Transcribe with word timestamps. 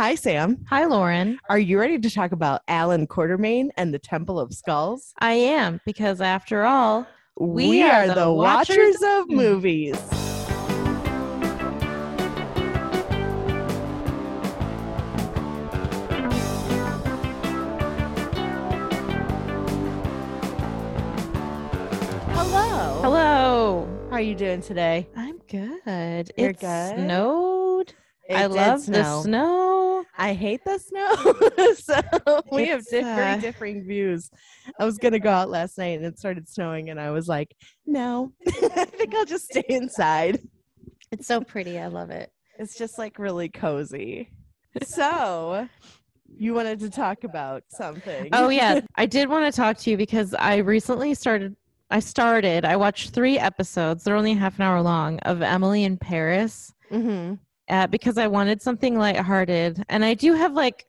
Hi, 0.00 0.14
Sam. 0.14 0.64
Hi, 0.70 0.86
Lauren. 0.86 1.38
Are 1.50 1.58
you 1.58 1.78
ready 1.78 1.98
to 1.98 2.08
talk 2.08 2.32
about 2.32 2.62
Allan 2.68 3.06
Quatermain 3.06 3.68
and 3.76 3.92
the 3.92 3.98
Temple 3.98 4.40
of 4.40 4.54
Skulls? 4.54 5.12
I 5.18 5.34
am, 5.34 5.78
because 5.84 6.22
after 6.22 6.64
all, 6.64 7.06
We, 7.36 7.82
are, 7.82 8.08
the, 8.08 8.32
watchers, 8.32 8.96
of 9.02 9.28
movies. 9.28 9.98
Hello. 22.32 23.02
hello. 23.02 23.88
How 24.08 24.16
are 24.16 24.20
you 24.22 24.34
doing 24.34 24.62
today? 24.62 25.10
I'm 25.14 25.36
good. 25.46 26.32
You're 26.38 26.50
it 26.50 26.60
good? 26.60 26.94
snowed. 26.94 27.92
It 28.30 28.36
I 28.36 28.46
love 28.46 28.86
the 28.86 29.02
snow. 29.02 29.22
snow. 29.22 30.04
I 30.16 30.34
hate 30.34 30.60
the 30.64 30.78
snow. 30.78 31.14
so 31.74 32.42
we 32.52 32.66
have 32.68 32.80
It's, 32.80 32.90
di- 32.90 33.00
very 33.02 33.32
uh, 33.34 33.36
differing 33.38 33.82
views. 33.84 34.30
I 34.78 34.84
was 34.84 34.98
gonna 34.98 35.18
go 35.18 35.30
out 35.30 35.50
last 35.50 35.76
night 35.78 35.96
and 35.98 36.04
it 36.06 36.16
started 36.18 36.48
snowing, 36.48 36.90
and 36.90 37.00
I 37.00 37.10
was 37.10 37.26
like, 37.26 37.56
no, 37.86 38.32
I 38.46 38.84
think 38.84 39.14
I'll 39.16 39.24
just 39.24 39.46
stay 39.46 39.64
inside. 39.68 40.38
It's 41.10 41.26
so 41.26 41.40
pretty. 41.40 41.78
I 41.80 41.88
love 41.88 42.10
it. 42.10 42.30
It's 42.58 42.76
just 42.78 42.98
like 42.98 43.18
really 43.18 43.48
cozy. 43.48 44.30
So 44.84 45.68
you 46.38 46.54
wanted 46.54 46.78
to 46.80 46.90
talk 46.90 47.24
about 47.24 47.64
something. 47.68 48.28
Oh 48.32 48.48
yeah, 48.48 48.80
I 48.94 49.06
did 49.06 49.28
want 49.28 49.52
to 49.52 49.56
talk 49.60 49.76
to 49.78 49.90
you 49.90 49.96
because 49.96 50.34
I 50.34 50.58
recently 50.58 51.14
started. 51.14 51.56
I 51.90 51.98
started. 51.98 52.64
I 52.64 52.76
watched 52.76 53.10
three 53.10 53.40
episodes. 53.40 54.04
They're 54.04 54.14
only 54.14 54.34
half 54.34 54.56
an 54.56 54.62
hour 54.62 54.80
long 54.82 55.18
of 55.20 55.42
Emily 55.42 55.82
in 55.82 55.96
Paris. 55.96 56.72
hmm 56.92 57.34
because 57.90 58.18
I 58.18 58.26
wanted 58.26 58.60
something 58.60 58.98
lighthearted. 58.98 59.84
And 59.88 60.04
I 60.04 60.14
do 60.14 60.34
have 60.34 60.54
like 60.54 60.86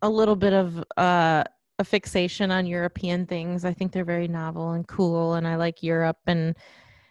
a 0.00 0.08
little 0.08 0.36
bit 0.36 0.52
of 0.52 0.82
uh, 0.96 1.44
a 1.78 1.84
fixation 1.84 2.50
on 2.50 2.66
European 2.66 3.26
things. 3.26 3.64
I 3.64 3.72
think 3.72 3.92
they're 3.92 4.04
very 4.04 4.28
novel 4.28 4.72
and 4.72 4.86
cool, 4.86 5.34
and 5.34 5.46
I 5.46 5.56
like 5.56 5.82
Europe. 5.82 6.18
And 6.26 6.56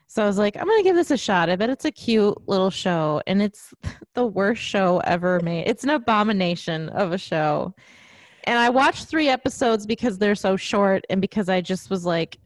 so 0.07 0.23
I 0.23 0.25
was 0.25 0.37
like, 0.37 0.57
I'm 0.57 0.65
going 0.65 0.79
to 0.79 0.83
give 0.83 0.95
this 0.95 1.11
a 1.11 1.17
shot. 1.17 1.49
I 1.49 1.55
bet 1.55 1.69
it's 1.69 1.85
a 1.85 1.91
cute 1.91 2.37
little 2.47 2.69
show. 2.69 3.21
And 3.27 3.41
it's 3.41 3.73
the 4.13 4.25
worst 4.25 4.61
show 4.61 4.99
ever 5.05 5.39
made. 5.41 5.67
It's 5.67 5.83
an 5.83 5.91
abomination 5.91 6.89
of 6.89 7.11
a 7.11 7.17
show. 7.17 7.73
And 8.45 8.57
I 8.57 8.69
watched 8.69 9.07
three 9.07 9.29
episodes 9.29 9.85
because 9.85 10.17
they're 10.17 10.35
so 10.35 10.57
short 10.57 11.05
and 11.09 11.21
because 11.21 11.47
I 11.47 11.61
just 11.61 11.89
was 11.89 12.05
like, 12.05 12.37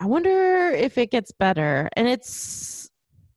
I 0.00 0.06
wonder 0.06 0.70
if 0.70 0.98
it 0.98 1.10
gets 1.10 1.30
better. 1.32 1.88
And 1.94 2.08
it's, 2.08 2.90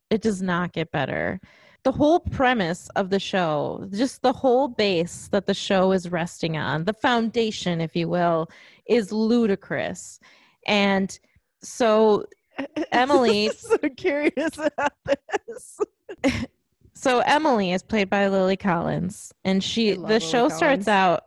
it 0.08 0.22
does 0.22 0.42
not 0.42 0.72
get 0.72 0.90
better 0.90 1.40
the 1.82 1.92
whole 1.92 2.20
premise 2.20 2.88
of 2.96 3.10
the 3.10 3.18
show, 3.18 3.86
just 3.92 4.22
the 4.22 4.32
whole 4.32 4.68
base 4.68 5.28
that 5.28 5.46
the 5.46 5.54
show 5.54 5.92
is 5.92 6.10
resting 6.10 6.56
on, 6.56 6.84
the 6.84 6.92
foundation, 6.92 7.80
if 7.80 7.96
you 7.96 8.08
will, 8.08 8.48
is 8.86 9.12
ludicrous. 9.12 10.20
And 10.66 11.18
so 11.62 12.26
Emily- 12.92 13.50
so 13.50 13.78
curious 13.96 14.58
about 14.58 14.92
this. 15.04 15.80
so 16.94 17.20
Emily 17.20 17.72
is 17.72 17.82
played 17.82 18.10
by 18.10 18.28
Lily 18.28 18.56
Collins 18.56 19.32
and 19.44 19.62
she 19.64 19.92
the 19.92 20.00
Lily 20.00 20.20
show 20.20 20.48
starts 20.48 20.88
out 20.88 21.24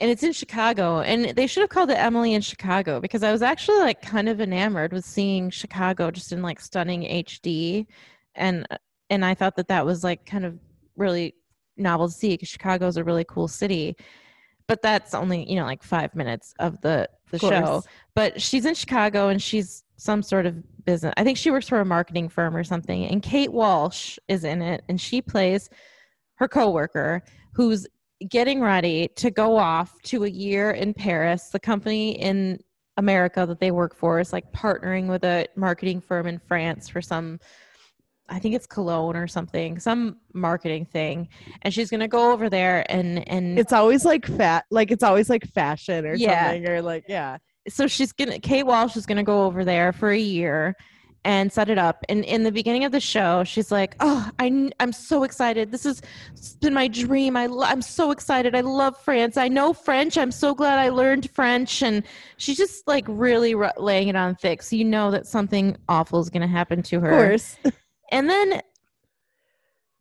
and 0.00 0.10
it's 0.10 0.22
in 0.22 0.32
Chicago 0.32 1.00
and 1.00 1.36
they 1.36 1.46
should 1.46 1.60
have 1.60 1.70
called 1.70 1.90
it 1.90 1.98
Emily 1.98 2.34
in 2.34 2.40
Chicago 2.40 3.00
because 3.00 3.22
I 3.22 3.30
was 3.30 3.42
actually 3.42 3.78
like 3.78 4.02
kind 4.02 4.28
of 4.28 4.40
enamored 4.40 4.92
with 4.92 5.04
seeing 5.04 5.50
Chicago 5.50 6.10
just 6.10 6.32
in 6.32 6.42
like 6.42 6.60
stunning 6.60 7.02
HD 7.02 7.86
and 8.34 8.66
and 9.10 9.24
I 9.24 9.34
thought 9.34 9.56
that 9.56 9.68
that 9.68 9.84
was 9.84 10.04
like 10.04 10.26
kind 10.26 10.44
of 10.44 10.58
really 10.96 11.34
novel 11.76 12.08
to 12.08 12.14
see 12.14 12.30
because 12.30 12.48
Chicago 12.48 12.86
is 12.86 12.96
a 12.96 13.04
really 13.04 13.24
cool 13.24 13.48
city 13.48 13.96
but 14.66 14.82
that's 14.82 15.14
only 15.14 15.48
you 15.48 15.56
know 15.56 15.64
like 15.64 15.82
5 15.82 16.14
minutes 16.14 16.54
of 16.58 16.80
the 16.80 17.08
the 17.30 17.36
Of 17.36 17.40
show 17.40 17.82
but 18.14 18.40
she's 18.40 18.64
in 18.64 18.74
Chicago 18.74 19.28
and 19.28 19.40
she's 19.40 19.84
some 19.98 20.22
sort 20.22 20.46
of 20.46 20.56
business. 20.84 21.12
I 21.16 21.24
think 21.24 21.36
she 21.36 21.50
works 21.50 21.68
for 21.68 21.80
a 21.80 21.84
marketing 21.84 22.28
firm 22.30 22.56
or 22.56 22.64
something. 22.64 23.04
And 23.04 23.22
Kate 23.22 23.52
Walsh 23.52 24.18
is 24.28 24.44
in 24.44 24.62
it 24.62 24.82
and 24.88 24.98
she 24.98 25.20
plays 25.20 25.68
her 26.36 26.48
coworker 26.48 27.22
who's 27.52 27.86
getting 28.28 28.62
ready 28.62 29.08
to 29.16 29.30
go 29.30 29.56
off 29.56 30.00
to 30.02 30.24
a 30.24 30.28
year 30.28 30.70
in 30.70 30.94
Paris. 30.94 31.50
The 31.50 31.60
company 31.60 32.12
in 32.12 32.60
America 32.96 33.44
that 33.44 33.60
they 33.60 33.70
work 33.70 33.94
for 33.94 34.18
is 34.18 34.32
like 34.32 34.50
partnering 34.52 35.08
with 35.08 35.24
a 35.24 35.46
marketing 35.56 36.00
firm 36.00 36.26
in 36.26 36.38
France 36.38 36.88
for 36.88 37.02
some 37.02 37.38
I 38.28 38.38
think 38.38 38.54
it's 38.54 38.66
cologne 38.66 39.16
or 39.16 39.26
something, 39.26 39.78
some 39.78 40.18
marketing 40.34 40.84
thing. 40.84 41.28
And 41.62 41.72
she's 41.72 41.88
going 41.90 42.00
to 42.00 42.08
go 42.08 42.32
over 42.32 42.50
there 42.50 42.84
and 42.90 43.26
and 43.28 43.58
It's 43.58 43.72
always 43.72 44.04
like 44.04 44.26
fat, 44.26 44.64
like 44.70 44.90
it's 44.90 45.02
always 45.02 45.30
like 45.30 45.46
fashion 45.52 46.04
or 46.06 46.14
Yeah. 46.14 46.44
something, 46.52 46.68
or 46.68 46.82
like 46.82 47.04
yeah. 47.08 47.38
so 47.68 47.86
she's 47.86 48.12
gonna 48.12 48.38
Kate 48.38 48.64
Walsh 48.66 48.96
is 48.96 49.06
gonna 49.06 49.24
go 49.24 49.44
over 49.46 49.64
there 49.64 49.92
for 49.92 50.10
a 50.10 50.18
year 50.18 50.74
and 51.24 51.52
set 51.52 51.68
it 51.68 51.78
up. 51.78 52.04
And 52.08 52.24
in 52.24 52.42
the 52.44 52.52
beginning 52.52 52.84
of 52.84 52.92
the 52.92 53.00
show, 53.00 53.42
she's 53.44 53.72
like, 53.72 53.96
"Oh, 54.00 54.30
I, 54.38 54.70
I'm 54.78 54.92
so 54.92 55.24
excited! 55.24 55.72
This 55.72 55.82
has 55.84 56.00
been 56.60 56.72
my 56.72 56.86
dream. 56.86 57.36
I, 57.36 57.48
I'm 57.64 57.82
so 57.82 58.12
excited. 58.12 58.54
I 58.54 58.60
love 58.60 58.96
France. 59.02 59.36
I 59.36 59.48
know 59.48 59.72
French. 59.72 60.16
I'm 60.16 60.30
so 60.30 60.54
glad 60.54 60.78
I 60.78 60.90
learned 60.90 61.28
French." 61.32 61.82
And 61.82 62.04
she's 62.36 62.56
just 62.56 62.86
like 62.86 63.04
really 63.08 63.54
laying 63.78 64.08
it 64.08 64.16
on 64.16 64.36
thick, 64.36 64.62
so 64.62 64.76
you 64.76 64.84
know 64.84 65.10
that 65.10 65.26
something 65.26 65.76
awful 65.88 66.20
is 66.20 66.30
gonna 66.30 66.46
happen 66.46 66.82
to 66.84 66.96
Of 66.96 67.02
her. 67.02 67.10
course. 67.10 67.56
And 68.10 68.28
then 68.28 68.62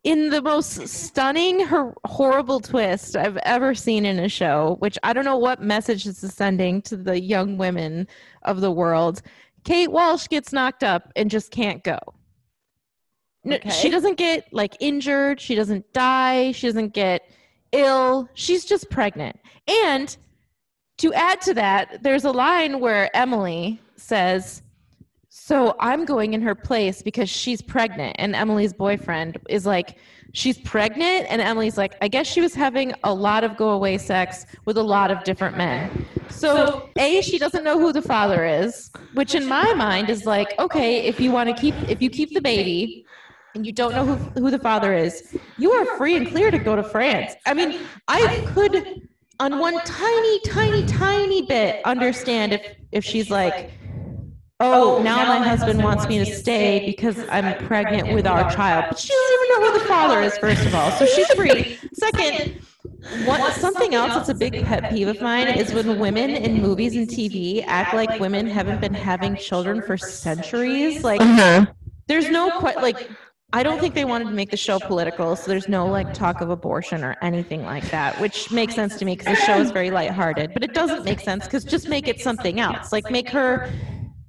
in 0.03 0.29
the 0.29 0.41
most 0.41 0.87
stunning, 0.87 1.65
hor- 1.65 1.95
horrible 2.05 2.59
twist 2.59 3.15
I've 3.15 3.37
ever 3.37 3.75
seen 3.75 4.05
in 4.05 4.19
a 4.19 4.29
show, 4.29 4.77
which 4.79 4.97
I 5.03 5.11
don't 5.13 5.25
know 5.25 5.37
what 5.37 5.61
message 5.61 6.05
this 6.05 6.23
is 6.23 6.33
sending 6.33 6.81
to 6.83 6.95
the 6.95 7.19
young 7.19 7.57
women 7.57 8.07
of 8.43 8.61
the 8.61 8.71
world, 8.71 9.21
Kate 9.65 9.91
Walsh 9.91 10.27
gets 10.29 10.53
knocked 10.53 10.83
up 10.83 11.11
and 11.15 11.29
just 11.29 11.51
can't 11.51 11.83
go. 11.83 11.99
No, 13.43 13.57
Okay. 13.57 13.69
She 13.69 13.89
doesn't 13.89 14.17
get 14.17 14.47
like 14.53 14.75
injured. 14.79 15.41
She 15.41 15.55
doesn't 15.55 15.91
die. 15.93 16.51
She 16.53 16.67
doesn't 16.67 16.93
get 16.93 17.29
ill. 17.71 18.29
She's 18.33 18.65
just 18.65 18.89
pregnant. 18.89 19.37
And 19.85 20.15
to 20.99 21.13
add 21.13 21.41
to 21.41 21.53
that, 21.55 22.01
there's 22.01 22.23
a 22.23 22.31
line 22.31 22.79
where 22.79 23.15
Emily 23.15 23.79
says, 23.97 24.61
so 25.39 25.75
I'm 25.79 26.03
going 26.03 26.33
in 26.33 26.41
her 26.41 26.55
place 26.55 27.01
because 27.01 27.29
she's 27.29 27.61
pregnant. 27.61 28.17
And 28.19 28.35
Emily's 28.35 28.73
boyfriend 28.73 29.37
is 29.47 29.65
like, 29.65 29.97
she's 30.33 30.57
pregnant. 30.57 31.27
And 31.29 31.41
Emily's 31.41 31.77
like, 31.77 31.95
I 32.01 32.09
guess 32.09 32.27
she 32.27 32.41
was 32.41 32.53
having 32.53 32.93
a 33.05 33.13
lot 33.13 33.45
of 33.45 33.55
go 33.55 33.69
away 33.69 33.97
sex 33.97 34.45
with 34.65 34.77
a 34.77 34.83
lot 34.83 35.09
of 35.09 35.23
different 35.23 35.55
men. 35.55 36.05
So, 36.29 36.89
A, 36.97 37.21
she 37.21 37.37
doesn't 37.37 37.63
know 37.63 37.79
who 37.79 37.93
the 37.93 38.01
father 38.01 38.45
is, 38.45 38.91
which 39.13 39.35
in 39.35 39.45
my 39.45 39.73
mind 39.75 40.09
is 40.09 40.25
like, 40.25 40.57
okay, 40.59 41.05
if 41.05 41.19
you 41.19 41.31
want 41.31 41.55
to 41.55 41.55
keep, 41.55 41.75
if 41.87 42.01
you 42.01 42.09
keep 42.09 42.33
the 42.33 42.41
baby 42.41 43.05
and 43.55 43.65
you 43.65 43.71
don't 43.71 43.93
know 43.93 44.05
who, 44.05 44.15
who 44.41 44.51
the 44.51 44.59
father 44.59 44.93
is, 44.93 45.37
you 45.57 45.71
are 45.71 45.85
free 45.97 46.17
and 46.17 46.27
clear 46.27 46.51
to 46.51 46.59
go 46.59 46.75
to 46.75 46.83
France. 46.83 47.35
I 47.45 47.53
mean, 47.53 47.79
I 48.09 48.43
could, 48.53 49.07
on 49.39 49.59
one 49.59 49.79
tiny, 49.85 50.39
tiny, 50.41 50.85
tiny 50.87 51.43
bit, 51.43 51.85
understand 51.85 52.53
if, 52.53 52.75
if 52.91 53.05
she's 53.05 53.29
like, 53.29 53.71
Oh, 54.59 54.97
oh, 54.97 55.03
now 55.03 55.27
my 55.27 55.37
husband 55.37 55.83
wants 55.83 56.07
me 56.07 56.17
to 56.17 56.25
stay 56.25 56.83
because 56.87 57.17
I'm 57.29 57.63
pregnant 57.67 58.13
with 58.13 58.25
our 58.25 58.49
child. 58.51 58.85
But 58.89 58.97
she 58.97 59.09
doesn't 59.13 59.33
even 59.35 59.49
know 59.49 59.71
who 59.71 59.79
the 59.79 59.85
father 59.85 60.21
is, 60.21 60.35
first 60.39 60.65
of 60.65 60.73
all. 60.73 60.89
So 60.91 61.05
she's 61.05 61.31
free. 61.33 61.77
Second, 61.93 62.59
what, 63.25 63.53
something 63.53 63.93
else 63.93 64.15
that's 64.15 64.29
a 64.29 64.33
big 64.33 64.65
pet 64.65 64.89
peeve 64.91 65.09
of 65.09 65.21
mine 65.21 65.47
is 65.47 65.71
when 65.73 65.99
women 65.99 66.31
in 66.31 66.59
movies 66.59 66.95
and 66.95 67.07
TV 67.07 67.63
act 67.67 67.93
like 67.93 68.19
women 68.19 68.47
haven't 68.47 68.81
been 68.81 68.95
having 68.95 69.35
children 69.35 69.81
for 69.83 69.95
centuries. 69.95 71.03
Like, 71.03 71.21
uh-huh. 71.21 71.67
there's 72.07 72.29
no 72.31 72.49
quite 72.59 72.77
like 72.77 73.11
I 73.53 73.63
don't 73.63 73.79
think 73.79 73.95
they 73.95 74.03
wanted 74.03 74.25
to 74.25 74.31
make 74.31 74.51
the 74.51 74.57
show 74.57 74.77
political, 74.77 75.37
so 75.37 75.49
there's 75.49 75.69
no 75.69 75.85
like 75.85 76.13
talk 76.13 76.41
of 76.41 76.49
abortion 76.49 77.01
or 77.01 77.15
anything 77.21 77.63
like 77.63 77.89
that, 77.91 78.19
which 78.19 78.51
makes 78.51 78.75
sense 78.75 78.97
to 78.97 79.05
me 79.05 79.15
because 79.15 79.37
the 79.37 79.45
show 79.45 79.57
is 79.57 79.71
very 79.71 79.89
lighthearted. 79.89 80.51
But 80.53 80.65
it 80.65 80.73
doesn't 80.73 81.05
make 81.05 81.21
sense 81.21 81.45
because 81.45 81.63
just 81.63 81.87
make 81.87 82.09
it 82.09 82.19
something 82.19 82.59
else. 82.59 82.91
Like 82.91 83.09
make 83.09 83.29
her, 83.29 83.71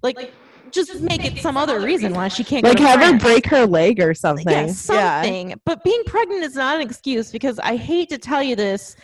like 0.02 0.32
just 0.70 1.00
make 1.00 1.24
it 1.24 1.38
some 1.38 1.56
other 1.56 1.80
reason 1.80 2.12
why 2.12 2.28
she 2.28 2.44
can't. 2.44 2.64
Like 2.64 2.76
to 2.76 2.82
have 2.82 3.00
her 3.00 3.18
break 3.18 3.46
her 3.46 3.66
leg 3.66 4.00
or 4.00 4.14
something. 4.14 4.46
Yeah, 4.48 4.66
something. 4.66 5.54
But 5.64 5.82
being 5.84 6.02
pregnant 6.06 6.42
is 6.42 6.54
not 6.54 6.76
an 6.76 6.82
excuse 6.82 7.30
because 7.32 7.58
I 7.60 7.76
hate 7.76 8.08
to 8.10 8.18
tell 8.18 8.42
you 8.42 8.56
this. 8.56 8.96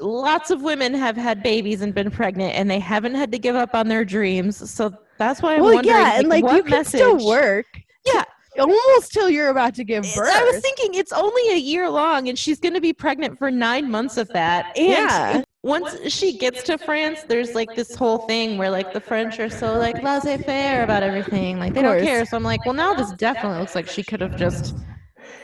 Lots 0.00 0.50
of 0.50 0.62
women 0.62 0.94
have 0.94 1.16
had 1.16 1.42
babies 1.44 1.80
and 1.80 1.94
been 1.94 2.10
pregnant, 2.10 2.56
and 2.56 2.68
they 2.68 2.80
haven't 2.80 3.14
had 3.14 3.30
to 3.30 3.38
give 3.38 3.54
up 3.54 3.74
on 3.74 3.86
their 3.86 4.04
dreams. 4.04 4.68
So 4.68 4.92
that's 5.16 5.40
why 5.40 5.54
I'm 5.54 5.60
Well, 5.60 5.74
wondering. 5.74 5.94
yeah, 5.94 6.18
and 6.18 6.28
like 6.28 6.42
what 6.42 6.56
you 6.56 6.62
can 6.62 6.70
message, 6.70 6.98
still 7.00 7.24
work 7.24 7.66
Yeah, 8.04 8.24
almost 8.58 9.12
till 9.12 9.30
you're 9.30 9.48
about 9.50 9.74
to 9.76 9.84
give 9.84 10.02
birth. 10.14 10.30
I 10.32 10.42
was 10.44 10.60
thinking 10.60 10.94
it's 10.94 11.12
only 11.12 11.50
a 11.52 11.56
year 11.58 11.88
long, 11.90 12.28
and 12.28 12.38
she's 12.38 12.58
going 12.60 12.74
to 12.74 12.80
be 12.80 12.92
pregnant 12.92 13.38
for 13.38 13.50
nine 13.50 13.90
months 13.90 14.16
of 14.16 14.30
that. 14.32 14.66
And 14.76 14.88
Yeah. 14.88 15.42
once 15.62 15.94
she 16.12 16.32
gets 16.36 16.62
to 16.64 16.78
France, 16.78 17.24
there's 17.28 17.54
like 17.54 17.74
this 17.74 17.94
whole 17.94 18.18
thing 18.18 18.58
where 18.58 18.70
like 18.70 18.92
the 18.92 19.00
French 19.00 19.38
are 19.40 19.50
so 19.50 19.78
like 19.78 20.02
laissez-faire 20.02 20.82
about 20.82 21.02
everything, 21.02 21.58
like 21.58 21.74
they 21.74 21.82
don't 21.82 22.02
care. 22.02 22.24
So 22.24 22.36
I'm 22.36 22.42
like, 22.42 22.64
well, 22.64 22.74
now 22.74 22.94
this 22.94 23.12
definitely 23.12 23.58
looks 23.58 23.74
like 23.74 23.86
she 23.88 24.02
could 24.02 24.20
have 24.20 24.36
just 24.36 24.74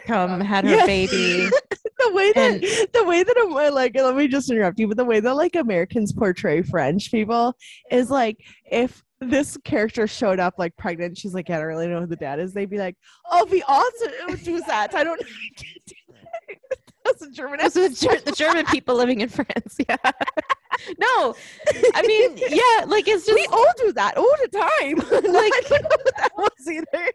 come 0.06 0.40
had 0.40 0.64
her 0.64 0.86
baby 0.86 1.48
the 1.98 2.12
way 2.14 2.32
that 2.32 2.52
And- 2.54 2.62
the 2.94 3.04
way 3.04 3.22
that 3.22 3.36
I'm 3.38 3.52
uh, 3.54 3.70
like 3.72 3.94
let 3.94 4.16
me 4.16 4.26
just 4.28 4.50
interrupt 4.50 4.78
you, 4.78 4.88
but 4.88 4.96
the 4.96 5.04
way 5.04 5.20
that 5.20 5.34
like 5.36 5.54
Americans 5.54 6.12
portray 6.12 6.62
French 6.62 7.10
people 7.10 7.54
is 7.90 8.10
like 8.10 8.38
if 8.70 9.02
this 9.20 9.56
character 9.64 10.06
showed 10.06 10.38
up 10.38 10.54
like 10.58 10.76
pregnant, 10.76 11.18
she's 11.18 11.34
like, 11.34 11.50
I 11.50 11.56
don't 11.58 11.66
really 11.66 11.88
know 11.88 12.00
who 12.00 12.06
the 12.06 12.16
dad 12.16 12.38
is. 12.40 12.52
They'd 12.52 12.70
be 12.70 12.78
like, 12.78 12.96
Oh, 13.30 13.46
we 13.50 13.62
also 13.62 14.06
do 14.44 14.60
that. 14.66 14.94
I 14.94 15.04
don't 15.04 15.20
know. 15.20 15.26
I 15.26 15.62
can't 15.62 15.84
do 15.86 15.94
that. 16.08 16.58
That's 17.04 17.22
a 17.22 17.30
German 17.30 17.60
are 17.60 17.70
the, 17.70 18.22
the 18.24 18.32
German 18.32 18.66
people 18.66 18.94
living 18.94 19.20
in 19.20 19.28
France. 19.28 19.76
Yeah. 19.88 19.96
no, 21.00 21.34
I 21.94 22.02
mean, 22.02 22.36
yeah, 22.48 22.84
like 22.86 23.08
it's 23.08 23.26
just 23.26 23.34
we 23.34 23.46
all 23.50 23.72
do 23.78 23.92
that 23.94 24.16
all 24.16 24.34
the 24.42 24.48
time. 24.48 24.98
like, 25.32 25.52
I 25.52 25.62
don't 25.68 25.82
know 25.82 25.88
what 25.90 26.16
that 26.16 26.30
was 26.36 26.68
either. 26.68 27.10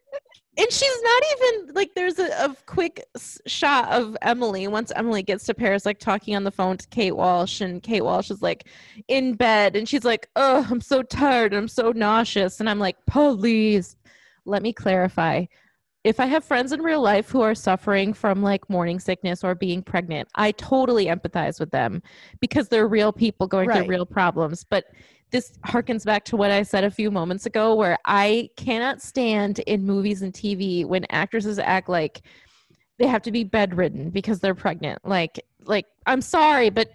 And 0.58 0.72
she's 0.72 1.02
not 1.02 1.24
even 1.38 1.74
like 1.74 1.92
there's 1.96 2.20
a, 2.20 2.28
a 2.46 2.56
quick 2.66 3.04
shot 3.48 3.92
of 3.92 4.16
emily. 4.22 4.68
Once 4.68 4.92
emily 4.96 5.24
gets 5.24 5.46
to 5.46 5.54
paris 5.54 5.86
like 5.86 6.00
talking 6.00 6.36
on 6.36 6.44
the 6.44 6.52
phone 6.52 6.78
to 6.78 6.88
kate 6.90 7.16
walsh 7.16 7.62
and 7.62 7.82
kate 7.82 8.02
walsh 8.04 8.30
is 8.30 8.42
like 8.42 8.68
in 9.08 9.34
bed 9.34 9.76
and 9.76 9.90
she's 9.90 10.06
like 10.06 10.28
oh 10.36 10.66
i'm 10.70 10.82
so 10.82 11.02
tired 11.02 11.54
i'm 11.54 11.68
so 11.68 11.92
nauseous. 11.92 12.60
And 12.60 12.70
i'm 12.70 12.80
like 12.80 12.98
please 13.08 13.96
let 14.46 14.62
me 14.62 14.74
clarify. 14.74 15.46
If 16.04 16.20
i 16.20 16.26
have 16.26 16.44
friends 16.44 16.72
in 16.74 16.82
real 16.82 17.02
life 17.02 17.30
who 17.30 17.42
are 17.42 17.56
suffering 17.56 18.14
from 18.14 18.44
like 18.44 18.70
morning 18.70 19.00
sickness 19.00 19.44
or 19.44 19.56
being 19.56 19.82
pregnant 19.82 20.28
i 20.36 20.52
totally 20.52 21.06
empathize 21.06 21.60
with 21.60 21.72
them 21.72 22.04
because 22.42 22.68
they're 22.68 22.88
real 22.90 23.14
people 23.14 23.48
going 23.48 23.70
Right. 23.70 23.80
through 23.86 23.88
real 23.90 24.06
problems. 24.06 24.66
But 24.70 24.86
this 25.34 25.52
harkens 25.66 26.06
back 26.06 26.24
to 26.26 26.38
what 26.38 26.52
I 26.52 26.62
said 26.62 26.86
a 26.86 26.92
few 26.92 27.12
moments 27.12 27.46
ago, 27.46 27.74
where 27.76 27.98
I 28.06 28.50
cannot 28.56 29.02
stand 29.02 29.60
in 29.60 29.84
movies 29.84 30.22
and 30.22 30.32
TV 30.32 30.86
when 30.86 31.06
actresses 31.10 31.60
act 31.60 31.90
like 31.90 32.22
they 33.00 33.08
have 33.08 33.24
to 33.24 33.32
be 33.32 33.44
bedridden 33.44 34.12
because 34.12 34.40
they're 34.40 34.56
pregnant. 34.56 35.00
Like, 35.04 35.44
like 35.66 35.88
I'm 36.06 36.22
sorry, 36.22 36.70
but 36.70 36.92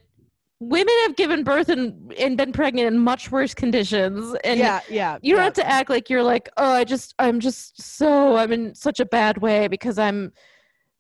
women 0.60 0.94
have 1.02 1.16
given 1.16 1.42
birth 1.42 1.68
and, 1.68 2.12
and 2.14 2.36
been 2.36 2.52
pregnant 2.52 2.86
in 2.86 2.98
much 2.98 3.30
worse 3.32 3.54
conditions. 3.54 4.36
And 4.44 4.58
yeah, 4.58 4.80
yeah. 4.88 5.18
you 5.20 5.32
don't 5.34 5.40
yeah. 5.40 5.44
have 5.44 5.52
to 5.54 5.68
act 5.68 5.90
like 5.90 6.08
you're 6.08 6.22
like, 6.22 6.48
oh, 6.56 6.72
I 6.72 6.84
just, 6.84 7.14
I'm 7.18 7.40
just 7.40 7.82
so, 7.82 8.36
I'm 8.36 8.52
in 8.52 8.74
such 8.74 9.00
a 9.00 9.04
bad 9.04 9.38
way 9.38 9.66
because 9.66 9.98
I'm 9.98 10.32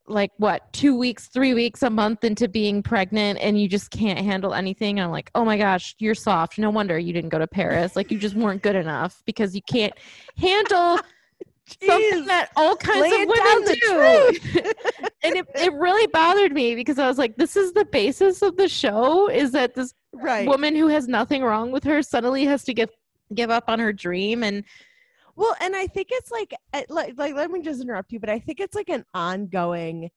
like 0.08 0.30
what 0.38 0.72
two 0.72 0.96
weeks 0.96 1.26
three 1.28 1.54
weeks 1.54 1.82
a 1.82 1.90
month 1.90 2.24
into 2.24 2.48
being 2.48 2.82
pregnant 2.82 3.38
and 3.40 3.60
you 3.60 3.68
just 3.68 3.90
can't 3.90 4.18
handle 4.18 4.54
anything? 4.54 4.98
And 4.98 5.06
i'm 5.06 5.10
like 5.10 5.30
oh 5.34 5.44
my 5.44 5.58
gosh 5.58 5.94
you're 5.98 6.14
soft. 6.14 6.58
No 6.58 6.70
wonder 6.70 6.98
you 6.98 7.12
didn't 7.12 7.30
go 7.30 7.38
to 7.38 7.46
paris. 7.46 7.96
Like 7.96 8.10
you 8.10 8.18
just 8.18 8.34
weren't 8.34 8.62
good 8.62 8.76
enough 8.76 9.22
because 9.26 9.54
you 9.54 9.62
can't 9.62 9.92
handle 10.36 10.98
something 11.82 12.24
that 12.24 12.50
all 12.56 12.76
kinds 12.76 13.02
Laying 13.02 13.22
of 13.22 13.28
women 13.28 13.74
do. 13.80 14.32
and 15.22 15.36
it, 15.36 15.46
it 15.54 15.72
really 15.74 16.06
bothered 16.08 16.52
me 16.52 16.74
because 16.74 16.98
i 16.98 17.06
was 17.06 17.18
like 17.18 17.36
this 17.36 17.56
is 17.56 17.72
the 17.74 17.84
basis 17.84 18.40
of 18.40 18.56
the 18.56 18.68
show 18.68 19.28
is 19.28 19.52
that 19.52 19.74
this 19.74 19.92
right. 20.14 20.48
woman 20.48 20.74
who 20.74 20.88
has 20.88 21.08
nothing 21.08 21.42
wrong 21.42 21.70
with 21.70 21.84
her 21.84 22.02
suddenly 22.02 22.44
has 22.44 22.64
to 22.64 22.72
give 22.72 22.90
give 23.34 23.50
up 23.50 23.64
on 23.68 23.78
her 23.78 23.92
dream 23.92 24.42
and 24.42 24.64
Well, 25.38 25.54
and 25.60 25.76
I 25.76 25.86
think 25.86 26.08
it's 26.10 26.32
like, 26.32 26.52
uh, 26.72 26.82
like, 26.88 27.14
like, 27.16 27.36
let 27.36 27.52
me 27.52 27.62
just 27.62 27.80
interrupt 27.80 28.10
you, 28.10 28.18
but 28.18 28.28
I 28.28 28.40
think 28.40 28.58
it's 28.58 28.74
like 28.74 28.88
an 28.88 29.04
ongoing 29.14 30.10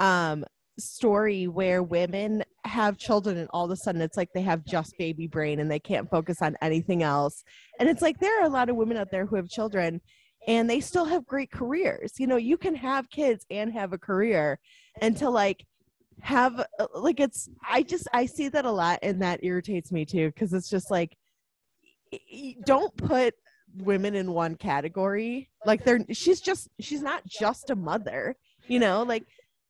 um 0.00 0.44
story 0.76 1.46
where 1.46 1.82
women 1.82 2.42
have 2.64 2.96
children 2.98 3.36
and 3.36 3.48
all 3.52 3.66
of 3.66 3.70
a 3.70 3.76
sudden 3.76 4.00
it's 4.00 4.16
like 4.16 4.30
they 4.34 4.40
have 4.42 4.64
just 4.64 4.94
baby 4.98 5.26
brain 5.26 5.60
and 5.60 5.70
they 5.70 5.78
can't 5.78 6.10
focus 6.10 6.38
on 6.42 6.56
anything 6.62 7.04
else. 7.04 7.44
And 7.78 7.88
it's 7.88 8.02
like 8.02 8.18
there 8.18 8.40
are 8.40 8.46
a 8.46 8.50
lot 8.50 8.68
of 8.68 8.76
women 8.76 8.96
out 8.96 9.12
there 9.12 9.24
who 9.24 9.36
have 9.36 9.48
children 9.48 10.00
and 10.48 10.68
they 10.68 10.80
still 10.80 11.04
have 11.04 11.26
great 11.26 11.52
careers. 11.52 12.14
You 12.18 12.26
know, 12.26 12.36
you 12.36 12.56
can 12.56 12.74
have 12.74 13.08
kids 13.10 13.46
and 13.50 13.72
have 13.72 13.92
a 13.92 13.98
career 13.98 14.58
and 15.00 15.16
to 15.18 15.30
like 15.30 15.64
have 16.22 16.58
uh, 16.80 16.86
like 16.94 17.20
it's 17.20 17.48
I 17.68 17.82
just 17.82 18.08
I 18.12 18.26
see 18.26 18.48
that 18.48 18.64
a 18.64 18.72
lot 18.72 18.98
and 19.02 19.22
that 19.22 19.44
irritates 19.44 19.92
me 19.92 20.04
too 20.04 20.28
because 20.30 20.52
it's 20.54 20.70
just 20.70 20.90
like 20.90 21.16
don't 22.64 22.96
put 22.96 23.34
women 23.78 24.14
in 24.14 24.32
one 24.32 24.54
category. 24.56 25.48
Like 25.64 25.84
they're 25.84 26.00
she's 26.10 26.40
just 26.40 26.68
she's 26.80 27.02
not 27.02 27.24
just 27.26 27.70
a 27.70 27.76
mother 27.76 28.36
you 28.70 28.78
know? 28.78 29.02
Like 29.02 29.24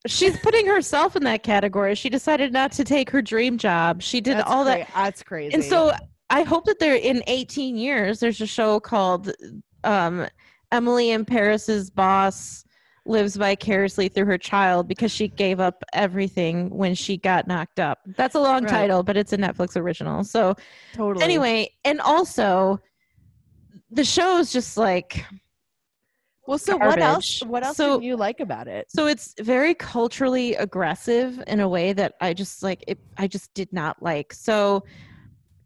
she's 0.07 0.39
putting 0.39 0.67
herself 0.67 1.17
in 1.17 1.25
that 1.25 1.43
category. 1.43 1.95
She 1.95 2.11
decided 2.11 2.53
not 2.53 2.71
to 2.73 2.85
take 2.85 3.11
her 3.11 3.23
dream 3.23 3.59
job. 3.59 4.03
She 4.03 4.21
did 4.21 4.37
that's 4.37 4.51
all 4.51 4.65
that. 4.67 4.89
that's 4.95 5.23
crazy. 5.23 5.55
And 5.55 5.65
so 5.65 5.93
i 6.33 6.43
hope 6.45 6.65
that 6.67 6.79
there 6.79 6.95
in 6.95 7.25
18 7.27 7.77
years 7.77 8.21
there's 8.21 8.41
a 8.41 8.47
show 8.47 8.79
called 8.79 9.33
um 9.83 10.29
emily 10.71 11.11
in 11.11 11.25
paris's 11.25 11.91
boss 11.91 12.65
lives 13.05 13.35
vicariously 13.35 14.07
through 14.09 14.27
her 14.27 14.39
child 14.39 14.87
because 14.87 15.11
she 15.11 15.27
gave 15.27 15.59
up 15.59 15.83
everything 15.93 16.71
when 16.71 16.95
she 16.95 17.17
got 17.17 17.49
knocked 17.49 17.81
up. 17.81 17.99
That's 18.17 18.37
a 18.37 18.41
long 18.41 18.63
Right. 18.63 18.71
title 18.71 19.03
but 19.03 19.17
it's 19.17 19.33
a 19.33 19.39
netflix 19.39 19.77
original. 19.77 20.23
So 20.23 20.55
totally. 20.93 21.25
anyway 21.25 21.71
and 21.85 22.01
also 22.01 22.79
the 23.91 24.05
show 24.05 24.39
is 24.39 24.53
just 24.53 24.77
like 24.77 25.25
well 26.47 26.59
so 26.59 26.77
what 26.77 26.99
else 27.01 27.43
what 27.45 27.65
else 27.65 27.77
So- 27.77 27.99
did 27.99 28.07
you 28.07 28.17
like 28.17 28.41
about 28.41 28.69
it 28.69 28.87
So 28.91 29.07
it's 29.07 29.35
very 29.41 29.75
culturally 29.75 30.55
aggressive 30.55 31.43
in 31.47 31.61
a 31.61 31.69
way 31.69 31.93
that 31.93 32.15
I 32.21 32.35
just 32.35 32.63
like 32.63 32.83
it 32.87 32.99
I 33.19 33.27
just 33.27 33.53
did 33.55 33.73
not 33.73 34.03
like. 34.03 34.33
So 34.33 34.85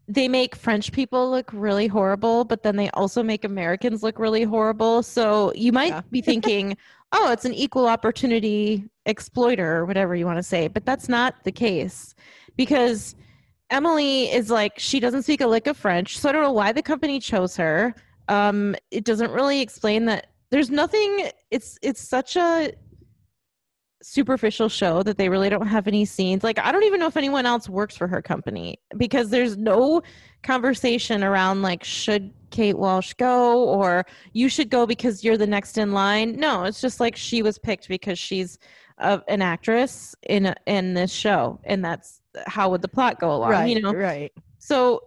they 0.07 0.29
make 0.29 0.55
French 0.55 0.93
people 0.93 1.31
look 1.31 1.51
really 1.55 1.87
horrible, 1.87 2.45
but 2.45 2.63
then 2.63 2.77
they 2.77 2.91
also 2.91 3.23
make 3.23 3.43
Americans 3.45 4.03
look 4.03 4.19
really 4.19 4.43
horrible. 4.43 5.03
So 5.03 5.51
you 5.55 5.73
might 5.73 5.89
Yeah. 5.95 6.03
be 6.11 6.21
thinking, 6.21 6.77
"Oh, 7.13 7.33
it's 7.33 7.47
an 7.47 7.55
equal 7.55 7.87
opportunity 7.87 8.85
exploiter 9.07 9.77
or 9.77 9.87
whatever 9.87 10.15
you 10.15 10.27
want 10.27 10.37
to 10.39 10.43
say." 10.43 10.69
But 10.69 10.85
that's 10.85 11.09
not 11.09 11.37
the 11.45 11.53
case 11.53 12.15
because 12.57 13.15
Emily 13.71 14.31
is 14.31 14.51
like 14.51 14.79
she 14.79 15.01
doesn't 15.01 15.23
speak 15.23 15.41
a 15.41 15.47
lick 15.47 15.67
of 15.67 15.77
French, 15.79 16.19
so 16.19 16.29
I 16.29 16.33
don't 16.33 16.43
know 16.43 16.53
why 16.53 16.73
the 16.73 16.83
company 16.83 17.19
chose 17.19 17.57
her. 17.57 17.95
Um, 18.29 18.75
it 18.91 19.05
doesn't 19.05 19.31
really 19.31 19.61
explain 19.61 20.07
that. 20.07 20.29
There's 20.51 20.71
nothing. 20.71 21.31
It's 21.51 21.79
it's 21.83 22.01
such 22.01 22.37
a 22.37 22.73
superficial 24.05 24.69
show 24.69 25.03
that 25.03 25.17
they 25.17 25.31
really 25.31 25.49
don't 25.49 25.67
have 25.67 25.89
any 25.89 26.05
scenes. 26.05 26.45
Like 26.45 26.59
I 26.59 26.71
don't 26.71 26.85
even 26.85 27.01
know 27.01 27.07
if 27.07 27.17
anyone 27.17 27.47
else 27.47 27.69
works 27.69 27.97
for 27.97 28.07
her 28.07 28.21
company 28.21 28.79
because 28.97 29.31
there's 29.31 29.57
no 29.57 30.03
conversation 30.43 31.25
around 31.25 31.63
like 31.63 31.83
should 31.83 32.33
Kate 32.51 32.77
Walsh 32.77 33.15
go 33.15 33.65
or 33.65 34.05
you 34.35 34.51
should 34.51 34.69
go 34.69 34.87
because 34.87 35.25
you're 35.25 35.39
the 35.39 35.47
next 35.47 35.79
in 35.79 35.93
line. 35.93 36.37
No, 36.37 36.65
it's 36.65 36.83
just 36.83 37.01
like 37.01 37.17
she 37.17 37.43
was 37.43 37.59
picked 37.59 37.89
because 37.89 38.19
she's 38.19 38.59
uh, 38.99 39.19
an 39.27 39.41
actress 39.41 40.15
in 40.25 40.47
a, 40.47 40.55
in 40.67 40.93
this 40.93 41.11
show 41.11 41.59
and 41.65 41.83
that's 41.83 42.21
how 42.47 42.69
would 42.69 42.83
the 42.83 42.89
plot 42.89 43.19
go 43.19 43.33
along, 43.33 43.51
right 43.51 43.69
you 43.75 43.81
know. 43.81 43.93
right 43.93 44.33
So 44.59 45.01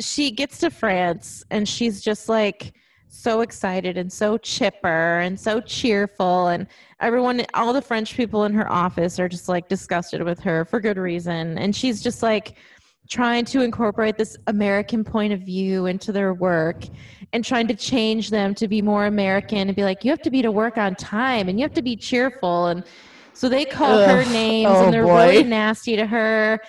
she 0.00 0.30
gets 0.30 0.58
to 0.58 0.70
France 0.70 1.44
and 1.50 1.68
she's 1.68 2.00
just 2.00 2.28
like 2.28 2.74
so 3.08 3.40
excited 3.40 3.98
and 3.98 4.12
so 4.12 4.38
chipper 4.38 5.18
and 5.18 5.38
so 5.38 5.60
cheerful 5.60 6.48
and 6.48 6.66
everyone 7.00 7.44
all 7.54 7.72
the 7.72 7.82
French 7.82 8.14
people 8.16 8.44
in 8.44 8.54
her 8.54 8.70
office 8.70 9.18
are 9.18 9.28
just 9.28 9.48
like 9.48 9.68
disgusted 9.68 10.22
with 10.22 10.38
her 10.40 10.64
for 10.64 10.80
good 10.80 10.96
reason. 10.96 11.58
And 11.58 11.74
she's 11.74 12.02
just 12.02 12.22
like 12.22 12.56
trying 13.08 13.44
to 13.44 13.62
incorporate 13.62 14.16
this 14.16 14.36
American 14.46 15.02
point 15.02 15.32
of 15.32 15.40
view 15.40 15.86
into 15.86 16.12
their 16.12 16.32
work 16.32 16.84
and 17.32 17.44
trying 17.44 17.66
to 17.66 17.74
change 17.74 18.30
them 18.30 18.54
to 18.54 18.68
be 18.68 18.80
more 18.80 19.06
American 19.06 19.68
and 19.68 19.74
be 19.74 19.82
like 19.82 20.04
you 20.04 20.10
have 20.10 20.22
to 20.22 20.30
be 20.30 20.40
to 20.42 20.52
work 20.52 20.78
on 20.78 20.94
time 20.94 21.48
and 21.48 21.58
you 21.58 21.64
have 21.64 21.74
to 21.74 21.82
be 21.82 21.96
cheerful. 21.96 22.68
And 22.68 22.84
so 23.32 23.48
they 23.48 23.64
call 23.64 23.98
her 24.06 24.24
names 24.32 24.70
Oh, 24.70 24.84
and 24.84 24.94
they're 24.94 25.02
boy. 25.04 25.28
really 25.30 25.44
nasty 25.44 25.96
to 25.96 26.06
her 26.06 26.60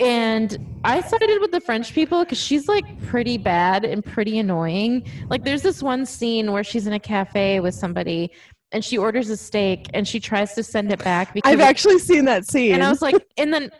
and 0.00 0.58
I 0.82 1.02
sided 1.02 1.40
with 1.40 1.52
the 1.52 1.60
French 1.60 1.92
people 1.92 2.24
because 2.24 2.38
she's 2.38 2.66
like 2.68 2.84
pretty 3.06 3.36
bad 3.36 3.84
and 3.84 4.04
pretty 4.04 4.38
annoying. 4.38 5.06
Like, 5.28 5.44
there's 5.44 5.62
this 5.62 5.82
one 5.82 6.06
scene 6.06 6.52
where 6.52 6.64
she's 6.64 6.86
in 6.86 6.94
a 6.94 6.98
cafe 6.98 7.60
with 7.60 7.74
somebody 7.74 8.32
and 8.72 8.84
she 8.84 8.96
orders 8.96 9.28
a 9.28 9.36
steak 9.36 9.90
and 9.92 10.08
she 10.08 10.18
tries 10.18 10.54
to 10.54 10.62
send 10.62 10.90
it 10.90 11.02
back 11.04 11.34
because. 11.34 11.52
i've 11.52 11.60
actually 11.60 11.98
seen 11.98 12.24
that 12.24 12.46
scene 12.46 12.72
and 12.72 12.82
I 12.82 12.88
was 12.88 13.02
like, 13.02 13.14
and 13.36 13.52
then 13.52 13.70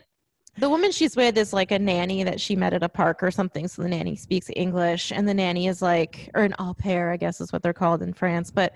the 0.58 0.68
woman 0.68 0.92
she's 0.92 1.16
with 1.16 1.38
is 1.38 1.54
like 1.54 1.70
a 1.70 1.78
nanny 1.78 2.22
that 2.24 2.38
she 2.38 2.54
met 2.54 2.74
at 2.74 2.82
a 2.82 2.88
park 2.88 3.22
or 3.22 3.30
something. 3.30 3.66
So 3.66 3.82
the 3.82 3.88
nanny 3.88 4.14
speaks 4.14 4.50
English, 4.54 5.12
and 5.12 5.26
the 5.26 5.32
nanny 5.32 5.68
is 5.68 5.80
like, 5.80 6.28
or 6.34 6.42
an 6.42 6.54
au 6.58 6.74
pair, 6.74 7.10
I 7.10 7.16
guess 7.16 7.40
is 7.40 7.50
what 7.52 7.62
they're 7.62 7.72
called 7.72 8.02
in 8.02 8.12
France. 8.12 8.50
But 8.50 8.74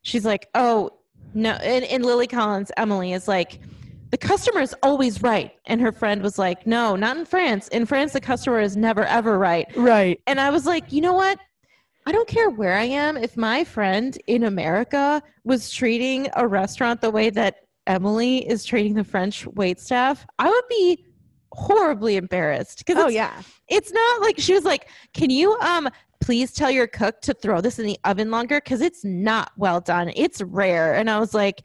she's 0.00 0.24
like, 0.24 0.48
oh 0.54 0.90
no, 1.34 1.50
and, 1.50 1.84
and 1.84 2.06
Lily 2.06 2.26
Collins, 2.26 2.72
Emily 2.78 3.12
is 3.12 3.28
like, 3.28 3.60
the 4.16 4.26
customer 4.26 4.62
is 4.62 4.74
always 4.82 5.22
right, 5.22 5.52
and 5.66 5.78
her 5.78 5.92
friend 5.92 6.22
was 6.22 6.38
like, 6.38 6.66
no, 6.66 6.96
not 6.96 7.18
in 7.18 7.26
France. 7.26 7.68
In 7.68 7.84
France, 7.84 8.14
the 8.14 8.20
customer 8.20 8.60
is 8.60 8.74
never 8.74 9.04
ever 9.04 9.38
right. 9.38 9.66
right 9.76 10.18
And 10.26 10.40
I 10.40 10.48
was 10.48 10.64
like, 10.64 10.90
you 10.90 11.02
know 11.02 11.12
what? 11.12 11.38
I 12.06 12.12
don't 12.12 12.26
care 12.26 12.48
where 12.48 12.78
I 12.78 12.84
am. 12.84 13.18
If 13.18 13.36
my 13.36 13.62
friend 13.62 14.16
in 14.26 14.44
America 14.44 15.22
was 15.44 15.70
treating 15.70 16.30
a 16.34 16.48
restaurant 16.48 17.02
the 17.02 17.10
way 17.10 17.28
that 17.28 17.56
Emily 17.86 18.48
is 18.48 18.64
treating 18.64 18.94
the 18.94 19.04
French 19.04 19.46
wait 19.48 19.80
staff, 19.80 20.24
I 20.38 20.48
would 20.48 20.64
be 20.70 21.04
horribly 21.52 22.16
embarrassed. 22.16 22.84
Oh 22.88 23.08
yeah 23.08 23.42
it's 23.68 23.92
not 23.92 24.20
like 24.22 24.38
she 24.38 24.54
was 24.54 24.64
like, 24.64 24.88
Can 25.12 25.28
you 25.28 25.58
um 25.60 25.88
please 26.20 26.52
tell 26.52 26.70
your 26.70 26.86
cook 26.86 27.20
to 27.20 27.34
throw 27.34 27.60
this 27.60 27.78
in 27.78 27.84
the 27.84 27.98
oven 28.04 28.30
longer? 28.30 28.62
Because 28.62 28.80
it's 28.80 29.04
not 29.04 29.52
well 29.58 29.80
done. 29.80 30.10
It's 30.16 30.40
rare. 30.40 30.94
And 30.94 31.10
I 31.10 31.18
was 31.18 31.34
like, 31.34 31.62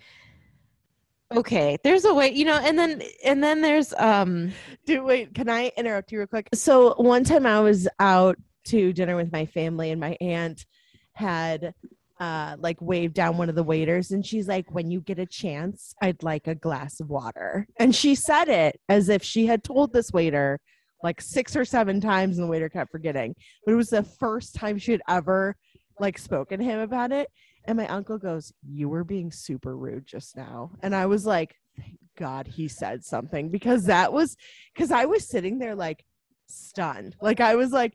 okay, 1.38 1.78
there's 1.84 2.06
a 2.06 2.14
way, 2.14 2.32
you 2.32 2.46
know, 2.46 2.58
and 2.58 2.78
then 2.78 3.02
and 3.24 3.44
then 3.44 3.62
there's 3.62 3.94
um 3.98 4.52
Dude, 4.86 5.04
wait, 5.04 5.34
can 5.34 5.50
I 5.50 5.72
interrupt 5.78 6.12
you 6.12 6.20
real 6.20 6.28
quick? 6.28 6.50
So 6.54 6.96
one 6.96 7.24
time 7.24 7.46
I 7.46 7.60
was 7.60 7.88
out 8.00 8.38
to 8.66 8.94
dinner 8.94 9.16
with 9.16 9.32
my 9.32 9.46
family 9.46 9.92
and 9.92 10.00
my 10.00 10.18
aunt 10.22 10.66
had 11.14 11.74
uh 12.20 12.56
like 12.60 12.82
waved 12.82 13.16
down 13.16 13.38
one 13.38 13.50
of 13.50 13.56
the 13.56 13.64
waiters 13.64 14.12
and 14.12 14.26
she's 14.26 14.48
like, 14.48 14.72
When 14.74 14.92
you 14.92 15.02
get 15.02 15.20
a 15.20 15.26
chance, 15.26 15.94
I'd 16.02 16.24
like 16.24 16.48
a 16.48 16.56
glass 16.56 17.00
of 17.00 17.10
water. 17.10 17.68
And 17.78 17.96
she 17.96 18.16
said 18.16 18.50
it 18.50 18.80
as 18.90 19.10
if 19.10 19.24
she 19.24 19.46
had 19.46 19.64
told 19.64 19.94
this 19.94 20.12
waiter 20.12 20.60
like 21.04 21.22
six 21.22 21.56
or 21.56 21.66
seven 21.66 22.00
times 22.00 22.38
and 22.38 22.46
the 22.46 22.52
waiter 22.52 22.70
kept 22.70 22.92
forgetting. 22.92 23.36
But 23.66 23.74
it 23.74 23.76
was 23.76 23.90
the 23.90 24.04
first 24.04 24.56
time 24.56 24.78
she 24.78 24.92
had 24.92 25.02
ever 25.08 25.56
like 26.00 26.18
spoken 26.18 26.60
to 26.60 26.66
him 26.66 26.80
about 26.80 27.12
it. 27.12 27.30
And 27.66 27.78
my 27.78 27.88
uncle 27.88 28.18
goes, 28.18 28.54
You 28.68 28.90
were 28.90 29.04
being 29.04 29.32
super 29.32 29.76
rude 29.78 30.06
just 30.06 30.36
now. 30.36 30.72
And 30.82 30.96
I 30.96 31.06
was 31.06 31.26
like, 31.26 31.56
Thank 31.78 32.00
God 32.18 32.48
he 32.48 32.68
said 32.68 33.04
something 33.04 33.50
because 33.50 33.86
that 33.86 34.12
was 34.14 34.36
because 34.74 34.92
I 34.92 35.06
was 35.06 35.28
sitting 35.28 35.60
there 35.60 35.76
like 35.76 36.04
stunned. 36.48 37.16
Like 37.22 37.40
I 37.40 37.56
was 37.56 37.72
like, 37.72 37.94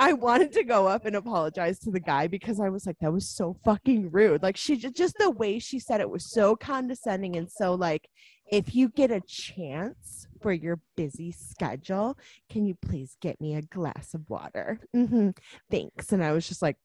I 0.00 0.12
wanted 0.12 0.52
to 0.52 0.64
go 0.64 0.86
up 0.86 1.06
and 1.06 1.16
apologize 1.16 1.78
to 1.80 1.90
the 1.90 2.00
guy 2.00 2.28
because 2.28 2.60
I 2.60 2.68
was 2.68 2.86
like, 2.86 2.98
that 3.00 3.12
was 3.12 3.28
so 3.28 3.56
fucking 3.64 4.10
rude. 4.12 4.42
Like 4.42 4.56
she 4.56 4.76
ju- 4.76 4.90
just 4.90 5.16
the 5.18 5.30
way 5.30 5.58
she 5.58 5.80
said 5.80 6.00
it 6.00 6.08
was 6.08 6.30
so 6.30 6.54
condescending 6.54 7.36
and 7.36 7.50
so 7.50 7.74
like, 7.74 8.08
if 8.50 8.74
you 8.74 8.88
get 8.88 9.10
a 9.10 9.20
chance 9.20 10.26
for 10.40 10.52
your 10.52 10.80
busy 10.96 11.32
schedule, 11.32 12.16
can 12.48 12.64
you 12.64 12.76
please 12.80 13.16
get 13.20 13.40
me 13.40 13.56
a 13.56 13.62
glass 13.62 14.14
of 14.14 14.28
water? 14.30 14.80
hmm 14.94 15.30
Thanks. 15.70 16.12
And 16.12 16.22
I 16.22 16.32
was 16.32 16.48
just 16.48 16.62
like, 16.62 16.76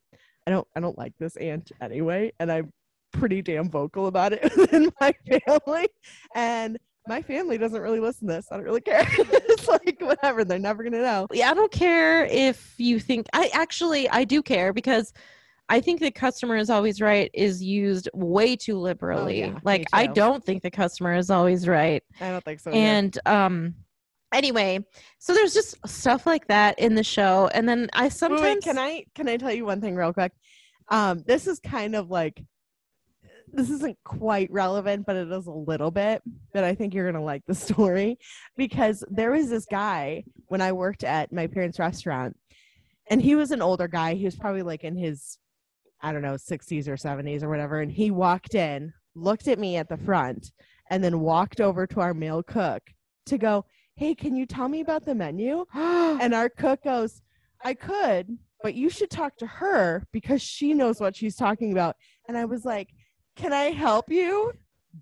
I 0.45 0.51
don't, 0.51 0.67
I 0.75 0.79
don't 0.79 0.97
like 0.97 1.13
this 1.19 1.35
aunt 1.37 1.71
anyway, 1.81 2.31
and 2.39 2.51
I'm 2.51 2.71
pretty 3.11 3.41
damn 3.41 3.69
vocal 3.69 4.07
about 4.07 4.33
it 4.33 4.43
within 4.57 4.91
my 4.99 5.13
family, 5.47 5.87
and 6.35 6.77
my 7.07 7.21
family 7.21 7.57
doesn't 7.57 7.81
really 7.81 7.99
listen 7.99 8.27
to 8.27 8.33
this. 8.35 8.47
I 8.51 8.55
don't 8.55 8.65
really 8.65 8.81
care. 8.81 9.05
it's 9.09 9.67
like 9.67 9.97
whatever. 9.99 10.43
They're 10.43 10.59
never 10.59 10.83
gonna 10.83 11.01
know. 11.01 11.27
yeah, 11.31 11.51
I 11.51 11.53
don't 11.53 11.71
care 11.71 12.25
if 12.25 12.75
you 12.77 12.99
think 12.99 13.27
I 13.33 13.49
actually 13.53 14.09
I 14.09 14.23
do 14.23 14.41
care 14.41 14.73
because 14.73 15.13
I 15.69 15.79
think 15.79 16.01
the 16.01 16.11
customer 16.11 16.57
is 16.57 16.69
always 16.69 17.01
right 17.01 17.29
is 17.33 17.63
used 17.63 18.09
way 18.13 18.55
too 18.55 18.77
liberally. 18.77 19.43
Oh, 19.43 19.47
yeah, 19.47 19.59
like 19.63 19.85
I 19.93 20.07
don't 20.07 20.43
think 20.43 20.61
the 20.61 20.71
customer 20.71 21.15
is 21.15 21.29
always 21.29 21.67
right. 21.67 22.03
I 22.21 22.29
don't 22.29 22.43
think 22.43 22.59
so. 22.59 22.71
either. 22.71 22.79
and 22.79 23.19
um 23.25 23.75
anyway, 24.33 24.85
so 25.19 25.33
there's 25.33 25.53
just 25.53 25.75
stuff 25.87 26.25
like 26.25 26.47
that 26.47 26.77
in 26.79 26.95
the 26.95 27.03
show 27.03 27.49
and 27.53 27.67
then 27.67 27.89
I 27.93 28.03
Wait, 28.03 28.05
wait, 28.05 28.13
sometimes 28.13 28.63
can 28.63 28.77
I 28.77 29.05
can 29.15 29.27
I 29.27 29.37
tell 29.37 29.51
you 29.51 29.65
one 29.65 29.81
thing 29.81 29.95
real 29.95 30.13
quick? 30.13 30.31
Um, 30.89 31.23
this 31.25 31.47
is 31.47 31.59
kind 31.59 31.95
of 31.95 32.09
like 32.09 32.43
this 33.55 33.69
isn't 33.69 33.97
quite 34.03 34.51
relevant, 34.51 35.05
but 35.05 35.15
it 35.15 35.31
is 35.31 35.45
a 35.45 35.51
little 35.51 35.91
bit. 35.91 36.23
But 36.53 36.63
I 36.63 36.73
think 36.73 36.93
you're 36.93 37.11
gonna 37.11 37.23
like 37.23 37.43
the 37.45 37.55
story 37.55 38.17
because 38.57 39.03
there 39.09 39.31
was 39.31 39.49
this 39.49 39.65
guy 39.65 40.23
when 40.47 40.61
I 40.61 40.71
worked 40.71 41.03
at 41.03 41.31
my 41.31 41.47
parents' 41.47 41.79
restaurant, 41.79 42.35
and 43.09 43.21
he 43.21 43.35
was 43.35 43.51
an 43.51 43.61
older 43.61 43.87
guy. 43.87 44.15
He 44.15 44.25
was 44.25 44.35
probably 44.35 44.63
like 44.63 44.83
in 44.83 44.97
his 44.97 45.37
I 46.03 46.11
don't 46.11 46.21
know 46.21 46.33
60s 46.33 46.87
or 46.87 46.97
70s 46.97 47.43
or 47.43 47.49
whatever. 47.49 47.79
And 47.79 47.91
he 47.91 48.11
walked 48.11 48.55
in, 48.55 48.93
looked 49.15 49.47
at 49.47 49.57
me 49.57 49.77
at 49.77 49.87
the 49.87 49.97
front, 49.97 50.51
and 50.89 51.01
then 51.01 51.21
walked 51.21 51.61
over 51.61 51.87
to 51.87 52.01
our 52.01 52.13
male 52.13 52.43
cook 52.43 52.83
to 53.27 53.37
go, 53.37 53.65
"Hey, 53.95 54.15
can 54.15 54.35
you 54.35 54.45
tell 54.45 54.67
me 54.67 54.81
about 54.81 55.05
the 55.05 55.15
menu?" 55.15 55.65
And 55.73 56.33
our 56.33 56.49
cook 56.49 56.83
goes, 56.83 57.21
I 57.63 57.73
could, 57.73 58.37
but 58.61 58.75
you 58.75 58.89
should 58.89 59.09
talk 59.09 59.37
to 59.37 59.47
her 59.47 60.05
because 60.11 60.41
she 60.41 60.73
knows 60.73 60.99
what 60.99 61.15
she's 61.15 61.35
talking 61.35 61.71
about. 61.71 61.95
And 62.27 62.37
I 62.37 62.45
was 62.45 62.65
like, 62.65 62.89
Can 63.35 63.53
I 63.53 63.71
help 63.71 64.11
you? 64.11 64.53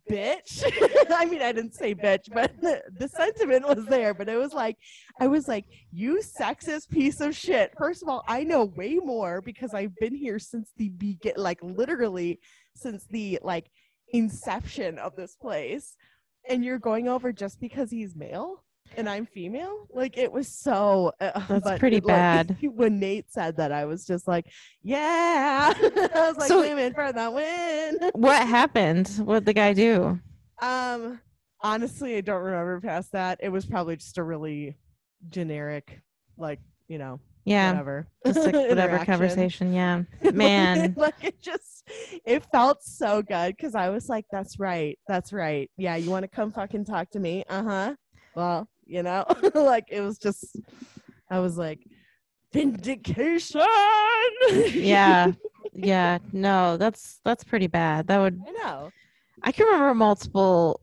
Bitch. 0.10 0.64
I 1.12 1.26
mean, 1.26 1.42
I 1.42 1.52
didn't 1.52 1.74
say 1.74 1.94
bitch, 1.94 2.32
but 2.34 2.60
the, 2.62 2.82
the 3.00 3.10
sentiment 3.10 3.68
was 3.68 3.86
there. 3.88 4.14
But 4.14 4.30
it 4.30 4.38
was 4.38 4.54
like, 4.54 4.78
I 5.20 5.28
was 5.28 5.48
like, 5.48 5.66
You 5.92 6.22
sexist 6.22 6.90
piece 6.90 7.20
of 7.20 7.36
shit. 7.36 7.74
First 7.78 8.04
of 8.04 8.10
all, 8.10 8.24
I 8.28 8.44
know 8.44 8.66
way 8.66 8.96
more 8.96 9.42
because 9.42 9.74
I've 9.74 9.96
been 9.98 10.16
here 10.16 10.40
since 10.40 10.72
the 10.78 10.90
begin, 10.90 11.34
like 11.38 11.60
literally 11.62 12.40
since 12.76 13.06
the 13.10 13.40
like 13.42 13.70
inception 14.14 15.00
of 15.00 15.16
this 15.16 15.36
place. 15.36 15.96
And 16.48 16.64
you're 16.66 16.80
going 16.80 17.08
over 17.08 17.32
just 17.32 17.60
because 17.60 17.92
he's 17.92 18.16
male? 18.16 18.64
And 18.98 19.08
I'm 19.10 19.26
female. 19.26 19.88
Like 19.94 20.18
it 20.18 20.32
was 20.32 20.48
so. 20.48 21.12
Uh, 21.20 21.42
That's 21.60 21.80
pretty 21.80 21.98
it, 21.98 22.06
like, 22.06 22.16
bad. 22.16 22.58
when 22.74 23.00
Nate 23.00 23.32
said 23.32 23.58
that, 23.58 23.72
I 23.72 23.86
was 23.86 24.06
just 24.06 24.28
like, 24.28 24.48
"Yeah." 24.84 25.74
I 25.80 26.28
was 26.28 26.38
like, 26.38 26.48
So- 26.48 26.62
"Women 26.62 26.94
for 26.94 27.12
the 27.12 27.32
win." 27.32 28.12
what 28.14 28.48
happened? 28.48 29.08
What'd 29.24 29.46
the 29.46 29.54
guy 29.54 29.74
do? 29.74 30.20
Um, 30.62 31.20
honestly, 31.62 32.18
I 32.18 32.22
don't 32.22 32.44
remember 32.44 32.80
past 32.82 33.12
that. 33.14 33.40
It 33.42 33.50
was 33.50 33.66
probably 33.66 33.96
just 33.96 34.18
a 34.18 34.24
really 34.24 34.78
generic, 35.30 36.02
like 36.38 36.60
you 36.88 36.98
know, 36.98 37.20
Yeah. 37.46 37.72
whatever, 37.72 38.08
Just 38.26 38.40
like 38.46 38.54
whatever 38.54 39.04
conversation. 39.06 39.74
Yeah. 39.74 40.04
Man. 40.34 40.94
like 40.98 41.24
it 41.24 41.42
just 41.42 41.90
it 42.26 42.44
felt 42.52 42.84
so 42.84 43.22
good 43.22 43.56
because 43.56 43.76
I 43.76 43.90
was 43.90 44.10
like, 44.10 44.26
that's 44.32 44.60
right, 44.60 45.00
that's 45.08 45.32
right. 45.34 45.72
Yeah, 45.78 45.96
you 45.96 46.10
want 46.12 46.24
to 46.24 46.28
come 46.28 46.52
fucking 46.52 46.86
talk 46.86 47.10
to 47.12 47.20
me? 47.20 47.44
Uh 47.50 47.64
huh. 47.64 47.96
Well, 48.36 48.68
you 48.92 49.02
know, 49.04 49.26
like 49.56 49.86
it 49.90 50.02
was 50.02 50.18
just, 50.18 50.58
I 51.30 51.40
was 51.40 51.58
like, 51.58 51.80
vindication. 52.54 53.62
Yeah. 54.74 55.32
Yeah. 55.74 56.18
No, 56.34 56.76
that's 56.76 57.22
that's 57.24 57.46
pretty 57.46 57.68
bad. 57.68 58.08
That 58.08 58.18
would 58.18 58.38
I 58.46 58.52
know. 58.52 58.92
I 59.42 59.54
can 59.54 59.68
remember 59.68 59.94
multiple 59.96 60.82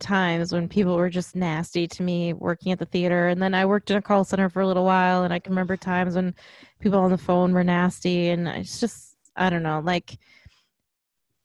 times 0.00 0.52
when 0.52 0.68
people 0.68 0.96
were 0.96 1.08
just 1.08 1.34
nasty 1.34 1.86
to 1.88 2.02
me 2.02 2.34
working 2.34 2.72
at 2.72 2.78
the 2.78 2.84
theater 2.84 3.28
and 3.28 3.40
then 3.40 3.54
I 3.54 3.64
worked 3.64 3.90
in 3.90 3.96
a 3.96 4.02
call 4.02 4.22
center 4.24 4.50
for 4.50 4.60
a 4.60 4.66
little 4.66 4.84
while 4.84 5.22
and 5.24 5.32
I 5.32 5.38
can 5.38 5.52
remember 5.52 5.78
times 5.78 6.14
when 6.14 6.34
people 6.80 6.98
on 6.98 7.10
the 7.10 7.16
phone 7.16 7.54
were 7.54 7.64
nasty 7.64 8.28
and 8.28 8.46
it's 8.46 8.78
just 8.80 9.16
I 9.34 9.48
don't 9.48 9.62
know 9.62 9.80
like 9.82 10.18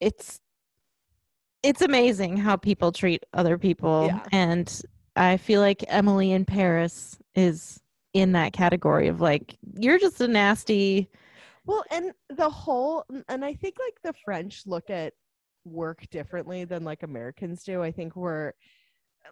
it's 0.02 0.42
it's 1.64 1.82
amazing 1.82 2.36
how 2.36 2.58
people 2.58 2.92
treat 2.92 3.24
other 3.34 3.58
people 3.58 4.08
Yeah. 4.08 4.24
and 4.34 4.82
I 5.16 5.38
feel 5.38 5.62
like 5.62 5.84
Emily 5.88 6.32
in 6.32 6.46
Paris 6.46 7.18
is 7.36 7.80
in 8.14 8.34
that 8.34 8.54
category 8.54 9.08
of 9.08 9.22
like 9.22 9.58
you're 9.76 10.00
just 10.00 10.20
a 10.22 10.28
nasty 10.28 11.10
Well, 11.66 11.84
and 11.92 12.12
the 12.30 12.50
whole, 12.50 13.06
and 13.30 13.46
I 13.46 13.54
think 13.54 13.76
like 13.80 14.02
the 14.04 14.18
French 14.26 14.64
look 14.66 14.90
at 14.90 15.14
work 15.64 16.10
differently 16.10 16.66
than 16.66 16.84
like 16.84 17.04
Americans 17.04 17.64
do. 17.64 17.84
I 17.84 17.92
think 17.92 18.16
we're 18.16 18.54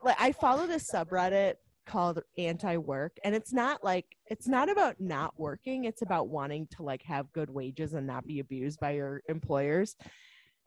like, 0.03 0.17
I 0.19 0.31
follow 0.31 0.67
this 0.67 0.89
subreddit 0.93 1.55
called 1.87 2.21
anti 2.37 2.77
work, 2.77 3.17
and 3.23 3.33
it's 3.33 3.51
not 3.51 3.83
like, 3.83 4.05
it's 4.27 4.47
not 4.47 4.69
about 4.69 4.95
not 4.99 5.33
working, 5.39 5.85
it's 5.85 6.03
about 6.03 6.27
wanting 6.29 6.67
to 6.75 6.83
like 6.83 7.01
have 7.03 7.31
good 7.33 7.49
wages 7.49 7.93
and 7.95 8.05
not 8.05 8.27
be 8.27 8.39
abused 8.39 8.79
by 8.79 8.91
your 8.91 9.21
employers. 9.27 9.95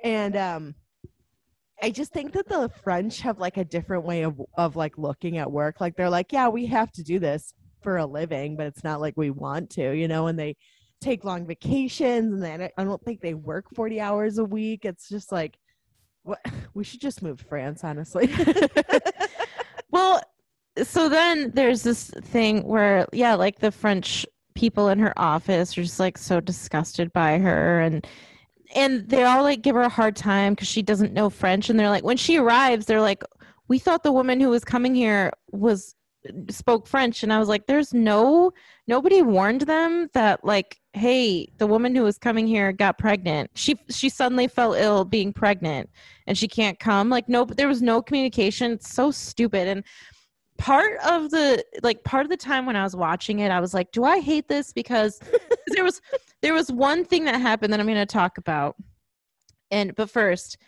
And, 0.02 0.36
um, 0.36 0.74
I 1.82 1.90
just 1.90 2.12
think 2.12 2.32
that 2.32 2.48
the 2.48 2.70
French 2.82 3.20
have 3.20 3.38
like 3.38 3.56
a 3.56 3.64
different 3.64 4.04
way 4.04 4.22
of 4.22 4.40
of 4.56 4.76
like 4.76 4.96
looking 4.96 5.38
at 5.38 5.50
work. 5.50 5.80
Like 5.80 5.96
they're 5.96 6.10
like, 6.10 6.32
yeah, 6.32 6.48
we 6.48 6.66
have 6.66 6.92
to 6.92 7.02
do 7.02 7.18
this 7.18 7.52
for 7.82 7.98
a 7.98 8.06
living, 8.06 8.56
but 8.56 8.66
it's 8.66 8.84
not 8.84 9.00
like 9.00 9.14
we 9.16 9.30
want 9.30 9.70
to, 9.70 9.92
you 9.92 10.06
know, 10.08 10.28
and 10.28 10.38
they 10.38 10.56
take 11.00 11.24
long 11.24 11.46
vacations 11.46 12.32
and 12.32 12.42
then 12.42 12.68
I 12.78 12.84
don't 12.84 13.02
think 13.04 13.20
they 13.20 13.34
work 13.34 13.66
40 13.74 14.00
hours 14.00 14.38
a 14.38 14.44
week. 14.44 14.84
It's 14.84 15.08
just 15.08 15.32
like 15.32 15.58
what 16.22 16.38
we 16.74 16.84
should 16.84 17.00
just 17.00 17.22
move 17.22 17.38
to 17.38 17.44
France, 17.44 17.82
honestly. 17.84 18.32
Well, 19.92 20.22
so 20.82 21.08
then 21.08 21.52
there's 21.54 21.82
this 21.82 22.10
thing 22.22 22.64
where, 22.64 23.06
yeah, 23.12 23.34
like 23.34 23.60
the 23.60 23.70
French 23.70 24.26
people 24.54 24.88
in 24.88 24.98
her 24.98 25.12
office 25.18 25.76
are 25.76 25.82
just 25.82 26.00
like 26.00 26.18
so 26.18 26.40
disgusted 26.40 27.12
by 27.12 27.38
her 27.38 27.80
and 27.80 28.06
and 28.74 29.08
they 29.08 29.24
all 29.24 29.42
like 29.42 29.62
give 29.62 29.74
her 29.74 29.82
a 29.82 29.88
hard 29.88 30.16
time 30.16 30.54
because 30.54 30.68
she 30.68 30.82
doesn't 30.82 31.12
know 31.12 31.30
French. 31.30 31.70
And 31.70 31.78
they're 31.78 31.88
like, 31.88 32.04
when 32.04 32.16
she 32.16 32.38
arrives, 32.38 32.86
they're 32.86 33.00
like, 33.00 33.22
we 33.68 33.78
thought 33.78 34.02
the 34.02 34.12
woman 34.12 34.40
who 34.40 34.48
was 34.48 34.64
coming 34.64 34.94
here 34.94 35.32
was 35.50 35.94
spoke 36.50 36.86
French. 36.86 37.22
And 37.22 37.32
I 37.32 37.38
was 37.38 37.48
like, 37.48 37.66
there's 37.66 37.92
no 37.92 38.52
nobody 38.86 39.22
warned 39.22 39.62
them 39.62 40.08
that 40.14 40.44
like, 40.44 40.80
hey, 40.92 41.48
the 41.58 41.66
woman 41.66 41.94
who 41.94 42.02
was 42.02 42.18
coming 42.18 42.46
here 42.46 42.72
got 42.72 42.98
pregnant. 42.98 43.50
She 43.54 43.76
she 43.90 44.08
suddenly 44.08 44.48
fell 44.48 44.74
ill 44.74 45.04
being 45.04 45.32
pregnant 45.32 45.90
and 46.26 46.36
she 46.36 46.48
can't 46.48 46.78
come. 46.78 47.08
Like, 47.08 47.28
no, 47.28 47.44
there 47.44 47.68
was 47.68 47.82
no 47.82 48.02
communication. 48.02 48.72
It's 48.72 48.92
so 48.92 49.10
stupid. 49.10 49.68
And 49.68 49.84
part 50.62 50.96
of 51.04 51.28
the 51.30 51.64
like 51.82 52.04
part 52.04 52.24
of 52.24 52.30
the 52.30 52.36
time 52.36 52.66
when 52.66 52.76
I 52.76 52.84
was 52.84 52.94
watching 52.94 53.40
it, 53.40 53.50
I 53.50 53.58
was 53.58 53.74
like, 53.74 53.90
do 53.90 54.04
I 54.04 54.20
hate 54.20 54.46
this? 54.46 54.72
Because 54.72 55.18
there 55.66 55.82
was 55.82 56.00
there 56.40 56.54
was 56.54 56.70
one 56.70 57.04
thing 57.04 57.24
that 57.24 57.40
happened 57.40 57.72
that 57.72 57.80
I'm 57.80 57.86
gonna 57.86 58.06
talk 58.06 58.38
about. 58.38 58.76
And 59.72 59.92
but 59.96 60.08
first, 60.08 60.58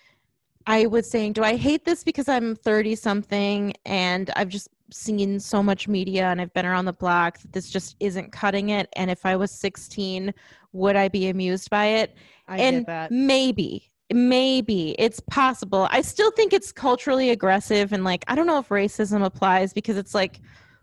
I 0.66 0.86
was 0.86 1.08
saying, 1.08 1.34
do 1.34 1.44
I 1.44 1.54
hate 1.54 1.84
this 1.84 2.02
because 2.02 2.28
I'm 2.28 2.56
30 2.56 2.96
something 2.96 3.72
and 3.86 4.30
I've 4.34 4.48
just 4.48 4.68
seen 4.90 5.38
so 5.38 5.62
much 5.62 5.86
media 5.86 6.24
and 6.24 6.40
I've 6.40 6.52
been 6.54 6.66
around 6.66 6.86
the 6.86 6.92
block 6.92 7.38
that 7.40 7.52
this 7.52 7.70
just 7.70 7.94
isn't 8.00 8.32
cutting 8.32 8.70
it? 8.70 8.88
And 8.96 9.12
if 9.12 9.24
I 9.24 9.36
was 9.36 9.52
16, 9.52 10.34
would 10.72 10.96
I 10.96 11.06
be 11.08 11.28
amused 11.28 11.70
by 11.70 11.86
it? 11.86 12.16
I 12.48 12.58
and 12.58 12.78
get 12.78 12.86
that. 12.86 13.12
maybe 13.12 13.92
maybe 14.14 14.94
it's 14.98 15.20
possible. 15.20 15.88
I 15.90 16.00
still 16.00 16.30
think 16.30 16.52
it's 16.52 16.72
culturally 16.72 17.30
aggressive 17.30 17.92
and 17.92 18.04
like 18.04 18.24
I 18.28 18.34
don't 18.34 18.46
know 18.46 18.58
if 18.58 18.68
racism 18.68 19.24
applies 19.24 19.72
because 19.72 19.96
it's 19.96 20.14
like 20.14 20.40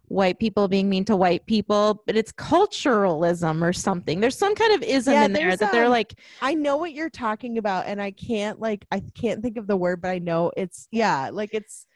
white 0.09 0.37
people 0.39 0.67
being 0.67 0.89
mean 0.89 1.05
to 1.05 1.15
white 1.15 1.45
people, 1.45 2.03
but 2.05 2.17
it's 2.17 2.33
culturalism 2.33 3.61
or 3.61 3.71
something. 3.71 4.19
There's 4.19 4.37
some 4.37 4.53
kind 4.53 4.73
of 4.73 4.83
ism 4.83 5.13
Yeah, 5.13 5.25
in 5.25 5.33
there 5.33 5.55
that 5.55 5.71
they're 5.71 5.85
um, 5.85 5.91
like 5.91 6.13
I 6.41 6.53
know 6.53 6.75
what 6.77 6.91
you're 6.91 7.09
talking 7.09 7.57
about, 7.57 7.87
and 7.87 8.01
I 8.01 8.11
can't 8.11 8.59
like 8.59 8.85
I 8.91 9.01
can't 9.15 9.41
think 9.41 9.57
of 9.57 9.65
the 9.67 9.77
word, 9.77 10.01
but 10.01 10.09
I 10.09 10.19
know 10.19 10.51
it's 10.57 10.87
yeah, 10.91 11.29
like 11.31 11.53
it's. 11.53 11.87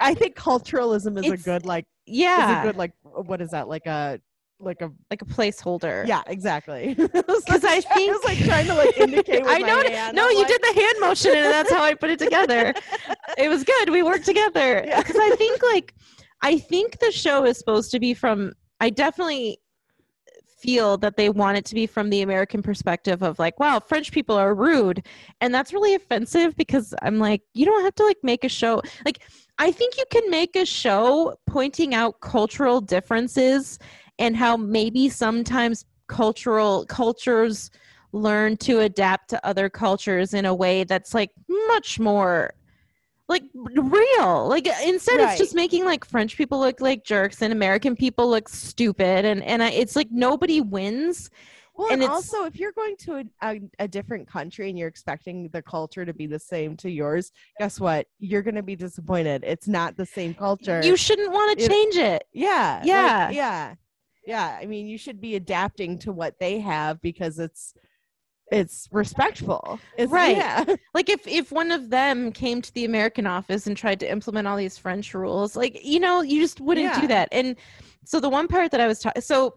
I 0.00 0.14
think 0.14 0.36
culturalism 0.36 1.18
is 1.18 1.30
a 1.30 1.36
good 1.36 1.64
like 1.64 1.86
yeah, 2.06 2.54
is 2.54 2.64
a 2.64 2.66
good 2.66 2.76
like 2.76 2.92
what 3.02 3.40
is 3.40 3.50
that 3.50 3.68
like 3.68 3.86
a 3.86 4.20
like 4.62 4.80
a 4.80 4.90
like 5.10 5.22
a 5.22 5.24
placeholder. 5.24 6.06
yeah 6.06 6.22
exactly 6.26 6.94
because 6.94 7.44
'Cause 7.44 7.64
I 7.64 7.76
I 7.76 7.80
think- 7.80 8.12
was 8.12 8.24
like 8.24 8.38
trying 8.38 8.66
to 8.66 8.74
like 8.74 8.96
indicate. 8.98 9.42
With 9.44 9.50
I 9.52 9.58
know. 9.58 9.76
my 9.76 9.84
it- 9.84 9.92
hand. 9.92 10.16
no, 10.16 10.24
I'm 10.26 10.30
you 10.32 10.38
like, 10.38 10.48
did 10.48 10.62
the 10.62 10.80
hand 10.80 10.96
motion, 11.00 11.32
and 11.32 11.46
that's 11.46 11.70
how 11.72 11.82
I 11.82 11.94
put 11.94 12.10
it 12.10 12.18
together. 12.18 12.72
it 13.38 13.48
was 13.48 13.64
good. 13.64 13.90
We 13.90 14.02
worked 14.02 14.24
together 14.24 14.84
Yeah. 14.86 14.98
because 15.02 15.16
I 15.16 15.30
think 15.36 15.62
like 15.62 15.94
I 16.42 16.58
think 16.58 16.98
the 17.00 17.10
show 17.12 17.44
is 17.44 17.58
supposed 17.58 17.90
to 17.92 18.00
be 18.00 18.14
from. 18.14 18.52
I 18.80 18.90
definitely 18.90 19.58
feel 20.58 20.96
that 20.98 21.16
they 21.16 21.28
want 21.28 21.56
it 21.58 21.64
to 21.64 21.74
be 21.74 21.86
from 21.88 22.08
the 22.08 22.22
American 22.22 22.62
perspective 22.62 23.22
of 23.22 23.36
like, 23.40 23.58
wow, 23.58 23.80
French 23.80 24.12
people 24.12 24.36
are 24.36 24.54
rude, 24.54 25.04
and 25.40 25.52
that's 25.52 25.72
really 25.72 25.94
offensive 25.94 26.56
because 26.56 26.94
I'm 27.02 27.18
like, 27.18 27.42
you 27.54 27.64
don't 27.64 27.82
have 27.84 27.94
to 27.96 28.04
like 28.04 28.18
make 28.22 28.44
a 28.44 28.48
show 28.48 28.80
like. 29.04 29.20
I 29.58 29.70
think 29.70 29.98
you 29.98 30.04
can 30.10 30.28
make 30.30 30.56
a 30.56 30.64
show 30.64 31.36
pointing 31.46 31.94
out 31.94 32.20
cultural 32.22 32.80
differences 32.80 33.78
and 34.18 34.36
how 34.36 34.56
maybe 34.56 35.08
sometimes 35.08 35.84
cultural 36.06 36.84
cultures 36.86 37.70
learn 38.12 38.56
to 38.58 38.80
adapt 38.80 39.30
to 39.30 39.46
other 39.46 39.70
cultures 39.70 40.34
in 40.34 40.44
a 40.44 40.54
way 40.54 40.84
that's 40.84 41.14
like 41.14 41.30
much 41.68 41.98
more 41.98 42.52
like 43.28 43.44
real 43.54 44.46
like 44.48 44.66
instead 44.84 45.18
Right. 45.18 45.30
it's 45.30 45.38
just 45.38 45.54
making 45.54 45.84
like 45.86 46.04
french 46.04 46.36
people 46.36 46.60
look 46.60 46.80
like 46.80 47.04
jerks 47.04 47.40
and 47.40 47.52
american 47.52 47.96
people 47.96 48.28
look 48.28 48.48
stupid 48.48 49.24
and 49.24 49.42
and 49.44 49.62
I, 49.62 49.70
it's 49.70 49.96
like 49.96 50.08
nobody 50.10 50.60
wins 50.60 51.30
Well, 51.74 51.90
and 51.90 52.02
and, 52.02 52.10
also 52.10 52.44
if 52.44 52.58
you're 52.58 52.72
going 52.72 52.96
to 52.98 53.16
a, 53.16 53.24
a, 53.42 53.60
a 53.78 53.88
different 53.88 54.28
country 54.28 54.68
and 54.68 54.78
you're 54.78 54.88
expecting 54.88 55.48
the 55.48 55.62
culture 55.62 56.04
to 56.04 56.12
be 56.12 56.26
the 56.26 56.38
same 56.38 56.76
to 56.78 56.90
yours, 56.90 57.32
guess 57.58 57.80
what? 57.80 58.06
You're 58.18 58.42
going 58.42 58.56
to 58.56 58.62
be 58.62 58.76
disappointed. 58.76 59.42
It's 59.46 59.68
not 59.68 59.96
the 59.96 60.04
same 60.04 60.34
culture. 60.34 60.82
you 60.84 60.96
shouldn't 60.98 61.32
want 61.32 61.58
to 61.58 61.68
change 61.68 61.96
it 61.96 62.24
yeah, 62.34 62.80
like, 63.26 63.36
Yeah. 63.36 63.74
Yeah. 64.26 64.58
I 64.60 64.66
mean, 64.66 64.86
you 64.86 64.98
should 64.98 65.20
be 65.20 65.34
adapting 65.36 65.98
to 66.00 66.12
what 66.12 66.38
they 66.38 66.60
have 66.60 67.00
because 67.02 67.38
it's 67.38 67.74
it's 68.50 68.86
respectful. 68.92 69.78
It's, 69.96 70.12
Right. 70.12 70.36
Yeah. 70.36 70.64
like 70.94 71.08
if 71.08 71.26
if 71.26 71.50
one 71.52 71.70
of 71.70 71.88
them 71.90 72.32
came 72.32 72.60
to 72.60 72.72
the 72.74 72.84
american 72.84 73.26
office 73.26 73.66
and 73.66 73.76
tried 73.76 73.98
to 74.00 74.10
implement 74.10 74.46
all 74.46 74.56
these 74.56 74.76
french 74.76 75.14
rules 75.14 75.56
like 75.56 75.78
you 75.82 75.98
know 76.00 76.20
you 76.20 76.40
just 76.40 76.60
wouldn't 76.60 76.84
Yeah. 76.84 77.00
do 77.00 77.06
that 77.06 77.28
and 77.32 77.56
so 78.04 78.20
the 78.20 78.28
one 78.28 78.48
part 78.48 78.70
that 78.72 78.80
i 78.80 78.86
was 78.86 78.98
talking 78.98 79.22
so 79.22 79.54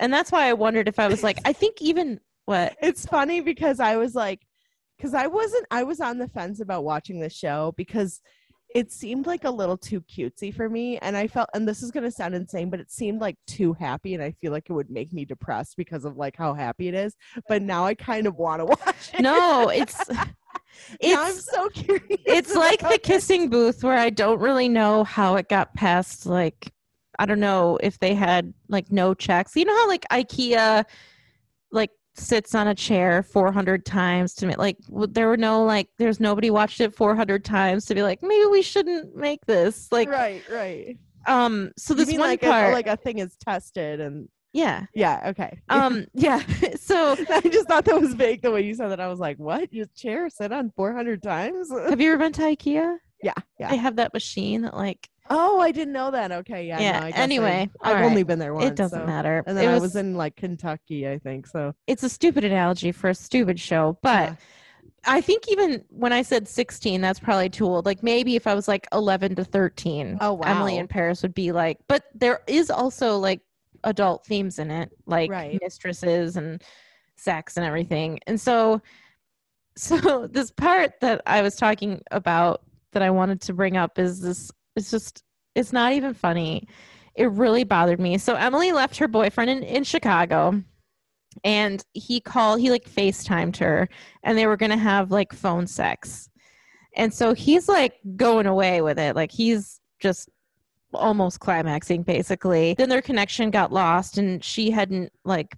and 0.00 0.10
that's 0.12 0.32
why 0.32 0.48
i 0.48 0.52
wondered 0.54 0.88
if 0.88 0.98
i 0.98 1.06
was 1.06 1.22
like 1.22 1.38
i 1.44 1.52
think 1.52 1.82
even 1.82 2.18
what 2.48 2.76
It's 2.82 3.04
funny 3.04 3.40
because 3.42 3.78
I 3.78 3.96
was 3.96 4.14
like, 4.14 4.40
because 4.96 5.12
I 5.12 5.26
wasn't, 5.26 5.66
I 5.70 5.82
was 5.82 6.00
on 6.00 6.16
the 6.16 6.28
fence 6.28 6.60
about 6.60 6.82
watching 6.82 7.20
the 7.20 7.28
show 7.28 7.74
because 7.76 8.22
it 8.74 8.92
seemed 8.92 9.26
like 9.26 9.44
a 9.44 9.50
little 9.50 9.76
too 9.78 10.00
cutesy 10.02 10.54
for 10.54 10.68
me. 10.68 10.98
And 10.98 11.16
I 11.16 11.26
felt, 11.26 11.48
and 11.54 11.66
this 11.66 11.82
is 11.82 11.90
going 11.90 12.04
to 12.04 12.10
sound 12.10 12.34
insane, 12.34 12.68
but 12.70 12.80
it 12.80 12.90
seemed 12.90 13.20
like 13.20 13.36
too 13.46 13.72
happy. 13.72 14.14
And 14.14 14.22
I 14.22 14.32
feel 14.32 14.52
like 14.52 14.68
it 14.68 14.72
would 14.74 14.90
make 14.90 15.12
me 15.12 15.24
depressed 15.24 15.76
because 15.76 16.04
of 16.04 16.16
like 16.16 16.36
how 16.36 16.52
happy 16.54 16.88
it 16.88 16.94
is. 16.94 17.16
But 17.48 17.62
now 17.62 17.84
I 17.86 17.94
kind 17.94 18.26
of 18.26 18.36
want 18.36 18.60
to 18.60 18.64
watch 18.66 19.10
it. 19.14 19.20
no 19.22 19.68
it's 19.70 19.98
Now 21.02 21.24
I'm 21.24 21.32
so 21.32 21.68
curious. 21.70 22.04
it's 22.26 22.54
like 22.54 22.80
the 22.80 22.98
kissing 23.02 23.48
booth 23.48 23.82
where 23.82 23.96
i 23.96 24.10
don't 24.10 24.38
really 24.40 24.68
know 24.68 25.02
how 25.02 25.34
it 25.36 25.48
got 25.48 25.74
past 25.74 26.24
like 26.26 26.70
i 27.18 27.26
don't 27.26 27.40
know 27.40 27.78
if 27.82 27.98
they 27.98 28.14
had 28.14 28.52
like 28.68 28.92
no 28.92 29.12
checks 29.14 29.56
you 29.56 29.64
know 29.64 29.74
how 29.74 29.88
like 29.88 30.06
ikea 30.12 30.84
like 31.72 31.90
sits 32.18 32.54
on 32.54 32.68
a 32.68 32.74
chair 32.74 33.22
400 33.22 33.84
times 33.84 34.34
to 34.34 34.46
make 34.46 34.58
like 34.58 34.78
there 34.88 35.28
were 35.28 35.36
no 35.36 35.64
like 35.64 35.88
there's 35.98 36.20
nobody 36.20 36.50
watched 36.50 36.80
it 36.80 36.94
400 36.94 37.44
times 37.44 37.86
to 37.86 37.94
be 37.94 38.02
like 38.02 38.22
maybe 38.22 38.46
we 38.46 38.62
shouldn't 38.62 39.16
make 39.16 39.44
this 39.46 39.90
like 39.92 40.08
right, 40.08 40.42
right. 40.50 40.96
um 41.26 41.70
so 41.76 41.94
this 41.94 42.10
one 42.10 42.20
like 42.20 42.40
part 42.40 42.70
a, 42.70 42.74
like 42.74 42.86
a 42.86 42.96
thing 42.96 43.18
is 43.18 43.36
tested 43.36 44.00
and 44.00 44.28
yeah 44.52 44.86
yeah, 44.94 45.22
okay. 45.26 45.60
um 45.68 46.06
yeah 46.14 46.42
so 46.76 47.16
I 47.30 47.40
just 47.40 47.68
thought 47.68 47.84
that 47.84 48.00
was 48.00 48.14
vague 48.14 48.42
the 48.42 48.50
way 48.50 48.62
you 48.62 48.74
said 48.74 48.88
that. 48.88 49.00
I 49.00 49.08
was 49.08 49.20
like, 49.20 49.38
what? 49.38 49.72
Your 49.72 49.86
chair 49.94 50.28
sit 50.30 50.52
on 50.52 50.72
400 50.74 51.22
times? 51.22 51.70
have 51.70 52.00
you 52.00 52.12
ever 52.12 52.18
been 52.18 52.32
to 52.32 52.42
ikea 52.42 52.98
yeah, 53.22 53.32
yeah. 53.58 53.70
they 53.70 53.76
have 53.76 53.96
that 53.96 54.14
machine 54.14 54.62
that 54.62 54.76
like 54.76 55.08
Oh, 55.30 55.60
I 55.60 55.70
didn't 55.72 55.92
know 55.92 56.10
that. 56.10 56.32
Okay, 56.32 56.66
yeah. 56.66 56.80
Yeah, 56.80 57.00
no, 57.00 57.06
I 57.06 57.10
guess 57.10 57.18
anyway, 57.20 57.70
I've 57.82 57.88
all 57.90 57.94
right. 58.02 58.04
only 58.04 58.22
been 58.22 58.38
there 58.38 58.54
once. 58.54 58.66
it 58.66 58.76
doesn't 58.76 59.00
so- 59.00 59.06
matter 59.06 59.42
And 59.46 59.56
then 59.56 59.64
it 59.68 59.76
I 59.76 59.78
was 59.78 59.94
in 59.96 60.14
like 60.14 60.36
Kentucky, 60.36 61.08
I 61.08 61.18
think. 61.18 61.46
So, 61.46 61.74
it's 61.86 62.02
a 62.02 62.08
stupid 62.08 62.44
analogy 62.44 62.92
for 62.92 63.10
a 63.10 63.14
stupid 63.14 63.58
show, 63.60 63.98
but 64.02 64.30
Yeah. 64.30 64.34
I 65.06 65.20
think 65.20 65.48
even 65.48 65.84
when 65.90 66.12
I 66.12 66.22
said 66.22 66.48
16, 66.48 67.00
that's 67.00 67.20
probably 67.20 67.48
too 67.48 67.64
old. 67.66 67.86
Like 67.86 68.02
maybe 68.02 68.36
if 68.36 68.46
I 68.46 68.54
was 68.54 68.66
like 68.68 68.86
11 68.92 69.36
to 69.36 69.44
13, 69.44 70.18
Oh, 70.20 70.40
Emily 70.40 70.74
wow. 70.74 70.80
in 70.80 70.88
Paris 70.88 71.22
would 71.22 71.34
be 71.34 71.52
like, 71.52 71.78
but 71.88 72.04
there 72.14 72.40
is 72.46 72.70
also 72.70 73.16
like 73.18 73.40
adult 73.84 74.26
themes 74.26 74.58
in 74.58 74.70
it, 74.70 74.90
like 75.06 75.30
Right. 75.30 75.58
mistresses 75.62 76.36
and 76.36 76.62
sex 77.16 77.56
and 77.56 77.64
everything. 77.64 78.18
And 78.26 78.40
so, 78.40 78.82
so 79.76 80.26
this 80.26 80.50
part 80.50 80.98
that 81.00 81.22
I 81.26 81.42
was 81.42 81.54
talking 81.54 82.02
about 82.10 82.62
that 82.92 83.02
I 83.02 83.10
wanted 83.10 83.40
to 83.42 83.52
bring 83.52 83.76
up 83.76 83.98
is 83.98 84.20
this, 84.20 84.50
it's 84.78 84.90
just, 84.90 85.22
it's 85.54 85.72
not 85.72 85.92
even 85.92 86.14
funny. 86.14 86.66
It 87.14 87.30
really 87.32 87.64
bothered 87.64 88.00
me. 88.00 88.16
So 88.16 88.34
Emily 88.34 88.72
left 88.72 88.96
her 88.98 89.08
boyfriend 89.08 89.50
in, 89.50 89.62
in 89.62 89.84
Chicago 89.84 90.62
and 91.44 91.84
he 91.92 92.20
called 92.20 92.60
he 92.60 92.70
like 92.70 92.88
FaceTimed 92.88 93.56
her 93.58 93.88
and 94.22 94.36
they 94.36 94.46
were 94.46 94.56
gonna 94.56 94.76
have 94.76 95.10
like 95.10 95.32
phone 95.32 95.66
sex. 95.66 96.28
And 96.96 97.12
so 97.12 97.34
he's 97.34 97.68
like 97.68 97.94
going 98.16 98.46
away 98.46 98.80
with 98.80 98.98
it. 98.98 99.14
Like 99.14 99.30
he's 99.30 99.80
just 100.00 100.28
almost 100.94 101.40
climaxing 101.40 102.02
basically. 102.02 102.74
Then 102.74 102.88
their 102.88 103.02
connection 103.02 103.50
got 103.50 103.72
lost 103.72 104.18
and 104.18 104.42
she 104.42 104.70
hadn't 104.70 105.12
like 105.24 105.56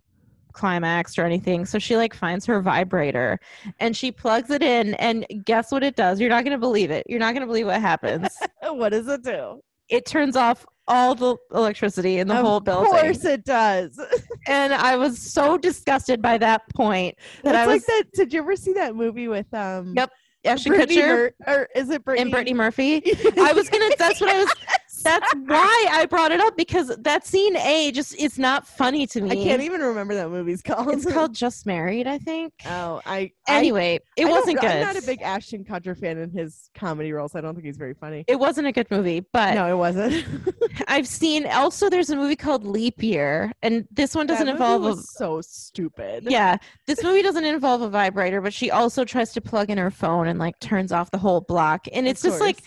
climaxed 0.52 1.18
or 1.18 1.24
anything. 1.24 1.64
So 1.64 1.78
she 1.78 1.96
like 1.96 2.14
finds 2.14 2.46
her 2.46 2.60
vibrator 2.60 3.38
and 3.78 3.96
she 3.96 4.10
plugs 4.12 4.50
it 4.50 4.62
in 4.62 4.94
and 4.94 5.26
guess 5.44 5.72
what 5.72 5.82
it 5.82 5.96
does? 5.96 6.20
You're 6.20 6.30
not 6.30 6.44
gonna 6.44 6.58
believe 6.58 6.90
it. 6.90 7.06
You're 7.08 7.20
not 7.20 7.34
gonna 7.34 7.46
believe 7.46 7.66
what 7.66 7.80
happens. 7.80 8.28
what 8.62 8.90
does 8.90 9.08
it 9.08 9.22
do? 9.22 9.60
it 9.90 10.06
turns 10.06 10.36
off 10.36 10.64
all 10.88 11.14
the 11.14 11.36
electricity 11.52 12.18
in 12.18 12.28
the 12.28 12.36
of 12.36 12.44
whole 12.44 12.60
building. 12.60 12.94
Of 12.94 13.00
course 13.00 13.24
it 13.24 13.44
does. 13.44 14.00
And 14.46 14.72
I 14.72 14.96
was 14.96 15.20
so 15.20 15.58
disgusted 15.58 16.22
by 16.22 16.38
that 16.38 16.62
point 16.74 17.14
that 17.44 17.54
It's 17.54 17.58
I 17.58 17.66
was 17.66 17.74
like 17.74 17.86
that. 17.86 18.04
Did 18.14 18.32
you 18.32 18.40
ever 18.40 18.56
see 18.56 18.72
that 18.72 18.96
movie 18.96 19.28
with 19.28 19.52
um? 19.52 19.92
Yep, 19.94 20.10
Ashton 20.44 20.72
Brittany 20.72 20.96
Kutcher 20.96 21.06
Mur- 21.06 21.34
or 21.46 21.68
is 21.76 21.90
it 21.90 22.02
Brittany? 22.04 22.22
and 22.22 22.30
Brittany 22.30 22.54
Murphy. 22.54 23.02
I 23.38 23.52
was 23.52 23.68
gonna. 23.68 23.90
That's 23.98 24.18
what 24.20 24.30
I 24.30 24.38
was. 24.40 24.52
That's 25.02 25.32
why 25.34 25.86
I 25.90 26.06
brought 26.06 26.32
it 26.32 26.40
up 26.40 26.56
because 26.56 26.88
that 26.98 27.26
scene 27.26 27.56
A 27.56 27.90
just 27.92 28.14
it's 28.18 28.38
not 28.38 28.66
funny 28.66 29.06
to 29.08 29.20
me. 29.20 29.30
I 29.30 29.34
can't 29.34 29.62
even 29.62 29.80
remember 29.80 30.14
that 30.14 30.28
movie's 30.30 30.62
called. 30.62 30.90
It's 30.92 31.10
called 31.10 31.34
Just 31.34 31.66
Married, 31.66 32.06
I 32.06 32.18
think. 32.18 32.52
Oh, 32.66 33.00
I. 33.06 33.32
I- 33.48 33.60
Anyway, 33.60 33.98
it 34.16 34.26
I 34.26 34.30
wasn't 34.30 34.60
good. 34.60 34.70
I'm 34.70 34.80
not 34.80 34.96
a 34.96 35.02
big 35.02 35.20
Ashton 35.22 35.64
Kutcher 35.64 35.98
fan 35.98 36.16
in 36.18 36.30
his 36.30 36.70
comedy 36.74 37.12
roles. 37.12 37.34
I 37.34 37.40
don't 37.40 37.54
think 37.54 37.66
he's 37.66 37.76
very 37.76 37.94
funny. 37.94 38.24
it 38.28 38.38
wasn't 38.38 38.66
a 38.68 38.72
good 38.72 38.90
movie, 38.90 39.20
but 39.32 39.54
no, 39.54 39.66
it 39.68 39.76
wasn't. 39.76 40.24
I've 40.88 41.06
seen 41.06 41.46
also 41.46 41.90
there's 41.90 42.10
a 42.10 42.16
movie 42.16 42.36
called 42.36 42.64
Leap 42.64 43.02
Year, 43.02 43.52
and 43.62 43.86
this 43.90 44.14
one 44.14 44.26
doesn't 44.26 44.48
involve 44.48 44.84
a 44.86 44.96
so 44.96 45.40
stupid. 45.40 46.24
yeah 46.28 46.56
this 46.86 47.02
movie 47.02 47.22
doesn't 47.22 47.44
involve 47.44 47.82
a 47.82 47.88
vibrator 47.90 48.40
but 48.40 48.52
she 48.54 48.70
also 48.70 49.04
tries 49.04 49.32
to 49.32 49.40
plug 49.40 49.70
in 49.70 49.78
her 49.78 49.90
phone 49.90 50.26
and 50.28 50.38
like 50.38 50.58
turns 50.60 50.92
off 50.92 51.10
the 51.10 51.18
whole 51.18 51.40
block 51.40 51.86
and 51.92 52.06
it's 52.08 52.22
just 52.22 52.40
like. 52.40 52.62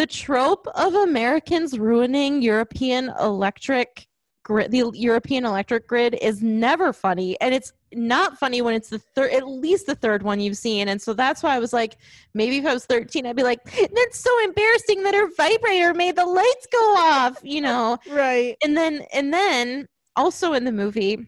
The 0.00 0.06
trope 0.06 0.66
of 0.76 0.94
americans 0.94 1.78
ruining 1.78 2.40
european 2.40 3.12
electric 3.20 4.08
grid 4.44 4.70
the 4.70 4.90
european 4.94 5.44
electric 5.44 5.86
grid 5.86 6.16
is 6.22 6.42
never 6.42 6.90
funny 6.90 7.38
and 7.42 7.54
it's 7.54 7.74
not 7.92 8.38
funny 8.38 8.62
when 8.62 8.72
it's 8.72 8.88
the 8.88 8.98
third 8.98 9.30
at 9.30 9.46
least 9.46 9.84
the 9.84 9.94
third 9.94 10.22
one 10.22 10.40
you've 10.40 10.56
seen 10.56 10.88
and 10.88 11.02
so 11.02 11.12
that's 11.12 11.42
why 11.42 11.54
i 11.54 11.58
was 11.58 11.74
like 11.74 11.98
maybe 12.32 12.56
if 12.56 12.64
i 12.64 12.72
was 12.72 12.86
13 12.86 13.26
i'd 13.26 13.36
be 13.36 13.42
like 13.42 13.62
that's 13.94 14.18
so 14.18 14.30
embarrassing 14.44 15.02
that 15.02 15.14
her 15.14 15.28
vibrator 15.36 15.92
made 15.92 16.16
the 16.16 16.24
lights 16.24 16.66
go 16.72 16.94
off 16.96 17.36
you 17.42 17.60
know 17.60 17.98
right. 18.10 18.56
and 18.64 18.74
then 18.74 19.04
and 19.12 19.34
then 19.34 19.86
also 20.16 20.54
in 20.54 20.64
the 20.64 20.72
movie 20.72 21.26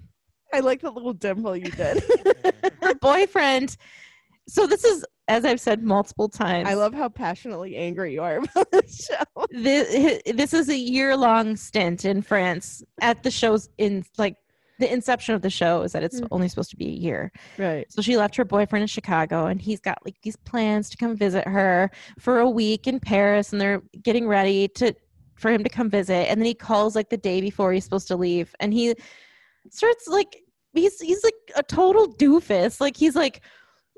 I 0.55 0.61
like 0.61 0.83
the 0.83 0.91
little 0.91 1.15
dimple 1.15 1.57
you 1.57 1.71
did. 1.71 2.03
her 2.83 2.95
boyfriend. 2.97 3.75
So 4.49 4.67
this 4.67 4.85
is, 4.85 5.03
as 5.29 5.45
I've 5.45 5.61
said 5.61 5.83
multiple 5.83 6.29
times, 6.29 6.69
I 6.69 6.75
love 6.75 6.95
how 6.95 7.09
passionately 7.09 7.77
angry 7.77 8.13
you 8.15 8.23
are 8.23 8.39
about 8.55 8.71
this 8.73 9.07
show. 9.07 9.47
this. 9.51 10.21
This 10.27 10.53
is 10.53 10.69
a 10.69 10.77
year 10.77 11.17
long 11.17 11.57
stint 11.57 12.05
in 12.05 12.23
France 12.23 12.83
at 13.01 13.23
the 13.23 13.31
shows 13.31 13.69
in 13.79 14.05
like 14.19 14.37
the 14.79 14.93
inception 14.93 15.35
of 15.35 15.43
the 15.43 15.51
show 15.51 15.83
is 15.83 15.93
that 15.93 16.03
it's 16.03 16.21
Mm. 16.21 16.29
only 16.33 16.49
supposed 16.49 16.71
to 16.71 16.77
be 16.77 16.87
a 16.89 16.91
year. 16.93 17.31
Right. 17.57 17.87
So 17.93 18.03
she 18.03 18.17
left 18.17 18.35
her 18.37 18.45
boyfriend 18.45 18.83
in 18.83 18.89
Chicago 18.89 19.47
and 19.47 19.61
he's 19.61 19.79
got 19.81 19.99
like 20.05 20.17
these 20.23 20.35
plans 20.37 20.91
to 20.91 20.97
come 20.97 21.15
visit 21.17 21.47
her 21.47 21.91
for 22.19 22.41
a 22.41 22.51
week 22.51 22.89
in 22.89 22.99
Paris 22.99 23.53
and 23.53 23.61
they're 23.61 23.83
getting 24.03 24.27
ready 24.27 24.67
to 24.69 24.93
for 25.37 25.51
him 25.53 25.63
to 25.63 25.71
come 25.71 25.89
visit 25.89 26.29
and 26.31 26.41
then 26.41 26.47
he 26.47 26.55
calls 26.55 26.97
like 26.97 27.11
the 27.11 27.17
day 27.17 27.41
before 27.41 27.73
he's 27.73 27.85
supposed 27.85 28.09
to 28.09 28.17
leave 28.17 28.55
and 28.61 28.73
he 28.73 28.95
starts 29.71 30.07
like 30.09 30.43
he's 30.73 31.01
he's 31.01 31.23
like 31.23 31.35
a 31.55 31.63
total 31.63 32.13
doofus. 32.15 32.81
Like 32.81 32.97
he's 32.97 33.15
like 33.15 33.43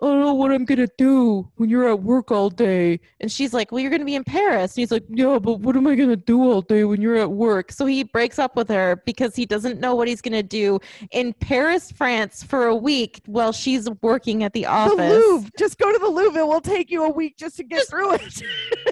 I 0.03 0.07
don't 0.07 0.21
know 0.21 0.35
what 0.35 0.51
I'm 0.51 0.65
gonna 0.65 0.89
do 0.99 1.49
when 1.57 1.71
you're 1.71 1.89
at 1.89 2.03
work 2.03 2.33
all 2.33 2.51
day. 2.51 2.99
And 3.21 3.31
she's 3.31 3.55
like, 3.55 3.71
Well, 3.71 3.81
you're 3.81 3.93
gonna 3.93 4.05
be 4.05 4.17
in 4.17 4.25
Paris. 4.25 4.73
And 4.73 4.83
he's 4.83 4.91
like, 4.91 5.05
Yeah, 5.09 5.39
but 5.39 5.61
what 5.61 5.77
am 5.77 5.87
I 5.87 5.95
gonna 5.95 6.17
do 6.17 6.43
all 6.43 6.63
day 6.63 6.83
when 6.85 7.01
you're 7.01 7.17
at 7.17 7.31
work? 7.31 7.71
So 7.71 7.87
he 7.87 8.03
breaks 8.03 8.39
up 8.39 8.57
with 8.57 8.69
her 8.71 9.03
because 9.07 9.37
he 9.37 9.47
doesn't 9.47 9.79
know 9.79 9.95
what 9.95 10.09
he's 10.09 10.21
gonna 10.21 10.43
do 10.43 10.81
in 11.13 11.33
Paris, 11.35 11.93
France 11.93 12.43
for 12.43 12.67
a 12.67 12.75
week 12.77 13.21
while 13.27 13.53
she's 13.53 13.89
working 14.03 14.43
at 14.43 14.53
the 14.53 14.67
office. 14.67 14.97
The. 14.97 15.09
Louvre. 15.11 15.51
Just 15.57 15.79
go 15.79 15.93
to 15.93 15.99
the 15.99 16.09
Louvre. 16.09 16.41
It 16.41 16.47
will 16.47 16.61
take 16.61 16.91
you 16.91 17.05
a 17.05 17.11
week 17.11 17.37
just 17.37 17.57
to 17.59 17.63
get 17.63 17.87
through 17.89 18.15
it. 18.15 18.43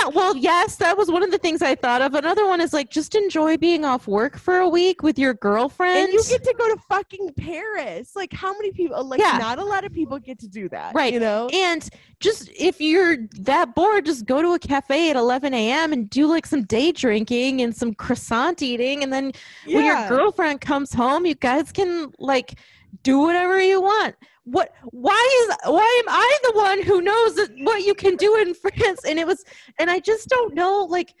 Yeah, 0.00 0.08
well, 0.08 0.36
yes, 0.36 0.76
that 0.76 0.96
was 0.96 1.10
one 1.10 1.22
of 1.22 1.30
the 1.30 1.38
things 1.38 1.62
I 1.62 1.74
thought 1.74 2.02
of. 2.02 2.14
Another 2.14 2.46
one 2.46 2.60
is 2.60 2.72
like 2.72 2.90
just 2.90 3.14
enjoy 3.14 3.56
being 3.56 3.84
off 3.84 4.06
work 4.06 4.36
for 4.38 4.58
a 4.58 4.68
week 4.68 5.02
with 5.02 5.18
your 5.18 5.34
girlfriend. 5.34 5.98
and 6.08 6.12
you 6.12 6.22
get 6.28 6.42
to 6.44 6.54
go 6.56 6.74
to 6.74 6.80
fucking 6.88 7.34
Paris. 7.36 8.16
Like, 8.16 8.32
how 8.32 8.52
many 8.52 8.72
people? 8.72 9.04
Like, 9.04 9.20
Yeah. 9.20 9.38
not 9.38 9.58
a 9.58 9.64
lot 9.64 9.84
of 9.84 9.92
people 9.92 10.18
get 10.18 10.38
to 10.40 10.48
do 10.48 10.68
that. 10.70 10.94
Right. 10.94 11.12
You 11.12 11.20
know. 11.20 11.48
And 11.52 11.88
just 12.20 12.50
if 12.56 12.80
you're 12.80 13.16
that 13.40 13.74
bored, 13.74 14.06
just 14.06 14.26
go 14.26 14.40
to 14.42 14.52
a 14.54 14.58
cafe 14.58 15.10
at 15.10 15.16
11 15.16 15.52
a.m. 15.54 15.92
and 15.92 16.08
do 16.08 16.26
like 16.26 16.46
some 16.46 16.62
day 16.64 16.92
drinking 16.92 17.60
and 17.60 17.74
some 17.76 17.94
croissant 17.94 18.62
eating. 18.62 19.02
And 19.02 19.12
then 19.12 19.32
when 19.66 19.84
your 19.84 20.08
girlfriend 20.08 20.60
comes 20.60 20.92
home, 20.92 21.26
you 21.26 21.34
guys 21.34 21.72
can 21.72 22.12
like 22.18 22.58
do 23.02 23.18
whatever 23.20 23.60
you 23.60 23.80
want. 23.80 24.16
What? 24.44 24.72
Why 24.90 25.46
is? 25.48 25.56
Why 25.70 26.02
am 26.04 26.08
I 26.08 26.38
the 26.44 26.52
one 26.52 26.82
who 26.82 27.00
knows 27.02 27.38
what 27.60 27.82
you 27.84 27.94
can 27.94 28.16
do 28.16 28.36
in 28.36 28.54
France? 28.62 29.04
And 29.06 29.18
it 29.18 29.26
was, 29.26 29.44
and 29.78 29.90
I 29.90 29.98
just 30.00 30.28
don't 30.28 30.54
know, 30.54 30.86
like, 30.88 31.14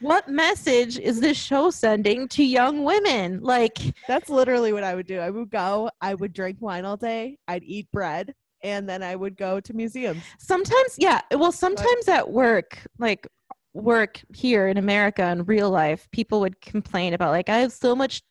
what 0.00 0.28
message 0.28 0.98
is 0.98 1.20
this 1.20 1.36
show 1.36 1.70
sending 1.70 2.26
to 2.28 2.42
young 2.42 2.82
women? 2.82 3.40
Like, 3.40 3.78
That's 4.08 4.28
literally 4.28 4.72
what 4.72 4.82
I 4.82 4.94
would 4.94 5.06
do. 5.06 5.18
I 5.20 5.30
would 5.30 5.50
go. 5.50 5.90
I 6.00 6.14
would 6.14 6.32
drink 6.32 6.56
wine 6.60 6.84
all 6.84 6.96
day. 6.96 7.38
I'd 7.46 7.62
eat 7.62 7.88
bread, 7.92 8.34
and 8.64 8.88
then 8.88 9.02
I 9.02 9.14
would 9.16 9.36
go 9.36 9.60
to 9.60 9.72
museums. 9.74 10.22
sometimes 10.38 10.96
yeah 10.98 11.20
well 11.36 11.52
sometimes 11.52 12.08
at 12.08 12.30
work 12.30 12.78
like 12.98 13.26
work 13.74 14.20
here 14.34 14.68
in 14.68 14.76
america 14.76 15.26
in 15.30 15.44
real 15.44 15.70
life 15.70 16.06
people 16.12 16.40
would 16.40 16.60
complain 16.60 17.14
about 17.14 17.30
like 17.30 17.48
i 17.48 17.58
have 17.58 17.72
so 17.72 17.96
much 17.96 18.22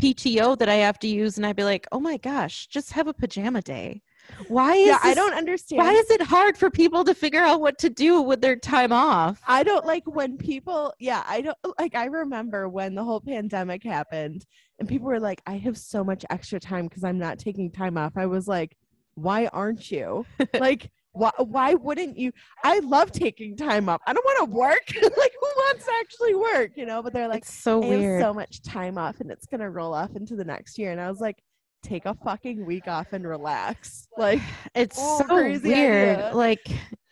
pto 0.00 0.58
that 0.58 0.68
i 0.68 0.74
have 0.74 0.98
to 0.98 1.08
use 1.08 1.36
and 1.36 1.46
i'd 1.46 1.56
be 1.56 1.64
like 1.64 1.86
oh 1.92 2.00
my 2.00 2.16
gosh 2.18 2.66
just 2.66 2.92
have 2.92 3.06
a 3.06 3.14
pajama 3.14 3.60
day 3.62 4.02
why 4.48 4.72
is 4.72 4.88
yeah, 4.88 4.98
I 5.02 5.12
don't 5.12 5.34
understand. 5.34 5.78
why 5.78 5.92
is 5.92 6.10
it 6.10 6.22
hard 6.22 6.56
for 6.56 6.70
people 6.70 7.04
to 7.04 7.14
figure 7.14 7.42
out 7.42 7.60
what 7.60 7.78
to 7.80 7.90
do 7.90 8.22
with 8.22 8.40
their 8.40 8.56
time 8.56 8.90
off 8.90 9.42
I 9.46 9.62
don't 9.62 9.84
like 9.84 10.04
when 10.06 10.36
people, 10.36 10.92
yeah, 10.98 11.22
I 11.26 11.42
don't 11.42 11.56
like. 11.78 11.94
I 11.94 12.06
remember 12.06 12.68
when 12.68 12.94
the 12.94 13.04
whole 13.04 13.20
pandemic 13.20 13.82
happened 13.82 14.44
and 14.78 14.88
people 14.88 15.06
were 15.06 15.20
like, 15.20 15.40
I 15.46 15.56
have 15.58 15.76
so 15.76 16.02
much 16.02 16.24
extra 16.30 16.58
time 16.58 16.86
because 16.86 17.04
I'm 17.04 17.18
not 17.18 17.38
taking 17.38 17.70
time 17.70 17.96
off. 17.96 18.12
I 18.16 18.26
was 18.26 18.48
like, 18.48 18.76
why 19.14 19.46
aren't 19.46 19.90
you? 19.90 20.26
like, 20.54 20.90
why, 21.14 21.30
why 21.38 21.74
wouldn't 21.74 22.18
you? 22.18 22.32
I 22.62 22.80
love 22.80 23.12
taking 23.12 23.56
time 23.56 23.88
off. 23.88 24.00
I 24.06 24.12
don't 24.12 24.24
want 24.24 24.50
to 24.50 24.56
work. 24.56 24.82
like, 25.16 25.32
who 25.40 25.46
wants 25.56 25.84
to 25.86 25.92
actually 26.00 26.34
work? 26.34 26.72
You 26.76 26.86
know, 26.86 27.02
but 27.02 27.12
they're 27.12 27.28
like, 27.28 27.42
it's 27.42 27.54
so 27.54 27.78
weird 27.78 28.20
so 28.20 28.34
much 28.34 28.62
time 28.62 28.98
off 28.98 29.20
and 29.20 29.30
it's 29.30 29.46
going 29.46 29.60
to 29.60 29.70
roll 29.70 29.94
off 29.94 30.14
into 30.16 30.36
the 30.36 30.44
next 30.44 30.76
year. 30.76 30.92
And 30.92 31.00
I 31.00 31.08
was 31.08 31.20
like, 31.20 31.36
take 31.82 32.04
a 32.06 32.14
fucking 32.24 32.64
week 32.66 32.88
off 32.88 33.12
and 33.12 33.26
relax. 33.26 34.08
Like, 34.18 34.40
it's 34.74 34.96
oh, 34.98 35.18
so 35.18 35.24
crazy 35.24 35.68
weird 35.68 36.18
idea. 36.18 36.36
like 36.36 36.66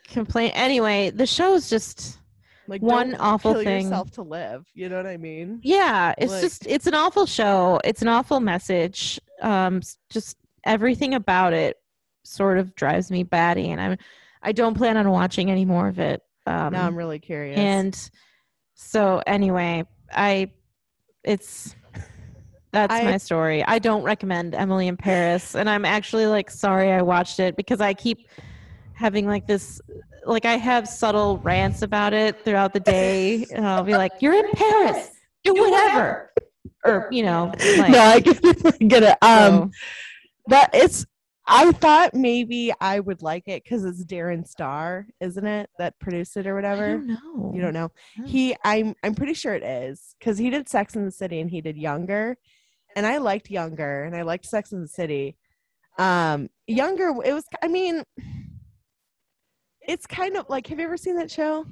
complain 0.08 0.50
anyway 0.54 1.10
the 1.10 1.26
show 1.26 1.54
is 1.54 1.68
just 1.70 2.18
like 2.68 2.80
One 2.82 3.14
awful 3.16 3.54
thing. 3.54 3.84
yourself 3.86 4.10
to 4.12 4.22
live. 4.22 4.64
You 4.74 4.88
know 4.88 4.96
what 4.98 5.06
I 5.06 5.16
mean? 5.16 5.60
yeah 5.62 6.14
it's 6.18 6.32
Like- 6.32 6.42
just 6.42 6.66
it's 6.66 6.86
an 6.86 6.94
awful 6.94 7.26
show 7.26 7.80
it's 7.84 8.02
an 8.02 8.08
awful 8.08 8.40
message 8.40 9.20
um 9.42 9.80
just 10.10 10.36
everything 10.64 11.14
about 11.14 11.52
it 11.54 11.76
sort 12.24 12.58
of 12.58 12.74
drives 12.74 13.10
me 13.10 13.22
batty 13.22 13.70
and 13.70 13.80
i'm 13.80 13.96
i 14.42 14.52
don't 14.52 14.74
plan 14.74 14.96
on 14.96 15.10
watching 15.10 15.50
any 15.50 15.64
more 15.64 15.88
of 15.88 15.98
it 15.98 16.22
um 16.46 16.72
now 16.72 16.86
I'm 16.86 16.96
really 16.96 17.18
curious. 17.18 17.58
and 17.58 18.10
so 18.74 19.22
anyway 19.26 19.84
i 20.12 20.50
it's 21.24 21.74
that's 22.72 22.94
I- 22.94 23.04
my 23.04 23.16
story 23.16 23.64
i 23.64 23.78
don't 23.78 24.02
recommend 24.02 24.54
emily 24.54 24.86
in 24.88 24.96
paris 24.96 25.54
and 25.54 25.68
i'm 25.68 25.84
actually 25.84 26.26
like 26.26 26.50
sorry 26.50 26.90
i 26.92 27.02
watched 27.02 27.38
it 27.40 27.56
because 27.56 27.80
i 27.80 27.92
keep 27.94 28.28
having 28.94 29.26
like 29.26 29.46
this 29.46 29.80
like 30.24 30.44
i 30.44 30.56
have 30.56 30.88
subtle 30.88 31.38
rants 31.38 31.82
about 31.82 32.12
it 32.12 32.44
throughout 32.44 32.72
the 32.72 32.80
day 32.80 33.44
and 33.52 33.66
i'll 33.66 33.82
be 33.82 33.94
like 33.96 34.12
you're 34.20 34.34
in 34.34 34.48
paris 34.52 35.10
do 35.44 35.54
whatever 35.54 36.32
or 36.84 37.08
you 37.10 37.22
know 37.24 37.52
like 37.78 37.90
no, 37.90 38.00
I 38.00 38.20
get, 38.20 38.40
get 38.88 39.02
it. 39.02 39.16
Um, 39.22 39.52
so- 39.52 39.70
that 40.48 40.70
it's. 40.72 41.06
I 41.46 41.72
thought 41.72 42.14
maybe 42.14 42.72
I 42.80 43.00
would 43.00 43.22
like 43.22 43.44
it 43.48 43.64
because 43.64 43.84
it's 43.84 44.04
Darren 44.04 44.46
Star, 44.46 45.06
isn't 45.20 45.44
it? 45.44 45.68
That 45.78 45.98
produced 45.98 46.36
it 46.36 46.46
or 46.46 46.54
whatever. 46.54 46.98
don't 46.98 47.06
know. 47.08 47.52
You 47.54 47.60
don't 47.60 47.74
know. 47.74 47.90
No. 48.16 48.26
He, 48.26 48.56
I'm, 48.64 48.94
I'm 49.02 49.14
pretty 49.14 49.34
sure 49.34 49.54
it 49.54 49.64
is 49.64 50.14
because 50.18 50.38
he 50.38 50.50
did 50.50 50.68
Sex 50.68 50.94
in 50.94 51.04
the 51.04 51.10
City 51.10 51.40
and 51.40 51.50
he 51.50 51.60
did 51.60 51.76
Younger, 51.76 52.36
and 52.94 53.06
I 53.06 53.18
liked 53.18 53.50
Younger 53.50 54.04
and 54.04 54.14
I 54.14 54.22
liked 54.22 54.46
Sex 54.46 54.72
in 54.72 54.82
the 54.82 54.88
City. 54.88 55.36
Um, 55.98 56.48
Younger, 56.66 57.08
it 57.24 57.32
was. 57.32 57.44
I 57.62 57.68
mean, 57.68 58.02
it's 59.86 60.06
kind 60.06 60.36
of 60.36 60.46
like. 60.48 60.68
Have 60.68 60.78
you 60.78 60.84
ever 60.84 60.96
seen 60.96 61.16
that 61.16 61.30
show? 61.30 61.66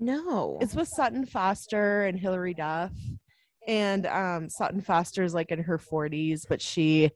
no 0.00 0.58
It's 0.60 0.74
with 0.74 0.88
Sutton 0.88 1.26
Foster 1.26 2.04
and 2.06 2.18
Hilary 2.18 2.54
Duff. 2.54 2.92
And 3.68 4.06
um 4.06 4.48
Sutton 4.48 4.80
Foster 4.80 5.22
is 5.22 5.34
like 5.34 5.50
in 5.50 5.62
her 5.62 5.78
40s, 5.78 6.46
but 6.48 6.62
she 6.62 7.10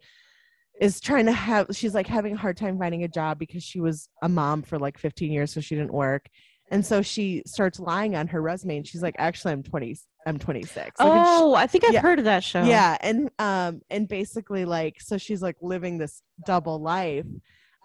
is 0.81 1.01
trying 1.01 1.27
to 1.27 1.33
have 1.33 1.67
she's 1.73 1.95
like 1.95 2.07
having 2.07 2.35
a 2.35 2.37
hard 2.37 2.57
time 2.57 2.79
finding 2.79 3.05
a 3.05 3.09
job 3.09 3.39
because 3.39 3.63
she 3.63 3.81
was 3.81 4.09
a 4.23 4.29
mom 4.29 4.63
for 4.63 4.79
like 4.79 4.99
15 4.99 5.31
years, 5.33 5.53
so 5.53 5.61
she 5.61 5.75
didn't 5.75 5.93
work. 5.93 6.27
And 6.71 6.85
so 6.85 7.03
she 7.03 7.43
starts 7.47 7.79
lying 7.79 8.17
on 8.17 8.27
her 8.29 8.41
resume 8.41 8.79
and 8.79 8.87
she's 8.87 9.03
like, 9.03 9.15
actually 9.19 9.53
I'm 9.53 9.63
20 9.63 9.97
I'm 10.27 10.39
26. 10.39 10.77
Like, 10.99 11.09
and 11.09 11.27
she- 11.27 11.31
oh 11.31 11.55
i 11.55 11.67
think 11.67 11.85
i've 11.85 11.93
yeah. 11.93 12.01
heard 12.01 12.19
of 12.19 12.25
that 12.25 12.43
show 12.43 12.63
yeah 12.63 12.97
and 13.01 13.31
um 13.39 13.83
and 13.91 14.09
basically 14.09 14.65
like 14.65 15.01
so 15.01 15.19
she's 15.19 15.43
like 15.43 15.57
living 15.61 15.99
this 15.99 16.23
double 16.47 16.81
life 16.81 17.27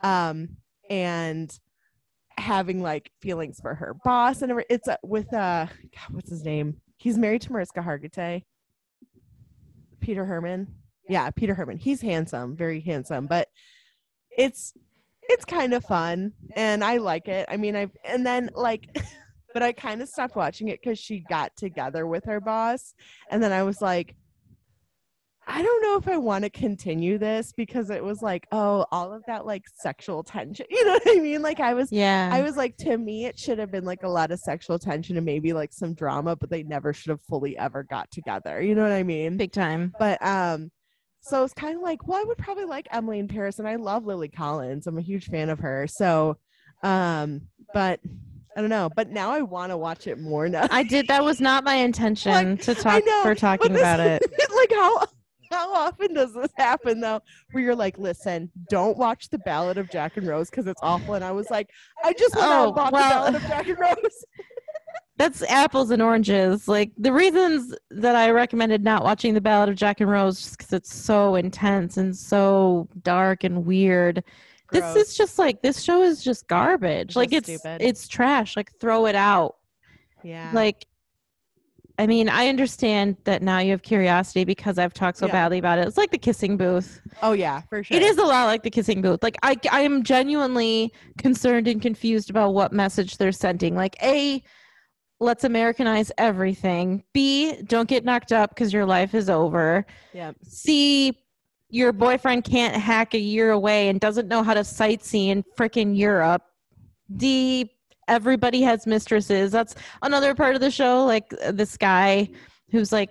um 0.03 0.47
and 0.89 1.57
having 2.37 2.81
like 2.81 3.11
feelings 3.21 3.59
for 3.59 3.75
her 3.75 3.93
boss 4.05 4.41
and 4.41 4.63
it's 4.69 4.87
uh, 4.87 4.95
with 5.03 5.31
uh 5.33 5.65
God, 5.67 6.15
what's 6.15 6.29
his 6.29 6.43
name 6.43 6.77
he's 6.97 7.17
married 7.17 7.41
to 7.41 7.51
mariska 7.51 7.81
hargitay 7.81 8.43
peter 9.99 10.23
hermann 10.25 10.67
yeah 11.09 11.29
peter 11.31 11.53
hermann 11.53 11.77
he's 11.77 12.01
handsome 12.01 12.55
very 12.55 12.79
handsome 12.79 13.27
but 13.27 13.47
it's 14.37 14.73
it's 15.23 15.45
kind 15.45 15.73
of 15.73 15.83
fun 15.83 16.31
and 16.55 16.83
i 16.83 16.97
like 16.97 17.27
it 17.27 17.45
i 17.49 17.57
mean 17.57 17.75
i 17.75 17.87
and 18.05 18.25
then 18.25 18.49
like 18.53 18.87
but 19.53 19.63
i 19.63 19.71
kind 19.71 20.01
of 20.01 20.07
stopped 20.07 20.35
watching 20.35 20.69
it 20.69 20.79
because 20.81 20.97
she 20.97 21.23
got 21.29 21.55
together 21.57 22.07
with 22.07 22.23
her 22.25 22.39
boss 22.39 22.93
and 23.29 23.41
then 23.43 23.51
I 23.51 23.63
was 23.63 23.81
like, 23.81 24.15
I 25.51 25.63
don't 25.63 25.81
know 25.81 25.97
if 25.97 26.07
I 26.07 26.17
want 26.17 26.43
to 26.43 26.49
continue 26.51 27.17
this 27.17 27.53
because 27.53 27.89
it 27.89 28.03
was 28.03 28.21
like, 28.21 28.45
oh, 28.51 28.85
all 28.91 29.11
of 29.11 29.23
that 29.25 29.47
like 29.47 29.63
sexual 29.81 30.23
tension. 30.23 30.67
You 30.69 30.85
know 30.85 30.93
what 30.93 31.17
I 31.17 31.19
mean? 31.19 31.41
Like 31.41 31.59
I 31.59 31.73
was 31.73 31.91
yeah 31.91 32.29
I 32.31 32.43
was 32.43 32.55
like, 32.55 32.77
to 32.77 32.97
me, 32.97 33.25
it 33.25 33.37
should 33.39 33.57
have 33.57 33.71
been 33.71 33.83
like 33.83 34.03
a 34.03 34.07
lot 34.07 34.31
of 34.31 34.39
sexual 34.39 34.77
tension 34.77 35.17
and 35.17 35.25
maybe 35.25 35.53
like 35.53 35.73
some 35.73 35.95
drama, 35.95 36.35
but 36.35 36.51
they 36.51 36.63
never 36.63 36.93
should 36.93 37.09
have 37.09 37.21
fully 37.21 37.57
ever 37.57 37.83
got 37.83 38.11
together. 38.11 38.61
You 38.61 38.75
know 38.75 38.83
what 38.83 38.91
I 38.91 39.03
mean? 39.03 39.37
big 39.37 39.51
time 39.51 39.93
But 39.97 40.23
um, 40.23 40.69
so 41.21 41.43
it's 41.43 41.53
kind 41.53 41.75
of 41.75 41.81
like, 41.81 42.07
well, 42.07 42.19
I 42.19 42.23
would 42.23 42.37
probably 42.37 42.65
like 42.65 42.87
Emily 42.91 43.19
in 43.19 43.27
Paris, 43.27 43.59
and 43.59 43.67
I 43.67 43.75
love 43.75 44.05
Lily 44.05 44.29
Collins. 44.29 44.87
I'm 44.87 44.97
a 44.97 45.01
huge 45.01 45.27
fan 45.27 45.49
of 45.49 45.59
her. 45.59 45.87
So, 45.87 46.37
um, 46.83 47.41
but 47.73 47.99
I 48.57 48.61
don't 48.61 48.69
know. 48.69 48.89
But 48.95 49.09
now 49.09 49.31
I 49.31 49.41
want 49.41 49.71
to 49.71 49.77
watch 49.77 50.07
it 50.07 50.19
more 50.19 50.49
now. 50.49 50.67
I 50.71 50.83
did. 50.83 51.07
That 51.07 51.23
was 51.23 51.39
not 51.39 51.63
my 51.63 51.75
intention 51.87 52.57
to 52.59 52.73
talk 52.75 53.05
know, 53.05 53.21
for 53.23 53.35
talking 53.35 53.73
this- 53.73 53.81
about 53.81 53.99
it. 53.99 54.23
like 54.55 54.71
how 54.71 55.05
how 55.51 55.73
often 55.73 56.13
does 56.13 56.31
this 56.33 56.51
happen 56.57 56.99
though? 57.01 57.21
Where 57.51 57.63
you're 57.63 57.75
like, 57.75 57.97
listen, 57.97 58.51
don't 58.69 58.97
watch 58.97 59.29
the 59.29 59.39
Ballad 59.39 59.77
of 59.79 59.89
Jack 59.89 60.15
and 60.17 60.27
Rose 60.27 60.49
because 60.49 60.67
it's 60.67 60.79
awful. 60.83 61.15
And 61.15 61.23
I 61.25 61.31
was 61.31 61.49
like, 61.49 61.69
I 62.03 62.13
just 62.13 62.35
went 62.35 62.47
out 62.47 62.61
Oh, 62.61 62.65
and 62.67 62.75
bought 62.75 62.93
well- 62.93 63.25
the 63.25 63.31
Ballad 63.31 63.35
of 63.35 63.41
Jack 63.49 63.67
and 63.67 63.79
Rose. 63.79 64.25
That's 65.19 65.43
apples 65.43 65.91
and 65.91 66.01
oranges. 66.01 66.67
Like 66.67 66.91
the 66.97 67.11
reasons 67.13 67.75
that 67.91 68.15
I 68.15 68.31
recommended 68.31 68.83
not 68.83 69.03
watching 69.03 69.33
the 69.35 69.41
Ballad 69.41 69.69
of 69.69 69.75
Jack 69.75 69.99
and 70.01 70.09
Rose, 70.09 70.39
just 70.41 70.57
because 70.57 70.73
it's 70.73 70.95
so 70.95 71.35
intense 71.35 71.97
and 71.97 72.15
so 72.15 72.87
dark 73.03 73.43
and 73.43 73.65
weird. 73.65 74.23
Gross. 74.67 74.93
This 74.93 75.09
is 75.09 75.17
just 75.17 75.37
like 75.37 75.61
this 75.61 75.81
show 75.83 76.01
is 76.03 76.23
just 76.23 76.47
garbage. 76.47 77.09
It's 77.09 77.15
like 77.17 77.33
it's 77.33 77.49
stupid. 77.53 77.81
it's 77.81 78.07
trash. 78.07 78.55
Like 78.55 78.71
throw 78.79 79.05
it 79.07 79.15
out. 79.15 79.57
yeah. 80.23 80.51
Like 80.53 80.85
I 81.97 82.07
mean, 82.07 82.29
I 82.29 82.47
understand 82.47 83.17
that 83.25 83.41
now 83.41 83.59
you 83.59 83.71
have 83.71 83.81
curiosity 83.81 84.45
because 84.45 84.77
I've 84.77 84.93
talked 84.93 85.17
so 85.17 85.25
Yeah. 85.25 85.33
badly 85.33 85.57
about 85.57 85.79
it. 85.79 85.87
It's 85.89 85.97
like 85.97 86.11
the 86.11 86.17
kissing 86.17 86.55
booth. 86.55 87.01
Oh 87.21 87.33
yeah, 87.33 87.59
for 87.67 87.83
sure. 87.83 87.97
It 87.97 88.03
is 88.03 88.17
a 88.17 88.23
lot 88.23 88.45
like 88.45 88.63
the 88.63 88.69
kissing 88.69 89.01
booth. 89.01 89.21
Like 89.21 89.35
I 89.43 89.57
I 89.69 89.81
am 89.81 90.03
genuinely 90.03 90.93
concerned 91.17 91.67
and 91.67 91.81
confused 91.81 92.29
about 92.29 92.53
what 92.53 92.71
message 92.71 93.17
they're 93.17 93.33
sending. 93.33 93.75
Like 93.75 93.97
A 94.01 94.41
let's 95.19 95.43
Americanize 95.43 96.11
everything. 96.17 97.03
B 97.13 97.61
don't 97.63 97.89
get 97.89 98.05
knocked 98.05 98.31
up 98.31 98.51
because 98.51 98.71
your 98.71 98.85
life 98.85 99.13
is 99.13 99.29
over. 99.29 99.85
Yeah. 100.13 100.31
C 100.43 101.17
your 101.71 101.91
boyfriend 101.93 102.43
can't 102.45 102.75
hack 102.75 103.13
a 103.13 103.19
year 103.19 103.51
away 103.51 103.89
and 103.89 103.99
doesn't 103.99 104.27
know 104.27 104.41
how 104.41 104.55
to 104.55 104.61
sightsee 104.61 105.27
in 105.27 105.43
frickin' 105.57 105.95
Europe. 105.95 106.41
D 107.15 107.71
everybody 108.07 108.61
has 108.61 108.87
mistresses. 108.87 109.51
That's 109.51 109.75
another 110.01 110.33
part 110.33 110.55
of 110.55 110.61
the 110.61 110.71
show. 110.71 111.05
Like 111.05 111.31
uh, 111.43 111.51
this 111.51 111.77
guy 111.77 112.29
who's 112.71 112.91
like 112.91 113.09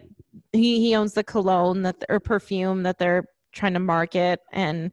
he 0.52 0.80
he 0.80 0.94
owns 0.94 1.14
the 1.14 1.24
cologne 1.24 1.82
that 1.82 2.04
or 2.08 2.20
perfume 2.20 2.82
that 2.82 2.98
they're 2.98 3.24
trying 3.52 3.74
to 3.74 3.80
market 3.80 4.40
and 4.52 4.90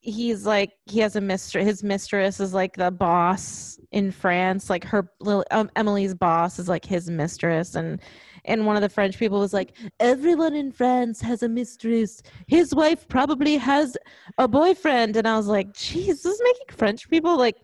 he's 0.00 0.46
like 0.46 0.72
he 0.86 1.00
has 1.00 1.16
a 1.16 1.20
mistress 1.20 1.66
his 1.66 1.82
mistress 1.82 2.38
is 2.38 2.54
like 2.54 2.76
the 2.76 2.90
boss 2.90 3.78
in 3.90 4.10
france 4.10 4.70
like 4.70 4.84
her 4.84 5.10
little 5.20 5.44
um, 5.50 5.70
emily's 5.74 6.14
boss 6.14 6.58
is 6.58 6.68
like 6.68 6.84
his 6.84 7.10
mistress 7.10 7.74
and 7.74 8.00
and 8.44 8.64
one 8.64 8.76
of 8.76 8.82
the 8.82 8.88
french 8.88 9.18
people 9.18 9.40
was 9.40 9.52
like 9.52 9.76
everyone 9.98 10.54
in 10.54 10.70
france 10.70 11.20
has 11.20 11.42
a 11.42 11.48
mistress. 11.48 12.22
His 12.46 12.74
wife 12.74 13.06
probably 13.08 13.56
has 13.56 13.96
a 14.38 14.46
boyfriend. 14.46 15.16
And 15.16 15.26
i 15.26 15.36
was 15.36 15.48
like 15.48 15.74
geez 15.74 16.22
this 16.22 16.34
is 16.34 16.40
making 16.44 16.76
french 16.76 17.10
people 17.10 17.36
like 17.36 17.56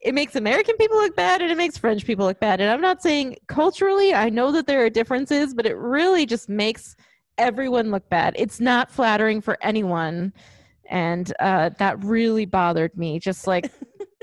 it 0.00 0.14
makes 0.14 0.34
american 0.36 0.76
people 0.76 0.96
look 0.96 1.14
bad 1.16 1.42
and 1.42 1.50
it 1.50 1.56
makes 1.56 1.76
french 1.76 2.06
people 2.06 2.26
look 2.26 2.40
bad. 2.40 2.60
And 2.60 2.70
i'm 2.70 2.80
not 2.80 3.02
saying 3.02 3.36
culturally 3.48 4.14
i 4.14 4.30
know 4.30 4.50
that 4.52 4.66
there 4.66 4.84
are 4.84 4.90
differences 4.90 5.52
but 5.52 5.66
it 5.66 5.76
really 5.76 6.24
just 6.24 6.48
makes 6.48 6.96
everyone 7.38 7.90
look 7.90 8.08
bad. 8.08 8.34
It's 8.38 8.60
not 8.60 8.90
flattering 8.90 9.40
for 9.40 9.58
anyone 9.60 10.32
and 10.90 11.32
uh, 11.40 11.70
that 11.78 12.02
really 12.04 12.46
bothered 12.46 12.96
me 12.96 13.18
just 13.18 13.46
like 13.46 13.70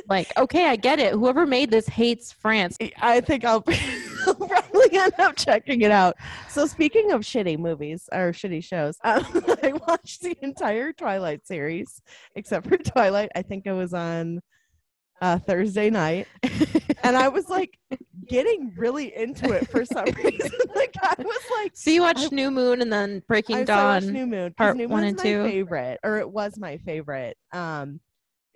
like 0.09 0.31
okay 0.37 0.67
i 0.67 0.75
get 0.75 0.99
it 0.99 1.13
whoever 1.13 1.45
made 1.45 1.71
this 1.71 1.87
hates 1.87 2.31
france 2.31 2.77
I 3.01 3.21
think 3.21 3.45
I'll, 3.45 3.61
probably 3.61 4.97
end 4.97 5.13
up 5.19 5.35
checking 5.35 5.81
it 5.81 5.91
out. 5.91 6.15
So 6.49 6.65
speaking 6.65 7.11
of 7.11 7.21
shitty 7.21 7.57
movies 7.57 8.07
or 8.11 8.31
shitty 8.31 8.63
shows, 8.63 8.97
um, 9.03 9.25
I 9.63 9.73
watched 9.87 10.21
the 10.21 10.37
entire 10.41 10.93
Twilight 10.93 11.45
series 11.45 12.01
except 12.35 12.67
for 12.67 12.77
Twilight. 12.77 13.31
I 13.35 13.41
think 13.41 13.65
it 13.65 13.73
was 13.73 13.93
on 13.93 14.41
uh, 15.21 15.39
Thursday 15.39 15.89
night, 15.89 16.27
and 17.03 17.15
I 17.17 17.27
was 17.27 17.49
like 17.49 17.77
getting 18.27 18.73
really 18.77 19.15
into 19.15 19.51
it 19.51 19.69
for 19.69 19.85
some 19.85 20.05
reason. 20.23 20.51
like 20.75 20.95
I 21.01 21.15
was 21.19 21.41
like. 21.59 21.71
so 21.75 21.91
you 21.91 22.01
watched 22.01 22.31
I- 22.31 22.35
new 22.35 22.49
moon 22.49 22.81
and 22.81 22.91
then 22.91 23.21
breaking 23.27 23.57
I 23.57 23.63
dawn 23.63 24.07
New 24.11 24.25
Moon, 24.25 24.53
part 24.53 24.77
New 24.77 24.87
one 24.87 25.03
and 25.03 25.17
my 25.17 25.23
two. 25.23 25.43
favorite, 25.43 25.99
or 26.03 26.17
it 26.17 26.29
was 26.29 26.57
my 26.57 26.77
favorite, 26.77 27.37
um, 27.51 27.99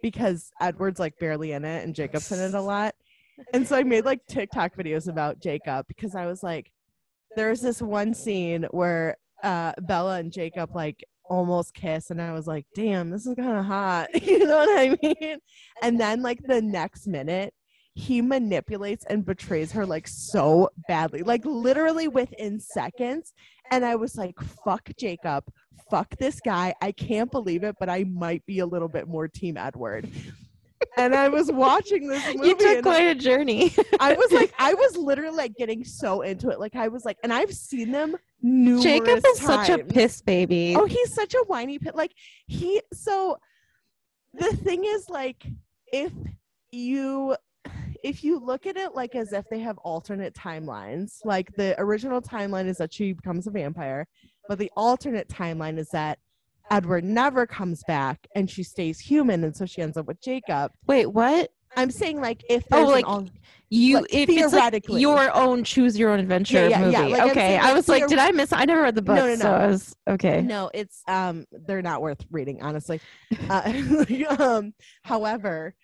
because 0.02 0.52
Edward's 0.62 1.00
like 1.00 1.18
barely 1.20 1.52
in 1.52 1.66
it 1.66 1.84
and 1.84 1.94
Jacob's 1.94 2.32
in 2.32 2.40
it 2.40 2.54
a 2.54 2.62
lot, 2.62 2.96
and 3.54 3.68
so 3.68 3.76
I 3.76 3.84
made 3.84 4.06
like 4.06 4.26
TikTok 4.28 4.76
videos 4.76 5.08
about 5.08 5.40
Jacob 5.40 5.86
because 5.88 6.16
I 6.16 6.26
was 6.26 6.42
like, 6.44 6.72
there's 7.36 7.62
this 7.62 7.82
one 7.82 8.14
scene 8.14 8.66
where 8.72 9.18
uh, 9.44 9.74
Bella 9.82 10.16
and 10.20 10.32
Jacob 10.32 10.76
like 10.76 11.04
almost 11.30 11.74
kiss, 11.74 12.10
and 12.10 12.22
I 12.22 12.32
was 12.32 12.48
like, 12.48 12.66
damn, 12.74 13.10
this 13.10 13.26
is 13.28 13.36
kind 13.36 13.58
of 13.58 13.66
hot, 13.66 14.08
you 14.24 14.40
know 14.46 14.58
what 14.58 14.80
I 14.80 14.98
mean? 15.04 15.38
And 15.82 16.00
then 16.00 16.22
like 16.22 16.40
the 16.44 16.62
next 16.62 17.08
minute. 17.08 17.54
He 17.98 18.22
manipulates 18.22 19.06
and 19.06 19.26
betrays 19.26 19.72
her 19.72 19.84
like 19.84 20.08
so 20.08 20.70
badly, 20.88 21.24
like 21.24 21.44
literally 21.46 22.08
within 22.08 22.60
seconds. 22.60 23.34
And 23.72 23.84
I 23.84 23.96
was 23.96 24.16
like, 24.16 24.40
fuck 24.64 24.88
Jacob, 25.00 25.46
fuck 25.90 26.16
this 26.18 26.40
guy. 26.40 26.76
I 26.80 26.92
can't 26.92 27.32
believe 27.32 27.64
it, 27.64 27.76
but 27.80 27.90
I 27.90 28.04
might 28.04 28.46
be 28.46 28.60
a 28.60 28.68
little 28.68 28.88
bit 28.88 29.08
more 29.08 29.28
Team 29.28 29.58
Edward. 29.58 30.08
and 30.96 31.16
I 31.16 31.28
was 31.28 31.52
watching 31.52 32.08
this 32.08 32.24
movie. 32.36 32.50
you 32.50 32.56
took 32.56 32.84
quite 32.84 33.08
a 33.08 33.16
journey 33.16 33.74
I 34.00 34.14
was 34.14 34.32
like, 34.32 34.54
I 34.60 34.76
was 34.76 34.96
literally 35.10 35.36
like 35.36 35.56
getting 35.56 35.84
so 35.84 36.22
into 36.22 36.50
it. 36.50 36.60
Like 36.60 36.76
I 36.76 36.90
was 36.90 37.04
like, 37.04 37.18
and 37.24 37.34
I've 37.34 37.52
seen 37.52 37.92
them 37.92 38.16
numerous 38.44 38.84
jacob 38.84 39.26
is 39.26 39.40
such 39.40 39.70
a 39.70 39.80
piss 39.80 40.22
baby 40.22 40.76
Oh, 40.78 40.86
he's 40.86 41.12
such 41.16 41.34
a 41.34 41.44
whiny 41.48 41.80
pit. 41.80 41.96
Like 41.96 42.12
he. 42.46 42.80
So 42.94 43.40
the 44.36 44.56
thing 44.56 44.84
is, 44.86 45.10
like, 45.10 45.44
if 45.92 46.12
you 46.70 47.36
if 48.04 48.24
you 48.24 48.40
look 48.40 48.66
at 48.66 48.78
it 48.78 48.96
like 48.96 49.16
as 49.16 49.34
if 49.34 49.46
they 49.50 49.60
have 49.60 49.78
alternate 49.80 50.34
timelines, 50.34 51.20
like 51.26 51.52
the 51.56 51.76
original 51.80 52.22
timeline 52.22 52.68
is 52.68 52.78
that 52.78 52.94
she 52.94 53.14
becomes 53.14 53.48
a 53.48 53.52
vampire, 53.52 54.08
but 54.48 54.58
the 54.60 54.72
alternate 54.76 55.28
timeline 55.30 55.78
is 55.78 55.90
that 55.90 56.20
Edward 56.70 57.04
never 57.04 57.46
comes 57.48 57.84
back 57.88 58.28
and 58.36 58.50
she 58.50 58.64
stays 58.64 59.00
human, 59.00 59.44
and 59.44 59.56
so 59.56 59.66
she 59.66 59.82
ends 59.82 59.96
up 59.98 60.06
with 60.08 60.20
Jacob. 60.22 60.72
wait 60.86 61.06
what 61.08 61.50
I'm 61.76 61.92
saying 61.92 62.20
like 62.22 62.44
if 62.50 62.64
Oh, 62.72 62.86
like, 62.86 63.06
al- 63.06 63.28
you 63.70 63.98
Like, 63.98 64.06
if 64.14 64.30
it's 64.30 64.42
like 64.42 64.52
theoretically. 64.52 65.02
your 65.02 65.34
own 65.36 65.64
choose 65.64 65.98
your 66.00 66.10
own 66.10 66.20
adventure 66.20 66.68
Yeah, 66.68 66.80
yeah, 66.82 66.90
yeah. 66.90 67.02
movie 67.02 67.12
Like, 67.14 67.32
okay 67.32 67.58
i 67.58 67.74
was 67.74 67.88
like 67.90 68.08
did 68.08 68.18
i 68.18 68.32
miss 68.32 68.52
i 68.54 68.64
never 68.66 68.82
read 68.82 68.96
the 68.96 69.02
book 69.02 69.18
No, 69.18 69.28
no, 69.28 69.36
so 69.36 69.44
no. 69.52 69.56
i 69.58 69.68
was 69.68 69.96
okay 70.08 70.42
No, 70.42 70.72
it's 70.74 71.04
um 71.08 71.46
they're 71.68 71.82
not 71.82 72.02
worth 72.02 72.26
reading, 72.32 72.62
honestly. 72.64 73.00
Uh, 73.50 73.74
um, 74.40 74.74
however, 75.04 75.76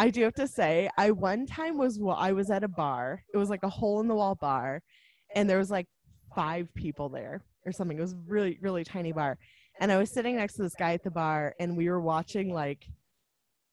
I 0.00 0.08
do 0.08 0.22
have 0.22 0.34
to 0.36 0.48
say, 0.48 0.88
I 0.96 1.10
one 1.10 1.44
time 1.44 1.76
was 1.76 1.98
wa- 1.98 2.14
I 2.14 2.32
was 2.32 2.50
at 2.50 2.64
a 2.64 2.68
bar. 2.68 3.22
It 3.34 3.36
was 3.36 3.50
like 3.50 3.62
a 3.64 3.68
hole 3.68 4.00
in 4.00 4.08
the 4.08 4.14
wall 4.14 4.34
bar, 4.34 4.80
and 5.34 5.48
there 5.48 5.58
was 5.58 5.70
like 5.70 5.86
five 6.34 6.72
people 6.74 7.10
there 7.10 7.44
or 7.66 7.72
something. 7.72 7.98
It 7.98 8.00
was 8.00 8.16
really 8.26 8.58
really 8.62 8.82
tiny 8.82 9.12
bar, 9.12 9.36
and 9.78 9.92
I 9.92 9.98
was 9.98 10.10
sitting 10.10 10.36
next 10.36 10.54
to 10.54 10.62
this 10.62 10.74
guy 10.74 10.94
at 10.94 11.04
the 11.04 11.10
bar, 11.10 11.54
and 11.60 11.76
we 11.76 11.90
were 11.90 12.00
watching 12.00 12.50
like 12.50 12.86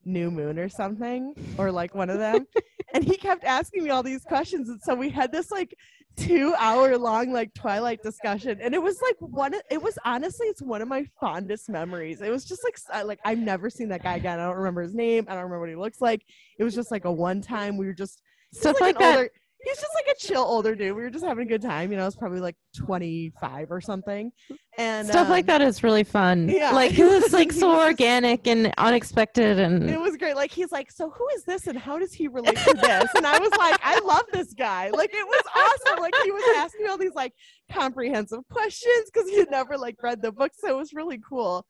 New 0.08 0.32
Moon 0.32 0.58
or 0.58 0.70
something, 0.70 1.34
or 1.58 1.72
like 1.72 1.93
one 1.93 2.10
of 2.10 2.17
them, 2.17 2.48
and 2.93 3.04
he 3.04 3.17
kept 3.17 3.43
asking 3.43 3.84
me 3.84 3.89
all 3.91 4.02
these 4.04 4.24
questions, 4.24 4.70
and 4.70 4.82
so 4.82 4.96
we 4.96 5.10
had 5.10 5.32
this 5.32 5.52
like 5.52 5.76
two 6.15 6.56
hour 6.58 6.98
long 6.98 7.32
like 7.32 7.54
twilight 7.54 8.02
discussion 8.02 8.58
and 8.60 8.74
it 8.74 8.82
was 8.82 9.00
like 9.04 9.13
one 9.20 9.54
of- 9.54 9.62
it 9.70 9.80
was 9.80 10.00
honestly 10.04 10.48
it's 10.48 10.63
one 10.63 10.82
of 10.82 10.88
my 10.88 11.06
fondest 11.20 11.70
memories. 11.70 12.22
It 12.24 12.32
was 12.32 12.43
just 12.43 12.63
like 12.63 13.06
like 13.06 13.20
i've 13.24 13.38
never 13.38 13.70
seen 13.70 13.89
that 13.89 14.02
guy 14.02 14.15
again. 14.15 14.39
I 14.39 14.48
don't 14.48 14.56
remember 14.56 14.82
his 14.82 14.96
name. 14.96 15.26
I 15.28 15.34
don't 15.34 15.43
remember 15.43 15.60
what 15.60 15.70
he 15.70 15.76
looks 15.76 16.02
like. 16.02 16.24
It 16.58 16.63
was 16.63 16.74
just 16.74 16.89
like 16.89 17.06
a 17.06 17.12
one 17.12 17.41
time 17.41 17.78
we 17.78 17.86
were 17.86 17.93
just 17.93 18.24
Stuff 18.52 18.82
like, 18.82 18.96
like 18.96 18.98
that- 18.98 19.17
older, 19.17 19.30
he's 19.63 19.76
just 19.78 19.91
like 19.93 20.15
a 20.15 20.20
chill 20.20 20.41
older 20.41 20.74
dude. 20.74 20.96
We 20.96 21.04
were 21.04 21.12
just 21.12 21.24
having 21.24 21.46
a 21.46 21.50
good 21.50 21.62
time 21.62 21.91
you 21.91 21.98
know 21.98 22.04
i 22.04 22.08
was 22.08 22.15
probably 22.15 22.39
like 22.39 22.56
25 22.76 23.70
or 23.70 23.80
something 23.82 24.32
and 24.78 25.08
stuff 25.08 25.30
like 25.30 25.44
um, 25.44 25.48
that 25.48 25.62
is 25.62 25.84
really 25.84 26.04
fun 26.04 26.48
yeah. 26.48 26.72
like 26.72 26.98
it's 26.98 27.34
like 27.34 27.52
so 27.52 27.70
was 27.70 27.88
organic 27.88 28.46
and 28.48 28.72
unexpected 28.78 29.60
and 29.60 29.90
it 29.90 30.00
was 30.00 30.18
great. 30.18 30.36
Like 30.36 30.52
he's 30.52 30.72
like, 30.72 30.92
so 30.92 31.10
who 31.10 31.28
is 31.36 31.44
this 31.44 31.68
and 31.68 31.78
how 31.78 32.00
does 32.00 32.13
he 32.13 32.28
relate 32.28 32.58
to 32.58 32.74
this? 32.74 33.10
And 33.16 33.26
I 33.26 33.40
was 33.40 33.52
like, 33.58 33.80
I 33.84 34.00
love 34.00 34.24
this 34.32 34.54
guy. 34.54 34.90
Like 34.90 35.13
it 35.13 35.26
was 35.26 35.44
awesome. 35.56 36.00
Like 36.02 36.13
he 36.24 36.32
was 36.32 36.58
asking 36.58 36.84
me 36.84 36.90
all 36.90 36.98
these 36.98 37.16
like 37.16 37.34
comprehensive 37.72 38.48
questions 38.50 39.10
because 39.12 39.30
he 39.30 39.38
had 39.38 39.52
never 39.52 39.78
like 39.78 40.02
read 40.02 40.22
the 40.22 40.32
book, 40.32 40.52
so 40.58 40.70
it 40.70 40.78
was 40.78 40.94
really 40.94 41.20
cool. 41.20 41.66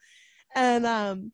And 0.56 0.86
um, 0.86 1.32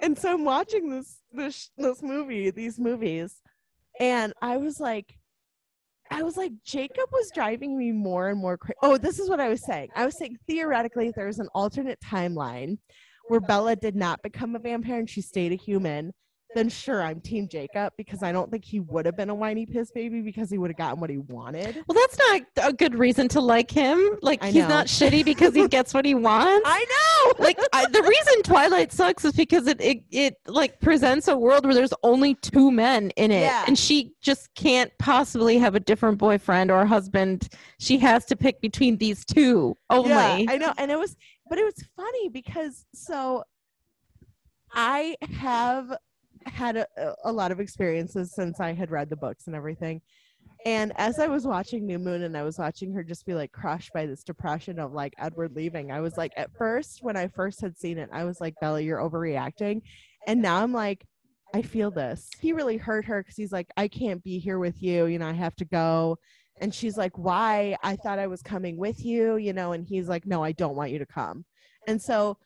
and 0.00 0.18
so 0.18 0.32
I'm 0.32 0.44
watching 0.44 0.90
this 0.90 1.18
this 1.32 1.70
this 1.76 2.02
movie, 2.02 2.50
these 2.50 2.78
movies, 2.78 3.36
and 4.00 4.32
I 4.40 4.56
was 4.56 4.80
like. 4.80 5.16
I 6.14 6.22
was 6.22 6.36
like, 6.36 6.52
Jacob 6.64 7.10
was 7.10 7.32
driving 7.34 7.76
me 7.76 7.90
more 7.90 8.28
and 8.28 8.38
more 8.38 8.56
crazy. 8.56 8.76
Oh, 8.82 8.96
this 8.96 9.18
is 9.18 9.28
what 9.28 9.40
I 9.40 9.48
was 9.48 9.64
saying. 9.64 9.88
I 9.96 10.04
was 10.06 10.16
saying 10.16 10.36
theoretically, 10.46 11.08
if 11.08 11.16
there 11.16 11.26
was 11.26 11.40
an 11.40 11.48
alternate 11.56 11.98
timeline 12.00 12.78
where 13.26 13.40
Bella 13.40 13.74
did 13.74 13.96
not 13.96 14.22
become 14.22 14.54
a 14.54 14.60
vampire 14.60 15.00
and 15.00 15.10
she 15.10 15.20
stayed 15.20 15.50
a 15.50 15.56
human, 15.56 16.12
then 16.54 16.68
sure, 16.68 17.02
I'm 17.02 17.20
Team 17.20 17.48
Jacob 17.48 17.92
because 17.96 18.22
I 18.22 18.32
don't 18.32 18.50
think 18.50 18.64
he 18.64 18.80
would 18.80 19.06
have 19.06 19.16
been 19.16 19.30
a 19.30 19.34
whiny 19.34 19.66
piss 19.66 19.90
baby 19.90 20.20
because 20.20 20.50
he 20.50 20.58
would 20.58 20.70
have 20.70 20.76
gotten 20.76 21.00
what 21.00 21.10
he 21.10 21.18
wanted. 21.18 21.82
well 21.88 21.94
that's 22.00 22.18
not 22.18 22.68
a 22.68 22.72
good 22.72 22.94
reason 22.98 23.28
to 23.28 23.40
like 23.40 23.70
him 23.70 24.00
like 24.22 24.42
I 24.42 24.46
he's 24.46 24.62
know. 24.62 24.68
not 24.68 24.86
shitty 24.86 25.24
because 25.24 25.54
he 25.54 25.68
gets 25.76 25.92
what 25.94 26.04
he 26.04 26.14
wants 26.14 26.62
I 26.66 26.84
know. 27.38 27.44
like 27.44 27.58
I, 27.72 27.86
the 27.86 28.02
reason 28.02 28.42
twilight 28.42 28.92
sucks 28.92 29.24
is 29.24 29.32
because 29.32 29.66
it, 29.66 29.80
it 29.80 30.04
it 30.10 30.36
like 30.46 30.80
presents 30.80 31.28
a 31.28 31.36
world 31.36 31.64
where 31.64 31.74
there's 31.74 31.94
only 32.02 32.34
two 32.36 32.70
men 32.70 33.10
in 33.16 33.30
it 33.30 33.40
Yeah. 33.42 33.64
and 33.66 33.78
she 33.78 34.12
just 34.22 34.54
can't 34.54 34.90
possibly 34.98 35.58
have 35.58 35.74
a 35.74 35.80
different 35.80 36.18
boyfriend 36.18 36.70
or 36.70 36.84
husband 36.86 37.48
she 37.78 37.98
has 37.98 38.24
to 38.26 38.36
pick 38.36 38.60
between 38.60 38.96
these 38.98 39.24
two 39.24 39.76
only 39.90 40.10
Yeah, 40.10 40.46
I 40.48 40.56
know. 40.58 40.72
And 40.78 40.90
it 40.90 40.98
was, 40.98 41.16
but 41.48 41.58
it 41.58 41.64
was 41.64 41.74
funny 41.96 42.28
because 42.28 42.86
so 42.94 43.44
I 44.72 45.16
have 45.30 45.96
had 46.46 46.76
a, 46.76 46.86
a 47.24 47.32
lot 47.32 47.52
of 47.52 47.60
experiences 47.60 48.34
since 48.34 48.60
I 48.60 48.72
had 48.72 48.90
read 48.90 49.10
the 49.10 49.16
books 49.16 49.46
and 49.46 49.56
everything. 49.56 50.00
And 50.66 50.92
as 50.96 51.18
I 51.18 51.26
was 51.26 51.46
watching 51.46 51.86
New 51.86 51.98
Moon 51.98 52.22
and 52.22 52.36
I 52.36 52.42
was 52.42 52.58
watching 52.58 52.92
her 52.94 53.02
just 53.02 53.26
be 53.26 53.34
like 53.34 53.52
crushed 53.52 53.92
by 53.92 54.06
this 54.06 54.22
depression 54.24 54.78
of 54.78 54.92
like 54.92 55.12
Edward 55.18 55.54
leaving, 55.54 55.90
I 55.92 56.00
was 56.00 56.16
like, 56.16 56.32
at 56.36 56.50
first, 56.56 57.02
when 57.02 57.16
I 57.16 57.28
first 57.28 57.60
had 57.60 57.76
seen 57.76 57.98
it, 57.98 58.08
I 58.12 58.24
was 58.24 58.40
like, 58.40 58.54
Bella, 58.60 58.80
you're 58.80 58.98
overreacting. 58.98 59.82
And 60.26 60.40
now 60.40 60.62
I'm 60.62 60.72
like, 60.72 61.04
I 61.54 61.62
feel 61.62 61.90
this. 61.90 62.28
He 62.40 62.52
really 62.52 62.78
hurt 62.78 63.04
her 63.04 63.22
because 63.22 63.36
he's 63.36 63.52
like, 63.52 63.68
I 63.76 63.88
can't 63.88 64.22
be 64.24 64.38
here 64.38 64.58
with 64.58 64.82
you. 64.82 65.06
You 65.06 65.18
know, 65.18 65.28
I 65.28 65.32
have 65.32 65.56
to 65.56 65.64
go. 65.66 66.18
and 66.60 66.72
she's 66.74 66.96
like 66.96 67.16
why 67.18 67.76
i 67.82 67.96
thought 67.96 68.18
i 68.20 68.28
was 68.28 68.40
coming 68.40 68.76
with 68.76 69.04
you 69.04 69.36
you 69.36 69.52
know 69.52 69.72
and 69.72 69.84
he's 69.88 70.08
like 70.08 70.24
no 70.24 70.42
i 70.44 70.52
don't 70.52 70.76
want 70.76 70.92
you 70.92 70.98
to 71.00 71.06
come 71.06 71.44
and 71.88 72.00
so 72.00 72.38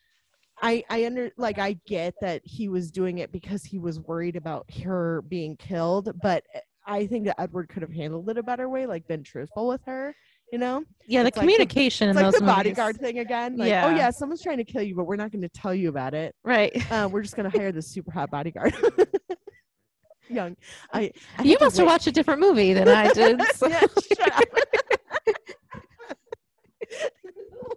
i 0.62 0.82
i 0.90 1.04
under 1.06 1.30
like 1.36 1.58
i 1.58 1.72
get 1.86 2.14
that 2.20 2.40
he 2.44 2.68
was 2.68 2.90
doing 2.90 3.18
it 3.18 3.30
because 3.32 3.64
he 3.64 3.78
was 3.78 4.00
worried 4.00 4.36
about 4.36 4.66
her 4.82 5.22
being 5.28 5.56
killed 5.56 6.10
but 6.22 6.42
i 6.86 7.06
think 7.06 7.26
that 7.26 7.40
edward 7.40 7.68
could 7.68 7.82
have 7.82 7.92
handled 7.92 8.28
it 8.28 8.38
a 8.38 8.42
better 8.42 8.68
way 8.68 8.86
like 8.86 9.06
been 9.06 9.22
truthful 9.22 9.68
with 9.68 9.80
her 9.86 10.14
you 10.52 10.58
know 10.58 10.82
Yeah, 11.06 11.22
the 11.22 11.28
It's 11.28 11.36
like 11.36 11.46
the- 11.46 11.52
communication 11.52 12.08
in 12.08 12.16
like 12.16 12.24
those 12.24 12.34
the 12.34 12.40
movies. 12.40 12.56
bodyguard 12.56 12.96
thing 12.98 13.18
again 13.18 13.56
like 13.56 13.66
oh 13.66 13.90
Yeah. 13.90 13.96
yeah 13.96 14.10
someone's 14.10 14.42
trying 14.42 14.56
to 14.58 14.64
kill 14.64 14.82
you 14.82 14.94
but 14.94 15.04
we're 15.04 15.16
not 15.16 15.30
going 15.30 15.42
to 15.42 15.48
tell 15.50 15.74
you 15.74 15.88
about 15.90 16.14
it 16.14 16.34
Right. 16.44 16.72
uh, 16.90 17.08
we're 17.10 17.22
just 17.22 17.36
going 17.36 17.50
to 17.50 17.56
hire 17.56 17.72
this 17.72 17.88
super 17.88 18.10
hot 18.10 18.30
bodyguard 18.30 18.74
young 20.30 20.56
i, 20.92 21.10
I 21.38 21.42
You 21.42 21.56
must 21.60 21.76
have 21.76 21.86
watched 21.86 22.06
a 22.06 22.12
different 22.12 22.40
movie 22.40 22.72
than 22.74 22.88
I 22.88 23.12
did. 23.12 23.40
so- 23.54 23.68
Yeah, 23.68 23.80
shut 23.80 24.32
up. 24.32 24.44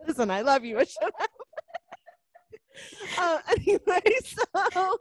Listen, 0.08 0.32
I 0.32 0.41
love 0.41 0.63
you. 0.65 0.78
Shut 0.80 1.13
up. 1.22 1.30
Uh, 3.17 3.39
anyway, 3.58 4.02
so 4.24 4.98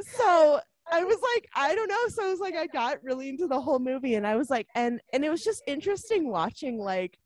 so 0.00 0.60
I 0.90 1.04
was 1.04 1.18
like, 1.34 1.48
I 1.54 1.74
don't 1.74 1.88
know. 1.88 2.08
So 2.08 2.26
I 2.26 2.30
was 2.30 2.40
like, 2.40 2.54
I 2.54 2.66
got 2.66 3.02
really 3.02 3.28
into 3.28 3.46
the 3.46 3.60
whole 3.60 3.78
movie, 3.78 4.14
and 4.14 4.26
I 4.26 4.36
was 4.36 4.50
like, 4.50 4.66
and 4.74 5.00
and 5.12 5.24
it 5.24 5.30
was 5.30 5.42
just 5.42 5.62
interesting 5.66 6.28
watching 6.28 6.78
like 6.78 7.18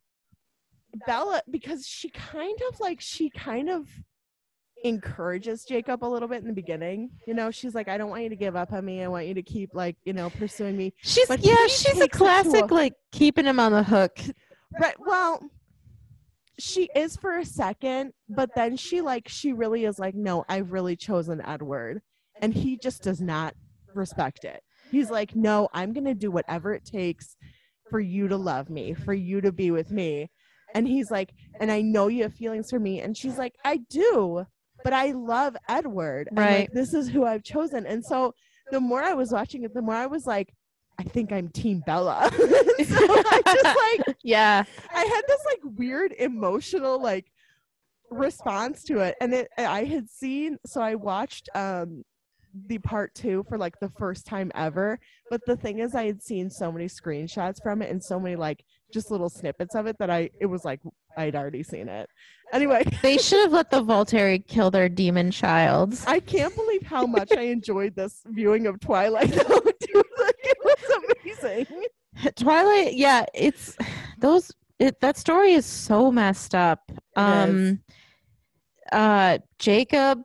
Bella 1.07 1.43
because 1.51 1.87
she 1.87 2.09
kind 2.11 2.59
of 2.71 2.81
like 2.81 3.01
she 3.01 3.31
kind 3.31 3.69
of 3.69 3.89
encourages 4.85 5.65
Jacob 5.65 6.05
a 6.05 6.07
little 6.07 6.29
bit 6.29 6.41
in 6.41 6.47
the 6.47 6.53
beginning. 6.55 7.11
You 7.27 7.35
know, 7.35 7.51
she's 7.51 7.75
like, 7.75 7.89
I 7.89 7.99
don't 7.99 8.11
want 8.11 8.23
you 8.23 8.29
to 8.29 8.37
give 8.37 8.57
up 8.57 8.73
on 8.73 8.85
me. 8.85 9.03
I 9.03 9.09
want 9.09 9.27
you 9.27 9.35
to 9.35 9.43
keep 9.43 9.71
like 9.75 9.97
you 10.05 10.13
know 10.13 10.31
pursuing 10.31 10.77
me. 10.77 10.95
She's 11.03 11.27
But 11.27 11.41
yeah, 11.41 11.67
she's 11.67 11.87
a 11.87 11.89
takes 11.89 12.01
it 12.01 12.13
to 12.13 12.19
classic 12.19 12.71
a- 12.71 12.75
like 12.75 12.95
keeping 13.13 13.45
him 13.45 13.61
on 13.61 13.73
the 13.73 13.83
hook. 13.83 14.19
Right. 14.81 14.97
Well, 15.01 15.41
she 16.59 16.89
is 16.95 17.17
for 17.17 17.39
a 17.39 17.45
second, 17.45 18.13
but 18.29 18.51
then 18.55 18.77
she 18.77 19.01
like 19.01 19.29
she 19.29 19.53
really 19.53 19.85
is 19.85 19.99
like, 19.99 20.15
no, 20.15 20.45
I've 20.49 20.73
really 20.73 20.97
chosen 20.97 21.41
Edward, 21.45 22.01
and 22.41 22.53
he 22.53 22.77
just 22.77 23.03
does 23.03 23.21
not 23.21 23.55
respect 23.95 24.45
it. 24.45 24.63
He's 24.91 25.11
like, 25.11 25.35
no, 25.37 25.69
I'm 25.73 25.93
gonna 25.93 26.15
do 26.15 26.31
whatever 26.31 26.75
it 26.75 26.85
takes 26.85 27.37
for 27.91 28.01
you 28.01 28.29
to 28.29 28.37
love 28.37 28.71
me, 28.71 28.95
for 28.95 29.15
you 29.15 29.41
to 29.41 29.53
be 29.53 29.71
with 29.71 29.91
me. 29.91 30.31
And 30.75 30.87
he's 30.87 31.11
like, 31.11 31.33
and 31.61 31.71
I 31.73 31.81
know 31.81 32.09
you 32.09 32.25
have 32.25 32.35
feelings 32.35 32.71
for 32.71 32.79
me. 32.79 33.01
And 33.01 33.17
she's 33.17 33.39
like, 33.39 33.55
I 33.65 33.79
do, 33.89 34.45
but 34.85 34.93
I 34.93 35.13
love 35.13 35.57
Edward. 35.69 36.29
And, 36.29 36.37
like, 36.37 36.47
Right. 36.47 36.69
this 36.75 36.93
is 36.93 37.09
who 37.09 37.25
I've 37.25 37.43
chosen. 37.43 37.87
And 37.87 38.05
so 38.05 38.35
the 38.71 38.81
more 38.81 39.03
I 39.03 39.15
was 39.15 39.33
watching 39.33 39.63
it, 39.65 39.73
the 39.73 39.81
more 39.83 39.95
I 39.95 40.07
was 40.07 40.27
like, 40.27 40.53
I 40.99 41.05
think 41.05 41.33
I'm 41.33 41.49
Team 41.49 41.83
Bella. 41.87 42.29
so 42.35 42.39
I 42.41 43.43
just 43.47 43.65
like 44.07 44.17
Yeah. 44.23 44.65
I 44.95 45.05
had 45.05 45.23
this 45.29 45.45
like 45.47 45.61
weird 45.77 46.13
emotional 46.19 47.01
like 47.01 47.27
response 48.11 48.83
to 48.85 49.01
it 49.01 49.15
and 49.21 49.35
it 49.35 49.49
I 49.59 49.85
had 49.85 50.09
seen 50.09 50.59
so 50.65 50.81
I 50.81 50.95
watched 50.95 51.49
um 51.55 52.05
the 52.67 52.79
part 52.79 53.15
2 53.15 53.45
for 53.49 53.59
like 53.59 53.79
the 53.81 53.91
first 53.91 54.27
time 54.27 54.51
ever 54.55 54.99
but 55.31 55.43
the 55.47 55.57
thing 55.57 55.81
is 55.81 55.95
I 55.95 56.07
had 56.07 56.23
seen 56.23 56.49
so 56.49 56.73
many 56.73 56.87
screenshots 56.87 57.63
from 57.63 57.83
it 57.83 57.91
and 57.91 58.03
so 58.03 58.19
many 58.19 58.35
like 58.35 58.65
just 58.93 59.11
little 59.11 59.29
snippets 59.29 59.75
of 59.75 59.87
it 59.87 59.97
that 59.99 60.09
I 60.09 60.31
it 60.41 60.47
was 60.47 60.65
like 60.65 60.81
I'd 61.19 61.35
already 61.35 61.65
seen 61.65 61.89
it. 61.89 62.09
Anyway, 62.53 62.85
They 63.03 63.19
should 63.19 63.41
have 63.41 63.53
let 63.53 63.71
the 63.71 63.83
Volturi 63.83 64.47
kill 64.47 64.71
their 64.71 64.89
demon 64.89 65.33
child. 65.33 65.99
I 66.07 66.21
can't 66.21 66.55
believe 66.55 66.83
how 66.83 67.07
much 67.07 67.33
I 67.37 67.43
enjoyed 67.43 67.97
this 67.97 68.23
viewing 68.27 68.67
of 68.69 68.79
Twilight 68.79 69.31
though. 69.33 69.61
Dude, 69.81 70.05
like, 70.21 70.37
it 70.45 70.57
was 70.65 70.79
amazing. 71.49 71.85
Twilight, 72.37 72.95
yeah, 72.95 73.25
it's 73.35 73.77
those 74.19 74.53
it, 74.79 75.01
that 75.01 75.17
story 75.17 75.53
is 75.53 75.67
so 75.67 76.11
messed 76.13 76.55
up. 76.55 76.91
Um 77.17 77.81
uh 78.93 79.39
Jacob 79.59 80.23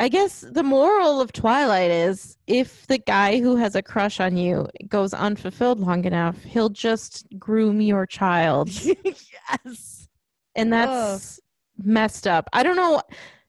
I 0.00 0.08
guess 0.08 0.40
the 0.40 0.62
moral 0.62 1.20
of 1.20 1.32
Twilight 1.32 1.90
is 1.90 2.36
if 2.46 2.86
the 2.88 2.98
guy 2.98 3.40
who 3.40 3.56
has 3.56 3.76
a 3.76 3.82
crush 3.82 4.18
on 4.20 4.36
you 4.36 4.68
goes 4.88 5.14
unfulfilled 5.14 5.80
long 5.80 6.04
enough, 6.04 6.42
he'll 6.42 6.68
just 6.68 7.26
groom 7.38 7.80
your 7.80 8.04
child. 8.04 8.70
yes. 9.04 10.08
And 10.56 10.72
that's 10.72 11.40
messed 11.78 12.26
up. 12.26 12.48
I 12.52 12.62
don't 12.62 12.76
know 12.76 13.02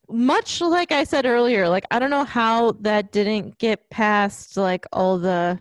much 0.08 0.62
like 0.62 0.92
I 0.92 1.04
said 1.04 1.26
earlier, 1.26 1.68
like 1.68 1.86
I 1.90 2.00
don't 2.00 2.12
know 2.12 2.24
how 2.24 2.74
that 2.82 3.12
didn't 3.12 3.58
get 3.58 3.90
past 3.90 4.56
like 4.56 4.86
all 4.94 5.18
the 5.18 5.60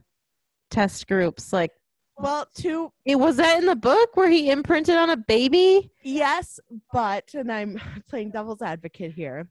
test 0.75 1.07
groups. 1.07 1.53
Like 1.53 1.71
Well, 2.19 2.47
to 2.57 2.93
it 3.05 3.17
was 3.17 3.37
that 3.37 3.59
in 3.59 3.67
the 3.67 3.77
book 3.77 4.17
where 4.17 4.29
he 4.29 4.51
imprinted 4.51 4.97
on 4.97 5.11
a 5.11 5.17
baby? 5.17 5.91
Yes, 6.03 6.59
but 6.93 7.33
and 7.35 7.51
I'm 7.51 7.81
playing 8.09 8.31
devil's 8.31 8.63
advocate 8.63 9.13
here. 9.13 9.49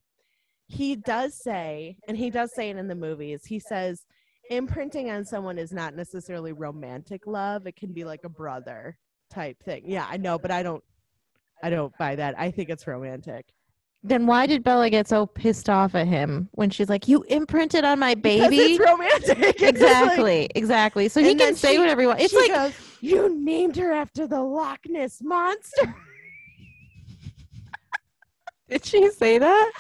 He 0.68 0.96
does 0.96 1.42
say, 1.42 1.98
and 2.08 2.18
he 2.18 2.30
does 2.30 2.54
say 2.56 2.70
it 2.70 2.78
in 2.78 2.88
the 2.88 2.96
movies. 2.96 3.46
He 3.46 3.60
says 3.60 4.06
imprinting 4.50 5.10
on 5.10 5.24
someone 5.24 5.58
is 5.58 5.72
not 5.72 5.96
necessarily 5.96 6.52
romantic 6.52 7.28
love. 7.28 7.68
It 7.68 7.76
can 7.76 7.94
be 7.94 8.04
like 8.04 8.24
a 8.24 8.30
brother 8.30 8.98
type 9.32 9.62
thing. 9.64 9.84
Yeah, 9.86 10.06
I 10.10 10.18
know, 10.18 10.38
but 10.38 10.52
I 10.52 10.64
don't 10.64 10.84
I 11.64 11.70
don't 11.70 11.98
buy 11.98 12.16
that. 12.16 12.38
I 12.38 12.52
think 12.52 12.70
it's 12.70 12.88
romantic. 12.88 13.46
Then 14.06 14.28
why 14.28 14.48
did 14.48 14.64
Bella 14.66 14.90
get 14.90 15.08
so 15.08 15.26
pissed 15.26 15.70
off 15.70 15.96
at 15.96 16.08
him 16.08 16.50
when 16.52 16.70
she's 16.70 16.90
like, 16.90 17.08
"You 17.08 17.24
imprinted 17.24 17.86
on 17.86 18.00
my 18.00 18.16
Because 18.16 18.50
baby"? 18.50 18.74
it's 18.74 18.80
romantic. 18.80 19.38
It's 19.40 19.62
like- 19.62 19.70
exactly, 19.70 20.50
exactly. 20.56 21.08
So 21.08 21.22
he 21.24 21.36
can 21.36 21.56
say 21.56 21.74
she- 21.74 21.80
whatever 21.80 22.02
he 22.02 22.08
wants. 22.08 22.24
It's 22.24 22.34
like 22.34 22.52
goes, 22.52 22.74
you 23.00 23.34
named 23.40 23.78
her 23.78 23.94
after 23.94 24.28
the 24.28 24.42
Loch 24.42 24.80
Ness 24.88 25.22
monster. 25.22 25.96
Did 28.70 28.86
she 28.86 29.10
say 29.12 29.38
that? 29.38 29.72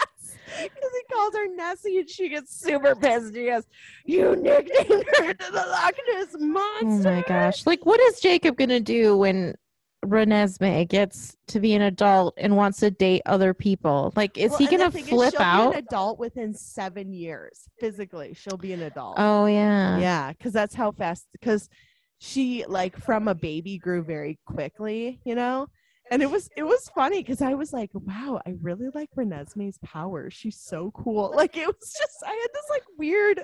Because 0.45 0.91
he 0.91 1.13
calls 1.13 1.35
her 1.35 1.47
Nessie 1.55 1.97
and 1.99 2.09
she 2.09 2.29
gets 2.29 2.55
super 2.55 2.95
pissed. 2.95 3.33
She 3.33 3.45
goes, 3.47 3.63
You 4.05 4.35
nicknamed 4.35 5.05
her 5.17 5.33
to 5.33 5.51
the 5.51 5.65
Loch 5.67 5.95
Ness 6.13 6.35
monster. 6.39 7.09
Oh 7.09 7.15
my 7.15 7.23
gosh. 7.27 7.65
Like 7.65 7.85
what 7.85 7.99
is 7.99 8.19
Jacob 8.19 8.55
gonna 8.57 8.79
do 8.79 9.17
when 9.17 9.55
Renesmee 10.03 10.87
gets 10.87 11.35
to 11.47 11.59
be 11.59 11.73
an 11.73 11.81
adult 11.83 12.33
and 12.37 12.55
wants 12.55 12.79
to 12.79 12.91
date 12.91 13.21
other 13.25 13.53
people? 13.53 14.13
Like 14.15 14.37
is 14.37 14.51
Well, 14.51 14.59
he 14.59 14.67
gonna 14.67 14.91
flip 14.91 15.31
she'll 15.31 15.31
Be 15.31 15.37
out? 15.43 15.73
an 15.73 15.79
adult 15.79 16.19
within 16.19 16.53
seven 16.53 17.13
years. 17.13 17.67
Physically, 17.79 18.33
she'll 18.33 18.57
be 18.57 18.73
an 18.73 18.81
adult. 18.83 19.15
Oh 19.17 19.45
yeah. 19.45 19.97
yeah, 19.97 20.31
because 20.31 20.53
that's 20.53 20.75
how 20.75 20.91
fast. 20.91 21.27
Because 21.31 21.69
she 22.19 22.63
like 22.67 22.97
from 22.97 23.27
a 23.27 23.35
baby 23.35 23.77
grew 23.77 24.03
very 24.03 24.39
quickly, 24.45 25.19
you 25.25 25.35
know. 25.35 25.67
And 26.11 26.21
it 26.21 26.29
was 26.29 26.49
it 26.57 26.63
was 26.63 26.89
funny 26.93 27.19
because 27.19 27.41
I 27.41 27.53
was 27.53 27.73
like, 27.73 27.89
wow, 27.93 28.39
I 28.45 28.53
really 28.61 28.89
like 28.93 29.09
Renesmee's 29.17 29.79
power. 29.83 30.29
She's 30.29 30.59
so 30.59 30.91
cool. 30.91 31.33
Like 31.35 31.57
it 31.57 31.65
was 31.65 31.93
just 31.97 32.23
I 32.25 32.29
had 32.29 32.49
this 32.53 32.69
like 32.69 32.83
weird 32.97 33.43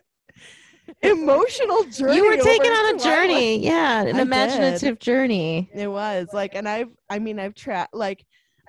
emotional 1.02 1.84
journey. 1.86 2.16
You 2.16 2.26
were 2.26 2.38
taken 2.38 2.72
on 2.72 2.96
a 2.96 3.00
journey. 3.00 3.64
Yeah, 3.64 4.04
I 4.06 4.10
an 4.10 4.16
did. 4.16 4.22
imaginative 4.22 5.00
journey. 5.00 5.70
It 5.74 5.88
was 5.88 6.30
like, 6.34 6.56
and 6.56 6.68
I've, 6.68 6.90
I 7.10 7.20
mean, 7.20 7.40
I've 7.40 7.56
tried, 7.56 7.88
like, 7.94 8.26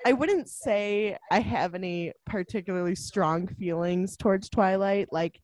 I 0.07 0.13
wouldn't 0.13 0.49
say 0.49 1.17
I 1.31 1.41
have 1.41 1.75
any 1.75 2.13
particularly 2.27 2.95
strong 2.95 3.47
feelings 3.47 4.17
towards 4.17 4.49
Twilight. 4.49 5.09
Like, 5.13 5.39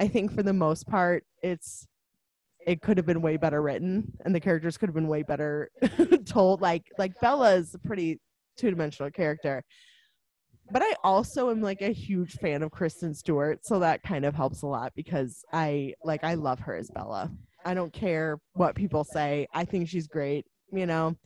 I 0.00 0.08
think 0.08 0.32
for 0.32 0.42
the 0.42 0.52
most 0.52 0.86
part, 0.88 1.24
it's, 1.42 1.86
it 2.66 2.82
could 2.82 2.96
have 2.96 3.06
been 3.06 3.22
way 3.22 3.36
better 3.36 3.62
written 3.62 4.12
and 4.24 4.34
the 4.34 4.40
characters 4.40 4.76
could 4.76 4.88
have 4.88 4.94
been 4.94 5.08
way 5.08 5.22
better 5.22 5.70
told. 6.26 6.60
Like, 6.60 6.84
like 6.98 7.12
Bella 7.20 7.54
is 7.54 7.74
a 7.74 7.78
pretty 7.78 8.20
two 8.58 8.70
dimensional 8.70 9.10
character. 9.10 9.62
But 10.72 10.82
I 10.82 10.94
also 11.02 11.50
am 11.50 11.60
like 11.60 11.82
a 11.82 11.92
huge 11.92 12.34
fan 12.34 12.62
of 12.62 12.70
Kristen 12.70 13.14
Stewart, 13.14 13.66
so 13.66 13.78
that 13.80 14.02
kind 14.02 14.24
of 14.24 14.34
helps 14.34 14.62
a 14.62 14.66
lot 14.66 14.92
because 14.94 15.44
I 15.52 15.94
like 16.04 16.24
I 16.24 16.34
love 16.34 16.60
her 16.60 16.76
as 16.76 16.90
Bella. 16.90 17.30
I 17.64 17.74
don't 17.74 17.92
care 17.92 18.38
what 18.54 18.74
people 18.74 19.04
say. 19.04 19.46
I 19.52 19.64
think 19.64 19.88
she's 19.88 20.06
great. 20.06 20.46
You 20.72 20.86
know, 20.86 21.16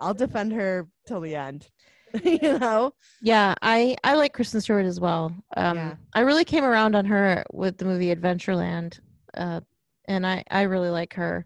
I'll 0.00 0.14
defend 0.14 0.52
her 0.52 0.88
till 1.06 1.20
the 1.20 1.34
end. 1.34 1.68
you 2.22 2.58
know, 2.58 2.92
Yeah, 3.20 3.54
I 3.60 3.96
I 4.04 4.14
like 4.14 4.32
Kristen 4.32 4.60
Stewart 4.60 4.86
as 4.86 5.00
well. 5.00 5.34
Um, 5.56 5.76
Yeah. 5.76 5.94
I 6.12 6.20
really 6.20 6.44
came 6.44 6.64
around 6.64 6.94
on 6.94 7.04
her 7.06 7.44
with 7.52 7.76
the 7.78 7.84
movie 7.84 8.14
Adventureland, 8.14 9.00
uh, 9.36 9.60
and 10.06 10.26
I 10.26 10.44
I 10.50 10.62
really 10.62 10.90
like 10.90 11.14
her. 11.14 11.44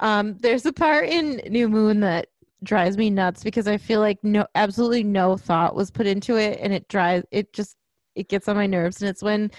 Um, 0.00 0.36
there's 0.38 0.66
a 0.66 0.72
part 0.72 1.08
in 1.08 1.40
New 1.50 1.68
Moon 1.68 2.00
that 2.00 2.28
drives 2.62 2.96
me 2.96 3.10
nuts 3.10 3.42
because 3.44 3.68
I 3.68 3.76
feel 3.78 4.00
like 4.00 4.18
no 4.22 4.46
absolutely 4.54 5.04
no 5.04 5.36
thought 5.36 5.74
was 5.76 5.90
put 5.90 6.06
into 6.06 6.36
it, 6.36 6.58
and 6.60 6.72
it 6.72 6.88
drives 6.88 7.24
it 7.30 7.52
just 7.52 7.76
it 8.14 8.28
gets 8.28 8.48
on 8.48 8.56
my 8.56 8.66
nerves, 8.66 9.00
and 9.02 9.08
it's 9.08 9.22
when 9.22 9.50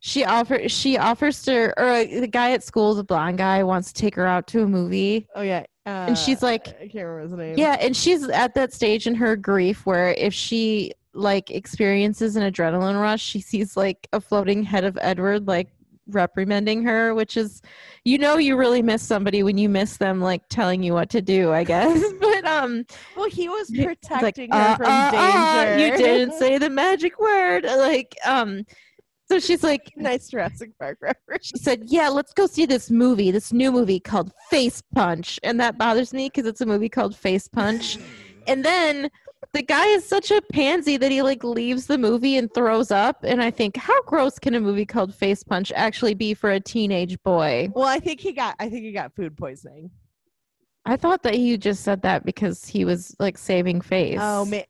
she 0.00 0.24
offers 0.24 0.70
she 0.70 0.96
offers 0.96 1.42
to 1.42 1.72
or 1.76 1.88
uh, 1.88 2.04
the 2.04 2.28
guy 2.28 2.52
at 2.52 2.62
school, 2.62 2.94
the 2.94 3.02
blonde 3.04 3.38
guy, 3.38 3.62
wants 3.64 3.92
to 3.92 4.00
take 4.00 4.14
her 4.14 4.26
out 4.26 4.46
to 4.48 4.62
a 4.62 4.66
movie, 4.68 5.26
oh 5.34 5.42
yeah, 5.42 5.64
uh, 5.86 6.06
And 6.08 6.16
she's 6.16 6.42
like- 6.42 6.68
I 6.68 6.86
can't 6.86 6.94
remember 7.06 7.20
his 7.22 7.32
name. 7.32 7.58
yeah, 7.58 7.76
and 7.80 7.96
she's 7.96 8.28
at 8.28 8.54
that 8.54 8.72
stage 8.72 9.06
in 9.08 9.14
her 9.16 9.34
grief 9.34 9.84
where 9.86 10.10
if 10.10 10.32
she 10.32 10.92
like 11.14 11.50
experiences 11.50 12.36
an 12.36 12.44
adrenaline 12.52 13.00
rush, 13.00 13.20
she 13.20 13.40
sees 13.40 13.76
like 13.76 14.06
a 14.12 14.20
floating 14.20 14.62
head 14.62 14.84
of 14.84 14.96
Edward 15.00 15.48
like 15.48 15.68
reprimanding 16.08 16.82
her, 16.84 17.14
which 17.14 17.36
is, 17.36 17.62
you 18.04 18.18
know, 18.18 18.36
you 18.36 18.56
really 18.56 18.82
miss 18.82 19.02
somebody 19.02 19.42
when 19.42 19.58
you 19.58 19.68
miss 19.68 19.96
them 19.98 20.20
like 20.20 20.42
telling 20.48 20.82
you 20.82 20.92
what 20.94 21.10
to 21.10 21.20
do, 21.22 21.52
I 21.52 21.64
guess. 21.64 22.02
but 22.20 22.44
um, 22.44 22.84
Well, 23.16 23.28
he 23.28 23.48
was 23.48 23.68
He's 23.68 23.84
like, 23.86 24.00
protecting 24.02 24.52
uh, 24.52 24.70
her 24.70 24.76
from 24.76 24.86
uh, 24.86 25.10
uh, 25.14 25.64
danger. 25.76 25.84
you 25.86 25.96
didn't 25.96 26.32
say 26.38 26.58
the 26.58 26.70
magic 26.70 27.18
word. 27.20 27.64
Like 27.64 28.16
um, 28.26 28.64
so 29.30 29.38
she's 29.38 29.62
like, 29.62 29.92
nice 29.96 30.28
Jurassic 30.28 30.70
Park 30.78 30.98
reference. 31.02 31.46
she 31.48 31.58
said, 31.58 31.82
"Yeah, 31.86 32.08
let's 32.08 32.32
go 32.32 32.46
see 32.46 32.64
this 32.64 32.90
movie, 32.90 33.30
this 33.30 33.52
new 33.52 33.70
movie 33.70 34.00
called 34.00 34.32
Face 34.48 34.82
Punch," 34.94 35.38
and 35.42 35.60
that 35.60 35.76
bothers 35.76 36.14
me 36.14 36.28
because 36.34 36.46
it's 36.46 36.62
a 36.62 36.66
movie 36.66 36.88
called 36.88 37.14
Face 37.14 37.46
Punch. 37.46 37.98
and 38.46 38.64
then 38.64 39.10
the 39.52 39.62
guy 39.62 39.86
is 39.86 40.04
such 40.04 40.30
a 40.30 40.42
pansy 40.52 40.96
that 40.96 41.10
he 41.10 41.22
like 41.22 41.44
leaves 41.44 41.86
the 41.86 41.98
movie 41.98 42.36
and 42.36 42.52
throws 42.52 42.90
up. 42.90 43.18
And 43.22 43.42
I 43.42 43.50
think, 43.50 43.76
how 43.76 44.02
gross 44.02 44.38
can 44.38 44.54
a 44.54 44.60
movie 44.60 44.86
called 44.86 45.14
Face 45.14 45.42
Punch 45.42 45.72
actually 45.74 46.14
be 46.14 46.34
for 46.34 46.50
a 46.50 46.60
teenage 46.60 47.22
boy? 47.22 47.68
Well, 47.72 47.86
I 47.86 48.00
think 48.00 48.20
he 48.20 48.32
got. 48.32 48.56
I 48.58 48.68
think 48.68 48.84
he 48.84 48.92
got 48.92 49.14
food 49.14 49.36
poisoning. 49.36 49.90
I 50.84 50.96
thought 50.96 51.22
that 51.24 51.34
he 51.34 51.56
just 51.58 51.82
said 51.82 52.02
that 52.02 52.24
because 52.24 52.66
he 52.66 52.84
was 52.84 53.14
like 53.18 53.36
saving 53.36 53.80
face. 53.80 54.18
Oh 54.20 54.44
man, 54.46 54.64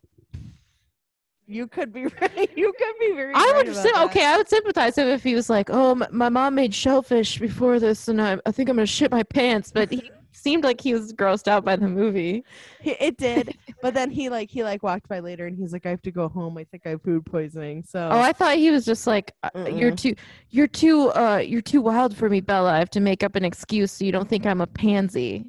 you 1.46 1.66
could 1.66 1.92
be 1.92 2.06
right. 2.20 2.50
You 2.56 2.72
could 2.78 2.94
be 3.00 3.12
very. 3.14 3.32
I 3.34 3.52
would 3.56 3.74
say, 3.74 3.90
okay, 4.04 4.26
I 4.26 4.36
would 4.36 4.48
sympathize 4.48 4.98
him 4.98 5.08
if 5.08 5.22
he 5.22 5.34
was 5.34 5.48
like, 5.48 5.70
"Oh, 5.70 5.92
m- 5.92 6.06
my 6.10 6.28
mom 6.28 6.54
made 6.56 6.74
shellfish 6.74 7.38
before 7.38 7.78
this, 7.78 8.08
and 8.08 8.20
I, 8.20 8.38
I 8.44 8.52
think 8.52 8.68
I'm 8.68 8.76
gonna 8.76 8.86
shit 8.86 9.10
my 9.10 9.22
pants." 9.22 9.70
But 9.72 9.90
he 9.90 10.10
seemed 10.38 10.64
like 10.64 10.80
he 10.80 10.94
was 10.94 11.12
grossed 11.12 11.48
out 11.48 11.64
by 11.64 11.76
the 11.76 11.88
movie. 11.88 12.44
He- 12.80 12.92
It 13.00 13.16
did, 13.18 13.56
but 13.82 13.94
then 13.94 14.10
he 14.10 14.28
like 14.28 14.50
he 14.50 14.62
like 14.64 14.82
walked 14.82 15.08
by 15.08 15.20
later 15.20 15.46
and 15.46 15.56
he's 15.56 15.72
like, 15.72 15.86
I 15.86 15.90
have 15.90 16.02
to 16.02 16.10
go 16.10 16.28
home. 16.28 16.56
I 16.58 16.64
think 16.64 16.84
I 16.86 16.90
have 16.90 17.02
food 17.02 17.26
poisoning. 17.26 17.82
So 17.86 18.08
Oh, 18.10 18.18
I 18.20 18.32
thought 18.32 18.56
he 18.56 18.70
was 18.70 18.84
just 18.84 19.06
like, 19.06 19.32
uh, 19.42 19.66
"You're 19.70 19.94
too, 19.94 20.14
you're 20.50 20.66
too, 20.68 21.10
uh, 21.12 21.38
you're 21.44 21.60
too 21.62 21.80
wild 21.82 22.16
for 22.16 22.28
me, 22.30 22.40
Bella. 22.40 22.72
I 22.72 22.78
have 22.78 22.90
to 22.90 23.00
make 23.00 23.22
up 23.22 23.34
an 23.36 23.44
excuse 23.44 23.92
so 23.92 24.04
you 24.04 24.12
don't 24.12 24.28
think 24.28 24.46
I'm 24.46 24.60
a 24.60 24.66
pansy." 24.66 25.46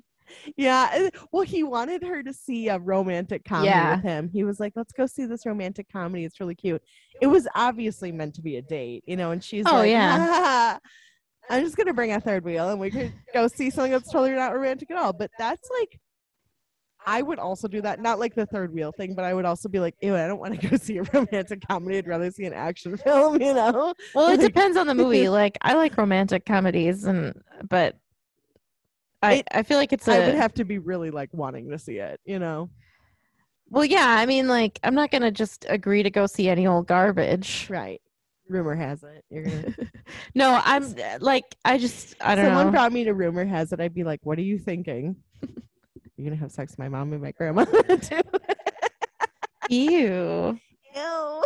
yeah. 0.58 0.90
uh, 0.94 1.10
Well, 1.32 1.42
he 1.44 1.64
wanted 1.64 2.04
her 2.04 2.22
to 2.22 2.32
see 2.34 2.68
a 2.70 2.78
romantic 2.78 3.44
comedy 3.46 3.70
Yeah. 3.70 3.96
with 3.96 4.04
him. 4.04 4.30
He 4.32 4.44
was 4.44 4.60
like, 4.60 4.74
Let's 4.76 4.94
go 4.94 5.08
see 5.08 5.26
this 5.26 5.46
romantic 5.46 5.88
comedy. 5.92 6.24
It's 6.24 6.40
really 6.40 6.54
cute. 6.56 6.82
It 7.20 7.28
was 7.28 7.48
obviously 7.56 8.12
meant 8.12 8.36
to 8.36 8.42
be 8.42 8.58
a 8.58 8.62
date, 8.62 9.04
you 9.08 9.18
know. 9.18 9.32
And 9.32 9.44
she's 9.44 9.66
Oh, 9.68 9.74
like, 9.78 9.90
yeah. 9.90 10.78
I'm 11.50 11.64
just 11.64 11.76
gonna 11.78 11.94
bring 11.94 12.12
a 12.12 12.20
third 12.20 12.44
wheel 12.46 12.70
and 12.70 12.80
we 12.80 12.92
could 12.92 13.12
go 13.34 13.48
see 13.48 13.70
something 13.70 13.92
that's 13.92 14.12
totally 14.12 14.32
not 14.32 14.54
romantic 14.54 14.92
at 14.92 14.98
all. 14.98 15.14
But 15.14 15.32
that's 15.40 15.70
like. 15.80 16.00
I 17.06 17.22
would 17.22 17.40
also 17.40 17.70
do 17.70 17.82
that, 17.82 18.02
not 18.02 18.20
like 18.20 18.36
the 18.36 18.46
third 18.46 18.74
wheel 18.74 18.92
thing, 18.92 19.16
but 19.16 19.24
I 19.24 19.34
would 19.34 19.46
also 19.46 19.70
be 19.70 19.80
like, 19.80 19.96
ew, 20.02 20.16
I 20.18 20.28
don't 20.28 20.38
want 20.38 20.60
to 20.60 20.68
go 20.68 20.76
see 20.76 20.98
a 20.98 21.04
romantic 21.04 21.66
comedy. 21.66 21.98
I'd 21.98 22.08
rather 22.08 22.30
see 22.30 22.44
an 22.44 22.54
action 22.54 22.98
film, 23.06 23.42
you 23.42 23.54
know? 23.54 23.94
Well, 24.14 24.30
it 24.32 24.42
depends 24.42 24.76
on 24.78 24.86
the 24.86 24.94
movie. 24.94 25.30
Like, 25.30 25.58
I 25.62 25.76
like 25.76 25.96
romantic 25.98 26.46
comedies, 26.46 27.06
and 27.06 27.42
but 27.68 27.96
I, 29.24 29.36
It- 29.36 29.48
I 29.52 29.64
feel 29.64 29.78
like 29.78 29.94
it's 29.94 30.10
a 30.10 30.14
I 30.24 30.26
would 30.28 30.36
have 30.36 30.54
to 30.56 30.66
be 30.66 30.78
really 30.78 31.10
like 31.10 31.30
wanting 31.34 31.70
to 31.72 31.80
see 31.80 31.98
it, 32.00 32.20
you 32.26 32.38
know? 32.38 32.70
well, 33.70 33.86
yeah. 33.86 34.16
I 34.20 34.26
mean, 34.26 34.48
like, 34.50 34.78
I'm 34.84 34.94
not 34.94 35.10
gonna 35.10 35.32
just 35.32 35.66
agree 35.70 36.04
to 36.04 36.10
go 36.12 36.26
see 36.28 36.50
any 36.50 36.68
old 36.68 36.86
garbage. 36.88 37.68
Right. 37.70 38.02
Rumor 38.50 38.76
has 38.76 39.04
it. 39.04 39.24
You're 39.30 39.44
gonna 39.44 39.76
No, 40.36 40.60
I'm 40.64 40.84
uh, 40.84 41.18
like, 41.20 41.44
I 41.64 41.78
just, 41.78 42.16
I 42.20 42.36
don't 42.36 42.46
know. 42.46 42.50
someone 42.50 42.66
know. 42.68 42.72
brought 42.72 42.92
me 42.92 43.04
to 43.06 43.14
rumor 43.14 43.46
has 43.46 43.72
it, 43.72 43.80
I'd 43.80 43.94
be 43.94 44.04
like, 44.04 44.20
What 44.24 44.38
are 44.40 44.44
you 44.44 44.58
thinking? 44.58 45.16
You're 46.18 46.30
gonna 46.30 46.42
have 46.42 46.52
sex 46.52 46.74
with 46.74 46.80
my 46.80 46.90
mom 46.90 47.14
and 47.14 47.22
my 47.22 47.32
grandma 47.32 47.64
too. 48.02 48.22
Ew. 49.70 50.60
Ew. 50.96 51.44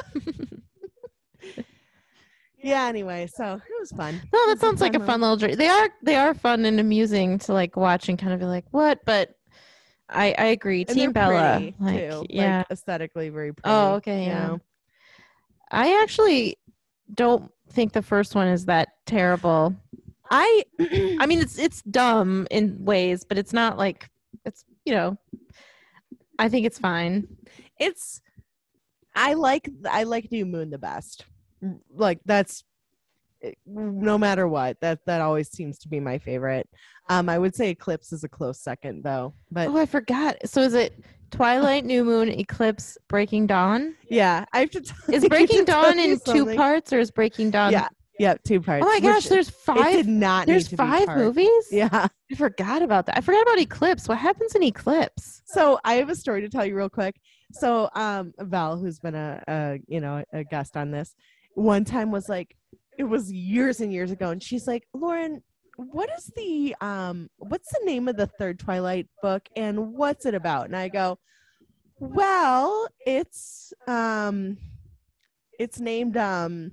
yeah, 2.57 2.85
anyway, 2.85 3.27
so 3.35 3.55
it 3.55 3.79
was 3.79 3.91
fun. 3.91 4.19
No, 4.31 4.47
that 4.47 4.59
sounds 4.59 4.81
like 4.81 4.95
a 4.95 5.05
fun 5.05 5.21
little 5.21 5.35
dream. 5.35 5.55
They 5.55 5.67
are, 5.67 5.89
they 6.01 6.15
are 6.15 6.33
fun 6.33 6.65
and 6.65 6.79
amusing 6.79 7.37
to 7.39 7.53
like 7.53 7.75
watch 7.75 8.07
and 8.09 8.17
kind 8.17 8.33
of 8.33 8.39
be 8.39 8.45
like, 8.45 8.65
what? 8.71 9.01
But 9.05 9.35
I, 10.09 10.33
I 10.37 10.45
agree. 10.45 10.85
And 10.87 10.97
Team 10.97 11.11
Bella, 11.11 11.57
pretty, 11.57 11.75
like, 11.79 12.09
too, 12.09 12.25
yeah. 12.29 12.59
like 12.59 12.67
aesthetically 12.71 13.29
very 13.29 13.53
pretty. 13.53 13.69
oh, 13.69 13.93
okay, 13.95 14.23
you 14.23 14.29
yeah. 14.29 14.47
know? 14.47 14.59
I 15.73 16.01
actually 16.01 16.57
don't 17.13 17.51
think 17.71 17.93
the 17.93 18.01
first 18.01 18.35
one 18.35 18.47
is 18.47 18.65
that 18.65 18.89
terrible. 19.05 19.75
I 20.29 20.63
I 21.19 21.25
mean, 21.25 21.39
it's 21.39 21.57
it's 21.57 21.81
dumb 21.83 22.47
in 22.51 22.83
ways, 22.83 23.23
but 23.23 23.37
it's 23.37 23.53
not 23.53 23.77
like 23.77 24.09
it's 24.45 24.65
you 24.85 24.93
know. 24.93 25.17
I 26.39 26.49
think 26.49 26.65
it's 26.65 26.79
fine. 26.79 27.27
it's 27.79 28.21
I 29.15 29.35
like 29.35 29.69
I 29.89 30.03
like 30.03 30.31
New 30.31 30.45
Moon 30.45 30.69
the 30.71 30.79
best. 30.79 31.25
Like 31.93 32.19
that's 32.25 32.63
it- 32.63 32.65
no 33.65 34.17
matter 34.17 34.47
what 34.47 34.77
that 34.81 34.99
that 35.05 35.21
always 35.21 35.49
seems 35.49 35.77
to 35.79 35.87
be 35.89 35.99
my 35.99 36.17
favorite. 36.17 36.67
Um, 37.09 37.27
I 37.29 37.37
would 37.37 37.55
say 37.55 37.69
Eclipse 37.69 38.13
is 38.13 38.23
a 38.23 38.29
close 38.29 38.59
second 38.61 39.03
though, 39.03 39.33
but 39.51 39.67
Oh, 39.67 39.77
I 39.77 39.85
forgot. 39.85 40.37
So 40.45 40.61
is 40.61 40.73
it 40.73 41.03
Twilight, 41.31 41.83
New 41.85 42.03
Moon, 42.03 42.29
Eclipse, 42.29 42.97
Breaking 43.07 43.47
Dawn? 43.47 43.95
yeah, 44.09 44.45
I 44.53 44.59
have 44.59 44.69
to. 44.71 44.81
Tell 44.81 44.97
Is 45.15 45.27
Breaking 45.27 45.65
Dawn 45.65 45.99
in 45.99 46.19
two 46.25 46.55
parts, 46.55 46.93
or 46.93 46.99
is 46.99 47.11
Breaking 47.11 47.49
Dawn? 47.51 47.71
Yeah, 47.71 47.87
yeah, 48.19 48.35
two 48.45 48.61
parts. 48.61 48.85
Oh 48.85 48.89
my 48.89 48.99
gosh, 48.99 49.25
there's 49.25 49.49
it 49.49 49.55
five. 49.55 49.91
did 49.93 50.07
not. 50.07 50.45
There's 50.47 50.65
need 50.71 50.77
to 50.77 50.77
five 50.77 51.07
movies. 51.17 51.65
Yeah. 51.71 52.07
I 52.31 52.35
forgot 52.35 52.81
about 52.81 53.07
that. 53.07 53.17
I 53.17 53.21
forgot 53.21 53.41
about 53.41 53.59
Eclipse. 53.59 54.07
What 54.07 54.19
happens 54.19 54.55
in 54.55 54.63
Eclipse? 54.63 55.41
So 55.45 55.79
I 55.83 55.95
have 55.95 56.09
a 56.09 56.15
story 56.15 56.41
to 56.41 56.49
tell 56.49 56.65
you 56.65 56.75
real 56.75 56.89
quick. 56.89 57.15
So 57.51 57.89
um 57.95 58.33
Val, 58.39 58.77
who's 58.77 58.99
been 58.99 59.15
a, 59.15 59.43
a 59.47 59.79
you 59.87 59.99
know 59.99 60.23
a 60.31 60.43
guest 60.43 60.77
on 60.77 60.91
this, 60.91 61.15
one 61.55 61.85
time 61.85 62.11
was 62.11 62.29
like, 62.29 62.55
it 62.97 63.03
was 63.03 63.31
years 63.31 63.81
and 63.81 63.91
years 63.91 64.11
ago, 64.11 64.29
and 64.29 64.41
she's 64.41 64.67
like, 64.67 64.87
Lauren, 64.93 65.41
what 65.75 66.09
is 66.17 66.31
the 66.35 66.75
um 66.81 67.29
what's 67.37 67.71
the 67.71 67.81
name 67.85 68.07
of 68.07 68.15
the 68.15 68.27
third 68.27 68.59
Twilight 68.59 69.07
book 69.21 69.47
and 69.55 69.93
what's 69.93 70.25
it 70.25 70.35
about? 70.35 70.65
And 70.67 70.75
I 70.75 70.87
go, 70.87 71.17
well, 71.99 72.87
it's 73.05 73.73
um 73.87 74.57
it's 75.59 75.79
named 75.79 76.17
um 76.17 76.71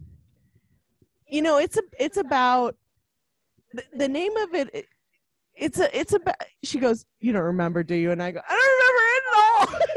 you 1.28 1.42
know 1.42 1.58
it's 1.58 1.76
a 1.76 1.82
it's 1.98 2.16
about 2.16 2.76
the, 3.72 3.84
the 3.94 4.08
name 4.08 4.36
of 4.38 4.54
it 4.54 4.68
it- 4.74 4.86
it's 5.54 5.78
a 5.78 5.98
it's 5.98 6.12
about 6.14 6.34
she 6.62 6.78
goes 6.78 7.04
you 7.20 7.32
don't 7.32 7.42
remember 7.42 7.82
do 7.82 7.94
you 7.94 8.12
and 8.12 8.22
i 8.22 8.30
go 8.30 8.40
i 8.48 8.52
don't 8.54 8.70
remember 8.78 9.02
it 9.12 9.22
at 9.26 9.36
all 9.36 9.86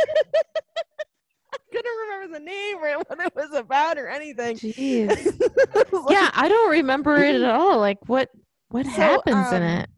couldn't 1.73 1.97
remember 2.09 2.39
the 2.39 2.45
name 2.45 2.77
or 2.77 2.97
what 3.07 3.19
it 3.19 3.35
was 3.35 3.53
about 3.53 3.97
or 3.97 4.07
anything 4.07 4.57
Jeez. 4.57 5.09
Like, 5.09 5.87
yeah, 6.09 6.29
I 6.33 6.47
don't 6.47 6.71
remember 6.71 7.15
it 7.17 7.35
at 7.35 7.43
all. 7.49 7.79
Like 7.79 7.99
what 8.07 8.29
what 8.69 8.85
So, 8.85 8.91
happens 8.91 9.51
in 9.51 9.61
um, 9.61 9.67
it? 9.79 9.89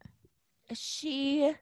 she 0.74 1.54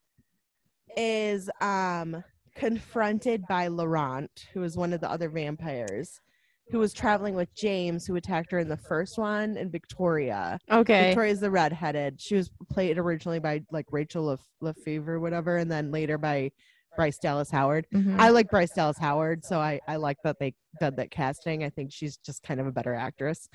is 0.95 1.49
um 1.61 2.23
confronted 2.55 3.43
by 3.47 3.67
Laurent, 3.67 4.45
who 4.53 4.63
is 4.63 4.77
one 4.77 4.93
of 4.93 5.01
the 5.01 5.09
other 5.09 5.29
vampires, 5.29 6.21
who 6.69 6.77
was 6.79 6.93
traveling 6.93 7.33
with 7.35 7.53
James, 7.55 8.05
who 8.05 8.15
attacked 8.15 8.51
her 8.51 8.59
in 8.59 8.69
the 8.69 8.77
first 8.77 9.17
one, 9.17 9.57
and 9.57 9.71
Victoria. 9.71 10.59
Okay. 10.71 11.07
Victoria's 11.07 11.39
the 11.39 11.49
redheaded. 11.51 12.21
She 12.21 12.35
was 12.35 12.51
played 12.71 12.97
originally 12.99 13.39
by 13.39 13.61
like 13.71 13.87
Rachelle 13.87 14.27
Lef- 14.27 14.47
Lefevre 14.61 15.15
or 15.15 15.19
whatever, 15.19 15.57
and 15.57 15.71
then 15.71 15.91
later 15.91 16.17
by 16.17 16.51
Bryce 16.95 17.17
Dallas 17.17 17.49
Howard. 17.51 17.87
Mhm. 17.93 18.19
I 18.19 18.29
like 18.29 18.49
Bryce 18.49 18.71
Dallas 18.71 18.97
Howard, 18.97 19.43
so 19.43 19.59
I 19.59 19.79
I 19.87 19.95
like 19.97 20.17
that 20.23 20.37
they 20.39 20.53
did 20.79 20.95
that 20.97 21.11
casting. 21.11 21.63
I 21.63 21.69
think 21.69 21.91
she's 21.91 22.17
just 22.17 22.43
kind 22.43 22.59
of 22.59 22.67
a 22.67 22.71
better 22.71 22.93
actress. 22.93 23.49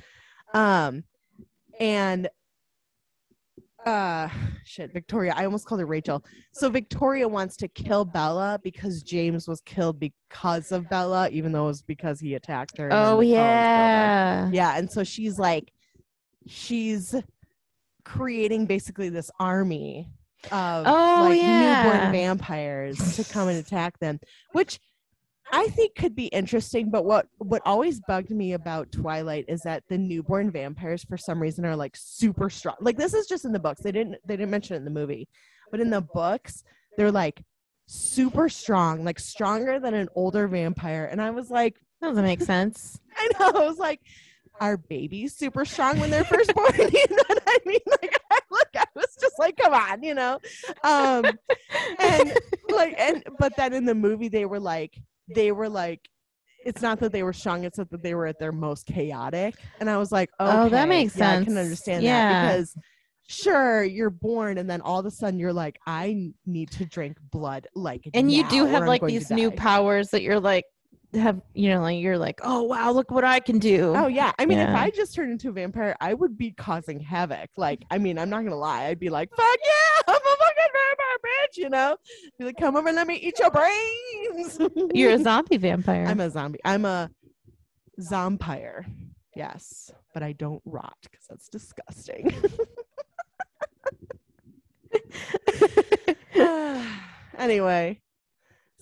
Um, 0.55 1.05
and 1.81 2.29
uh, 3.87 4.29
shit, 4.65 4.93
Victoria. 4.93 5.33
I 5.37 5.45
almost 5.45 5.65
called 5.67 5.81
her 5.81 5.87
Rachel. 5.87 6.23
So 6.53 6.69
Victoria 6.69 7.27
wants 7.29 7.57
to 7.59 7.69
kill 7.69 8.05
Bella 8.05 8.59
because 8.63 9.03
James 9.03 9.47
was 9.49 9.61
killed 9.63 9.99
because 10.01 10.73
of 10.73 10.89
Bella, 10.91 11.29
even 11.31 11.53
though 11.53 11.65
it 11.65 11.69
was 11.69 11.83
because 11.83 12.19
he 12.21 12.35
attacked 12.35 12.77
her. 12.77 12.89
oh 12.93 13.21
the 13.21 13.27
Cullens 13.27 13.27
killed 13.29 13.37
her. 13.39 13.43
yeah. 13.45 14.51
Yeah, 14.53 14.77
and 14.79 14.91
so 14.91 15.05
she's 15.05 15.39
like, 15.39 15.73
she's 16.47 17.15
creating 18.05 18.67
basically 18.67 19.09
this 19.11 19.31
army 19.39 20.09
of 20.51 20.85
Oh, 20.87 21.27
like 21.29 21.41
yeah. 21.41 21.83
newborn 21.83 22.13
vampires 22.13 23.17
to 23.17 23.25
come 23.25 23.49
and 23.49 23.59
attack 23.59 23.99
them, 23.99 24.21
which 24.53 24.79
I 25.51 25.69
think 25.69 25.95
could 25.95 26.15
be 26.15 26.27
interesting. 26.27 26.91
But 26.91 27.05
what 27.05 27.27
what 27.39 27.63
always 27.65 28.01
bugged 28.01 28.31
me 28.31 28.53
about 28.53 28.93
Twilight 28.93 29.47
is 29.49 29.63
that 29.63 29.83
the 29.89 29.99
newborn 29.99 30.51
vampires, 30.51 31.05
for 31.05 31.17
some 31.17 31.41
reason, 31.41 31.65
are 31.65 31.77
like 31.77 31.97
super 31.97 32.51
strong. 32.51 32.77
Like 32.81 32.97
this 32.97 33.15
is 33.15 33.27
just 33.27 33.45
in 33.45 33.53
the 33.53 33.59
books; 33.59 33.81
they 33.81 33.93
didn't 33.93 34.17
they 34.27 34.37
didn't 34.37 34.51
mention 34.51 34.75
it 34.75 34.79
in 34.79 34.85
the 34.85 34.91
movie, 34.91 35.29
but 35.71 35.81
in 35.81 35.91
the 35.91 36.03
books, 36.03 36.65
they're 36.97 37.13
like 37.13 37.43
super 37.87 38.49
strong, 38.49 39.05
like 39.05 39.19
stronger 39.19 39.81
than 39.81 39.95
an 39.95 40.09
older 40.15 40.47
vampire. 40.49 41.07
And 41.11 41.21
I 41.21 41.31
was 41.31 41.51
like. 41.51 41.77
Doesn't 42.01 42.23
make 42.23 42.41
sense. 42.43 43.01
I 43.17 43.29
know. 43.41 43.61
I 43.61 43.67
was 43.67 43.79
like, 43.79 43.99
are 44.61 44.77
babies 44.77 45.35
super 45.35 45.65
strong 45.65 45.99
when 45.99 46.11
they're 46.11 46.23
first 46.23 46.55
born? 46.55 46.71
you 46.79 47.05
know 47.11 47.25
what 47.27 47.43
I 47.45 47.59
mean? 47.67 47.81
Like, 47.87 48.17
I 48.31 48.39
look, 48.53 48.69
I 48.77 48.85
was 48.95 49.08
just 49.21 49.39
like, 49.39 49.57
come 49.57 49.75
on, 49.75 50.03
you 50.03 50.15
know. 50.15 50.39
Um, 50.85 51.39
and 52.01 52.33
like, 52.71 52.95
and 52.99 53.23
but 53.39 53.57
then 53.57 53.73
in 53.73 53.85
the 53.85 53.95
movie, 53.95 54.29
they 54.29 54.45
were 54.47 54.61
like, 54.61 54.99
they 55.35 55.53
were 55.53 55.69
like, 55.69 56.01
it's 56.65 56.83
not 56.83 57.01
that 57.01 57.13
they 57.13 57.23
were 57.23 57.33
strong; 57.33 57.65
it's 57.65 57.79
that 57.79 58.03
they 58.03 58.15
were 58.15 58.27
at 58.27 58.39
their 58.39 58.53
most 58.53 58.87
chaotic. 58.87 59.55
And 59.81 59.89
I 59.89 59.97
was 59.97 60.13
like, 60.13 60.31
okay, 60.41 60.67
Oh, 60.67 60.69
that 60.69 60.89
makes 60.89 61.17
yeah, 61.17 61.31
I 61.31 61.45
can 61.45 61.57
understand 61.57 62.05
Yeah. 62.05 62.29
that 62.29 62.43
because 62.43 62.77
sure, 63.27 63.85
you're 63.85 64.11
born, 64.11 64.59
and 64.59 64.69
then 64.69 64.81
all 64.81 64.99
of 64.99 65.07
a 65.07 65.11
sudden 65.11 65.39
you're 65.39 65.53
like, 65.53 65.79
I 65.87 66.33
need 66.47 66.71
to 66.73 66.85
drink 66.85 67.19
blood, 67.31 67.67
like, 67.75 68.09
and 68.15 68.31
you 68.31 68.49
do 68.49 68.65
have 68.67 68.87
like 68.87 69.05
these 69.07 69.31
new 69.31 69.51
powers 69.51 70.11
that 70.11 70.23
you're 70.23 70.41
like 70.41 70.65
have 71.15 71.41
you 71.55 71.71
know 71.71 71.81
like 71.81 71.99
you're 72.01 72.19
like 72.19 72.39
oh 72.43 72.63
wow 72.63 72.91
look 72.91 73.11
what 73.11 73.25
i 73.25 73.41
can 73.41 73.59
do 73.59 73.95
Oh 73.97 74.07
yeah, 74.07 74.33
I 74.39 74.47
mean, 74.47 74.59
if 74.59 74.69
I 74.69 74.91
just 74.91 75.15
turned 75.15 75.33
into 75.33 75.49
a 75.49 75.53
vampire, 75.53 75.97
I 76.01 76.15
would 76.15 76.37
be 76.39 76.53
causing 76.53 77.01
havoc. 77.01 77.51
Like, 77.57 77.85
I 77.91 77.99
mean, 77.99 78.19
I'm 78.19 78.31
not 78.31 78.45
gonna 78.45 78.57
lie, 78.57 78.87
I'd 78.87 79.01
be 79.01 79.09
like, 79.11 79.31
"Fuck 79.35 79.59
yeah, 79.65 80.03
I'm 80.09 80.15
a 80.15 80.19
fucking 80.19 80.73
vampire, 80.73 81.19
bitch!" 81.25 81.57
You 81.57 81.71
know, 81.71 81.97
be 82.39 82.45
like, 82.45 82.57
"Come 82.59 82.77
over 82.77 82.89
and 82.89 82.97
let 82.97 83.07
me 83.07 83.17
eat 83.17 83.39
your 83.39 83.51
brains." 83.51 84.59
you're 84.95 85.13
a 85.13 85.19
zombie 85.23 85.57
vampire 85.57 86.05
I'm 86.07 86.21
a 86.21 86.31
zombie. 86.31 86.61
I'm 86.65 86.85
a 86.85 87.11
zompire. 88.01 88.85
Yes, 89.35 89.91
but 90.15 90.23
I 90.23 90.33
don't 90.33 90.63
rot 90.65 90.97
because 91.03 91.27
that's 91.29 91.49
disgusting. 91.49 92.33
anyway, 97.39 98.01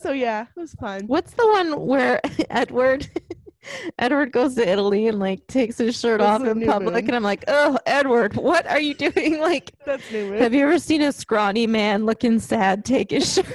so 0.06 0.12
yeah, 0.12 0.42
it 0.42 0.60
was 0.60 0.72
fun. 0.74 1.04
what's 1.08 1.32
the 1.32 1.46
one 1.46 1.84
where 1.84 2.20
edward 2.50 3.08
edward 3.98 4.30
goes 4.30 4.54
to 4.54 4.68
italy 4.68 5.08
and 5.08 5.18
like 5.18 5.44
takes 5.48 5.78
his 5.78 5.98
shirt 5.98 6.20
That's 6.20 6.40
off 6.40 6.46
in 6.48 6.64
public 6.64 7.04
moon. 7.04 7.06
and 7.06 7.16
i'm 7.16 7.22
like 7.24 7.42
oh 7.48 7.76
edward 7.84 8.36
what 8.36 8.64
are 8.68 8.78
you 8.78 8.94
doing 9.08 9.40
like 9.40 9.72
That's 9.84 10.08
new. 10.12 10.30
have 10.34 10.54
you 10.54 10.62
ever 10.62 10.78
seen 10.78 11.02
a 11.02 11.10
scrawny 11.10 11.66
man 11.66 12.06
looking 12.06 12.38
sad 12.38 12.84
take 12.84 13.10
his 13.10 13.34
shirt 13.34 13.46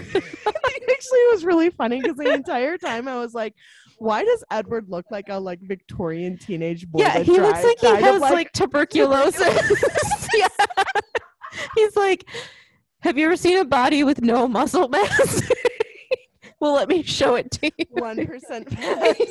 Actually, 0.92 1.20
it 1.20 1.34
was 1.34 1.46
really 1.46 1.70
funny 1.72 2.00
because 2.00 2.18
the 2.18 2.32
entire 2.32 2.78
time 2.78 3.08
I 3.08 3.18
was 3.18 3.34
like, 3.34 3.56
"Why 3.98 4.24
does 4.24 4.44
Edward 4.52 4.86
look 4.88 5.06
like 5.10 5.30
a 5.30 5.40
like 5.40 5.60
Victorian 5.62 6.38
teenage 6.38 6.88
boy?" 6.88 7.00
yeah 7.00 7.20
he 7.20 7.40
looks 7.40 7.64
like 7.64 7.80
he 7.80 7.88
of, 7.88 7.98
has 7.98 8.22
like, 8.22 8.52
tuberculosis 8.52 10.30
yeah 10.36 10.48
he's 11.76 11.96
like 11.96 12.30
have 13.00 13.18
you 13.18 13.26
ever 13.26 13.36
seen 13.36 13.58
a 13.58 13.66
body 13.66 14.04
with 14.04 14.22
no 14.22 14.48
muscle 14.48 14.90
mass 14.90 15.42
well 16.62 16.74
let 16.74 16.88
me 16.88 17.04
show 17.04 17.36
it 17.36 17.52
to 17.52 17.70
you 17.78 17.86
one 17.90 18.26
percent 18.32 18.70
fat. 18.70 19.18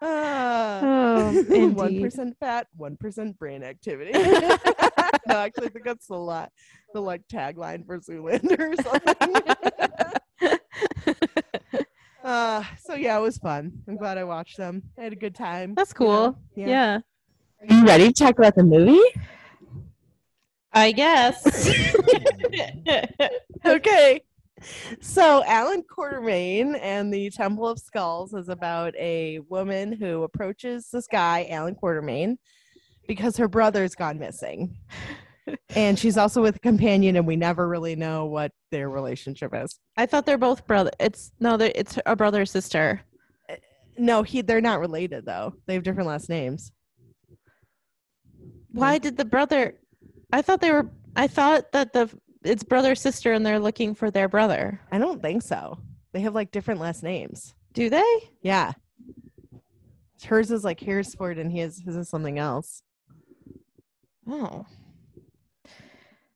Uh, 0.00 0.80
Oh, 0.82 1.68
one 1.74 2.00
percent 2.00 2.36
fat, 2.38 2.68
one 2.76 2.96
percent 2.96 3.36
brain 3.38 3.62
activity. 3.64 4.12
no, 4.12 4.56
actually, 5.28 5.66
I 5.66 5.70
think 5.70 5.84
that's 5.84 6.08
a 6.08 6.14
lot, 6.14 6.52
the 6.94 7.00
like 7.02 7.22
tagline 7.28 7.84
for 7.84 7.98
Zoolander 7.98 8.72
or 8.72 8.76
something. 10.40 10.56
uh, 12.24 12.62
so 12.82 12.94
yeah, 12.94 13.18
it 13.18 13.20
was 13.20 13.38
fun. 13.38 13.72
I'm 13.88 13.96
glad 13.96 14.16
I 14.18 14.24
watched 14.24 14.56
them. 14.56 14.84
I 14.96 15.02
had 15.02 15.12
a 15.12 15.16
good 15.16 15.34
time. 15.34 15.74
That's 15.74 15.92
you 15.98 16.06
know? 16.06 16.32
cool. 16.32 16.38
yeah. 16.54 17.00
Are 17.68 17.74
you 17.74 17.84
ready 17.84 18.06
to 18.06 18.12
talk 18.24 18.38
about 18.38 18.54
the 18.54 18.62
movie? 18.62 19.02
I 20.72 20.92
guess. 20.92 21.44
okay. 23.66 24.22
So, 25.00 25.42
Allan 25.44 25.82
Quatermain 25.82 26.78
and 26.80 27.12
the 27.12 27.30
Temple 27.30 27.66
of 27.68 27.78
Skulls 27.78 28.34
is 28.34 28.48
about 28.48 28.94
a 28.96 29.40
woman 29.48 29.92
who 29.92 30.22
approaches 30.22 30.88
this 30.92 31.06
guy, 31.06 31.46
Allan 31.50 31.76
Quatermain, 31.82 32.36
because 33.08 33.36
her 33.36 33.48
brother's 33.48 33.94
gone 33.94 34.18
missing. 34.18 34.76
and 35.74 35.98
she's 35.98 36.16
also 36.16 36.42
with 36.42 36.56
a 36.56 36.60
companion, 36.60 37.16
and 37.16 37.26
we 37.26 37.36
never 37.36 37.68
really 37.68 37.96
know 37.96 38.26
what 38.26 38.52
their 38.70 38.88
relationship 38.88 39.52
is. 39.54 39.78
I 39.96 40.06
thought 40.06 40.26
they're 40.26 40.38
both 40.38 40.66
brother. 40.66 40.90
It's 41.00 41.32
no, 41.40 41.54
it's 41.54 41.98
a 42.06 42.16
brother 42.16 42.44
sister. 42.44 43.00
Uh, 43.48 43.56
no, 43.98 44.22
he 44.22 44.42
they're 44.42 44.60
not 44.60 44.80
related 44.80 45.24
though. 45.24 45.54
They 45.66 45.74
have 45.74 45.82
different 45.82 46.08
last 46.08 46.28
names. 46.28 46.72
Why 48.72 48.98
did 48.98 49.16
the 49.16 49.24
brother? 49.24 49.78
I 50.32 50.42
thought 50.42 50.60
they 50.60 50.72
were. 50.72 50.90
I 51.16 51.26
thought 51.26 51.72
that 51.72 51.92
the 51.92 52.08
it's 52.44 52.62
brother 52.62 52.94
sister, 52.94 53.32
and 53.32 53.44
they're 53.44 53.60
looking 53.60 53.94
for 53.94 54.10
their 54.10 54.28
brother. 54.28 54.80
I 54.90 54.98
don't 54.98 55.22
think 55.22 55.42
so. 55.42 55.78
They 56.12 56.20
have 56.20 56.34
like 56.34 56.50
different 56.50 56.80
last 56.80 57.02
names. 57.02 57.54
Do 57.72 57.88
they? 57.90 58.30
Yeah. 58.42 58.72
Hers 60.24 60.50
is 60.50 60.64
like 60.64 60.80
Haresford 60.80 61.38
and 61.38 61.50
his 61.50 61.80
his 61.80 61.96
is 61.96 62.08
something 62.08 62.38
else. 62.38 62.82
Oh, 64.28 64.66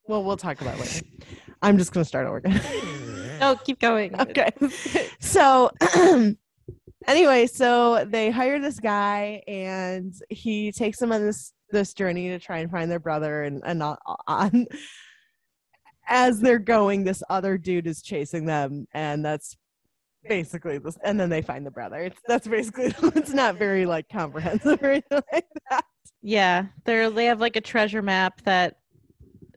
Well, 0.08 0.24
we'll 0.24 0.36
talk 0.36 0.60
about 0.60 0.76
it 0.76 0.80
later. 0.80 1.06
I'm 1.62 1.78
just 1.78 1.92
gonna 1.92 2.04
start 2.04 2.26
over 2.26 2.38
again. 2.38 2.60
no, 3.40 3.56
keep 3.56 3.80
going. 3.80 4.18
okay. 4.20 4.50
So 5.20 5.70
anyway, 7.06 7.46
so 7.46 8.04
they 8.06 8.30
hire 8.30 8.58
this 8.58 8.80
guy 8.80 9.42
and 9.46 10.14
he 10.30 10.72
takes 10.72 10.98
them 10.98 11.12
on 11.12 11.22
this 11.22 11.52
this 11.70 11.92
journey 11.92 12.28
to 12.28 12.38
try 12.38 12.58
and 12.58 12.70
find 12.70 12.90
their 12.90 13.00
brother 13.00 13.42
and, 13.42 13.60
and 13.64 13.82
on 13.82 14.66
as 16.06 16.40
they're 16.40 16.58
going, 16.58 17.04
this 17.04 17.22
other 17.28 17.58
dude 17.58 17.86
is 17.86 18.02
chasing 18.02 18.46
them 18.46 18.86
and 18.92 19.24
that's 19.24 19.56
basically 20.28 20.78
this 20.78 20.96
and 21.04 21.18
then 21.20 21.28
they 21.28 21.42
find 21.42 21.66
the 21.66 21.70
brother. 21.70 21.98
It's 21.98 22.20
that's 22.26 22.46
basically 22.46 22.94
it's 23.14 23.32
not 23.32 23.56
very 23.56 23.86
like 23.86 24.08
comprehensive 24.08 24.82
or 24.82 24.90
anything 24.92 25.22
like 25.32 25.46
that. 25.70 25.84
Yeah, 26.22 26.66
they're 26.84 27.10
they 27.10 27.26
have 27.26 27.40
like 27.40 27.56
a 27.56 27.60
treasure 27.60 28.02
map 28.02 28.40
that 28.42 28.76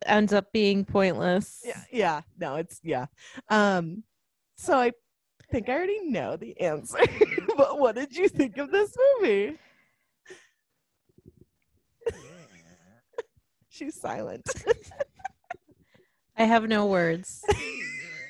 ends 0.05 0.33
up 0.33 0.51
being 0.51 0.85
pointless. 0.85 1.61
Yeah, 1.65 1.81
yeah. 1.91 2.21
No, 2.37 2.55
it's 2.55 2.79
yeah. 2.83 3.05
Um 3.49 4.03
so 4.57 4.77
I 4.77 4.91
think 5.51 5.69
I 5.69 5.73
already 5.73 6.01
know 6.09 6.35
the 6.35 6.59
answer. 6.59 6.99
but 7.57 7.79
what 7.79 7.95
did 7.95 8.15
you 8.15 8.27
think 8.27 8.57
of 8.57 8.71
this 8.71 8.95
movie? 9.21 9.57
She's 13.69 13.99
silent. 13.99 14.49
I 16.38 16.43
have 16.43 16.67
no 16.67 16.85
words. 16.85 17.43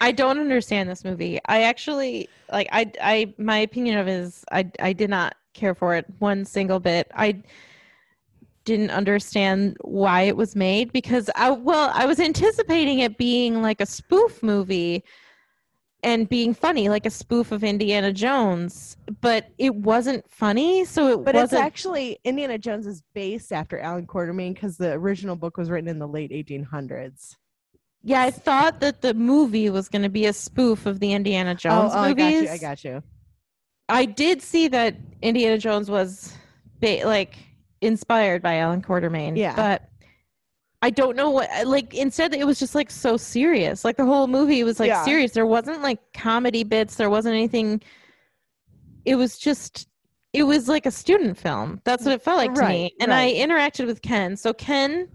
I 0.02 0.12
don't 0.12 0.40
understand 0.40 0.90
this 0.90 1.04
movie. 1.04 1.40
I 1.46 1.64
actually 1.64 2.30
like 2.52 2.70
I 2.72 2.92
I 3.02 3.34
my 3.38 3.58
opinion 3.60 3.98
of 3.98 4.08
it 4.08 4.12
is 4.12 4.46
I 4.52 4.70
I 4.80 4.94
did 4.94 5.10
not 5.10 5.36
care 5.54 5.76
for 5.76 5.96
it 5.96 6.06
one 6.20 6.46
single 6.46 6.80
bit. 6.80 7.12
I 7.16 7.42
didn't 8.64 8.92
understand 8.92 9.78
why 9.82 10.24
it 10.24 10.36
was 10.36 10.56
made 10.56 10.92
because 10.92 11.30
I 11.36 11.52
well 11.52 11.92
I 11.94 12.06
was 12.06 12.20
anticipating 12.20 13.00
it 13.00 13.18
being 13.18 13.62
like 13.62 13.82
a 13.82 13.86
spoof 13.86 14.44
movie 14.44 15.04
and 16.04 16.30
being 16.30 16.54
funny 16.54 16.90
like 16.90 17.06
a 17.06 17.10
spoof 17.10 17.52
of 17.52 17.64
Indiana 17.64 18.14
Jones, 18.14 18.98
but 19.20 19.48
it 19.58 19.74
wasn't 19.74 20.30
funny, 20.30 20.86
so 20.86 21.08
it 21.08 21.26
But 21.26 21.36
it's 21.36 21.52
wasn't 21.54 21.64
actually 21.64 22.20
Indiana 22.24 22.58
Jones 22.58 22.86
is 22.86 23.04
based 23.14 23.52
after 23.52 23.80
Allan 23.80 24.06
Quatermain 24.06 24.54
because 24.54 24.78
the 24.78 24.92
original 24.92 25.36
book 25.36 25.58
was 25.58 25.70
written 25.70 25.90
in 25.90 25.98
the 25.98 26.08
late 26.08 26.32
1800s. 26.32 27.36
Yeah, 28.08 28.22
I 28.22 28.32
thought 28.32 28.80
that 28.80 29.02
the 29.02 29.14
movie 29.14 29.70
was 29.70 29.90
going 29.90 30.04
to 30.04 30.10
be 30.10 30.28
a 30.28 30.32
spoof 30.32 30.86
of 30.86 31.02
the 31.02 31.12
Indiana 31.12 31.54
Jones 31.54 31.92
oh, 31.94 31.98
oh, 31.98 32.02
I 32.04 32.14
got 32.14 32.32
you. 32.32 32.48
I 32.48 32.58
got 32.58 32.84
you. 32.86 33.04
I 33.90 34.06
did 34.06 34.42
see 34.42 34.70
that 34.70 34.96
Indiana 35.22 35.58
Jones 35.58 35.92
was 35.92 36.34
ba- 36.80 37.02
like 37.04 37.38
inspired 37.82 38.42
by 38.42 38.60
Allan 38.60 38.82
Quatermain. 38.82 39.36
Yeah. 39.36 39.54
But 39.58 39.90
I 40.82 40.90
don't 40.90 41.18
know 41.18 41.32
what 41.32 41.50
like 41.68 41.94
instead 41.96 42.34
it 42.34 42.48
was 42.48 42.60
just 42.60 42.76
like 42.76 42.90
so 42.92 43.18
serious. 43.18 43.84
Like 43.84 43.98
the 43.98 44.06
whole 44.06 44.28
movie 44.28 44.64
was 44.64 44.80
like 44.80 44.88
Yeah. 44.88 45.04
serious. 45.04 45.34
There 45.34 45.46
wasn't 45.46 45.82
like 45.82 46.00
comedy 46.14 46.64
bits, 46.64 46.96
there 46.96 47.10
wasn't 47.10 47.36
anything 47.36 47.82
it 49.04 49.16
was 49.16 49.38
just 49.38 49.90
it 50.32 50.44
was 50.44 50.70
like 50.70 50.86
a 50.86 50.92
student 50.92 51.38
film. 51.38 51.82
That's 51.84 52.06
what 52.06 52.14
it 52.14 52.22
felt 52.22 52.38
like 52.38 52.54
to 52.54 52.62
me. 52.62 52.84
Right, 52.84 52.92
And 53.02 53.14
I 53.14 53.34
interacted 53.34 53.86
with 53.86 54.02
Ken. 54.02 54.38
So 54.38 54.54
Ken 54.54 55.10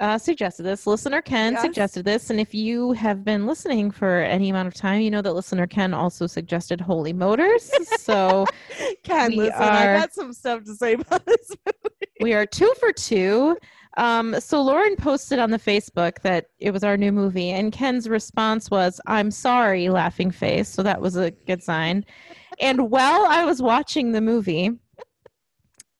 uh, 0.00 0.16
suggested 0.18 0.62
this. 0.62 0.86
Listener 0.86 1.20
Ken 1.20 1.54
Yes. 1.54 1.62
suggested 1.62 2.04
this. 2.04 2.30
And 2.30 2.38
if 2.38 2.54
you 2.54 2.92
have 2.92 3.24
been 3.24 3.46
listening 3.46 3.90
for 3.90 4.20
any 4.20 4.48
amount 4.50 4.68
of 4.68 4.74
time, 4.74 5.00
you 5.00 5.10
know 5.10 5.22
that 5.22 5.32
listener 5.34 5.66
Ken 5.66 5.92
also 5.94 6.26
suggested 6.26 6.80
Holy 6.80 7.12
Motors. 7.12 7.70
so 7.98 8.46
Ken, 9.02 9.32
listen, 9.32 9.54
are- 9.60 9.94
I 9.96 9.98
got 9.98 10.12
some 10.14 10.32
stuff 10.32 10.64
to 10.64 10.74
say 10.74 10.94
about 10.94 11.26
this 11.26 11.50
movie. 11.66 12.06
we 12.20 12.32
are 12.34 12.46
two 12.46 12.72
for 12.78 12.92
two. 12.92 13.56
Um, 13.96 14.38
so 14.38 14.62
Lauren 14.62 14.94
posted 14.94 15.40
on 15.40 15.50
the 15.50 15.58
Facebook 15.58 16.20
that 16.22 16.50
it 16.60 16.70
was 16.70 16.84
our 16.84 16.96
new 16.96 17.10
movie, 17.10 17.50
and 17.50 17.72
Ken's 17.72 18.08
response 18.08 18.70
was, 18.70 19.00
"I'm 19.08 19.32
sorry," 19.32 19.88
laughing 19.88 20.30
face. 20.30 20.68
So 20.68 20.84
that 20.84 21.00
was 21.00 21.16
a 21.16 21.32
good 21.32 21.64
sign. 21.64 22.04
And 22.60 22.90
while 22.92 23.26
I 23.26 23.44
was 23.44 23.60
watching 23.60 24.12
the 24.12 24.20
movie, 24.20 24.70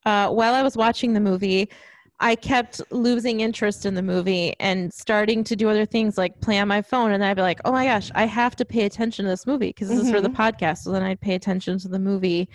uh, 0.06 0.28
while 0.30 0.54
I 0.54 0.62
was 0.62 0.76
watching 0.76 1.12
the 1.14 1.20
movie, 1.20 1.68
I 2.20 2.34
kept 2.34 2.80
losing 2.90 3.40
interest 3.40 3.86
in 3.86 3.94
the 3.94 4.02
movie 4.02 4.54
and 4.58 4.92
starting 4.92 5.44
to 5.44 5.54
do 5.54 5.68
other 5.68 5.86
things 5.86 6.18
like 6.18 6.40
play 6.40 6.58
on 6.58 6.66
my 6.66 6.82
phone. 6.82 7.12
And 7.12 7.22
then 7.22 7.30
I'd 7.30 7.34
be 7.34 7.42
like, 7.42 7.60
oh 7.64 7.70
my 7.70 7.86
gosh, 7.86 8.10
I 8.14 8.24
have 8.24 8.56
to 8.56 8.64
pay 8.64 8.84
attention 8.84 9.24
to 9.24 9.30
this 9.30 9.46
movie 9.46 9.68
because 9.68 9.88
this 9.88 10.00
is 10.00 10.10
for 10.10 10.20
the 10.20 10.28
mm-hmm. 10.28 10.40
podcast. 10.40 10.78
So 10.78 10.90
then 10.90 11.02
I'd 11.02 11.20
pay 11.20 11.34
attention 11.34 11.78
to 11.78 11.88
the 11.88 11.98
movie. 11.98 12.48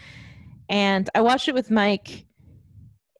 And 0.67 1.09
I 1.15 1.21
watched 1.21 1.47
it 1.47 1.53
with 1.53 1.71
Mike 1.71 2.25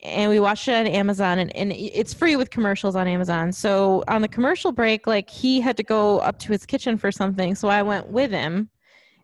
and 0.02 0.30
we 0.30 0.42
watched 0.42 0.68
it 0.68 0.74
on 0.74 0.86
Amazon 0.86 1.40
and, 1.40 1.56
and 1.56 1.72
it's 1.72 2.14
free 2.14 2.36
with 2.36 2.50
commercials 2.50 2.98
on 2.98 3.08
Amazon. 3.08 3.54
So 3.54 4.04
on 4.10 4.22
the 4.22 4.28
commercial 4.28 4.74
break, 4.74 5.08
like 5.08 5.30
he 5.30 5.62
had 5.62 5.78
to 5.78 5.84
go 5.84 6.20
up 6.20 6.40
to 6.40 6.52
his 6.52 6.66
kitchen 6.66 6.98
for 6.98 7.10
something. 7.10 7.56
So 7.56 7.70
I 7.70 7.84
went 7.84 8.08
with 8.10 8.32
him 8.32 8.70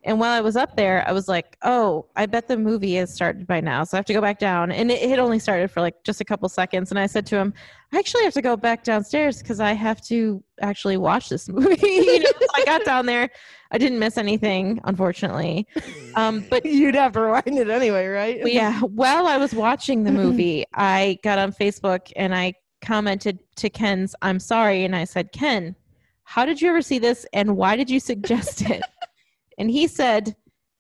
And 0.06 0.20
while 0.20 0.32
I 0.32 0.40
was 0.40 0.56
up 0.56 0.78
there, 0.78 1.04
I 1.08 1.12
was 1.12 1.28
like, 1.28 1.58
"Oh, 1.62 2.06
I 2.16 2.26
bet 2.26 2.48
the 2.48 2.58
movie 2.58 2.96
has 2.96 3.14
started 3.14 3.46
by 3.46 3.60
now, 3.60 3.84
so 3.84 3.98
I 3.98 4.00
have 4.00 4.06
to 4.06 4.14
go 4.14 4.22
back 4.22 4.40
down." 4.40 4.72
And 4.72 4.90
it 4.90 5.10
had 5.10 5.20
only 5.20 5.40
started 5.40 5.70
for 5.70 5.82
like 5.82 6.04
just 6.04 6.22
a 6.22 6.26
couple 6.26 6.48
seconds, 6.48 6.90
and 6.90 7.00
I 7.00 7.06
said 7.06 7.26
to 7.28 7.36
him, 7.38 7.54
"I 7.92 8.00
actually 8.00 8.24
have 8.24 8.34
to 8.36 8.42
go 8.42 8.56
back 8.56 8.84
downstairs 8.84 9.42
because 9.42 9.60
I 9.60 9.74
have 9.74 10.02
to 10.08 10.42
actually 10.62 10.98
watch 10.98 11.28
this 11.30 11.50
movie." 11.50 11.76
you 11.82 12.20
know, 12.20 12.32
so 12.40 12.48
I 12.56 12.64
got 12.66 12.86
down 12.86 13.06
there. 13.08 13.30
I 13.72 13.78
didn't 13.78 14.00
miss 14.00 14.18
anything, 14.18 14.80
unfortunately. 14.86 15.68
Um, 16.16 16.46
but 16.50 16.66
You'd 16.80 16.96
have 16.96 17.12
to 17.14 17.22
rewind 17.22 17.58
it 17.60 17.70
anyway, 17.70 18.08
right? 18.08 18.42
yeah, 18.52 18.80
while 18.82 19.28
I 19.28 19.38
was 19.38 19.54
watching 19.54 20.04
the 20.04 20.12
movie, 20.24 20.66
I 20.74 21.20
got 21.24 21.38
on 21.38 21.52
Facebook 21.52 22.12
and 22.16 22.34
I 22.34 22.54
commented 22.82 23.40
to 23.58 23.70
Ken's, 23.70 24.16
I'm 24.22 24.40
sorry. 24.40 24.86
And 24.86 24.96
I 24.96 25.04
said, 25.04 25.32
Ken, 25.32 25.76
how 26.24 26.46
did 26.46 26.62
you 26.62 26.70
ever 26.70 26.82
see 26.82 27.00
this 27.00 27.26
and 27.34 27.58
why 27.58 27.76
did 27.76 27.90
you 27.90 28.00
suggest 28.00 28.62
it? 28.70 28.82
And 29.60 29.70
he 29.70 29.88
said, 29.88 30.36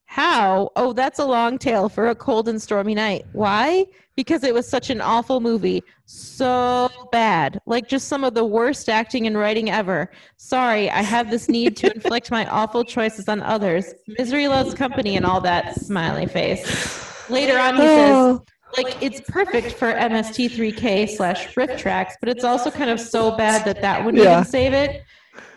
How? 0.05 0.71
Oh, 0.75 0.93
that's 0.93 1.19
a 1.19 1.25
long 1.25 1.59
tale 1.59 1.89
for 1.89 2.07
a 2.07 2.15
cold 2.15 2.47
and 2.47 2.59
stormy 2.59 2.95
night. 2.95 3.25
Why? 3.33 3.85
Because 4.15 4.43
it 4.43 4.53
was 4.53 4.67
such 4.67 4.89
an 4.89 5.01
awful 5.01 5.39
movie. 5.41 5.83
So 6.05 6.89
bad. 7.11 7.61
Like 7.65 7.87
just 7.87 8.07
some 8.07 8.23
of 8.23 8.33
the 8.33 8.43
worst 8.43 8.89
acting 8.89 9.27
and 9.27 9.37
writing 9.37 9.69
ever. 9.69 10.09
Sorry, 10.37 10.89
I 10.89 11.01
have 11.03 11.29
this 11.29 11.47
need 11.47 11.77
to 11.77 11.93
inflict 11.93 12.31
my 12.31 12.45
awful 12.47 12.83
choices 12.83 13.29
on 13.29 13.41
others. 13.41 13.93
Misery 14.07 14.47
loves 14.47 14.73
company 14.73 15.15
and 15.15 15.25
all 15.25 15.41
that 15.41 15.75
smiley 15.79 16.25
face. 16.25 17.29
Later 17.29 17.59
on, 17.59 17.75
he 17.75 17.81
says, 17.81 18.11
oh. 18.15 18.43
like 18.77 18.97
it's 19.03 19.21
perfect 19.29 19.73
for 19.73 19.93
MST3K 19.93 21.09
slash 21.15 21.53
RiffTrax, 21.53 22.13
but 22.19 22.29
it's 22.29 22.43
also 22.43 22.71
kind 22.71 22.89
of 22.89 22.99
so 22.99 23.37
bad 23.37 23.63
that 23.65 23.81
that 23.81 24.03
wouldn't 24.03 24.23
Yeah. 24.23 24.39
even 24.39 24.45
save 24.45 24.73
it. 24.73 25.03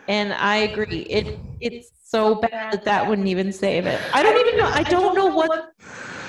And 0.09 0.35
I 0.35 0.57
agree, 0.57 1.01
it 1.03 1.39
it's 1.61 1.91
so 2.13 2.35
bad 2.37 2.73
that 2.73 2.85
that 2.85 3.09
wouldn't 3.09 3.27
even 3.29 3.53
save 3.53 3.87
it. 3.87 3.99
I 4.13 4.23
don't 4.23 4.39
even 4.47 4.59
know. 4.59 4.67
I 4.67 4.83
don't 4.83 5.15
know 5.15 5.27
what 5.27 5.73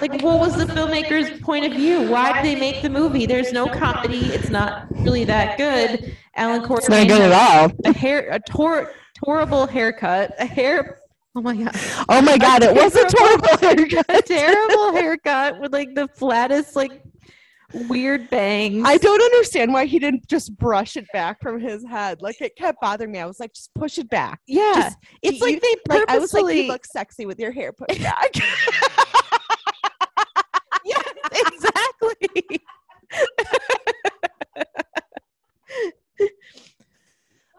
like 0.01 0.21
what 0.21 0.39
was 0.39 0.55
the 0.55 0.65
filmmaker's 0.65 1.41
point 1.41 1.65
of 1.65 1.73
view? 1.73 2.09
Why 2.09 2.33
did 2.33 2.45
they 2.45 2.59
make 2.59 2.81
the 2.81 2.89
movie? 2.89 3.25
There's 3.25 3.51
no 3.51 3.67
comedy. 3.67 4.25
It's 4.27 4.49
not 4.49 4.85
really 4.91 5.25
that 5.25 5.57
good. 5.57 6.15
Alan 6.35 6.61
Corcoran. 6.61 6.79
It's 6.79 6.89
not 6.89 7.07
good 7.07 7.21
at 7.21 7.33
all. 7.33 7.71
a 7.85 7.93
hair 7.93 8.29
a 8.31 8.39
tor- 8.39 8.91
horrible 9.21 9.67
haircut, 9.67 10.33
a 10.39 10.45
hair. 10.45 10.99
Oh 11.35 11.41
my 11.41 11.55
god 11.55 11.71
Oh 12.09 12.21
my 12.21 12.37
god, 12.37 12.63
it 12.63 12.73
was 12.75 12.95
a 12.95 13.05
terrible 13.05 13.47
a 13.53 13.57
haircut. 13.57 14.25
terrible 14.25 14.93
haircut 14.93 15.59
with 15.59 15.73
like 15.73 15.95
the 15.95 16.07
flattest 16.09 16.75
like 16.75 17.01
weird 17.73 18.29
bangs. 18.29 18.83
I 18.85 18.97
don't 18.97 19.21
understand 19.21 19.73
why 19.73 19.85
he 19.85 19.99
didn't 19.99 20.27
just 20.27 20.55
brush 20.57 20.95
it 20.97 21.05
back 21.13 21.41
from 21.41 21.59
his 21.59 21.83
head. 21.85 22.21
Like 22.21 22.41
it 22.41 22.55
kept 22.55 22.81
bothering 22.81 23.11
me. 23.11 23.19
I 23.19 23.25
was 23.25 23.39
like, 23.39 23.53
just 23.53 23.73
push 23.73 23.97
it 23.97 24.09
back. 24.09 24.39
yeah, 24.47 24.73
Just- 24.75 24.97
it's 25.21 25.39
you- 25.39 25.45
like 25.45 25.61
they 25.61 25.75
Like 25.89 26.03
I 26.09 26.17
was 26.19 26.33
like, 26.33 26.55
you 26.55 26.67
look 26.67 26.85
sexy 26.85 27.25
with 27.25 27.39
your 27.39 27.51
hair 27.51 27.71
pushed 27.73 28.01
back. 28.03 28.31
yeah, 30.85 31.01
exactly. 31.31 32.59
so 36.19 36.19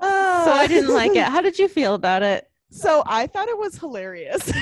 oh, 0.01 0.53
I 0.53 0.67
didn't 0.67 0.93
like 0.93 1.15
it. 1.17 1.25
How 1.25 1.41
did 1.41 1.59
you 1.59 1.69
feel 1.69 1.95
about 1.95 2.23
it? 2.23 2.47
So 2.71 3.03
I 3.07 3.27
thought 3.27 3.49
it 3.49 3.57
was 3.59 3.79
hilarious. 3.79 4.53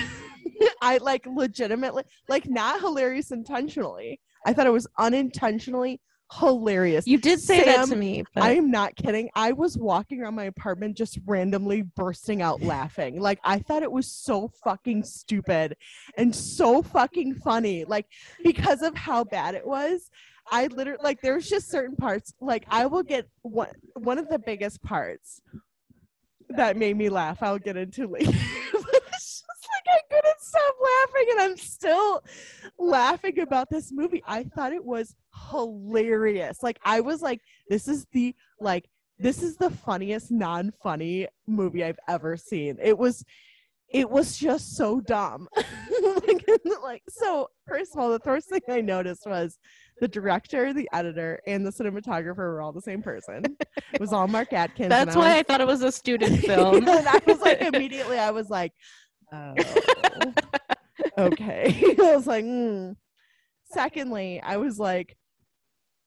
I 0.80 0.98
like 0.98 1.26
legitimately, 1.26 2.04
like 2.28 2.48
not 2.48 2.80
hilarious 2.80 3.32
intentionally. 3.32 4.20
I 4.44 4.52
thought 4.52 4.66
it 4.66 4.72
was 4.72 4.86
unintentionally 4.98 6.00
hilarious. 6.38 7.06
You 7.06 7.18
did 7.18 7.40
say 7.40 7.64
that 7.64 7.88
to 7.88 7.96
me, 7.96 8.24
but 8.34 8.42
I 8.42 8.52
am 8.52 8.70
not 8.70 8.96
kidding. 8.96 9.30
I 9.34 9.52
was 9.52 9.76
walking 9.76 10.22
around 10.22 10.34
my 10.34 10.44
apartment 10.44 10.96
just 10.96 11.18
randomly 11.26 11.82
bursting 11.82 12.42
out 12.42 12.62
laughing. 12.62 13.20
Like 13.20 13.38
I 13.44 13.58
thought 13.58 13.82
it 13.82 13.92
was 13.92 14.10
so 14.10 14.50
fucking 14.64 15.04
stupid 15.04 15.76
and 16.16 16.34
so 16.34 16.82
fucking 16.82 17.34
funny. 17.36 17.84
Like 17.84 18.06
because 18.42 18.82
of 18.82 18.96
how 18.96 19.24
bad 19.24 19.54
it 19.54 19.66
was. 19.66 20.10
I 20.50 20.66
literally 20.66 21.02
like 21.02 21.20
there's 21.20 21.48
just 21.48 21.70
certain 21.70 21.94
parts 21.94 22.34
like 22.40 22.64
I 22.68 22.86
will 22.86 23.04
get 23.04 23.28
one 23.42 23.68
one 23.94 24.18
of 24.18 24.28
the 24.28 24.40
biggest 24.40 24.82
parts 24.82 25.40
that 26.50 26.76
made 26.76 26.96
me 26.96 27.08
laugh. 27.08 27.42
I'll 27.42 27.58
get 27.58 27.76
into 27.76 28.08
later. 28.08 28.32
it's 28.74 29.42
just 29.42 29.68
like 29.86 29.86
I 29.86 30.00
stop 30.42 30.74
laughing, 30.82 31.26
and 31.32 31.40
I'm 31.40 31.56
still 31.56 32.22
laughing 32.78 33.38
about 33.40 33.70
this 33.70 33.92
movie. 33.92 34.22
I 34.26 34.44
thought 34.44 34.72
it 34.72 34.84
was 34.84 35.14
hilarious. 35.50 36.62
Like 36.62 36.78
I 36.84 37.00
was 37.00 37.22
like, 37.22 37.40
this 37.68 37.88
is 37.88 38.06
the 38.12 38.34
like 38.60 38.88
this 39.18 39.42
is 39.42 39.56
the 39.56 39.70
funniest 39.70 40.30
non-funny 40.30 41.28
movie 41.46 41.84
I've 41.84 41.98
ever 42.08 42.36
seen. 42.36 42.76
It 42.82 42.96
was 42.98 43.24
it 43.88 44.08
was 44.08 44.38
just 44.38 44.74
so 44.76 45.00
dumb. 45.00 45.48
like, 46.26 46.44
like 46.82 47.02
so 47.08 47.48
first 47.68 47.94
of 47.94 48.00
all, 48.00 48.10
the 48.10 48.20
first 48.20 48.48
thing 48.48 48.62
I 48.68 48.80
noticed 48.80 49.26
was 49.26 49.58
the 50.00 50.08
director, 50.08 50.72
the 50.72 50.88
editor, 50.94 51.40
and 51.46 51.64
the 51.64 51.70
cinematographer 51.70 52.36
were 52.38 52.62
all 52.62 52.72
the 52.72 52.80
same 52.80 53.02
person. 53.02 53.44
It 53.92 54.00
was 54.00 54.12
all 54.12 54.26
Mark 54.26 54.52
Atkins. 54.54 54.88
that's 54.88 55.14
I 55.14 55.18
why 55.18 55.28
was- 55.28 55.38
I 55.40 55.42
thought 55.42 55.60
it 55.60 55.66
was 55.66 55.82
a 55.82 55.92
student 55.92 56.40
film. 56.44 56.88
and 56.88 57.06
I 57.06 57.20
was 57.26 57.40
like, 57.40 57.60
immediately, 57.60 58.18
I 58.18 58.30
was 58.30 58.48
like, 58.48 58.72
oh, 59.32 59.54
okay. 61.18 61.94
I 61.98 62.14
was 62.14 62.26
like, 62.26 62.44
mm. 62.44 62.96
secondly, 63.64 64.40
I 64.42 64.56
was 64.56 64.78
like, 64.78 65.16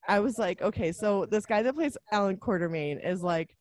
I 0.07 0.19
was 0.19 0.38
like, 0.38 0.61
okay, 0.61 0.91
so 0.91 1.26
this 1.26 1.45
guy 1.45 1.63
that 1.63 1.73
plays 1.73 1.97
Allan 2.11 2.38
Quatermain 2.38 3.05
is 3.05 3.23
like 3.23 3.55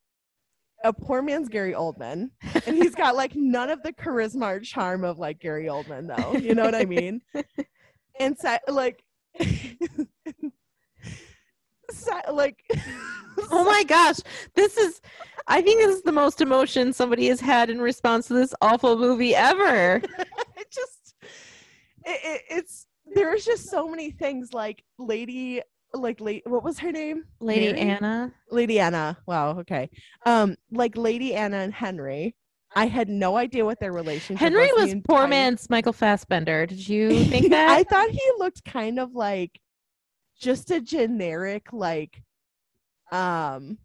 a 0.85 0.93
poor 0.93 1.23
man's 1.23 1.49
Gary 1.49 1.73
Oldman, 1.73 2.31
and 2.67 2.77
he's 2.77 2.95
got 2.95 3.17
like 3.17 3.35
none 3.35 3.71
of 3.71 3.83
the 3.83 3.93
charisma 3.93 4.57
or 4.57 4.61
charm 4.61 5.03
of 5.03 5.19
like 5.19 5.41
Gary 5.41 5.65
Oldman, 5.65 6.15
though. 6.15 6.39
You 6.39 6.55
know 6.55 6.65
what 6.65 6.75
I 6.75 6.85
mean? 6.85 7.21
And 8.21 8.37
like, 8.69 9.03
like, 12.32 12.64
oh 13.51 13.64
my 13.64 13.84
gosh, 13.84 14.18
this 14.55 14.76
is. 14.76 15.01
I 15.47 15.61
think 15.61 15.80
this 15.80 15.97
is 15.97 16.03
the 16.03 16.12
most 16.12 16.40
emotion 16.40 16.92
somebody 16.95 17.26
has 17.28 17.38
had 17.38 17.68
in 17.68 17.78
response 17.78 18.28
to 18.28 18.34
this 18.34 18.55
awful 18.62 18.97
movie 18.97 19.34
ever. 19.34 19.97
it 20.57 20.70
just 20.70 21.14
it, 22.07 22.20
it, 22.24 22.42
it's 22.51 22.86
there's 23.14 23.45
just 23.45 23.70
so 23.70 23.88
many 23.88 24.11
things 24.11 24.53
like 24.53 24.82
lady 24.99 25.61
like 25.92 26.20
late 26.20 26.42
what 26.47 26.64
was 26.64 26.78
her 26.78 26.90
name 26.90 27.24
Lady 27.40 27.72
Mary? 27.72 27.80
Anna. 27.80 28.32
lady 28.51 28.80
anna 28.80 29.16
wow 29.26 29.59
okay 29.59 29.88
um 30.26 30.57
like 30.72 30.97
lady 30.97 31.34
anna 31.34 31.59
and 31.59 31.72
henry 31.72 32.34
i 32.74 32.86
had 32.86 33.09
no 33.09 33.36
idea 33.36 33.64
what 33.64 33.78
their 33.78 33.92
relationship 33.92 34.40
Henry 34.40 34.72
was, 34.72 34.80
Henry 34.80 34.95
was 34.95 35.03
poor 35.07 35.28
man's 35.28 35.70
Michael 35.70 35.92
Fassbender. 35.92 36.66
Did 36.66 36.88
you 36.88 37.24
think 37.26 37.51
that? 37.51 37.70
i 37.70 37.84
thought 37.84 38.11
he 38.11 38.32
looked 38.38 38.64
kind 38.64 38.99
of 38.99 39.14
like 39.14 39.61
just 40.41 40.70
a 40.70 40.80
generic 40.80 41.72
like 41.72 42.22
um 43.12 43.78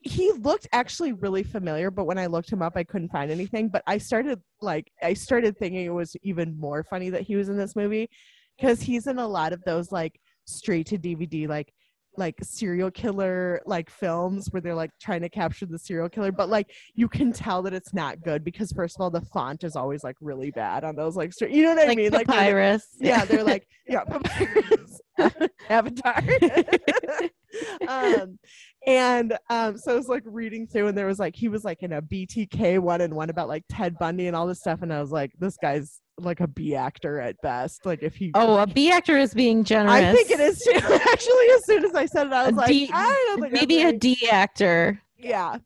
he 0.00 0.32
looked 0.32 0.66
actually 0.72 1.12
really 1.12 1.42
familiar 1.42 1.90
but 1.90 2.04
when 2.04 2.18
i 2.18 2.26
looked 2.26 2.50
him 2.50 2.62
up 2.62 2.72
i 2.76 2.82
couldn't 2.82 3.10
find 3.10 3.30
anything 3.30 3.68
but 3.68 3.82
i 3.86 3.98
started 3.98 4.40
like 4.60 4.90
i 5.02 5.12
started 5.12 5.56
thinking 5.58 5.84
it 5.84 5.94
was 5.94 6.16
even 6.22 6.58
more 6.58 6.82
funny 6.82 7.10
that 7.10 7.22
he 7.22 7.36
was 7.36 7.48
in 7.48 7.56
this 7.56 7.76
movie 7.76 8.08
because 8.56 8.80
he's 8.80 9.06
in 9.06 9.18
a 9.18 9.26
lot 9.26 9.52
of 9.52 9.62
those 9.64 9.92
like 9.92 10.18
straight 10.44 10.86
to 10.86 10.98
dvd 10.98 11.48
like 11.48 11.72
like 12.18 12.34
serial 12.42 12.90
killer 12.90 13.60
like 13.64 13.88
films 13.88 14.48
where 14.50 14.60
they're 14.60 14.74
like 14.74 14.90
trying 15.00 15.22
to 15.22 15.28
capture 15.28 15.64
the 15.64 15.78
serial 15.78 16.08
killer 16.08 16.30
but 16.30 16.48
like 16.48 16.70
you 16.94 17.08
can 17.08 17.32
tell 17.32 17.62
that 17.62 17.72
it's 17.72 17.94
not 17.94 18.20
good 18.22 18.44
because 18.44 18.70
first 18.72 18.96
of 18.96 19.00
all 19.00 19.10
the 19.10 19.20
font 19.20 19.64
is 19.64 19.76
always 19.76 20.04
like 20.04 20.16
really 20.20 20.50
bad 20.50 20.84
on 20.84 20.94
those 20.94 21.16
like 21.16 21.32
straight, 21.32 21.52
you 21.52 21.62
know 21.62 21.70
what 21.70 21.78
i 21.78 21.86
like 21.86 21.96
mean 21.96 22.10
like 22.10 22.28
where 22.28 22.38
papyrus. 22.38 22.86
yeah, 22.98 23.24
they're 23.24 23.44
like, 23.52 23.66
yeah, 23.88 24.04
papyrus, 24.04 24.91
avatar. 25.68 26.22
um, 27.88 28.38
and 28.86 29.36
um, 29.50 29.76
so 29.78 29.92
I 29.92 29.96
was 29.96 30.08
like 30.08 30.22
reading 30.26 30.66
through, 30.66 30.88
and 30.88 30.96
there 30.98 31.06
was 31.06 31.18
like 31.18 31.36
he 31.36 31.48
was 31.48 31.64
like 31.64 31.82
in 31.82 31.92
a 31.92 32.02
BTK 32.02 32.78
one 32.78 33.00
and 33.00 33.14
one 33.14 33.30
about 33.30 33.48
like 33.48 33.64
Ted 33.68 33.98
Bundy 33.98 34.26
and 34.26 34.34
all 34.36 34.46
this 34.46 34.60
stuff, 34.60 34.82
and 34.82 34.92
I 34.92 35.00
was 35.00 35.10
like, 35.12 35.32
this 35.38 35.56
guy's 35.60 36.00
like 36.18 36.40
a 36.40 36.46
B 36.46 36.74
actor 36.74 37.20
at 37.20 37.36
best. 37.42 37.84
Like 37.86 38.02
if 38.02 38.14
he, 38.16 38.30
Oh, 38.34 38.58
a 38.58 38.66
B 38.66 38.90
actor 38.90 39.16
is 39.18 39.34
being 39.34 39.64
generous. 39.64 39.92
I 39.92 40.12
think 40.14 40.30
it 40.30 40.40
is 40.40 40.58
too. 40.58 40.72
Actually, 41.12 41.46
as 41.54 41.66
soon 41.66 41.84
as 41.84 41.94
I 41.94 42.06
said 42.06 42.26
it, 42.26 42.32
I 42.32 42.46
was 42.46 42.54
A 42.54 42.56
like, 42.56 42.68
D- 42.68 42.90
I 42.92 43.36
don't 43.38 43.52
Maybe 43.52 43.82
a 43.82 43.92
D 43.92 44.28
actor. 44.30 45.00
yeah. 45.18 45.58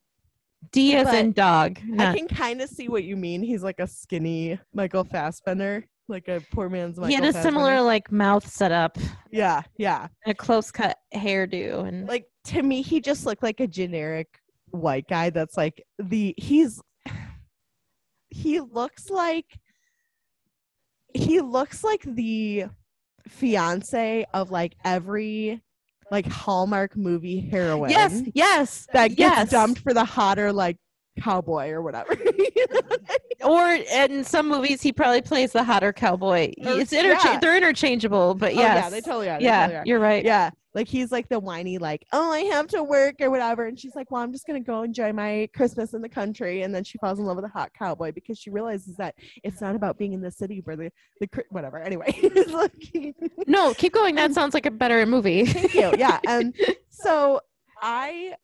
D 0.73 0.97
as 0.97 1.05
But 1.07 1.15
in 1.15 1.33
dog. 1.33 1.79
I 1.99 2.17
can 2.17 2.27
kind 2.27 2.61
of 2.61 2.69
see 2.69 2.89
what 2.89 3.05
you 3.05 3.17
mean. 3.17 3.43
He's 3.43 3.63
like 3.63 3.79
a 3.79 3.87
skinny 3.87 4.59
Michael 4.75 5.05
Fassbender, 5.05 5.87
like 6.09 6.29
a 6.29 6.41
poor 6.53 6.69
man's 6.69 6.97
Michael. 6.97 7.09
he 7.09 7.15
had 7.15 7.25
a 7.25 7.43
similar 7.43 7.81
like 7.81 8.11
mouth 8.13 8.47
setup, 8.47 8.99
yeah, 9.31 9.63
yeah. 9.77 10.09
and 10.25 10.33
a 10.33 10.35
close 10.35 10.71
cut 10.71 10.99
hairdo, 11.15 11.87
and 11.87 12.07
like 12.07 12.27
to 12.47 12.63
me 12.63 12.83
he 12.83 13.01
just 13.01 13.27
looked 13.27 13.43
like 13.43 13.61
a 13.61 13.67
generic 13.67 14.29
white 14.71 15.07
guy 15.09 15.31
that's 15.31 15.57
like 15.57 15.83
the 15.99 16.35
he's 16.37 16.81
he 18.31 18.61
looks 18.61 19.11
like 19.11 19.59
he 21.15 21.41
looks 21.41 21.83
like 21.83 22.03
the 22.03 22.65
fiance 23.29 24.25
of 24.35 24.51
like 24.51 24.75
every 24.85 25.61
like 26.11 26.27
Hallmark 26.27 26.97
movie 26.97 27.41
heroine 27.41 27.91
yes, 27.91 28.23
yes, 28.35 28.87
that 28.93 29.09
gets 29.09 29.37
yes. 29.37 29.51
dumped 29.51 29.81
for 29.81 29.93
the 29.93 30.05
hotter 30.05 30.53
like 30.53 30.77
cowboy 31.21 31.71
or 31.71 31.83
whatever. 31.83 32.17
or 33.45 33.73
in 33.75 34.25
some 34.25 34.49
movies 34.49 34.83
he 34.83 34.93
probably 34.93 35.23
plays 35.23 35.53
the 35.53 35.63
hotter 35.65 35.93
cowboy. 35.93 36.53
Or- 36.65 36.69
oh, 36.71 36.79
it's 36.79 36.93
intercha- 36.93 37.25
yeah. 37.25 37.39
they're 37.41 37.57
interchangeable, 37.57 38.35
but 38.35 38.53
Oh, 38.55 38.61
yeah, 38.61 38.89
they 38.89 39.01
totally 39.01 39.29
are. 39.29 39.39
They 39.39 39.45
yeah, 39.45 39.61
totally 39.63 39.79
are. 39.81 39.83
you're 39.87 39.99
right. 40.01 40.25
Yeah, 40.25 40.51
like 40.75 40.89
he's 40.89 41.11
like 41.13 41.29
the 41.29 41.39
whiny, 41.39 41.79
like, 41.79 42.07
oh, 42.13 42.31
I 42.31 42.41
have 42.41 42.67
to 42.69 42.83
work 42.83 43.17
or 43.21 43.31
whatever, 43.31 43.67
and 43.67 43.79
she's 43.79 43.95
like, 43.95 44.11
well, 44.11 44.23
I'm 44.23 44.33
just 44.33 44.47
gonna 44.47 44.61
go 44.61 44.83
enjoy 44.83 45.13
my 45.13 45.49
Christmas 45.55 45.95
in 45.95 46.03
the 46.03 46.09
country, 46.09 46.63
and 46.63 46.75
then 46.75 46.85
she 46.85 46.99
falls 46.99 47.19
in 47.19 47.25
love 47.25 47.37
with 47.37 47.45
a 47.45 47.49
hot 47.49 47.73
cowboy 47.79 48.13
because 48.13 48.39
she 48.39 48.51
realizes 48.51 48.97
that 48.97 49.15
it's 49.43 49.61
not 49.61 49.75
about 49.75 49.99
being 49.99 50.13
in 50.13 50.21
the 50.21 50.31
city 50.31 50.61
where 50.65 50.77
the 50.77 50.91
the 51.21 51.29
whatever. 51.51 51.79
Anyway, 51.79 52.13
No, 53.47 53.75
keep 53.75 53.93
going. 53.93 54.15
That 54.17 54.33
sounds 54.35 54.55
like 54.55 54.67
a 54.67 54.71
better 54.71 55.05
movie. 55.07 55.47
thank 55.47 55.75
you. 55.75 55.93
Yeah, 55.99 56.19
and 56.27 56.55
so 56.91 57.41
I, 57.83 58.35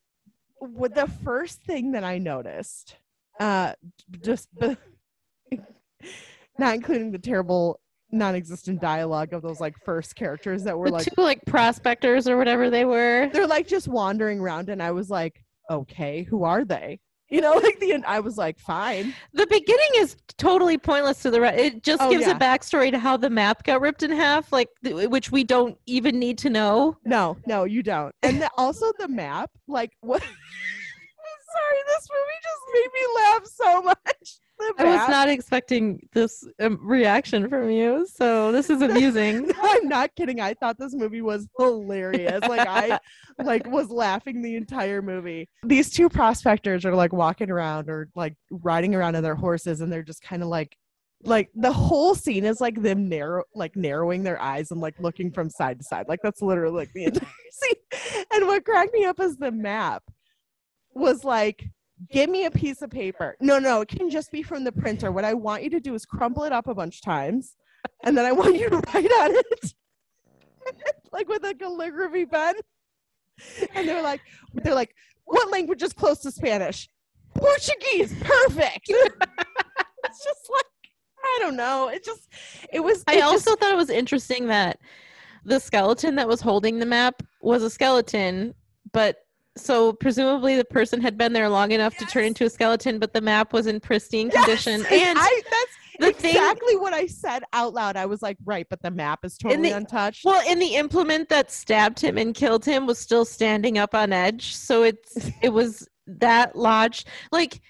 with 0.63 0.95
the 0.95 1.09
first 1.25 1.61
thing 1.63 1.93
that 1.93 2.05
I 2.05 2.19
noticed, 2.19 2.97
uh, 3.41 3.73
just 4.23 4.49
the, 4.57 4.79
not 6.59 6.75
including 6.75 7.11
the 7.11 7.19
terrible 7.19 7.81
non-existent 8.13 8.81
dialogue 8.81 9.33
of 9.33 9.43
those 9.43 9.59
like 9.59 9.75
first 9.85 10.15
characters 10.15 10.65
that 10.65 10.79
were 10.79 10.89
the 10.89 10.93
like 10.93 11.05
two 11.05 11.23
like 11.23 11.41
prospectors 11.47 12.29
or 12.29 12.37
whatever 12.37 12.69
they 12.69 12.85
were. 12.85 13.31
they're 13.33 13.47
like 13.47 13.67
just 13.67 13.89
wandering 13.89 14.39
around 14.39 14.69
and 14.69 14.83
i 14.83 14.91
was 14.91 15.09
like 15.09 15.43
okay 15.71 16.23
who 16.23 16.45
are 16.45 16.63
they 16.63 17.01
you 17.33 17.41
know 17.41 17.55
like 17.65 17.79
the 17.81 17.93
end 17.93 18.05
i 18.07 18.21
was 18.21 18.37
like 18.39 18.59
fine 18.59 19.13
The 19.33 19.47
beginning 19.47 19.93
is 19.97 20.17
totally 20.39 20.77
pointless 20.79 21.23
to 21.23 21.31
the 21.31 21.41
rest. 21.41 21.59
It 21.59 21.83
just 21.83 22.03
Oh, 22.03 22.11
gives 22.11 22.27
yeah. 22.27 22.37
a 22.37 22.39
backstory 22.39 22.91
to 22.91 22.99
how 22.99 23.17
the 23.17 23.31
map 23.31 23.63
got 23.65 23.81
ripped 23.81 24.03
in 24.03 24.11
half, 24.11 24.53
like 24.53 24.69
th- 24.85 25.09
which 25.09 25.31
we 25.31 25.43
don't 25.45 25.77
even 25.87 26.19
need 26.19 26.37
to 26.39 26.51
know. 26.51 26.97
no 27.05 27.37
no 27.47 27.65
you 27.65 27.83
don't 27.83 28.15
and 28.23 28.41
the, 28.43 28.51
also 28.57 28.93
the 28.99 29.09
map 29.09 29.51
like 29.69 29.93
what 30.01 30.21
sorry 31.55 31.81
this 31.87 32.09
movie 32.15 32.41
just 32.49 32.65
made 32.75 32.91
me 32.99 33.05
laugh 33.17 33.47
so 33.47 33.83
much 33.93 34.41
I 34.79 34.85
was 34.85 35.09
not 35.09 35.29
expecting 35.29 36.09
this 36.13 36.47
um, 36.61 36.79
reaction 36.83 37.49
from 37.49 37.71
you, 37.71 38.07
so 38.07 38.53
this 38.53 38.71
is 38.71 38.83
amusing. 38.83 39.51
I'm 39.63 39.89
not 39.89 40.15
kidding. 40.15 40.41
I 40.41 40.55
thought 40.55 40.79
this 40.79 40.95
movie 40.95 41.23
was 41.23 41.49
hilarious. 41.59 42.41
Like 42.43 42.67
I 42.69 42.99
like 43.43 43.67
was 43.67 43.91
laughing 43.91 44.43
the 44.43 44.57
entire 44.57 45.03
movie. 45.03 45.49
These 45.65 45.91
two 45.91 46.09
prospectors 46.09 46.85
are 46.85 46.95
like 46.95 47.13
walking 47.13 47.51
around 47.51 47.89
or 47.89 48.09
like 48.15 48.35
riding 48.51 48.95
around 48.95 49.17
on 49.17 49.23
their 49.23 49.35
horses 49.35 49.81
and 49.81 49.93
they're 49.93 50.03
just 50.03 50.23
kind 50.23 50.43
of 50.43 50.49
like 50.49 50.77
like 51.25 51.51
the 51.55 51.73
whole 51.73 52.15
scene 52.15 52.45
is 52.45 52.61
like 52.61 52.83
them 52.83 53.09
narrow 53.09 53.45
like 53.55 53.77
narrowing 53.77 54.23
their 54.23 54.41
eyes 54.43 54.71
and 54.71 54.81
like 54.81 54.99
looking 54.99 55.31
from 55.31 55.49
side 55.49 55.79
to 55.79 55.85
side. 55.85 56.07
Like 56.09 56.21
that's 56.23 56.43
literally 56.43 56.77
like 56.77 56.93
the 56.95 57.05
entire 57.05 57.29
scene. 57.51 58.25
And 58.33 58.47
what 58.47 58.65
cracked 58.65 58.93
me 58.93 59.05
up 59.05 59.21
is 59.21 59.37
the 59.37 59.53
map 59.53 60.03
was 60.95 61.25
like 61.25 61.65
give 62.11 62.31
me 62.31 62.45
a 62.47 62.51
piece 62.51 62.83
of 62.83 62.91
paper. 62.91 63.37
No, 63.41 63.59
no, 63.59 63.81
it 63.83 63.89
can 63.89 64.11
just 64.11 64.31
be 64.31 64.43
from 64.43 64.65
the 64.65 64.73
printer. 64.73 65.13
What 65.13 65.25
I 65.25 65.35
want 65.35 65.63
you 65.63 65.71
to 65.71 65.81
do 65.81 65.95
is 65.95 66.05
crumple 66.05 66.45
it 66.45 66.53
up 66.53 66.67
a 66.67 66.75
bunch 66.75 66.97
of 66.97 67.03
times, 67.03 67.57
and 68.05 68.17
then 68.17 68.25
I 68.25 68.33
want 68.33 68.57
you 68.57 68.69
to 68.71 68.77
write 68.95 69.05
on 69.05 69.31
it, 69.35 69.75
like 71.13 71.29
with 71.29 71.45
a 71.45 71.55
calligraphy 71.55 72.27
pen. 72.27 72.55
And 73.75 73.89
they're 73.89 74.03
like, 74.03 74.21
they're 74.55 74.75
like, 74.75 74.95
what 75.25 75.51
language 75.51 75.83
is 75.83 75.93
close 75.93 76.19
to 76.21 76.31
Spanish? 76.31 76.89
Portuguese. 77.35 78.15
Perfect. 78.21 78.85
it's 78.89 80.25
just 80.25 80.51
like 80.53 80.65
I 81.25 81.39
don't 81.41 81.57
know. 81.57 81.89
It 81.89 82.05
just 82.05 82.29
it 82.73 82.81
was. 82.81 83.05
I 83.07 83.15
it 83.15 83.19
just- 83.21 83.33
also 83.49 83.57
thought 83.57 83.73
it 83.73 83.77
was 83.77 83.91
interesting 83.91 84.49
that 84.49 84.79
the 85.45 85.59
skeleton 85.59 86.17
that 86.17 86.29
was 86.29 86.41
holding 86.41 86.79
the 86.79 86.87
map 86.87 87.23
was 87.41 87.63
a 87.63 87.71
skeleton, 87.71 88.55
but 88.93 89.17
so 89.57 89.93
presumably 89.93 90.57
the 90.57 90.65
person 90.65 91.01
had 91.01 91.17
been 91.19 91.33
there 91.33 91.49
long 91.49 91.73
enough 91.73 91.97
to 91.99 92.07
turn 92.07 92.25
into 92.25 92.45
a 92.45 92.51
skeleton, 92.51 92.99
but 92.99 93.13
the 93.13 93.21
map 93.21 93.53
was 93.53 93.67
in 93.67 93.81
pristine 93.81 94.31
Yes! 94.33 94.45
condition. 94.45 94.87
And 94.91 95.19
I, 95.19 95.43
that's 95.51 95.77
the 95.99 96.13
thing 96.21 96.31
exactly 96.35 96.77
what 96.77 96.93
I 96.95 97.07
said 97.07 97.43
out 97.53 97.75
loud. 97.75 97.97
I 97.97 98.07
was 98.07 98.23
like, 98.23 98.39
right, 98.45 98.67
but 98.71 98.81
the 98.83 98.91
map 98.91 99.21
is 99.25 99.37
totally 99.37 99.69
the- 99.71 99.77
untouched. 99.77 100.25
well, 100.25 100.43
and 100.49 100.61
the 100.61 100.75
implement 100.77 101.29
that 101.29 101.51
stabbed 101.51 102.01
him 102.01 102.17
and 102.19 102.35
killed 102.35 102.65
him 102.65 102.87
was 102.87 102.99
still 102.99 103.25
standing 103.25 103.77
up 103.79 103.95
on 103.95 104.13
edge. 104.13 104.55
So 104.55 104.83
it's 104.85 105.31
it 105.43 105.51
was 105.51 105.87
that 106.07 106.57
lodged. 106.57 107.07
Like 107.31 107.61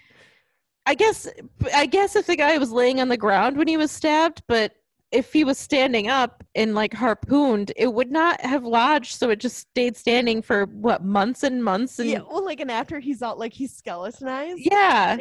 I 0.86 0.94
guess 0.94 1.28
I 1.74 1.86
guess 1.86 2.16
if 2.16 2.26
the 2.26 2.36
guy 2.36 2.56
was 2.58 2.70
laying 2.72 3.00
on 3.00 3.08
the 3.08 3.16
ground 3.16 3.56
when 3.56 3.68
he 3.68 3.76
was 3.76 3.90
stabbed, 3.90 4.42
but 4.46 4.72
if 5.12 5.32
he 5.32 5.44
was 5.44 5.58
standing 5.58 6.08
up 6.08 6.42
and 6.54 6.74
like 6.74 6.94
harpooned, 6.94 7.70
it 7.76 7.92
would 7.92 8.10
not 8.10 8.40
have 8.40 8.64
lodged. 8.64 9.18
So 9.18 9.28
it 9.30 9.38
just 9.38 9.58
stayed 9.58 9.96
standing 9.96 10.40
for 10.40 10.64
what 10.66 11.04
months 11.04 11.42
and 11.42 11.62
months. 11.62 11.98
And 11.98 12.08
yeah, 12.08 12.18
yeah, 12.18 12.24
well, 12.28 12.44
like, 12.44 12.60
and 12.60 12.70
after 12.70 12.98
he's 12.98 13.22
out, 13.22 13.38
like 13.38 13.52
he's 13.52 13.74
skeletonized. 13.74 14.58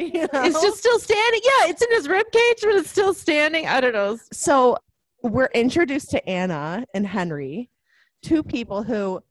you 0.00 0.26
it's 0.32 0.62
just 0.62 0.78
still 0.78 0.98
standing. 0.98 1.40
Yeah, 1.44 1.68
it's 1.68 1.82
in 1.82 1.90
his 1.90 2.08
rib 2.08 2.26
cage, 2.32 2.58
but 2.62 2.74
it's 2.74 2.90
still 2.90 3.12
standing. 3.12 3.66
I 3.66 3.80
don't 3.80 3.92
know. 3.92 4.18
so 4.32 4.78
we're 5.22 5.50
introduced 5.54 6.10
to 6.10 6.28
Anna 6.28 6.84
and 6.94 7.06
Henry, 7.06 7.70
two 8.22 8.42
people 8.42 8.82
who 8.82 9.22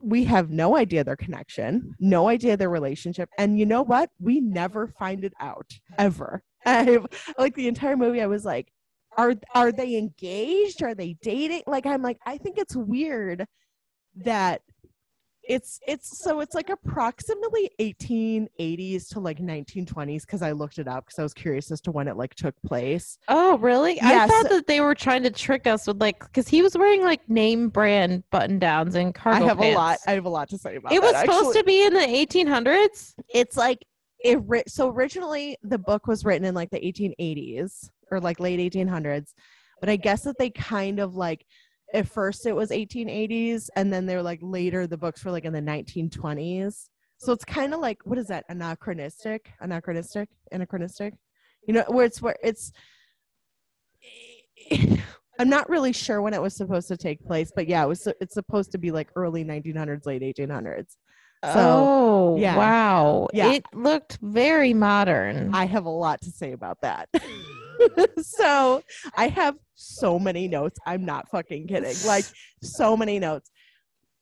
we 0.00 0.24
have 0.24 0.50
no 0.50 0.76
idea 0.76 1.02
their 1.02 1.16
connection, 1.16 1.94
no 1.98 2.28
idea 2.28 2.56
their 2.56 2.70
relationship, 2.70 3.28
and 3.38 3.58
you 3.58 3.66
know 3.66 3.82
what? 3.82 4.10
We 4.20 4.40
never 4.40 4.86
find 4.86 5.24
it 5.24 5.32
out 5.40 5.72
ever. 5.98 6.42
I 6.66 7.00
like 7.38 7.54
the 7.54 7.68
entire 7.68 7.96
movie. 7.96 8.20
I 8.20 8.26
was 8.26 8.44
like, 8.44 8.70
are 9.16 9.34
are 9.54 9.72
they 9.72 9.96
engaged? 9.96 10.82
Are 10.82 10.94
they 10.94 11.16
dating? 11.22 11.62
Like 11.66 11.86
I'm 11.86 12.02
like, 12.02 12.18
I 12.26 12.38
think 12.38 12.58
it's 12.58 12.76
weird 12.76 13.46
that 14.16 14.62
it's 15.48 15.80
it's 15.86 16.18
so 16.18 16.40
it's 16.40 16.54
like 16.54 16.68
approximately 16.68 17.70
1880s 17.80 19.08
to 19.08 19.20
like 19.20 19.38
1920s 19.38 20.22
because 20.22 20.42
I 20.42 20.52
looked 20.52 20.78
it 20.78 20.86
up 20.86 21.06
because 21.06 21.18
I 21.18 21.22
was 21.22 21.32
curious 21.32 21.70
as 21.70 21.80
to 21.82 21.90
when 21.90 22.06
it 22.06 22.16
like 22.16 22.34
took 22.34 22.54
place. 22.66 23.18
Oh, 23.28 23.56
really? 23.58 23.98
I 24.02 24.26
thought 24.26 24.50
that 24.50 24.66
they 24.66 24.82
were 24.82 24.94
trying 24.94 25.22
to 25.22 25.30
trick 25.30 25.66
us 25.66 25.86
with 25.86 26.00
like 26.00 26.20
because 26.20 26.46
he 26.46 26.60
was 26.60 26.76
wearing 26.76 27.02
like 27.02 27.26
name 27.30 27.70
brand 27.70 28.24
button 28.30 28.58
downs 28.58 28.94
and 28.94 29.14
cargo 29.14 29.44
I 29.44 29.48
have 29.48 29.60
a 29.60 29.74
lot. 29.74 29.98
I 30.06 30.12
have 30.12 30.26
a 30.26 30.30
lot 30.30 30.50
to 30.50 30.58
say 30.58 30.76
about 30.76 30.92
it 30.92 31.00
was 31.00 31.12
that, 31.12 31.22
supposed 31.22 31.56
actually. 31.56 31.60
to 31.60 31.64
be 31.64 31.86
in 31.86 31.94
the 31.94 32.44
1800s. 32.44 33.14
It's 33.30 33.56
like 33.56 33.84
it. 34.20 34.38
Ri- 34.46 34.64
so 34.68 34.90
originally, 34.90 35.56
the 35.62 35.78
book 35.78 36.06
was 36.06 36.26
written 36.26 36.46
in 36.46 36.54
like 36.54 36.70
the 36.70 36.80
1880s 36.80 37.88
or 38.10 38.20
like 38.20 38.40
late 38.40 38.72
1800s, 38.72 39.34
but 39.80 39.88
I 39.88 39.96
guess 39.96 40.22
that 40.22 40.38
they 40.38 40.50
kind 40.50 40.98
of 40.98 41.14
like 41.14 41.44
at 41.94 42.08
first 42.08 42.46
it 42.46 42.54
was 42.54 42.70
1880s, 42.70 43.68
and 43.76 43.92
then 43.92 44.06
they're 44.06 44.22
like 44.22 44.40
later 44.42 44.86
the 44.86 44.96
books 44.96 45.24
were 45.24 45.30
like 45.30 45.44
in 45.44 45.52
the 45.52 45.60
1920s. 45.60 46.88
So 47.18 47.32
it's 47.32 47.44
kind 47.44 47.74
of 47.74 47.80
like 47.80 47.98
what 48.04 48.18
is 48.18 48.28
that 48.28 48.44
anachronistic? 48.48 49.50
Anachronistic? 49.60 50.28
Anachronistic? 50.52 51.14
You 51.66 51.74
know, 51.74 51.84
where 51.88 52.04
it's 52.04 52.22
where 52.22 52.36
it's. 52.42 52.72
I'm 55.40 55.48
not 55.48 55.70
really 55.70 55.92
sure 55.92 56.20
when 56.20 56.34
it 56.34 56.42
was 56.42 56.56
supposed 56.56 56.88
to 56.88 56.96
take 56.96 57.24
place, 57.24 57.52
but 57.54 57.68
yeah, 57.68 57.84
it 57.84 57.88
was. 57.88 58.08
It's 58.20 58.34
supposed 58.34 58.72
to 58.72 58.78
be 58.78 58.90
like 58.90 59.08
early 59.14 59.44
1900s, 59.44 60.04
late 60.04 60.22
1800s. 60.22 60.96
So, 61.44 61.52
oh, 61.56 62.36
yeah. 62.38 62.56
wow. 62.56 63.28
Yeah. 63.32 63.52
It 63.52 63.64
looked 63.72 64.18
very 64.20 64.74
modern. 64.74 65.54
I 65.54 65.66
have 65.66 65.84
a 65.84 65.90
lot 65.90 66.20
to 66.22 66.32
say 66.32 66.52
about 66.52 66.80
that. 66.82 67.08
so 68.22 68.82
I 69.16 69.28
have 69.28 69.56
so 69.74 70.18
many 70.18 70.48
notes. 70.48 70.78
I'm 70.86 71.04
not 71.04 71.28
fucking 71.30 71.66
kidding. 71.68 71.94
Like 72.06 72.24
so 72.62 72.96
many 72.96 73.18
notes. 73.18 73.50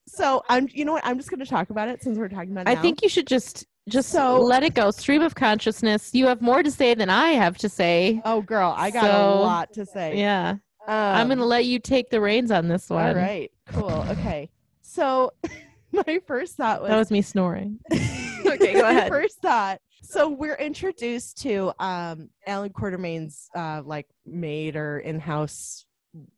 So 0.08 0.42
I'm 0.48 0.68
you 0.72 0.84
know 0.84 0.92
what? 0.92 1.04
I'm 1.04 1.16
just 1.18 1.30
gonna 1.30 1.46
talk 1.46 1.70
about 1.70 1.88
it 1.88 2.02
since 2.02 2.18
we're 2.18 2.28
talking 2.28 2.52
about 2.52 2.66
it 2.68 2.70
I 2.70 2.74
now. 2.74 2.82
think 2.82 3.02
you 3.02 3.08
should 3.08 3.26
just 3.26 3.66
just 3.88 4.08
So- 4.10 4.40
let 4.40 4.62
it 4.62 4.74
go. 4.74 4.90
Stream 4.90 5.22
of 5.22 5.34
consciousness. 5.34 6.10
You 6.12 6.26
have 6.26 6.42
more 6.42 6.62
to 6.62 6.70
say 6.70 6.94
than 6.94 7.10
I 7.10 7.30
have 7.30 7.56
to 7.58 7.68
say. 7.68 8.20
Oh 8.24 8.42
girl, 8.42 8.74
I 8.76 8.90
got 8.90 9.04
So, 9.04 9.10
a 9.10 9.34
lot 9.40 9.72
to 9.74 9.86
say. 9.86 10.16
Yeah. 10.18 10.56
Um, 10.88 10.94
I'm 10.94 11.26
going 11.26 11.38
to 11.38 11.44
let 11.44 11.64
you 11.64 11.80
take 11.80 12.10
the 12.10 12.20
reins 12.20 12.52
on 12.52 12.68
this 12.68 12.88
one. 12.88 13.08
All 13.08 13.14
right, 13.16 13.50
cool. 13.70 13.90
Okay. 14.10 14.48
So 14.82 15.32
my 15.92 16.20
first 16.28 16.54
thought 16.56 16.80
was 16.80 16.90
That 16.90 16.96
was 16.98 17.10
me 17.10 17.22
snoring. 17.22 17.80
okay, 17.92 18.72
go 18.74 18.88
ahead. 18.88 19.08
First 19.08 19.40
thought. 19.40 19.80
So 20.08 20.28
we're 20.28 20.54
introduced 20.54 21.42
to 21.42 21.72
um 21.80 22.30
Alan 22.46 22.72
Quartermain's 22.72 23.48
uh 23.56 23.82
like 23.84 24.06
maid 24.24 24.76
or 24.76 25.00
in-house 25.00 25.84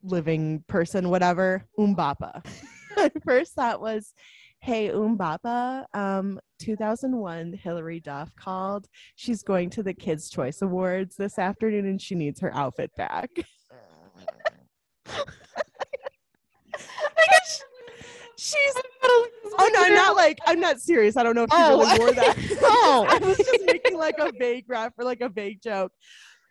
living 0.02 0.64
person, 0.68 1.10
whatever, 1.10 1.66
Umbopa. 1.78 2.42
First 3.24 3.52
thought 3.52 3.82
was, 3.82 4.14
hey 4.60 4.88
Umbapa, 4.88 5.84
um 5.92 6.40
2001 6.60 7.60
Hilary 7.62 8.00
Duff 8.00 8.34
called. 8.36 8.86
She's 9.16 9.42
going 9.42 9.68
to 9.70 9.82
the 9.82 9.92
Kids 9.92 10.30
Choice 10.30 10.62
Awards 10.62 11.16
this 11.16 11.38
afternoon 11.38 11.86
and 11.86 12.00
she 12.00 12.14
needs 12.14 12.40
her 12.40 12.54
outfit 12.54 12.90
back. 12.96 13.28
She's 18.38 18.74
Oh 19.02 19.70
no, 19.72 19.82
I'm 19.82 19.94
not 19.94 20.16
like 20.16 20.38
I'm 20.46 20.60
not 20.60 20.80
serious. 20.80 21.16
I 21.16 21.22
don't 21.22 21.34
know 21.34 21.42
if 21.44 21.50
she 21.50 21.56
Oh. 21.58 21.80
really 21.80 21.98
wore 21.98 22.12
that. 22.12 22.36
Oh. 22.62 23.06
I 23.08 23.18
was 23.18 23.36
just 23.36 23.64
making 23.66 23.96
like 23.98 24.18
a 24.18 24.30
vague 24.38 24.64
rap 24.68 24.94
or 24.98 25.04
like 25.04 25.20
a 25.20 25.28
vague 25.28 25.60
joke. 25.62 25.92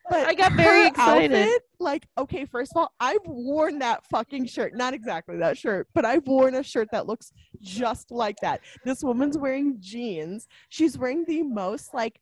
But 0.09 0.25
I 0.27 0.33
got 0.35 0.53
very 0.53 0.87
excited. 0.87 1.33
outfit, 1.33 1.61
like, 1.79 2.07
okay, 2.17 2.45
first 2.45 2.71
of 2.73 2.77
all, 2.77 2.91
I've 2.97 3.19
worn 3.25 3.79
that 3.79 4.05
fucking 4.09 4.45
shirt. 4.45 4.73
Not 4.73 4.93
exactly 4.93 5.35
that 5.39 5.57
shirt, 5.57 5.87
but 5.93 6.05
I've 6.05 6.25
worn 6.25 6.55
a 6.55 6.63
shirt 6.63 6.87
that 6.93 7.07
looks 7.07 7.33
just 7.61 8.09
like 8.09 8.37
that. 8.41 8.61
This 8.85 9.03
woman's 9.03 9.37
wearing 9.37 9.75
jeans. 9.81 10.47
She's 10.69 10.97
wearing 10.97 11.25
the 11.25 11.43
most 11.43 11.93
like 11.93 12.19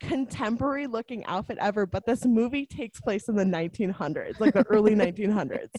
contemporary 0.00 0.86
looking 0.86 1.24
outfit 1.24 1.56
ever, 1.60 1.86
but 1.86 2.04
this 2.04 2.26
movie 2.26 2.66
takes 2.66 3.00
place 3.00 3.28
in 3.28 3.34
the 3.36 3.44
1900s, 3.44 4.38
like 4.40 4.52
the 4.52 4.66
early 4.68 4.94
1900s. 4.96 5.70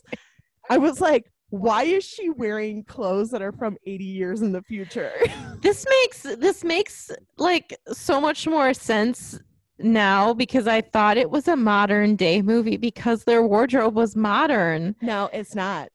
I 0.71 0.77
was 0.79 0.99
like, 1.01 1.31
why 1.53 1.83
is 1.83 2.03
she 2.03 2.31
wearing 2.31 2.83
clothes 2.83 3.29
that 3.29 3.43
are 3.43 3.51
from 3.51 3.77
80 3.85 4.03
years 4.03 4.41
in 4.41 4.51
the 4.51 4.63
future? 4.63 5.11
this 5.61 5.85
makes 5.87 6.23
this 6.23 6.63
makes 6.63 7.11
like 7.37 7.77
so 7.91 8.19
much 8.19 8.47
more 8.47 8.73
sense 8.73 9.39
now 9.77 10.33
because 10.33 10.67
I 10.67 10.81
thought 10.81 11.15
it 11.15 11.29
was 11.29 11.47
a 11.47 11.55
modern 11.55 12.15
day 12.15 12.41
movie 12.41 12.77
because 12.77 13.25
their 13.25 13.43
wardrobe 13.43 13.93
was 13.93 14.15
modern. 14.15 14.95
no, 14.99 15.29
it's 15.31 15.53
not. 15.53 15.89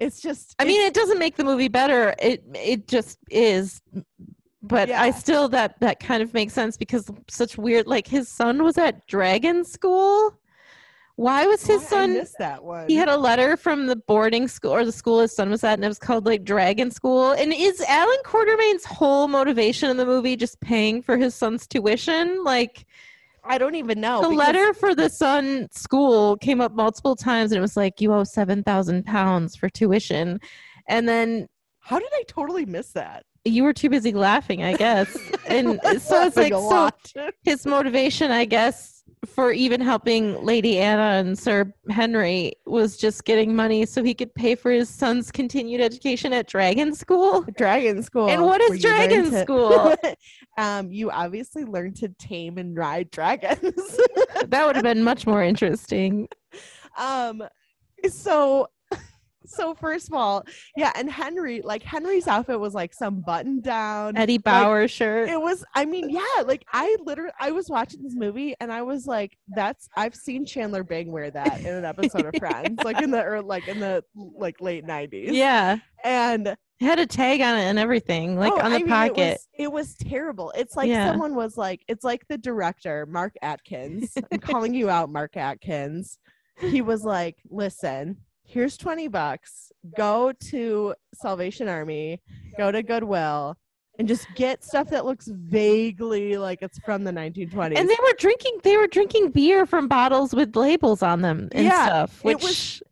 It's 0.00 0.20
just 0.20 0.56
I 0.58 0.64
mean, 0.64 0.80
it 0.80 0.94
doesn't 0.94 1.20
make 1.20 1.36
the 1.36 1.44
movie 1.44 1.68
better. 1.68 2.12
It 2.18 2.42
it 2.52 2.88
just 2.88 3.20
is. 3.30 3.80
But 4.64 4.90
I 4.90 5.12
still 5.12 5.48
that 5.50 5.78
that 5.78 6.00
kind 6.00 6.24
of 6.24 6.34
makes 6.34 6.54
sense 6.54 6.76
because 6.76 7.08
such 7.30 7.56
weird 7.56 7.86
like 7.86 8.08
his 8.08 8.28
son 8.28 8.64
was 8.64 8.78
at 8.78 9.06
dragon 9.06 9.64
school. 9.64 10.36
Why 11.16 11.46
was 11.46 11.64
his 11.66 11.80
Why- 11.82 11.84
I 11.84 11.88
son 11.90 12.12
missed 12.14 12.38
that 12.38 12.64
one. 12.64 12.86
he 12.88 12.96
had 12.96 13.08
a 13.08 13.16
letter 13.16 13.56
from 13.56 13.86
the 13.86 13.96
boarding 13.96 14.48
school 14.48 14.72
or 14.72 14.84
the 14.84 14.92
school 14.92 15.20
his 15.20 15.34
son 15.34 15.50
was 15.50 15.62
at 15.62 15.74
and 15.74 15.84
it 15.84 15.88
was 15.88 15.98
called 15.98 16.24
like 16.26 16.42
Dragon 16.44 16.90
School. 16.90 17.32
And 17.32 17.52
is 17.52 17.80
Allan 17.82 18.18
Quatermain's 18.24 18.84
whole 18.84 19.28
motivation 19.28 19.90
in 19.90 19.96
the 19.98 20.06
movie 20.06 20.36
just 20.36 20.60
paying 20.60 21.02
for 21.02 21.16
his 21.16 21.34
son's 21.34 21.66
tuition? 21.66 22.42
Like 22.44 22.86
I 23.44 23.58
don't 23.58 23.74
even 23.74 24.00
know. 24.00 24.22
the 24.22 24.28
letter 24.28 24.72
for 24.72 24.94
the 24.94 25.10
son 25.10 25.68
school 25.72 26.36
came 26.38 26.60
up 26.60 26.72
multiple 26.72 27.16
times 27.16 27.52
and 27.52 27.58
it 27.58 27.62
was 27.62 27.76
like 27.76 28.00
you 28.00 28.12
owe 28.12 28.24
seven 28.24 28.62
thousand 28.62 29.04
pounds 29.04 29.54
for 29.56 29.68
tuition 29.68 30.40
and 30.88 31.08
then 31.08 31.46
How 31.80 31.98
did 31.98 32.08
I 32.14 32.22
totally 32.28 32.64
miss 32.64 32.92
that? 32.92 33.24
You 33.44 33.64
were 33.64 33.72
too 33.72 33.88
busy 33.88 34.12
laughing 34.12 34.62
i 34.62 34.74
guess 34.74 35.16
and 35.46 35.80
so 36.00 36.24
it's 36.26 36.36
like 36.36 36.52
so 36.52 36.90
his 37.42 37.66
motivation 37.66 38.30
i 38.30 38.44
guess 38.44 39.02
for 39.26 39.52
even 39.52 39.80
helping 39.80 40.44
lady 40.44 40.78
anna 40.78 41.20
and 41.20 41.38
sir 41.38 41.72
henry 41.90 42.52
was 42.66 42.96
just 42.96 43.24
getting 43.24 43.54
money 43.54 43.86
so 43.86 44.02
he 44.02 44.14
could 44.14 44.34
pay 44.34 44.54
for 44.54 44.70
his 44.70 44.88
son's 44.88 45.30
continued 45.30 45.80
education 45.80 46.32
at 46.32 46.46
dragon 46.46 46.94
school 46.94 47.42
Dragon 47.56 48.02
School. 48.02 48.28
And 48.28 48.42
what 48.42 48.60
is 48.60 48.80
Dragon 48.80 49.30
to- 49.30 49.42
School? 49.42 49.94
um, 50.58 50.90
you 50.90 51.10
obviously 51.10 51.64
learn 51.64 51.94
to 51.94 52.08
tame 52.18 52.58
and 52.58 52.76
ride 52.76 53.10
dragons. 53.10 53.98
that 54.46 54.66
would 54.66 54.76
have 54.76 54.82
been 54.82 55.02
much 55.12 55.26
more 55.26 55.42
interesting 55.42 56.28
um, 56.96 57.42
so, 58.08 58.68
so 59.52 59.74
first 59.74 60.08
of 60.08 60.14
all, 60.14 60.44
yeah, 60.76 60.92
and 60.94 61.10
Henry, 61.10 61.60
like 61.62 61.82
Henry's 61.82 62.26
outfit 62.26 62.58
was 62.58 62.74
like 62.74 62.94
some 62.94 63.20
button 63.20 63.60
down. 63.60 64.16
eddie 64.16 64.38
bauer 64.38 64.88
shirt 64.88 65.28
It 65.28 65.40
was, 65.40 65.64
I 65.74 65.84
mean, 65.84 66.10
yeah, 66.10 66.42
like 66.46 66.64
I 66.72 66.96
literally, 67.04 67.32
I 67.38 67.50
was 67.52 67.68
watching 67.68 68.02
this 68.02 68.14
movie 68.14 68.54
and 68.60 68.72
I 68.72 68.82
was 68.82 69.06
like, 69.06 69.36
that's, 69.54 69.88
I've 69.96 70.14
seen 70.14 70.44
Chandler 70.46 70.84
Bing 70.84 71.10
wear 71.12 71.30
that 71.30 71.60
in 71.60 71.74
an 71.74 71.84
episode 71.92 72.26
of 72.26 72.36
Friends, 72.36 72.82
like 72.84 73.00
in 73.00 73.10
the, 73.10 73.22
or 73.22 73.42
like 73.42 73.68
in 73.68 73.78
the 73.80 74.02
like 74.14 74.60
late 74.60 74.84
90s. 74.86 75.28
yeah 75.32 75.78
And 76.04 76.46
it 76.48 76.58
had 76.80 76.98
a 76.98 77.06
tag 77.06 77.40
on 77.40 77.56
it 77.58 77.62
and 77.62 77.78
everything 77.78 78.36
like 78.36 78.52
Oh, 78.52 78.60
on 78.60 78.70
the 78.70 78.76
I 78.76 78.78
mean, 78.80 78.88
pocket 78.88 79.18
It 79.18 79.22
was, 79.30 79.48
it 79.58 79.72
was 79.72 79.94
terrible. 79.94 80.52
It's 80.56 80.74
like 80.76 80.88
Yeah. 80.88 81.06
someone 81.10 81.34
was 81.36 81.56
like, 81.56 81.82
it's 81.86 82.02
like 82.04 82.26
the 82.28 82.38
director, 82.38 83.06
Mark 83.06 83.34
Atkins. 83.42 84.12
I'm 84.32 84.40
calling 84.40 84.74
you 84.74 84.90
out, 84.90 85.08
Mark 85.10 85.36
Atkins. 85.36 86.18
He 86.60 86.82
was 86.82 87.04
like, 87.04 87.36
listen, 87.50 88.16
here's 88.52 88.76
20 88.76 89.08
bucks. 89.08 89.72
Go 89.96 90.32
to 90.50 90.94
Salvation 91.14 91.68
Army, 91.68 92.20
go 92.56 92.70
to 92.70 92.82
Goodwill, 92.82 93.56
and 93.98 94.06
just 94.06 94.26
get 94.34 94.62
stuff 94.62 94.88
that 94.90 95.04
looks 95.04 95.26
vaguely 95.28 96.36
like 96.36 96.60
it's 96.62 96.78
from 96.80 97.04
the 97.04 97.10
1920s. 97.12 97.76
and 97.78 97.88
they 97.88 97.96
were 98.02 98.14
drinking 98.18 98.58
they 98.62 98.76
were 98.76 98.86
drinking 98.86 99.30
beer 99.30 99.66
from 99.66 99.86
bottles 99.88 100.34
with 100.34 100.54
labels 100.56 101.02
on 101.02 101.20
them 101.22 101.48
and 101.52 101.64
Yeah, 101.64 101.84
stuff 101.86 102.20
it 102.24 102.28
which 102.28 102.42
was 102.42 102.82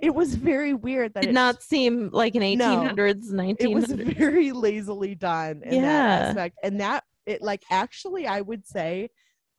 it 0.00 0.14
was 0.14 0.34
very 0.34 0.74
weird 0.74 1.14
that 1.14 1.22
did 1.22 1.30
it, 1.30 1.34
not 1.34 1.62
seem 1.62 2.10
like 2.12 2.34
an 2.34 2.42
No. 2.58 2.76
1800s 2.94 3.32
1900s 3.32 3.56
it 3.60 3.72
was 3.72 3.90
very 3.90 4.52
lazily 4.52 5.14
done 5.14 5.62
in 5.64 5.74
Yeah. 5.74 5.82
that 5.82 6.22
aspect 6.28 6.56
and 6.62 6.80
that 6.80 7.02
it 7.26 7.42
like 7.42 7.62
actually 7.70 8.26
i 8.26 8.40
would 8.40 8.64
say 8.66 9.08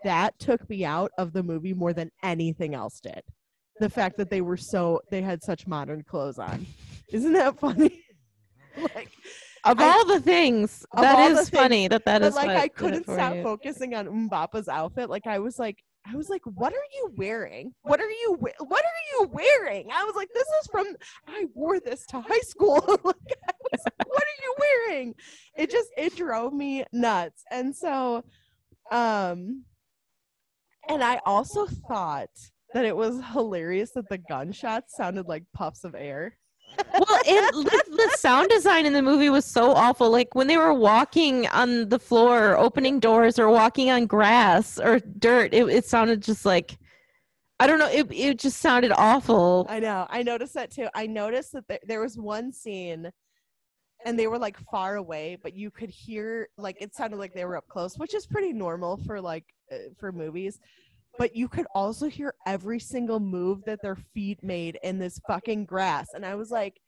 that 0.03 0.37
took 0.39 0.67
me 0.69 0.85
out 0.85 1.11
of 1.17 1.33
the 1.33 1.43
movie 1.43 1.73
more 1.73 1.91
than 1.93 2.09
anything 2.23 2.73
else 2.73 2.99
did 3.01 3.21
the 3.79 3.89
fact 3.89 4.17
that 4.17 4.29
they 4.29 4.41
were 4.41 4.57
so 4.57 5.01
they 5.11 5.21
had 5.21 5.43
such 5.43 5.67
modern 5.67 6.03
clothes 6.03 6.39
on 6.39 6.65
isn't 7.11 7.33
that 7.33 7.59
funny 7.59 8.03
like 8.95 9.11
of 9.63 9.79
I- 9.79 9.83
all 9.83 10.05
the 10.05 10.19
things 10.19 10.85
that 10.93 11.01
is 11.01 11.03
that 11.03 11.15
all 11.15 11.29
the 11.33 11.41
is 11.41 11.49
funny 11.49 11.87
that 11.87 12.05
that 12.05 12.21
is 12.21 12.35
like 12.35 12.49
i 12.49 12.67
couldn't 12.67 13.03
stop 13.03 13.35
you. 13.35 13.43
focusing 13.43 13.95
on 13.95 14.29
Mbapa's 14.29 14.67
outfit 14.67 15.09
like 15.09 15.27
i 15.27 15.39
was 15.39 15.59
like 15.59 15.77
I 16.07 16.15
was 16.15 16.29
like, 16.29 16.43
"What 16.45 16.71
are 16.73 16.87
you 16.93 17.13
wearing? 17.17 17.73
What 17.81 17.99
are 17.99 18.09
you? 18.09 18.37
What 18.39 18.85
are 18.85 19.03
you 19.13 19.29
wearing?" 19.31 19.89
I 19.91 20.03
was 20.03 20.15
like, 20.15 20.29
"This 20.33 20.47
is 20.61 20.67
from. 20.71 20.85
I 21.27 21.45
wore 21.55 21.79
this 21.79 22.05
to 22.07 22.21
high 22.21 22.41
school. 22.41 22.79
like, 23.03 23.15
was, 23.71 23.81
what 24.05 24.23
are 24.23 24.43
you 24.43 24.55
wearing?" 24.59 25.15
It 25.57 25.71
just 25.71 25.89
it 25.97 26.15
drove 26.15 26.53
me 26.53 26.83
nuts, 26.93 27.43
and 27.49 27.75
so, 27.75 28.23
um, 28.91 29.63
and 30.87 31.03
I 31.03 31.19
also 31.25 31.65
thought 31.87 32.29
that 32.75 32.83
it 32.83 32.95
was 32.95 33.21
hilarious 33.31 33.91
that 33.91 34.09
the 34.09 34.17
gunshots 34.17 34.97
sounded 34.97 35.27
like 35.27 35.43
puffs 35.53 35.85
of 35.85 35.95
air. 35.95 36.37
well 36.77 37.05
it 37.25 37.53
the, 37.53 37.83
the 37.95 38.17
sound 38.17 38.49
design 38.49 38.85
in 38.85 38.91
the 38.91 39.01
movie 39.01 39.29
was 39.29 39.45
so 39.45 39.71
awful 39.71 40.09
like 40.09 40.35
when 40.35 40.45
they 40.45 40.57
were 40.57 40.73
walking 40.73 41.47
on 41.47 41.87
the 41.87 41.97
floor 41.97 42.57
opening 42.57 42.99
doors 42.99 43.39
or 43.39 43.49
walking 43.49 43.89
on 43.89 44.05
grass 44.05 44.77
or 44.77 44.99
dirt 45.19 45.53
it, 45.53 45.65
it 45.69 45.85
sounded 45.85 46.21
just 46.21 46.45
like 46.45 46.77
i 47.61 47.67
don't 47.67 47.79
know 47.79 47.87
it, 47.87 48.07
it 48.11 48.37
just 48.37 48.57
sounded 48.57 48.91
awful 48.97 49.65
I 49.69 49.79
know. 49.79 50.05
I 50.09 50.21
noticed 50.21 50.55
that 50.55 50.71
too. 50.71 50.87
I 50.93 51.07
noticed 51.07 51.53
that 51.53 51.65
there, 51.69 51.79
there 51.87 52.01
was 52.01 52.17
one 52.17 52.51
scene 52.51 53.09
and 54.05 54.19
they 54.19 54.27
were 54.27 54.37
like 54.37 54.57
far 54.69 54.97
away, 54.97 55.37
but 55.41 55.55
you 55.55 55.71
could 55.71 55.89
hear 55.89 56.49
like 56.57 56.77
it 56.81 56.93
sounded 56.93 57.17
like 57.17 57.33
they 57.33 57.45
were 57.45 57.55
up 57.55 57.67
close, 57.67 57.97
which 57.97 58.13
is 58.13 58.27
pretty 58.27 58.51
normal 58.51 58.97
for 58.97 59.21
like 59.21 59.45
uh, 59.71 59.77
for 59.97 60.11
movies. 60.11 60.59
But 61.17 61.35
you 61.35 61.47
could 61.47 61.65
also 61.73 62.07
hear 62.07 62.33
every 62.45 62.79
single 62.79 63.19
move 63.19 63.63
that 63.65 63.81
their 63.81 63.95
feet 64.13 64.43
made 64.43 64.77
in 64.83 64.99
this 64.99 65.19
fucking 65.27 65.65
grass. 65.65 66.07
And 66.13 66.25
I 66.25 66.35
was 66.35 66.51
like 66.51 66.79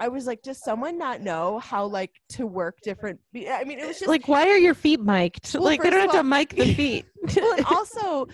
I 0.00 0.08
was 0.08 0.26
like, 0.26 0.42
does 0.42 0.58
someone 0.62 0.98
not 0.98 1.20
know 1.20 1.60
how 1.60 1.84
like 1.86 2.10
to 2.30 2.46
work 2.46 2.78
different 2.82 3.20
I 3.36 3.62
mean 3.64 3.78
it 3.78 3.86
was 3.86 3.98
just 3.98 4.08
like 4.08 4.26
why 4.26 4.48
are 4.48 4.56
your 4.56 4.74
feet 4.74 5.00
mic'd 5.00 5.54
Well, 5.54 5.62
like 5.62 5.82
they 5.82 5.90
don't 5.90 6.00
have 6.00 6.12
to 6.12 6.22
mic 6.24 6.50
the 6.50 6.74
feet 6.80 7.06
well, 7.36 7.52
and 7.56 7.66
also 7.66 8.26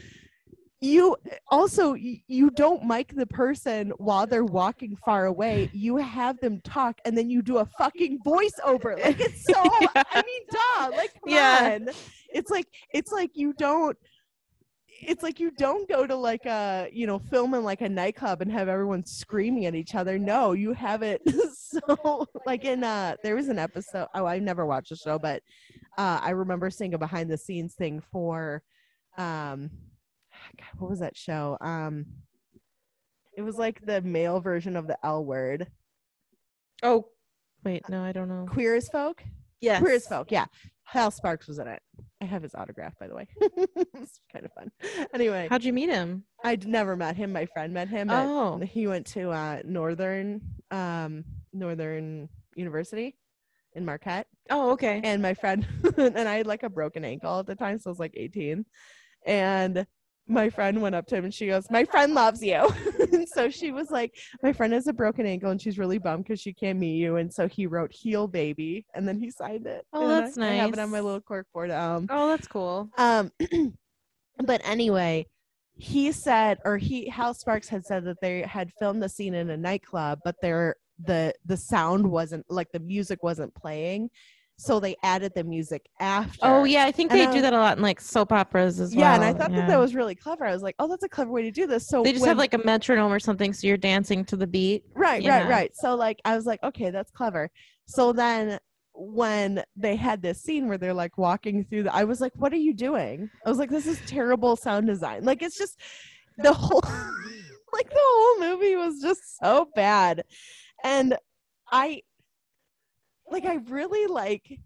you 0.80 1.14
also 1.48 1.92
you 1.92 2.51
don't 2.53 2.86
mic 2.86 3.14
the 3.14 3.26
person 3.26 3.90
while 3.98 4.26
they're 4.26 4.46
walking 4.46 4.96
far 5.05 5.26
away 5.26 5.68
you 5.74 5.98
have 5.98 6.40
them 6.40 6.59
talk 6.64 6.98
and 7.05 7.16
then 7.18 7.28
you 7.28 7.42
do 7.42 7.59
a 7.59 7.66
fucking 7.76 8.18
voiceover 8.24 8.98
like 8.98 9.20
it's 9.20 9.44
so 9.53 9.62
Yeah. 9.82 10.03
i 10.12 10.22
mean 10.24 10.42
duh 10.51 10.96
like 10.96 11.12
Yeah. 11.26 11.72
on 11.74 11.90
it's 12.32 12.51
like 12.51 12.66
it's 12.94 13.12
like 13.12 13.32
you 13.34 13.53
don't 13.53 13.98
it's 15.03 15.22
like 15.22 15.40
you 15.40 15.51
don't 15.53 15.88
go 15.88 16.07
to 16.07 16.14
like 16.14 16.44
a 16.46 16.88
you 16.92 17.07
know 17.07 17.18
film 17.18 17.55
in 17.55 17.64
like 17.64 17.80
a 17.80 17.88
nightclub 17.88 18.42
and 18.42 18.53
have 18.53 18.68
everyone 18.68 19.05
screaming 19.05 19.66
at 19.66 19.74
each 19.74 19.94
other. 19.94 20.18
No 20.18 20.53
you 20.53 20.72
have 20.72 21.03
it 21.03 21.22
so 21.55 22.26
like 22.46 22.64
in 22.64 22.84
uh 22.84 23.16
there 23.22 23.36
was 23.36 23.48
an 23.48 23.59
episode 23.59 24.09
oh 24.14 24.26
i 24.26 24.38
never 24.38 24.66
watched 24.66 24.90
the 24.90 24.96
show 24.96 25.18
but 25.18 25.42
uh 25.98 26.20
i 26.22 26.30
remember 26.30 26.70
seeing 26.70 26.94
a 26.94 26.98
behind 26.98 27.30
the 27.30 27.38
scenes 27.38 27.74
thing 27.74 28.03
for 28.12 28.62
um 29.16 29.70
God, 30.59 30.66
what 30.78 30.90
was 30.90 31.01
that 31.01 31.16
show? 31.16 31.59
Um 31.61 32.07
it 33.36 33.42
was 33.42 33.57
like 33.59 33.84
the 33.84 34.01
male 34.03 34.40
version 34.40 34.76
of 34.76 34.86
the 34.86 34.98
l 35.05 35.24
word. 35.24 35.68
Oh 36.82 37.07
wait 37.64 37.88
no 37.88 38.03
i 38.03 38.12
don't 38.12 38.28
know. 38.28 38.46
Queer 38.48 38.74
as 38.76 38.88
folk? 38.88 39.22
Yes. 39.61 39.80
Queer 39.80 39.94
as 39.94 40.07
folk 40.07 40.30
yeah 40.30 40.46
hal 40.91 41.11
sparks 41.11 41.47
was 41.47 41.59
in 41.59 41.68
it. 41.68 41.80
I 42.20 42.24
have 42.24 42.43
his 42.43 42.55
autograph 42.55 42.95
by 42.99 43.07
the 43.07 43.14
way. 43.14 43.28
It's 43.95 44.20
kind 44.32 44.45
of 44.45 44.53
fun. 44.53 44.70
Anyway 45.14 45.47
how'd 45.49 45.64
you 45.64 45.72
meet 45.72 45.88
him? 45.88 46.24
I'd 46.43 46.66
never 46.66 46.97
met 46.97 47.16
him. 47.16 47.32
My 47.32 47.47
friend 47.47 47.72
met 47.72 47.88
him 47.88 48.11
at 48.11 48.26
oh. 48.26 48.59
he 48.59 48.86
went 48.86 49.07
to 49.09 49.30
uh 49.30 49.61
northern 49.64 50.41
um 50.70 51.24
northern 51.53 52.28
university 52.57 53.16
in 53.74 53.84
marquette. 53.84 54.26
Oh 54.51 54.72
okay. 54.72 55.01
And 55.05 55.22
my 55.22 55.34
friend 55.34 55.66
and 55.97 56.28
i 56.28 56.36
had 56.36 56.47
like 56.47 56.64
a 56.64 56.70
broken 56.70 57.05
ankle 57.05 57.38
at 57.38 57.47
the 57.47 57.55
time 57.55 57.78
so 57.78 57.91
i 57.91 57.93
was 57.93 58.01
like 58.01 58.14
18 58.16 58.64
and 59.26 59.86
my 60.31 60.49
friend 60.49 60.81
went 60.81 60.95
up 60.95 61.07
to 61.07 61.16
him 61.16 61.24
and 61.24 61.35
she 61.35 61.47
goes 61.49 61.68
my 61.70 61.85
friend 61.85 62.14
loves 62.14 62.43
you 62.43 62.66
and 63.12 63.28
so 63.28 63.51
she 63.51 63.72
was 63.72 63.91
like 63.91 64.14
my 64.43 64.53
friend 64.53 64.72
has 64.72 64.87
a 64.87 64.93
broken 64.93 65.26
ankle 65.26 65.51
and 65.51 65.61
she's 65.61 65.78
really 65.78 65.99
bummed 65.99 66.24
because 66.24 66.41
she 66.41 66.53
can't 66.53 66.78
meet 66.78 66.97
you 66.97 67.16
and 67.16 67.33
so 67.33 67.47
he 67.49 67.66
wrote 67.66 67.93
heal 67.93 68.26
baby 68.28 68.87
and 68.95 69.07
then 69.07 69.18
he 69.18 69.31
signed 69.31 69.66
it 69.66 69.85
Oh, 69.93 70.03
And 70.03 70.12
I- 70.12 70.20
that's 70.20 70.39
I 70.39 70.47
have 70.55 70.72
it 70.72 70.78
on 70.78 70.91
my 70.91 70.99
nice. 70.99 71.05
little 71.05 71.20
corkboard 71.20 71.70
um 71.76 72.07
oh 72.11 72.28
that's 72.28 72.47
cool 72.47 72.89
um, 72.97 73.31
but 74.45 74.61
anyway, 74.64 75.26
he 75.76 76.12
said, 76.12 76.59
or 76.64 76.76
he 76.78 77.09
Hal 77.09 77.35
Sparks 77.35 77.68
had 77.68 77.85
said 77.85 78.05
that 78.05 78.20
they 78.20 78.43
had 78.43 78.70
filmed 78.78 79.03
the 79.03 79.09
scene 79.09 79.35
in 79.35 79.51
a 79.51 79.57
nightclub, 79.57 80.18
but 80.24 80.37
there 80.43 80.76
the 81.07 81.33
the 81.47 81.57
sound 81.57 82.11
wasn't 82.11 82.45
like 82.51 82.68
the 82.72 82.81
music 82.81 83.22
wasn't 83.22 83.55
playing. 83.55 84.11
So 84.61 84.79
they 84.79 84.95
added 85.03 85.33
the 85.35 85.43
music 85.43 85.89
after. 86.01 86.39
Oh 86.43 86.65
yeah, 86.65 86.85
I 86.85 86.93
think 86.93 87.11
And 87.11 87.19
they 87.21 87.27
I 87.27 87.33
do 87.33 87.41
that 87.41 87.55
a 87.55 87.59
lot 87.59 87.79
in 87.79 87.83
like 87.83 87.99
soap 88.01 88.31
operas 88.31 88.79
as 88.79 88.95
well. 88.95 89.01
yeah, 89.07 89.15
and 89.15 89.25
I 89.25 89.33
thought 89.33 89.51
that 89.53 89.57
yeah. 89.61 89.67
that 89.67 89.79
was 89.79 89.95
really 89.95 90.15
clever. 90.15 90.45
I 90.45 90.53
was 90.53 90.63
like, 90.63 90.75
oh, 90.79 90.87
that's 90.87 91.03
a 91.03 91.09
clever 91.09 91.31
way 91.31 91.43
to 91.43 91.51
do 91.51 91.67
this. 91.67 91.89
So 91.89 92.03
They 92.03 92.13
just 92.13 92.21
when- 92.23 92.29
have 92.29 92.39
like 92.39 92.53
a 92.53 92.59
metronome 92.59 93.11
or 93.11 93.19
something, 93.19 93.55
so 93.55 93.67
you're 93.67 93.79
dancing 93.79 94.25
to 94.27 94.37
the 94.37 94.47
beat. 94.47 94.85
Right, 94.95 95.23
Yeah. 95.23 95.41
right, 95.43 95.49
right. 95.49 95.71
So 95.77 95.95
like 95.95 96.19
I 96.27 96.37
was 96.37 96.45
like, 96.45 96.63
okay, 96.63 96.91
that's 96.91 97.11
clever. 97.11 97.51
So 97.87 98.13
then 98.13 98.59
when 98.93 99.63
they 99.77 99.97
had 99.97 100.21
this 100.21 100.43
scene 100.43 100.69
where 100.69 100.77
they're 100.77 100.93
like 100.93 101.17
walking 101.17 101.65
through 101.65 101.85
the 101.85 101.95
I 101.95 102.05
was 102.05 102.21
like, 102.21 102.33
what 102.37 102.53
are 102.53 102.57
you 102.57 102.75
doing? 102.75 103.31
I 103.47 103.49
was 103.49 103.59
like, 103.59 103.71
this 103.71 103.87
is 103.87 103.99
terrible 104.07 104.57
sound 104.57 104.87
design. 104.89 105.25
Like 105.25 105.41
it's 105.43 105.57
just 105.57 105.81
the 106.39 106.53
whole 106.53 106.83
like 107.73 107.89
the 107.89 107.99
whole 107.99 108.41
movie 108.41 108.77
was 108.77 109.01
just 109.01 109.39
so 109.43 109.69
bad. 109.75 110.25
And 110.85 111.17
I 111.73 112.03
like 113.31 113.45
I 113.45 113.57
really 113.68 114.07
like 114.07 114.59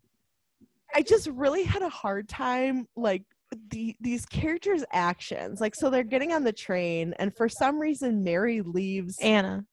I 0.94 1.02
just 1.02 1.28
really 1.28 1.64
had 1.64 1.82
a 1.82 1.88
hard 1.88 2.28
time 2.28 2.86
like 2.96 3.22
the 3.70 3.94
these 4.00 4.26
characters' 4.26 4.84
actions. 4.92 5.60
Like 5.60 5.74
so 5.74 5.90
they're 5.90 6.02
getting 6.04 6.32
on 6.32 6.44
the 6.44 6.52
train 6.52 7.14
and 7.18 7.34
for 7.34 7.48
some 7.48 7.78
reason 7.78 8.24
Mary 8.24 8.62
leaves 8.62 9.18
Anna. 9.20 9.64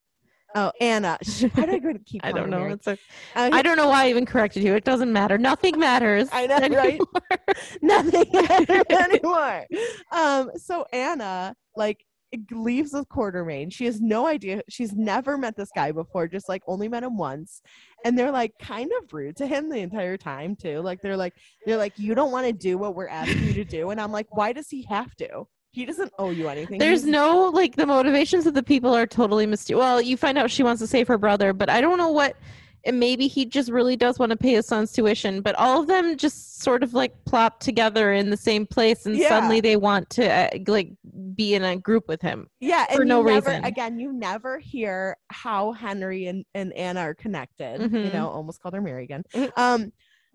Oh, 0.54 0.70
Anna. 0.80 1.18
Why 1.54 1.66
do 1.66 1.72
I 1.72 1.78
go 1.78 1.92
to 1.92 1.98
keep? 2.00 2.20
I 2.24 2.32
don't 2.32 2.50
know. 2.50 2.60
Mary? 2.60 2.72
It's 2.72 2.86
a, 2.86 2.92
Uh, 3.34 3.50
I 3.52 3.62
don't 3.62 3.76
know 3.76 3.88
why 3.88 4.04
I 4.04 4.10
even 4.10 4.26
corrected 4.26 4.62
you. 4.62 4.74
It 4.74 4.84
doesn't 4.84 5.12
matter. 5.12 5.38
Nothing 5.38 5.78
matters. 5.78 6.28
I 6.32 6.46
know, 6.46 6.58
right? 6.76 7.00
nothing 7.82 8.28
matters 8.32 8.84
anymore. 8.90 9.66
Um, 10.12 10.50
so 10.56 10.84
Anna 10.92 11.54
like 11.76 12.04
leaves 12.50 12.92
with 12.92 13.08
Quatermain. 13.08 13.72
She 13.72 13.84
has 13.86 14.00
no 14.00 14.26
idea. 14.26 14.62
She's 14.68 14.92
never 14.92 15.36
met 15.38 15.56
this 15.56 15.70
guy 15.74 15.92
before. 15.92 16.28
Just 16.28 16.48
like 16.48 16.62
only 16.66 16.88
met 16.88 17.02
him 17.02 17.16
once, 17.16 17.62
and 18.04 18.18
they're 18.18 18.30
like 18.30 18.52
kind 18.58 18.90
of 19.00 19.12
rude 19.12 19.36
to 19.36 19.46
him 19.46 19.68
the 19.68 19.78
entire 19.78 20.16
time 20.16 20.56
too. 20.56 20.80
Like 20.80 21.00
they're 21.00 21.16
like 21.16 21.34
they're 21.64 21.76
like 21.76 21.98
you 21.98 22.14
don't 22.14 22.32
want 22.32 22.46
to 22.46 22.52
do 22.52 22.78
what 22.78 22.94
we're 22.94 23.08
asking 23.08 23.44
you 23.44 23.54
to 23.54 23.64
do, 23.64 23.90
and 23.90 24.00
I'm 24.00 24.12
like, 24.12 24.34
why 24.36 24.52
does 24.52 24.68
he 24.68 24.82
have 24.84 25.14
to? 25.16 25.46
He 25.70 25.86
doesn't 25.86 26.12
owe 26.18 26.30
you 26.30 26.48
anything. 26.48 26.78
There's 26.78 27.04
no 27.04 27.50
like 27.52 27.76
the 27.76 27.86
motivations 27.86 28.46
of 28.46 28.54
the 28.54 28.62
people 28.62 28.94
are 28.94 29.06
totally 29.06 29.46
mysterious. 29.46 29.80
Well, 29.80 30.02
you 30.02 30.16
find 30.16 30.36
out 30.36 30.50
she 30.50 30.62
wants 30.62 30.80
to 30.82 30.86
save 30.86 31.08
her 31.08 31.18
brother, 31.18 31.52
but 31.52 31.70
I 31.70 31.80
don't 31.80 31.98
know 31.98 32.10
what. 32.10 32.36
And 32.84 32.98
maybe 32.98 33.28
he 33.28 33.44
just 33.44 33.70
really 33.70 33.94
does 33.96 34.18
want 34.18 34.30
to 34.30 34.36
pay 34.36 34.52
his 34.54 34.66
son's 34.66 34.90
tuition, 34.92 35.40
but 35.40 35.54
all 35.54 35.80
of 35.82 35.86
them 35.86 36.16
just 36.16 36.62
sort 36.62 36.82
of 36.82 36.94
like 36.94 37.12
plop 37.24 37.60
together 37.60 38.12
in 38.12 38.30
the 38.30 38.36
same 38.36 38.66
place, 38.66 39.06
and 39.06 39.16
Yeah. 39.16 39.28
suddenly 39.28 39.60
they 39.60 39.76
want 39.76 40.10
to 40.10 40.28
uh, 40.28 40.48
like 40.66 40.90
be 41.34 41.54
in 41.54 41.62
a 41.62 41.76
group 41.76 42.08
with 42.08 42.20
him. 42.20 42.48
yeah 42.60 42.86
and 42.88 42.96
for 42.96 43.02
you 43.02 43.08
no 43.08 43.22
never, 43.22 43.50
reason. 43.50 43.64
again 43.64 43.98
you 43.98 44.12
never 44.12 44.58
hear 44.58 45.16
how 45.30 45.72
henry 45.72 46.26
and, 46.26 46.44
and 46.54 46.72
anna 46.74 47.00
are 47.00 47.14
connected 47.14 47.80
you 47.80 47.88
Mhm. 47.88 48.12
know 48.12 48.28
almost 48.28 48.60
called 48.60 48.74
her 48.74 48.80
mary 48.82 49.04
again 49.04 49.24
Mhm. 49.34 49.50
um 49.56 49.92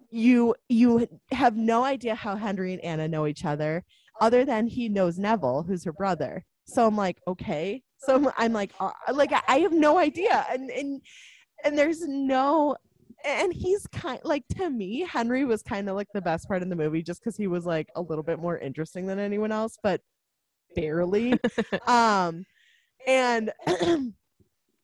you 0.10 0.56
you 0.70 1.08
have 1.32 1.56
no 1.56 1.84
idea 1.84 2.16
how 2.16 2.36
henry 2.36 2.74
and 2.74 2.82
anna 2.82 3.08
know 3.08 3.28
each 3.28 3.46
other 3.46 3.84
other 4.20 4.44
than 4.44 4.66
he 4.68 4.90
knows 4.90 5.20
neville 5.20 5.64
who's 5.64 5.84
her 5.84 5.94
brother 5.94 6.44
so 6.66 6.88
i'm 6.88 6.98
like 6.98 7.20
okay 7.28 7.84
so 8.00 8.16
i'm, 8.16 8.30
I'm 8.38 8.54
like 8.54 8.72
uh, 8.80 8.92
like 9.14 9.32
I- 9.34 9.44
i 9.48 9.60
have 9.60 9.74
no 9.74 9.98
idea 10.00 10.46
and 10.52 10.70
and 10.72 11.02
and 11.64 11.78
there's 11.78 12.08
no 12.08 12.76
and 13.26 13.52
he's 13.52 13.88
kind 13.88 14.20
like 14.24 14.44
to 14.50 14.70
me 14.70 15.00
henry 15.10 15.44
was 15.44 15.64
kind 15.64 15.90
of 15.90 15.96
like 15.96 16.08
the 16.14 16.22
best 16.22 16.48
part 16.48 16.62
in 16.62 16.70
the 16.70 16.76
movie 16.76 17.02
just 17.02 17.22
because 17.22 17.36
he 17.36 17.48
was 17.48 17.66
like 17.66 17.90
a 17.96 18.02
little 18.02 18.24
bit 18.24 18.40
more 18.40 18.58
interesting 18.60 19.06
than 19.08 19.20
anyone 19.20 19.52
else 19.52 19.78
but 19.82 20.02
barely. 20.76 21.34
Um 21.88 22.46
and 23.06 23.52
and 23.82 24.14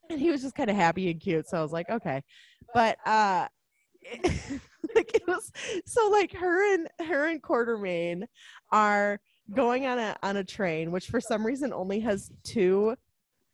he 0.10 0.30
was 0.30 0.42
just 0.42 0.56
kind 0.56 0.70
of 0.70 0.76
happy 0.76 1.10
and 1.12 1.20
cute 1.20 1.48
so 1.48 1.58
i 1.58 1.62
was 1.62 1.72
like 1.72 1.90
okay. 1.90 2.22
But 2.74 2.98
uh 3.06 3.48
like 4.96 5.14
it 5.16 5.28
was 5.28 5.52
so 5.86 6.10
like 6.10 6.34
her 6.34 6.74
and 6.74 6.88
her 7.08 7.28
and 7.28 7.42
quatermain 7.42 8.24
are 8.72 9.20
going 9.54 9.86
on 9.86 10.00
a 10.00 10.16
on 10.24 10.38
a 10.38 10.44
train 10.44 10.92
which 10.92 11.08
for 11.08 11.22
some 11.22 11.46
reason 11.46 11.74
only 11.74 12.00
has 12.00 12.32
two 12.44 12.96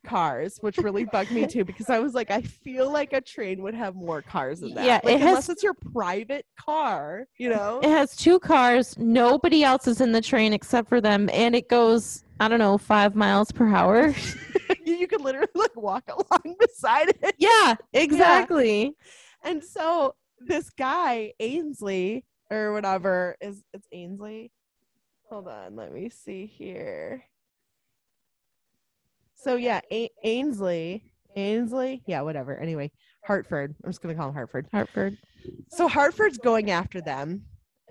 cars 0.06 0.58
which 0.62 0.78
really 0.78 1.04
bugged 1.04 1.30
me 1.30 1.46
too 1.46 1.64
because 1.64 1.90
i 1.90 1.98
was 1.98 2.14
like 2.14 2.30
i 2.30 2.40
feel 2.40 2.90
like 2.90 3.12
a 3.12 3.20
train 3.20 3.62
would 3.62 3.74
have 3.74 3.94
more 3.94 4.22
cars 4.22 4.60
than 4.60 4.74
that 4.74 4.84
Yeah, 4.84 5.00
like, 5.04 5.14
it 5.14 5.20
has- 5.20 5.28
unless 5.28 5.48
it's 5.50 5.62
your 5.62 5.74
private 5.74 6.46
car 6.58 7.26
you 7.38 7.48
know 7.50 7.80
It 7.82 7.90
has 7.90 8.16
two 8.16 8.38
cars. 8.38 8.96
Nobody 8.98 9.62
else 9.62 9.86
is 9.86 10.00
in 10.00 10.12
the 10.12 10.20
train 10.20 10.52
except 10.52 10.88
for 10.88 11.00
them, 11.00 11.28
and 11.32 11.54
it 11.54 11.68
goes 11.68 12.24
I 12.38 12.48
don't 12.48 12.58
know 12.58 12.78
five 12.78 13.14
miles 13.14 13.52
per 13.52 13.68
hour. 13.68 14.14
you 14.86 15.06
could 15.06 15.20
literally 15.20 15.48
like 15.54 15.76
walk 15.76 16.08
along 16.08 16.56
beside 16.58 17.10
it 17.22 17.34
yeah, 17.38 17.74
exactly. 17.92 18.94
And 19.44 19.62
so 19.62 20.14
this 20.38 20.70
guy, 20.70 21.32
Ainsley 21.40 22.24
or 22.50 22.72
whatever, 22.72 23.36
is 23.40 23.62
it's 23.74 23.86
Ainsley. 23.92 24.50
Hold 25.28 25.48
on, 25.48 25.76
let 25.76 25.92
me 25.92 26.08
see 26.10 26.46
here. 26.46 27.22
So 29.42 29.56
yeah, 29.56 29.80
A- 29.92 30.10
Ainsley, 30.24 31.02
Ainsley, 31.36 32.02
yeah, 32.06 32.20
whatever. 32.22 32.56
Anyway, 32.58 32.90
Hartford. 33.24 33.74
I'm 33.84 33.90
just 33.90 34.02
gonna 34.02 34.14
call 34.14 34.28
him 34.28 34.34
Hartford. 34.34 34.66
Hartford. 34.72 35.16
So 35.68 35.88
Hartford's 35.88 36.38
going 36.38 36.70
after 36.70 37.00
them. 37.00 37.42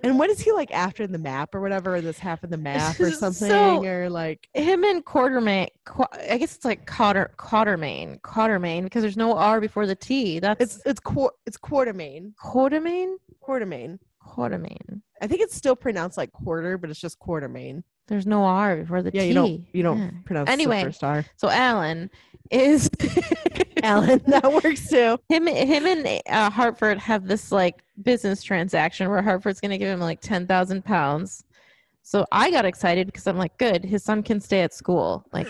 And 0.02 0.18
what 0.18 0.30
is 0.30 0.40
he 0.40 0.54
like 0.54 0.72
after 0.72 1.08
the 1.08 1.18
map 1.18 1.54
or 1.54 1.60
whatever, 1.60 1.96
or 1.96 2.02
this 2.02 2.18
half 2.20 2.44
of 2.46 2.50
the 2.50 2.58
map 2.58 2.98
or 3.00 3.12
So- 3.12 3.32
something, 3.32 3.86
or 3.86 4.10
like 4.10 4.48
him 4.54 4.84
and 4.86 5.04
Quartermain. 5.04 5.68
Qu- 5.86 6.06
I 6.30 6.38
guess 6.38 6.56
it's 6.56 6.64
like 6.66 6.86
Cotter 6.86 7.34
Quatermain, 7.38 8.22
Quatermain, 8.22 8.84
because 8.84 9.02
there's 9.02 9.18
no 9.18 9.36
R 9.36 9.60
before 9.60 9.86
the 9.88 9.96
T. 9.96 10.40
That's 10.40 10.62
it's 10.62 10.82
it's 10.86 11.00
quar 11.02 11.32
it's 11.46 11.58
Quartermain, 11.58 12.34
Quartermain. 12.42 13.16
Quartermain. 13.46 13.98
Quartermain. 14.26 15.02
I 15.22 15.28
think 15.28 15.42
it's 15.42 15.56
still 15.56 15.76
pronounced 15.76 16.18
like 16.18 16.32
quarter, 16.32 16.78
but 16.78 16.90
it's 16.90 17.00
just 17.00 17.20
Quartermain. 17.20 17.84
There's 18.10 18.28
no 18.28 18.44
R 18.44 18.76
before 18.78 19.02
the 19.02 19.12
Yeah, 19.14 19.22
T. 19.22 19.28
you 19.30 19.34
don't 19.34 19.66
you 19.74 19.84
don't 19.84 20.00
Yeah. 20.00 20.10
pronounce 20.26 20.50
Anyway. 20.50 20.80
the 20.80 20.86
first 20.88 21.04
R. 21.04 21.24
So 21.38 21.50
Allan 21.50 22.10
is 22.52 22.90
Allan, 23.84 24.22
that 24.28 24.52
works 24.52 24.90
too. 24.90 25.18
him 25.30 25.48
him 25.48 25.86
and 25.86 26.22
uh, 26.28 26.50
Hartford 26.50 26.98
have 26.98 27.26
this 27.28 27.52
like 27.52 27.76
business 28.04 28.44
transaction 28.44 29.10
where 29.10 29.22
Hartford's 29.22 29.62
going 29.62 29.72
to 29.72 29.78
give 29.78 29.88
him 29.90 30.00
like 30.00 30.20
10,000 30.22 30.84
pounds. 30.84 31.44
So 32.02 32.26
I 32.32 32.50
got 32.50 32.66
excited 32.66 33.06
because 33.06 33.28
I'm 33.28 33.38
like, 33.38 33.56
good, 33.60 33.84
his 33.86 34.04
son 34.04 34.24
can 34.24 34.40
stay 34.42 34.62
at 34.62 34.74
school. 34.74 35.24
Like 35.32 35.48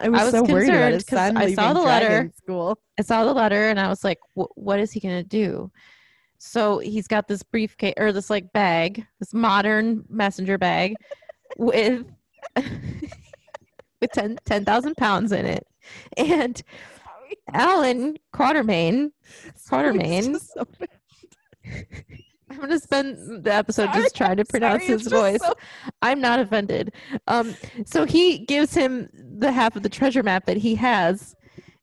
I 0.00 0.08
was, 0.08 0.22
was 0.22 0.30
so 0.32 0.42
worried 0.42 0.70
about 0.70 0.92
concerned 0.92 0.94
his 0.94 1.04
'cause 1.04 1.18
son 1.18 1.36
I 1.36 1.54
saw 1.54 1.72
the 1.74 1.80
letter. 1.80 2.32
School. 2.42 2.78
I 2.98 3.02
saw 3.02 3.24
the 3.24 3.34
letter 3.34 3.68
and 3.68 3.78
I 3.78 3.88
was 3.88 4.02
like, 4.02 4.18
what 4.34 4.80
is 4.80 4.90
he 4.90 5.00
going 5.00 5.22
to 5.22 5.28
do? 5.28 5.70
So 6.38 6.78
he's 6.78 7.06
got 7.06 7.28
this 7.28 7.42
briefcase 7.42 7.94
or 7.98 8.10
this 8.10 8.30
like 8.30 8.52
bag, 8.52 9.06
this 9.20 9.32
modern 9.34 10.04
messenger 10.08 10.56
bag 10.58 10.96
with 11.56 12.04
with 14.00 14.10
10 14.12 14.38
10,000 14.44 14.96
pounds 14.96 15.32
in 15.32 15.46
it. 15.46 15.66
And 16.16 16.60
Allan 17.52 18.16
Quatermain, 18.34 19.12
Quatermain, 19.68 20.40
so. 20.40 20.66
I'm 22.50 22.58
going 22.58 22.68
to 22.68 22.78
spend 22.80 23.44
the 23.44 23.54
episode 23.54 23.86
Sorry, 23.86 24.02
just 24.02 24.14
trying 24.14 24.36
to 24.36 24.44
pronounce 24.44 24.82
sorry, 24.82 24.98
his 24.98 25.06
voice. 25.06 25.40
so- 25.40 25.54
I'm 26.02 26.20
not 26.20 26.38
offended. 26.38 26.92
Um, 27.26 27.54
so 27.86 28.04
he 28.04 28.40
gives 28.40 28.74
him 28.74 29.08
the 29.14 29.50
half 29.50 29.74
of 29.74 29.82
the 29.82 29.88
treasure 29.88 30.22
map 30.22 30.44
that 30.46 30.58
he 30.58 30.74
has, 30.74 31.34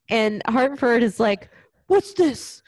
and 0.10 0.44
Hartford 0.48 1.02
is 1.02 1.20
like, 1.20 1.50
"What's 1.88 2.14
this? 2.14 2.62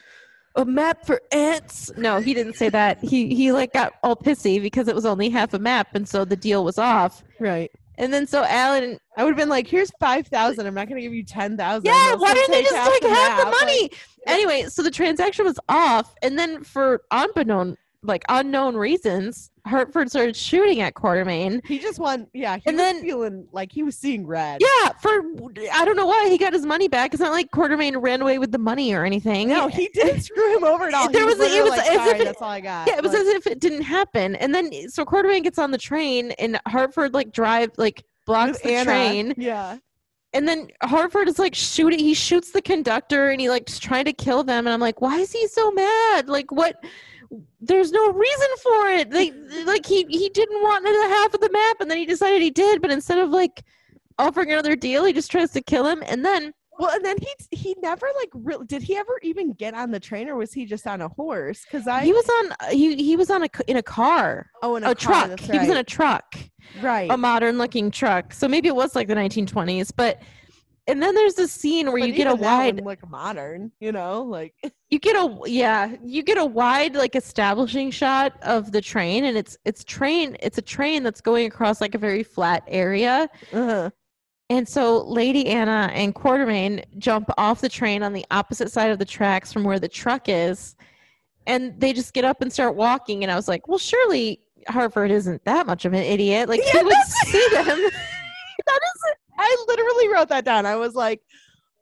A 0.56 0.64
map 0.64 1.06
for 1.06 1.20
ants?" 1.32 1.90
No, 1.96 2.20
he 2.20 2.34
didn't 2.34 2.54
say 2.54 2.68
that. 2.68 3.02
He 3.02 3.34
he 3.34 3.52
like 3.52 3.72
got 3.72 3.94
all 4.02 4.16
pissy 4.16 4.60
because 4.60 4.88
it 4.88 4.94
was 4.94 5.06
only 5.06 5.28
half 5.30 5.54
a 5.54 5.58
map, 5.58 5.94
and 5.94 6.08
so 6.08 6.24
the 6.24 6.36
deal 6.36 6.64
was 6.64 6.78
off. 6.78 7.22
right. 7.40 7.70
And 7.98 8.12
then 8.12 8.26
so 8.26 8.42
Allan, 8.44 8.98
I 9.16 9.22
would 9.22 9.30
have 9.30 9.36
been 9.36 9.50
like, 9.50 9.66
"Here's 9.66 9.90
five 10.00 10.26
thousand. 10.26 10.66
I'm 10.66 10.74
not 10.74 10.88
going 10.88 10.96
to 10.96 11.02
give 11.02 11.12
you 11.12 11.24
ten 11.24 11.56
thousand. 11.56 11.84
yeah, 11.84 12.14
why 12.14 12.32
didn't 12.34 12.50
they 12.50 12.62
just 12.62 12.90
take 12.90 13.04
half 13.10 13.44
the 13.44 13.50
money? 13.50 13.90
Anyway, 14.26 14.64
so 14.68 14.82
the 14.82 14.90
transaction 14.90 15.44
was 15.44 15.58
off, 15.68 16.14
and 16.22 16.38
then 16.38 16.64
for 16.64 17.02
unbeknown 17.10 17.76
like 18.04 18.24
unknown 18.28 18.76
reasons, 18.76 19.50
Hartford 19.66 20.10
started 20.10 20.34
shooting 20.36 20.80
at 20.80 20.94
Quatermain. 20.94 21.64
he 21.66 21.78
just 21.78 22.00
won. 22.00 22.26
Yeah, 22.34 22.56
he 22.56 22.62
And 22.66 22.76
was 22.76 22.84
then- 22.84 23.02
feeling 23.02 23.46
like 23.52 23.70
he 23.70 23.82
was 23.84 23.96
seeing 23.96 24.26
red. 24.26 24.60
Yeah, 24.60 24.90
for 25.00 25.10
I 25.72 25.84
don't 25.84 25.94
know 25.96 26.06
why 26.06 26.28
he 26.28 26.36
got 26.36 26.52
his 26.52 26.66
money 26.66 26.88
back. 26.88 27.14
It's 27.14 27.20
not 27.20 27.30
like 27.30 27.50
Quatermain 27.52 28.02
ran 28.02 28.20
away 28.20 28.38
with 28.38 28.50
the 28.50 28.58
money 28.58 28.92
or 28.92 29.04
anything. 29.04 29.48
No, 29.48 29.68
he 29.68 29.88
didn't 29.94 30.20
screw 30.28 30.56
him 30.56 30.64
over 30.64 30.88
at 30.88 30.94
all. 30.94 31.06
He 31.08 31.12
There 31.12 31.26
was 31.26 31.38
a- 31.38 31.44
it 31.44 31.62
was 31.62 31.70
like, 31.70 31.86
as 31.90 32.06
if 32.08 32.20
it- 32.20 32.24
that's 32.24 32.42
all 32.42 32.50
I 32.50 32.60
got. 32.60 32.88
yeah, 32.88 32.96
it 32.96 33.02
was 33.02 33.12
Like, 33.12 33.22
as 33.22 33.28
if 33.28 33.46
it 33.46 33.60
didn't 33.60 33.82
happen. 33.82 34.34
And 34.36 34.52
then 34.54 34.88
so 34.88 35.04
Quatermain 35.04 35.44
gets 35.44 35.58
on 35.58 35.70
the 35.70 35.78
train 35.78 36.32
and 36.32 36.60
Hartford 36.66 37.14
like 37.14 37.32
drive 37.32 37.70
like 37.76 38.02
blocks 38.26 38.58
the 38.60 38.72
Anna. 38.72 38.84
train. 38.84 39.34
Yeah. 39.36 39.78
And 40.34 40.48
then 40.48 40.68
Hartford 40.82 41.28
is 41.28 41.38
like 41.38 41.54
shooting 41.54 41.98
he 41.98 42.14
shoots 42.14 42.50
the 42.52 42.62
conductor 42.62 43.28
and 43.28 43.40
he 43.40 43.48
like 43.50 43.66
just 43.66 43.82
trying 43.82 44.06
to 44.06 44.12
kill 44.12 44.42
them 44.42 44.66
and 44.66 44.72
I'm 44.74 44.80
like, 44.80 45.00
why 45.00 45.18
is 45.18 45.30
he 45.30 45.46
so 45.46 45.70
mad? 45.70 46.28
Like 46.28 46.50
what 46.50 46.82
there's 47.60 47.92
no 47.92 48.12
reason 48.12 48.48
for 48.62 48.88
it. 48.88 49.12
Like 49.12 49.34
like 49.66 49.86
he 49.86 50.04
he 50.08 50.28
didn't 50.28 50.62
want 50.62 50.84
the 50.84 50.90
half 50.90 51.34
of 51.34 51.40
the 51.40 51.50
map 51.50 51.80
and 51.80 51.90
then 51.90 51.98
he 51.98 52.06
decided 52.06 52.42
he 52.42 52.50
did, 52.50 52.82
but 52.82 52.90
instead 52.90 53.18
of 53.18 53.30
like 53.30 53.62
offering 54.18 54.52
another 54.52 54.76
deal, 54.76 55.04
he 55.04 55.12
just 55.12 55.30
tries 55.30 55.50
to 55.52 55.62
kill 55.62 55.86
him. 55.86 56.02
And 56.06 56.24
then 56.24 56.52
Well, 56.78 56.90
and 56.94 57.04
then 57.04 57.16
he 57.18 57.56
he 57.56 57.76
never 57.82 58.06
like 58.18 58.30
really 58.34 58.66
did 58.66 58.82
he 58.82 58.96
ever 58.96 59.18
even 59.22 59.52
get 59.52 59.74
on 59.74 59.90
the 59.90 60.00
train 60.00 60.28
or 60.28 60.36
was 60.36 60.52
he 60.52 60.66
just 60.66 60.86
on 60.86 61.00
a 61.00 61.08
horse? 61.08 61.64
Because 61.64 61.86
I 61.86 62.04
He 62.04 62.12
was 62.12 62.28
on 62.28 62.70
he 62.72 62.96
he 62.96 63.16
was 63.16 63.30
on 63.30 63.44
a 63.44 63.48
in 63.66 63.76
a 63.76 63.82
car, 63.82 64.50
oh 64.62 64.76
in 64.76 64.84
a, 64.84 64.90
a, 64.90 64.94
car, 64.94 65.26
truck. 65.26 65.28
that's 65.28 65.50
He 65.50 65.58
was 65.58 65.68
in 65.68 65.76
a 65.76 65.84
truck, 65.84 66.36
right. 66.80 67.10
a 67.10 67.16
modern 67.16 67.58
looking 67.58 67.90
truck. 67.90 68.32
So 68.32 68.48
maybe 68.48 68.68
it 68.68 68.76
was 68.76 68.94
like 68.94 69.08
the 69.08 69.14
1920s, 69.14 69.92
but 69.94 70.20
and 70.86 71.00
then 71.00 71.14
there's 71.14 71.34
this 71.34 71.52
scene 71.52 71.86
where 71.86 72.00
But 72.00 72.08
you 72.08 72.14
get 72.14 72.26
a 72.26 72.34
wide 72.34 72.76
one 72.76 72.84
look 72.84 73.08
modern, 73.08 73.70
you 73.78 73.92
know, 73.92 74.22
like 74.22 74.54
you 74.92 74.98
get 74.98 75.16
a 75.16 75.38
yeah 75.46 75.96
you 76.04 76.22
get 76.22 76.36
a 76.36 76.44
wide 76.44 76.94
like 76.94 77.16
establishing 77.16 77.90
shot 77.90 78.34
of 78.42 78.72
the 78.72 78.80
train 78.80 79.24
and 79.24 79.38
it's 79.38 79.56
it's 79.64 79.82
train 79.82 80.36
it's 80.40 80.58
a 80.58 80.62
train 80.62 81.02
that's 81.02 81.22
going 81.22 81.46
across 81.46 81.80
like 81.80 81.94
a 81.94 81.98
very 81.98 82.22
flat 82.22 82.62
area. 82.68 83.28
Uh 83.54 83.88
and 84.50 84.68
so 84.68 85.02
lady 85.04 85.46
anna 85.46 85.90
and 85.94 86.14
quatermain 86.14 86.84
jump 86.98 87.30
off 87.38 87.62
the 87.62 87.70
train 87.70 88.02
on 88.02 88.12
the 88.12 88.26
opposite 88.30 88.70
side 88.70 88.90
of 88.90 88.98
the 88.98 89.04
tracks 89.04 89.50
from 89.50 89.64
where 89.64 89.80
the 89.80 89.88
truck 89.88 90.28
is 90.28 90.76
and 91.46 91.80
they 91.80 91.94
just 91.94 92.12
get 92.12 92.26
up 92.26 92.42
and 92.42 92.52
start 92.52 92.76
walking 92.76 93.22
and 93.22 93.32
i 93.32 93.34
was 93.34 93.48
like 93.48 93.66
well 93.68 93.78
surely 93.78 94.42
Hartford 94.68 95.10
isn't 95.10 95.44
that 95.44 95.66
much 95.66 95.84
of 95.84 95.92
an 95.92 96.02
idiot. 96.02 96.48
Like 96.48 96.60
he 96.62 96.82
would 96.82 96.94
see 97.06 97.48
them. 97.52 97.88
That 98.64 98.78
is 98.84 99.14
I 99.38 99.64
literally 99.66 100.08
wrote 100.08 100.28
that 100.28 100.44
down. 100.44 100.66
I 100.66 100.76
was 100.76 100.94
like, 100.94 101.20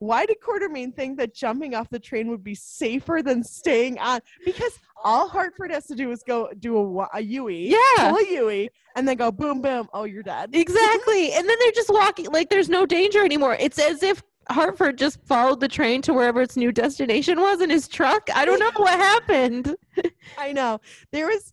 why 0.01 0.24
did 0.24 0.38
Quatermain 0.40 0.94
think 0.96 1.18
that 1.18 1.34
jumping 1.34 1.74
off 1.74 1.88
the 1.90 1.98
train 1.98 2.28
would 2.28 2.42
be 2.42 2.55
safer 2.55 3.20
than 3.22 3.44
staying 3.44 3.98
on? 3.98 4.20
Because 4.44 4.78
all 5.05 5.28
Hartford 5.28 5.70
has 5.70 5.86
to 5.86 5.94
do 5.94 6.11
is 6.11 6.22
go 6.22 6.48
do 6.59 6.76
a, 7.01 7.09
a 7.14 7.20
Yui, 7.20 7.68
yeah 7.68 8.11
pull 8.11 8.16
a 8.16 8.32
Yui, 8.32 8.70
and 8.96 9.07
then 9.07 9.16
go 9.16 9.30
boom, 9.30 9.61
boom. 9.61 9.88
Oh, 9.92 10.05
you're 10.05 10.22
dead. 10.22 10.51
Exactly. 10.55 11.32
And 11.32 11.48
then 11.48 11.57
they're 11.61 11.72
just 11.72 11.90
walking 11.90 12.26
like 12.32 12.48
there's 12.48 12.70
no 12.70 12.86
danger 12.86 13.24
anymore. 13.24 13.57
It's 13.61 13.78
as 13.78 14.03
if 14.03 14.22
Hartford 14.48 14.96
just 14.96 15.20
followed 15.26 15.61
the 15.61 15.68
train 15.68 16.01
to 16.03 16.14
wherever 16.14 16.40
its 16.40 16.57
new 16.57 16.72
destination 16.72 17.38
was 17.38 17.61
in 17.61 17.68
his 17.68 17.86
truck. 17.86 18.28
I 18.34 18.44
don't 18.46 18.59
know 18.59 18.70
what 18.76 18.98
happened. 18.98 19.76
I 20.38 20.53
know. 20.53 20.80
There 21.12 21.26
was 21.26 21.53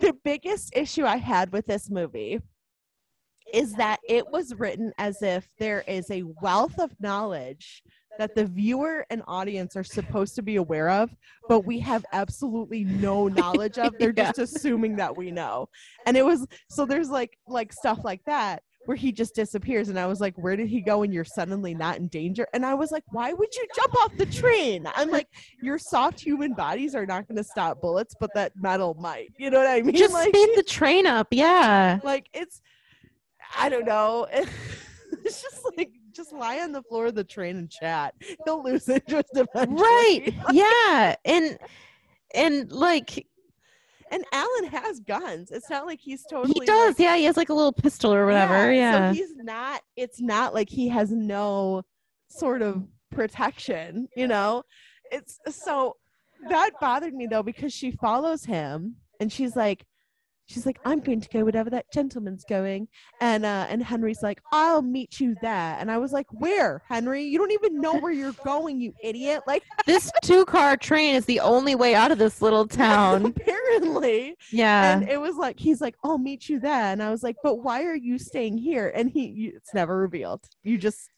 the 0.00 0.14
biggest 0.24 0.72
issue 0.74 1.04
I 1.06 1.16
had 1.16 1.52
with 1.52 1.66
this 1.66 1.88
movie 1.88 2.40
is 3.52 3.72
that 3.74 4.00
it 4.08 4.28
was 4.30 4.54
written 4.54 4.92
as 4.98 5.22
if 5.22 5.48
there 5.58 5.82
is 5.88 6.10
a 6.10 6.22
wealth 6.42 6.78
of 6.78 6.90
knowledge 7.00 7.82
that 8.18 8.34
the 8.34 8.44
viewer 8.46 9.06
and 9.10 9.22
audience 9.28 9.76
are 9.76 9.84
supposed 9.84 10.34
to 10.34 10.42
be 10.42 10.56
aware 10.56 10.90
of, 10.90 11.08
but 11.48 11.60
we 11.60 11.78
have 11.78 12.04
absolutely 12.12 12.82
no 12.84 13.28
knowledge 13.40 13.78
of. 13.78 13.94
They're 13.98 14.12
Yeah. 14.16 14.32
just 14.32 14.38
assuming 14.56 14.96
that 14.96 15.16
we 15.16 15.30
know. 15.30 15.68
And 16.06 16.16
it 16.16 16.24
was 16.24 16.46
so 16.68 16.84
there's 16.84 17.10
like 17.10 17.38
like 17.46 17.72
stuff 17.72 18.00
like 18.02 18.20
that 18.26 18.62
where 18.86 18.96
he 18.96 19.12
just 19.12 19.34
disappears 19.34 19.88
and 19.90 19.98
I 20.00 20.06
was 20.06 20.18
like, 20.20 20.34
where 20.38 20.56
did 20.56 20.68
he 20.68 20.80
go 20.80 21.02
and 21.02 21.12
you're 21.12 21.24
suddenly 21.24 21.74
not 21.74 21.98
in 21.98 22.08
danger? 22.08 22.46
And 22.54 22.64
I 22.64 22.72
was 22.74 22.90
like, 22.90 23.04
why 23.12 23.32
would 23.34 23.54
you 23.54 23.66
jump 23.76 23.94
off 24.02 24.16
the 24.16 24.24
train? 24.26 24.88
I'm 24.96 25.10
like, 25.10 25.28
your 25.62 25.78
soft 25.78 26.18
human 26.18 26.54
bodies 26.54 26.94
are 26.94 27.04
not 27.06 27.28
gonna 27.28 27.44
stop 27.44 27.80
bullets, 27.82 28.14
but 28.18 28.30
that 28.34 28.52
metal 28.56 28.94
might. 28.98 29.28
You 29.38 29.50
know 29.50 29.58
what 29.58 29.68
I 29.68 29.82
mean? 29.82 29.94
Just 29.94 30.14
like, 30.14 30.28
speed 30.28 30.48
the 30.56 30.62
train 30.62 31.06
up. 31.06 31.28
Yeah. 31.30 32.00
like 32.02 32.28
it's 32.32 32.62
I 33.56 33.68
don't 33.68 33.86
know. 33.86 34.26
It's 35.24 35.42
just 35.42 35.62
like 35.76 35.90
just 36.12 36.32
lie 36.32 36.60
on 36.60 36.72
the 36.72 36.82
floor 36.82 37.06
of 37.06 37.14
the 37.14 37.24
train 37.24 37.56
and 37.56 37.70
chat. 37.70 38.14
He'll 38.44 38.62
lose 38.62 38.88
interest 38.88 39.30
eventually. 39.34 39.80
Right. 39.82 40.34
Yeah. 40.52 41.16
And 41.24 41.58
and 42.34 42.70
like 42.70 43.26
And 44.10 44.24
Allan 44.32 44.64
has 44.70 45.00
guns. 45.00 45.50
It's 45.50 45.68
not 45.70 45.86
like 45.86 45.98
he's 46.00 46.24
totally 46.24 46.60
he 46.60 46.66
does. 46.66 46.90
like- 46.90 46.98
Yeah, 47.00 47.16
he 47.16 47.24
has 47.24 47.36
like 47.36 47.48
a 47.48 47.54
little 47.54 47.72
pistol 47.72 48.12
or 48.14 48.26
whatever. 48.26 48.72
Yeah. 48.72 49.12
So 49.12 49.16
he's 49.16 49.34
not 49.36 49.80
it's 49.96 50.20
not 50.20 50.54
like 50.54 50.68
he 50.68 50.88
has 50.88 51.10
no 51.10 51.82
sort 52.28 52.60
of 52.62 52.86
protection, 53.10 54.08
you 54.14 54.28
know? 54.28 54.62
It's 55.10 55.40
so 55.50 55.96
that 56.48 56.70
bothered 56.80 57.14
me 57.14 57.26
though 57.26 57.42
because 57.42 57.72
she 57.72 57.90
follows 57.92 58.44
him 58.44 58.96
and 59.20 59.32
she's 59.32 59.56
like 59.56 59.84
she's 60.48 60.66
like 60.66 60.78
i'm 60.84 60.98
going 61.00 61.20
to 61.20 61.28
go 61.28 61.44
wherever 61.44 61.70
that 61.70 61.86
gentleman's 61.92 62.44
going. 62.48 62.88
And 63.20 63.44
uh 63.44 63.66
and 63.68 63.82
henry's 63.82 64.22
like 64.22 64.40
i'll 64.52 64.82
meet 64.82 65.20
you 65.20 65.36
there. 65.42 65.76
And 65.78 65.90
i 65.90 65.98
was 65.98 66.12
like 66.12 66.26
where 66.32 66.82
henry? 66.88 67.22
You 67.22 67.38
don't 67.38 67.52
even 67.52 67.80
know 67.80 67.96
where 67.98 68.12
you're 68.12 68.32
going 68.44 68.80
you 68.80 68.92
idiot. 69.02 69.42
Like 69.46 69.62
this 69.86 70.10
two 70.22 70.44
car 70.44 70.76
train 70.76 71.14
is 71.14 71.24
the 71.26 71.40
only 71.40 71.74
way 71.74 71.94
out 71.94 72.10
of 72.10 72.18
this 72.18 72.40
little 72.42 72.66
town. 72.84 73.26
apparently. 73.26 74.36
Yeah. 74.50 74.96
and 74.98 75.08
it 75.08 75.20
was 75.20 75.36
like 75.36 75.58
he's 75.58 75.80
like 75.80 75.94
i'll 76.04 76.18
meet 76.18 76.48
you 76.48 76.58
there. 76.60 76.92
And 76.92 77.02
i 77.02 77.10
was 77.10 77.22
like 77.22 77.36
but 77.42 77.56
why 77.56 77.84
are 77.84 77.94
you 77.96 78.18
staying 78.18 78.58
here? 78.58 78.90
And 78.94 79.10
he 79.10 79.26
you, 79.28 79.52
it's 79.56 79.74
never 79.74 79.96
revealed. 79.98 80.44
You 80.62 80.78
just 80.78 81.10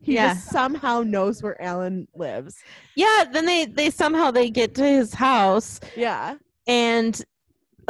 he 0.00 0.14
Yeah. 0.14 0.34
just 0.34 0.50
somehow 0.50 1.02
knows 1.02 1.42
where 1.42 1.60
allan 1.62 2.06
lives. 2.14 2.54
Yeah, 2.96 3.24
then 3.32 3.46
they 3.46 3.64
they 3.64 3.88
somehow 3.90 4.30
they 4.30 4.50
get 4.50 4.74
to 4.74 4.84
his 4.84 5.14
house. 5.14 5.80
Yeah. 5.96 6.34
And 6.66 7.24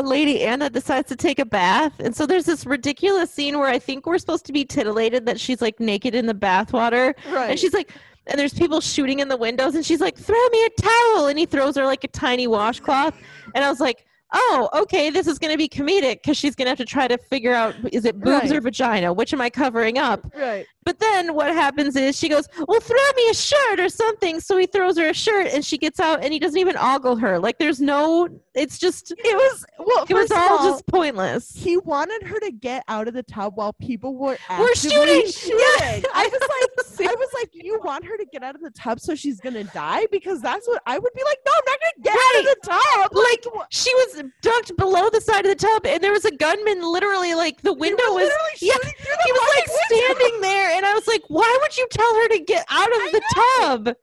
Lady 0.02 0.42
Anna 0.42 0.68
decides 0.70 1.08
to 1.08 1.16
take 1.16 1.38
a 1.38 1.44
bath. 1.46 1.98
And 2.00 2.14
so 2.14 2.26
there's 2.26 2.44
this 2.44 2.66
ridiculous 2.66 3.30
scene 3.30 3.58
where 3.58 3.68
I 3.68 3.78
think 3.78 4.06
we're 4.06 4.18
supposed 4.18 4.44
to 4.46 4.52
be 4.52 4.64
titillated 4.64 5.26
that 5.26 5.40
she's 5.40 5.60
like 5.62 5.80
naked 5.80 6.14
in 6.14 6.26
the 6.26 6.34
bathwater. 6.34 7.14
right 7.32 7.50
And 7.50 7.58
she's 7.58 7.72
like, 7.72 7.92
and 8.26 8.38
there's 8.38 8.54
people 8.54 8.80
shooting 8.80 9.20
in 9.20 9.28
the 9.28 9.36
windows, 9.36 9.76
and 9.76 9.86
she's 9.86 10.00
like, 10.00 10.16
throw 10.16 10.48
me 10.48 10.64
a 10.64 10.70
towel. 10.82 11.26
And 11.28 11.38
he 11.38 11.46
throws 11.46 11.76
her 11.76 11.84
like 11.86 12.02
a 12.04 12.08
tiny 12.08 12.46
washcloth. 12.48 13.14
And 13.54 13.64
I 13.64 13.70
was 13.70 13.78
like, 13.80 14.04
oh, 14.34 14.68
okay, 14.74 15.10
this 15.10 15.28
is 15.28 15.38
going 15.38 15.52
to 15.52 15.56
be 15.58 15.68
comedic 15.68 16.14
because 16.22 16.36
she's 16.36 16.56
going 16.56 16.66
to 16.66 16.70
have 16.70 16.78
to 16.78 16.84
try 16.84 17.06
to 17.06 17.16
figure 17.16 17.54
out 17.54 17.74
is 17.92 18.04
it 18.04 18.18
boobs 18.18 18.50
Right. 18.50 18.56
or 18.56 18.60
vagina? 18.60 19.12
Which 19.12 19.32
am 19.32 19.40
I 19.40 19.48
covering 19.50 19.98
up? 19.98 20.26
right 20.36 20.66
But 20.86 21.00
then 21.00 21.34
what 21.34 21.52
happens 21.52 21.96
is 21.96 22.16
she 22.16 22.28
goes, 22.28 22.48
Well, 22.66 22.80
throw 22.80 22.96
me 23.16 23.28
a 23.28 23.34
shirt 23.34 23.80
or 23.80 23.88
something. 23.88 24.38
So 24.40 24.56
he 24.56 24.66
throws 24.66 24.96
her 24.96 25.08
a 25.08 25.12
shirt 25.14 25.48
and 25.48 25.64
she 25.64 25.76
gets 25.76 25.98
out 25.98 26.22
and 26.22 26.32
he 26.32 26.38
doesn't 26.38 26.58
even 26.58 26.76
ogle 26.78 27.16
her. 27.16 27.40
Like 27.40 27.58
there's 27.58 27.80
no, 27.80 28.28
it's 28.54 28.78
just, 28.78 29.10
it 29.10 29.36
was 29.36 29.66
well 29.78 30.06
it 30.08 30.14
was 30.14 30.30
all 30.30 30.58
all, 30.58 30.70
just 30.70 30.86
pointless. 30.86 31.50
he 31.54 31.76
wanted 31.78 32.22
her 32.22 32.38
to 32.38 32.52
get 32.52 32.84
out 32.88 33.08
of 33.08 33.14
the 33.14 33.22
tub 33.24 33.56
while 33.56 33.72
people 33.74 34.14
were 34.14 34.38
We're 34.48 34.68
actively 34.70 35.26
shooting! 35.30 35.52
Yeah. 35.80 36.00
I 36.14 36.28
was 36.30 36.40
like, 36.40 37.10
I 37.10 37.14
was 37.14 37.28
like, 37.34 37.50
you 37.52 37.80
want 37.82 38.04
her 38.04 38.16
to 38.16 38.24
get 38.32 38.42
out 38.42 38.54
of 38.54 38.60
the 38.62 38.70
tub 38.70 39.00
so 39.00 39.14
she's 39.14 39.40
gonna 39.40 39.64
die? 39.64 40.06
Because 40.12 40.40
that's 40.40 40.68
what 40.68 40.80
I 40.86 40.98
would 40.98 41.12
be 41.14 41.22
like. 41.24 41.38
No, 41.44 41.52
I'm 41.52 41.62
not 41.66 41.78
gonna 41.80 42.02
get 42.04 42.14
out 42.16 42.40
of 42.40 42.44
the 42.44 42.56
tub. 42.62 43.16
Like 43.16 43.54
wha- 43.54 43.66
she 43.70 43.92
was 43.94 44.22
ducked 44.40 44.76
below 44.76 45.10
the 45.10 45.20
side 45.20 45.44
of 45.46 45.50
the 45.50 45.66
tub 45.66 45.84
and 45.84 46.02
there 46.02 46.12
was 46.12 46.24
a 46.24 46.30
gunman 46.36 46.80
literally 46.82 47.34
like 47.34 47.60
the 47.62 47.74
he 47.74 47.80
window 47.80 48.04
was, 48.10 48.30
literally 48.30 48.56
yeah, 48.62 48.74
the 48.82 48.92
he 49.24 49.32
was 49.32 49.50
like. 49.56 49.75
Standing 49.88 50.40
there 50.40 50.70
and 50.76 50.84
I 50.86 50.94
was 50.94 51.06
like, 51.06 51.22
Why 51.28 51.58
would 51.60 51.76
you 51.76 51.86
tell 51.90 52.14
her 52.14 52.28
to 52.28 52.38
get 52.40 52.66
out 52.70 52.88
of 52.88 53.12
the 53.12 53.22
tub? 53.34 53.96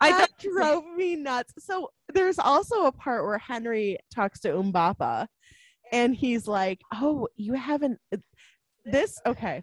I 0.00 0.10
that 0.10 0.30
thought 0.30 0.38
drove 0.38 0.84
me 0.96 1.16
nuts. 1.16 1.54
So 1.58 1.90
there's 2.12 2.38
also 2.38 2.86
a 2.86 2.92
part 2.92 3.24
where 3.24 3.38
Henry 3.38 3.98
talks 4.14 4.40
to 4.40 4.48
Umbopa, 4.48 5.26
and 5.92 6.14
he's 6.14 6.46
like, 6.46 6.80
"Oh, 6.92 7.28
you 7.36 7.54
haven't 7.54 7.98
this 8.84 9.20
okay." 9.26 9.62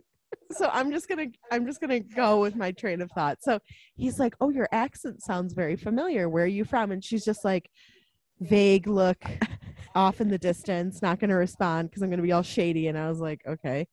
so 0.52 0.68
I'm 0.72 0.90
just 0.90 1.08
gonna 1.08 1.26
I'm 1.52 1.66
just 1.66 1.80
gonna 1.80 2.00
go 2.00 2.40
with 2.40 2.56
my 2.56 2.72
train 2.72 3.00
of 3.00 3.10
thought. 3.12 3.38
So 3.42 3.60
he's 3.96 4.18
like, 4.18 4.34
"Oh, 4.40 4.50
your 4.50 4.68
accent 4.72 5.22
sounds 5.22 5.54
very 5.54 5.76
familiar. 5.76 6.28
Where 6.28 6.44
are 6.44 6.46
you 6.46 6.64
from?" 6.64 6.90
And 6.90 7.04
she's 7.04 7.24
just 7.24 7.44
like, 7.44 7.70
vague 8.40 8.86
look 8.86 9.22
off 9.94 10.20
in 10.20 10.28
the 10.28 10.38
distance, 10.38 11.02
not 11.02 11.20
gonna 11.20 11.36
respond 11.36 11.90
because 11.90 12.02
I'm 12.02 12.10
gonna 12.10 12.22
be 12.22 12.32
all 12.32 12.42
shady. 12.42 12.88
And 12.88 12.98
I 12.98 13.08
was 13.08 13.20
like, 13.20 13.42
"Okay." 13.46 13.86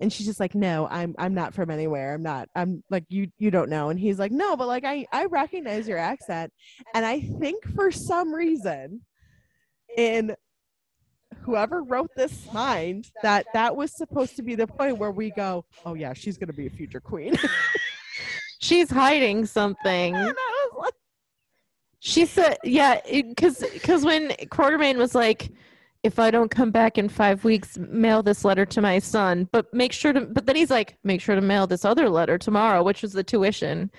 And 0.00 0.12
she's 0.12 0.26
just 0.26 0.40
like 0.40 0.54
no 0.54 0.86
i'm 0.90 1.14
i'm 1.18 1.34
not 1.34 1.54
from 1.54 1.70
anywhere. 1.70 2.14
I'm 2.14 2.22
not 2.22 2.48
i'm 2.54 2.82
like 2.90 3.04
you 3.08 3.28
you 3.38 3.50
don't 3.50 3.70
know. 3.70 3.88
And 3.88 3.98
he's 3.98 4.18
like 4.18 4.32
no 4.32 4.56
but 4.56 4.66
like 4.66 4.84
i 4.84 5.06
i 5.12 5.24
recognize 5.26 5.88
your 5.88 5.98
accent. 5.98 6.52
And 6.94 7.04
i 7.06 7.20
think 7.20 7.64
for 7.74 7.90
some 7.90 8.32
reason 8.32 9.00
in 9.96 10.34
whoever 11.40 11.82
wrote 11.82 12.10
this 12.16 12.50
mind 12.52 13.10
that 13.22 13.46
that 13.54 13.74
was 13.74 13.96
supposed 13.96 14.36
to 14.36 14.42
be 14.42 14.54
the 14.54 14.66
point 14.66 14.98
where 14.98 15.10
we 15.12 15.30
go 15.30 15.64
oh 15.84 15.94
yeah 15.94 16.12
she's 16.12 16.36
gonna 16.36 16.52
be 16.52 16.66
a 16.66 16.70
future 16.70 17.00
queen. 17.00 17.36
She's 18.58 18.90
hiding 18.90 19.46
something. 19.46 20.14
and 20.16 20.28
i 20.36 20.68
was 20.72 20.82
like 20.84 20.94
She 22.00 22.26
said, 22.26 22.58
yeah, 22.64 23.00
because 23.10 23.58
because 23.72 24.04
when 24.04 24.30
Quatermain 24.50 24.96
was 24.96 25.14
like, 25.14 25.50
if 26.06 26.20
I 26.20 26.30
don't 26.30 26.52
come 26.52 26.70
back 26.70 26.96
in 26.96 27.08
five 27.08 27.42
weeks, 27.42 27.76
mail 27.76 28.22
this 28.22 28.44
letter 28.44 28.64
to 28.64 28.80
my 28.80 29.00
son, 29.00 29.48
but 29.50 29.74
make 29.74 29.92
sure 29.92 30.12
to, 30.12 30.20
but 30.20 30.46
then 30.46 30.54
he's 30.54 30.70
like, 30.70 30.96
make 31.02 31.20
sure 31.20 31.34
to 31.34 31.40
mail 31.40 31.66
this 31.66 31.84
other 31.84 32.08
letter 32.08 32.38
tomorrow, 32.38 32.84
which 32.84 33.02
was 33.02 33.12
the 33.12 33.24
tuition. 33.24 33.90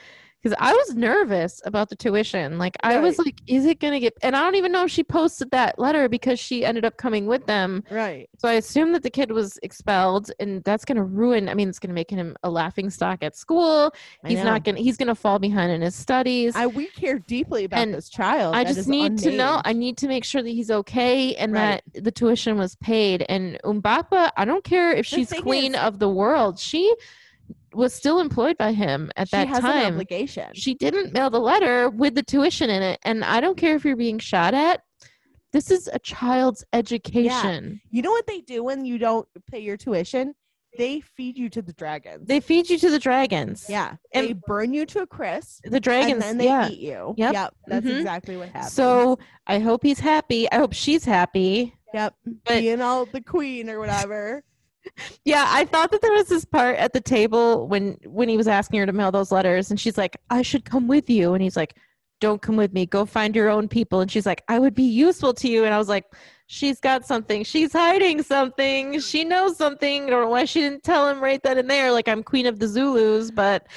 Because 0.49 0.65
I 0.65 0.73
was 0.73 0.95
nervous 0.95 1.61
about 1.65 1.89
the 1.89 1.95
tuition. 1.95 2.57
Like, 2.57 2.77
I 2.83 2.99
was 2.99 3.17
like, 3.19 3.41
is 3.47 3.65
it 3.65 3.79
going 3.79 3.93
to 3.93 3.99
get, 3.99 4.13
and 4.21 4.35
I 4.35 4.41
don't 4.41 4.55
even 4.55 4.71
know 4.71 4.83
if 4.85 4.91
she 4.91 5.03
posted 5.03 5.51
that 5.51 5.77
letter 5.77 6.07
because 6.07 6.39
she 6.39 6.63
ended 6.63 6.85
up 6.85 6.97
coming 6.97 7.25
with 7.25 7.45
them. 7.47 7.83
right 7.91 8.29
So 8.37 8.47
I 8.47 8.53
assume 8.53 8.93
that 8.93 9.03
the 9.03 9.09
kid 9.09 9.31
was 9.31 9.59
expelled, 9.63 10.31
and 10.39 10.63
that's 10.63 10.85
going 10.85 10.95
to 10.95 11.03
ruin, 11.03 11.49
I 11.49 11.53
mean, 11.53 11.67
it's 11.69 11.79
going 11.79 11.89
to 11.89 11.93
make 11.93 12.09
him 12.09 12.35
a 12.43 12.49
laughing 12.49 12.89
stock 12.89 13.23
at 13.23 13.35
school. 13.35 13.93
I 14.23 14.29
He's 14.29 14.37
know. 14.39 14.45
not 14.45 14.63
going 14.63 14.75
to, 14.75 14.81
he's 14.81 14.97
to 14.97 15.15
fall 15.15 15.39
behind 15.39 15.71
in 15.71 15.81
his 15.81 15.95
studies. 15.95 16.55
I 16.55 16.67
we 16.67 16.87
care 16.87 17.19
deeply 17.19 17.65
about 17.65 17.79
And 17.79 17.93
this 17.93 18.09
child. 18.09 18.55
I 18.55 18.63
just 18.63 18.87
need 18.87 19.17
to 19.19 19.31
know. 19.31 19.61
I 19.65 19.73
need 19.73 19.97
to 19.97 20.07
make 20.07 20.23
sure 20.23 20.41
that 20.41 20.49
he's 20.49 20.71
okay 20.71 21.35
and 21.35 21.53
Right. 21.53 21.81
that 21.93 22.03
the 22.03 22.11
tuition 22.11 22.57
was 22.57 22.75
paid. 22.77 23.25
And 23.29 23.59
Umbopa, 23.63 24.31
I 24.37 24.45
don't 24.45 24.63
care 24.63 24.91
if 24.91 25.09
The 25.09 25.17
she's 25.17 25.33
queen 25.33 25.75
is- 25.75 25.81
of 25.81 25.99
the 25.99 26.09
world. 26.09 26.59
She 26.59 26.93
was 27.73 27.93
still 27.93 28.19
employed 28.19 28.57
by 28.57 28.71
him 28.71 29.11
at 29.17 29.27
she 29.29 29.35
that 29.37 29.47
has 29.47 29.57
an 29.59 29.63
time. 29.63 29.93
obligation. 29.93 30.49
She 30.53 30.73
didn't 30.73 31.13
mail 31.13 31.29
the 31.29 31.39
letter 31.39 31.89
with 31.89 32.15
the 32.15 32.23
tuition 32.23 32.69
in 32.69 32.81
it. 32.81 32.99
And 33.03 33.23
I 33.23 33.39
don't 33.39 33.57
care 33.57 33.75
if 33.75 33.83
you're 33.85 33.95
being 33.95 34.19
shot 34.19 34.53
at. 34.53 34.81
This 35.53 35.71
is 35.71 35.89
a 35.91 35.99
child's 35.99 36.63
education. 36.73 37.81
You 37.89 38.01
know 38.01 38.11
what 38.11 38.27
they 38.27 38.41
do 38.41 38.63
when 38.63 38.85
you 38.85 38.97
don't 38.97 39.27
pay 39.49 39.59
your 39.59 39.77
tuition? 39.77 40.33
They 40.77 40.99
feed 40.99 41.37
you 41.37 41.49
to 41.51 41.61
the 41.61 41.73
dragons. 41.73 42.27
They 42.27 42.39
feed 42.39 42.69
you 42.69 42.77
to 42.79 42.89
the 42.91 42.99
dragons. 42.99 43.65
yeah, 43.67 43.95
And- 44.11 44.27
they 44.27 44.33
burn 44.33 44.73
you 44.73 44.85
to 44.87 45.01
a 45.01 45.07
crisp, 45.07 45.63
The 45.65 45.79
dragons. 45.79 46.13
and 46.13 46.21
then 46.21 46.37
they 46.37 46.45
yeah. 46.45 46.69
eat 46.69 46.79
you. 46.79 47.15
Yep. 47.17 47.53
that's 47.65 47.85
Mhm. 47.85 47.97
exactly 47.97 48.37
what 48.37 48.49
happens. 48.49 48.73
So 48.73 49.17
I 49.47 49.59
hope 49.59 49.81
he's 49.83 49.99
happy. 49.99 50.51
I 50.51 50.57
hope 50.57 50.73
she's 50.73 51.03
happy. 51.05 51.73
yep, 51.93 52.13
but- 52.45 52.59
being 52.59 52.81
all 52.81 53.05
the 53.05 53.21
queen 53.21 53.69
or 53.69 53.79
whatever. 53.79 54.43
Yeah, 55.25 55.45
I 55.47 55.65
thought 55.65 55.91
that 55.91 56.01
there 56.01 56.13
was 56.13 56.27
this 56.27 56.45
part 56.45 56.77
at 56.77 56.93
the 56.93 57.01
table 57.01 57.67
when 57.67 57.97
when 58.05 58.29
he 58.29 58.37
was 58.37 58.47
asking 58.47 58.79
her 58.79 58.85
to 58.85 58.93
mail 58.93 59.11
those 59.11 59.31
letters, 59.31 59.71
and 59.71 59.79
she's 59.79 59.97
like, 59.97 60.17
"I 60.29 60.41
should 60.41 60.65
come 60.65 60.87
with 60.87 61.09
you," 61.09 61.33
and 61.33 61.41
he's 61.43 61.57
like, 61.57 61.75
"Don't 62.21 62.41
come 62.41 62.55
with 62.55 62.73
me. 62.73 62.85
Go 62.85 63.05
find 63.05 63.35
your 63.35 63.49
own 63.49 63.67
people." 63.67 63.99
And 63.99 64.11
she's 64.11 64.25
like, 64.25 64.43
"I 64.47 64.59
would 64.59 64.73
be 64.73 64.83
useful 64.83 65.33
to 65.35 65.47
you," 65.49 65.65
and 65.65 65.73
I 65.73 65.77
was 65.77 65.89
like, 65.89 66.05
"She's 66.47 66.79
got 66.79 67.05
something. 67.05 67.43
She's 67.43 67.73
hiding 67.73 68.23
something. 68.23 68.99
She 68.99 69.23
knows 69.23 69.57
something. 69.57 70.05
I 70.05 70.09
don't 70.09 70.23
know 70.23 70.29
why 70.29 70.45
she 70.45 70.61
didn't 70.61 70.83
tell 70.83 71.09
him 71.09 71.21
right 71.21 71.41
then 71.43 71.57
and 71.57 71.69
there. 71.69 71.91
Like 71.91 72.07
I'm 72.07 72.23
queen 72.23 72.45
of 72.45 72.59
the 72.59 72.67
Zulus, 72.67 73.31
but 73.31 73.67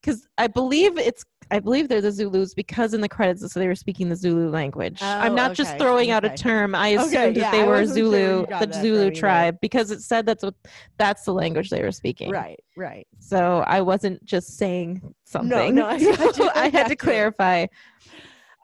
because 0.00 0.26
I 0.38 0.46
believe 0.46 0.98
it's." 0.98 1.24
I 1.50 1.60
believe 1.60 1.88
they're 1.88 2.02
the 2.02 2.12
Zulus 2.12 2.52
because 2.52 2.92
in 2.92 3.00
the 3.00 3.08
credits 3.08 3.40
so 3.50 3.58
they 3.58 3.68
were 3.68 3.74
speaking 3.74 4.10
the 4.10 4.16
Zulu 4.16 4.50
language. 4.50 4.98
I'm 5.00 5.32
Oh, 5.32 5.36
not 5.36 5.54
just 5.54 5.70
okay, 5.70 5.78
throwing 5.78 6.10
out 6.10 6.22
a 6.22 6.28
term. 6.28 6.74
I 6.74 6.88
assumed 6.88 7.14
Okay, 7.14 7.32
that 7.40 7.52
they 7.52 7.62
I 7.62 7.66
were 7.66 7.86
sure 7.86 7.94
Zulu, 7.94 8.46
got 8.46 8.68
the 8.68 8.74
Zulu 8.74 9.04
either. 9.04 9.10
tribe, 9.12 9.56
because 9.62 9.90
it 9.90 10.02
said 10.02 10.26
that's 10.26 10.44
what 10.44 10.54
that's 10.98 11.24
the 11.24 11.32
language 11.32 11.70
they 11.70 11.80
were 11.82 11.90
speaking. 11.90 12.30
Right, 12.32 12.60
right. 12.76 13.06
So 13.18 13.64
I 13.66 13.80
wasn't 13.80 14.22
just 14.26 14.58
saying 14.58 15.00
something. 15.24 15.74
no, 15.74 15.86
I 15.86 15.98
So 16.34 16.50
I 16.54 16.64
I 16.64 16.68
had 16.68 16.88
to 16.88 16.96
clarify. 16.96 17.64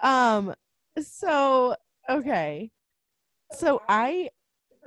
Um, 0.02 0.55
so 1.01 1.74
okay, 2.11 2.70
so 3.52 3.81
I 3.89 4.28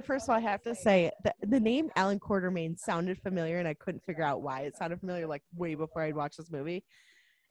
first 0.03 0.25
of 0.25 0.29
all 0.29 0.35
I 0.37 0.41
have 0.41 0.61
to 0.63 0.75
say 0.75 1.11
that 1.23 1.35
the 1.41 1.59
name 1.59 1.89
Allan 1.95 2.19
Quatermain 2.19 2.77
sounded 2.77 3.19
familiar, 3.21 3.59
and 3.59 3.67
I 3.67 3.73
couldn't 3.73 4.03
figure 4.05 4.23
out 4.23 4.41
why 4.41 4.61
it 4.61 4.77
sounded 4.77 4.99
familiar. 4.99 5.27
Like 5.27 5.43
way 5.55 5.75
before 5.75 6.01
I'd 6.03 6.15
watched 6.15 6.37
this 6.37 6.51
movie, 6.51 6.83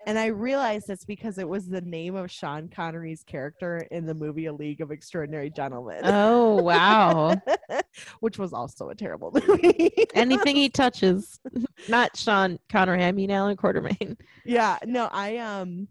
and 0.07 0.19
I 0.19 0.27
realized 0.27 0.89
it's 0.91 1.05
because 1.05 1.39
it 1.39 1.49
was 1.49 1.67
the 1.69 1.81
name 1.81 2.15
of 2.15 2.31
Sean 2.31 2.69
Connery's 2.69 3.23
character 3.25 3.87
in 3.91 4.07
the 4.07 4.15
movie 4.15 4.47
A 4.47 4.53
League 4.53 4.81
of 4.81 4.91
Extraordinary 4.91 5.51
Gentlemen, 5.51 6.01
Oh 6.05 6.57
wow! 6.63 7.35
which 8.21 8.39
was 8.39 8.53
also 8.53 8.91
a 8.91 8.95
terrible 8.95 9.31
movie. 9.33 9.93
Anything 10.15 10.57
he 10.57 10.69
touches, 10.69 11.41
not 11.89 12.17
Sean 12.17 12.59
Connery. 12.71 13.05
I 13.05 13.13
mean 13.13 13.31
Allan 13.31 13.57
Quatermain. 13.57 14.17
yeah 14.45 14.79
no 14.85 15.09
i 15.13 15.39
um 15.39 15.89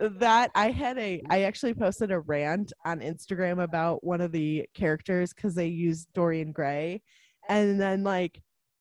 that 0.00 0.50
i 0.54 0.70
had 0.70 0.98
a 0.98 1.22
i 1.30 1.42
actually 1.42 1.72
posted 1.72 2.10
a 2.10 2.18
rant 2.20 2.72
on 2.84 3.00
instagram 3.00 3.62
about 3.62 4.02
one 4.02 4.20
of 4.20 4.32
the 4.32 4.68
characters 4.74 5.32
because 5.32 5.54
they 5.54 5.66
used 5.66 6.08
dorian 6.14 6.52
gray. 6.52 7.00
And 7.48 7.80
then 7.80 8.02
like 8.02 8.40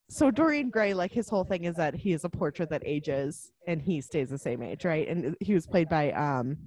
so 0.10 0.31
dorian 0.31 0.69
gray 0.69 0.94
like 0.94 1.11
his 1.11 1.30
whole 1.30 1.44
thing 1.44 1.65
is 1.65 1.76
that 1.76 1.94
he 1.94 2.14
is 2.14 2.23
a 2.23 2.30
portrait 2.30 2.69
that 2.69 2.81
ages 2.85 3.52
and 3.68 3.81
he 3.81 4.02
stays 4.02 4.30
the 4.30 4.38
same 4.38 4.64
age 4.64 4.85
right? 4.85 5.07
And 5.07 5.35
he 5.40 5.53
was 5.53 5.68
played 5.68 5.90
by 5.90 6.11
um 6.11 6.57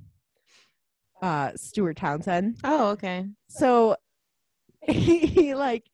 uh 1.22 1.52
stuart 1.56 1.96
townsend. 1.96 2.58
Oh 2.64 2.90
okay. 2.90 3.26
so 3.48 3.96
he, 4.88 5.18
he 5.26 5.54
like 5.54 5.84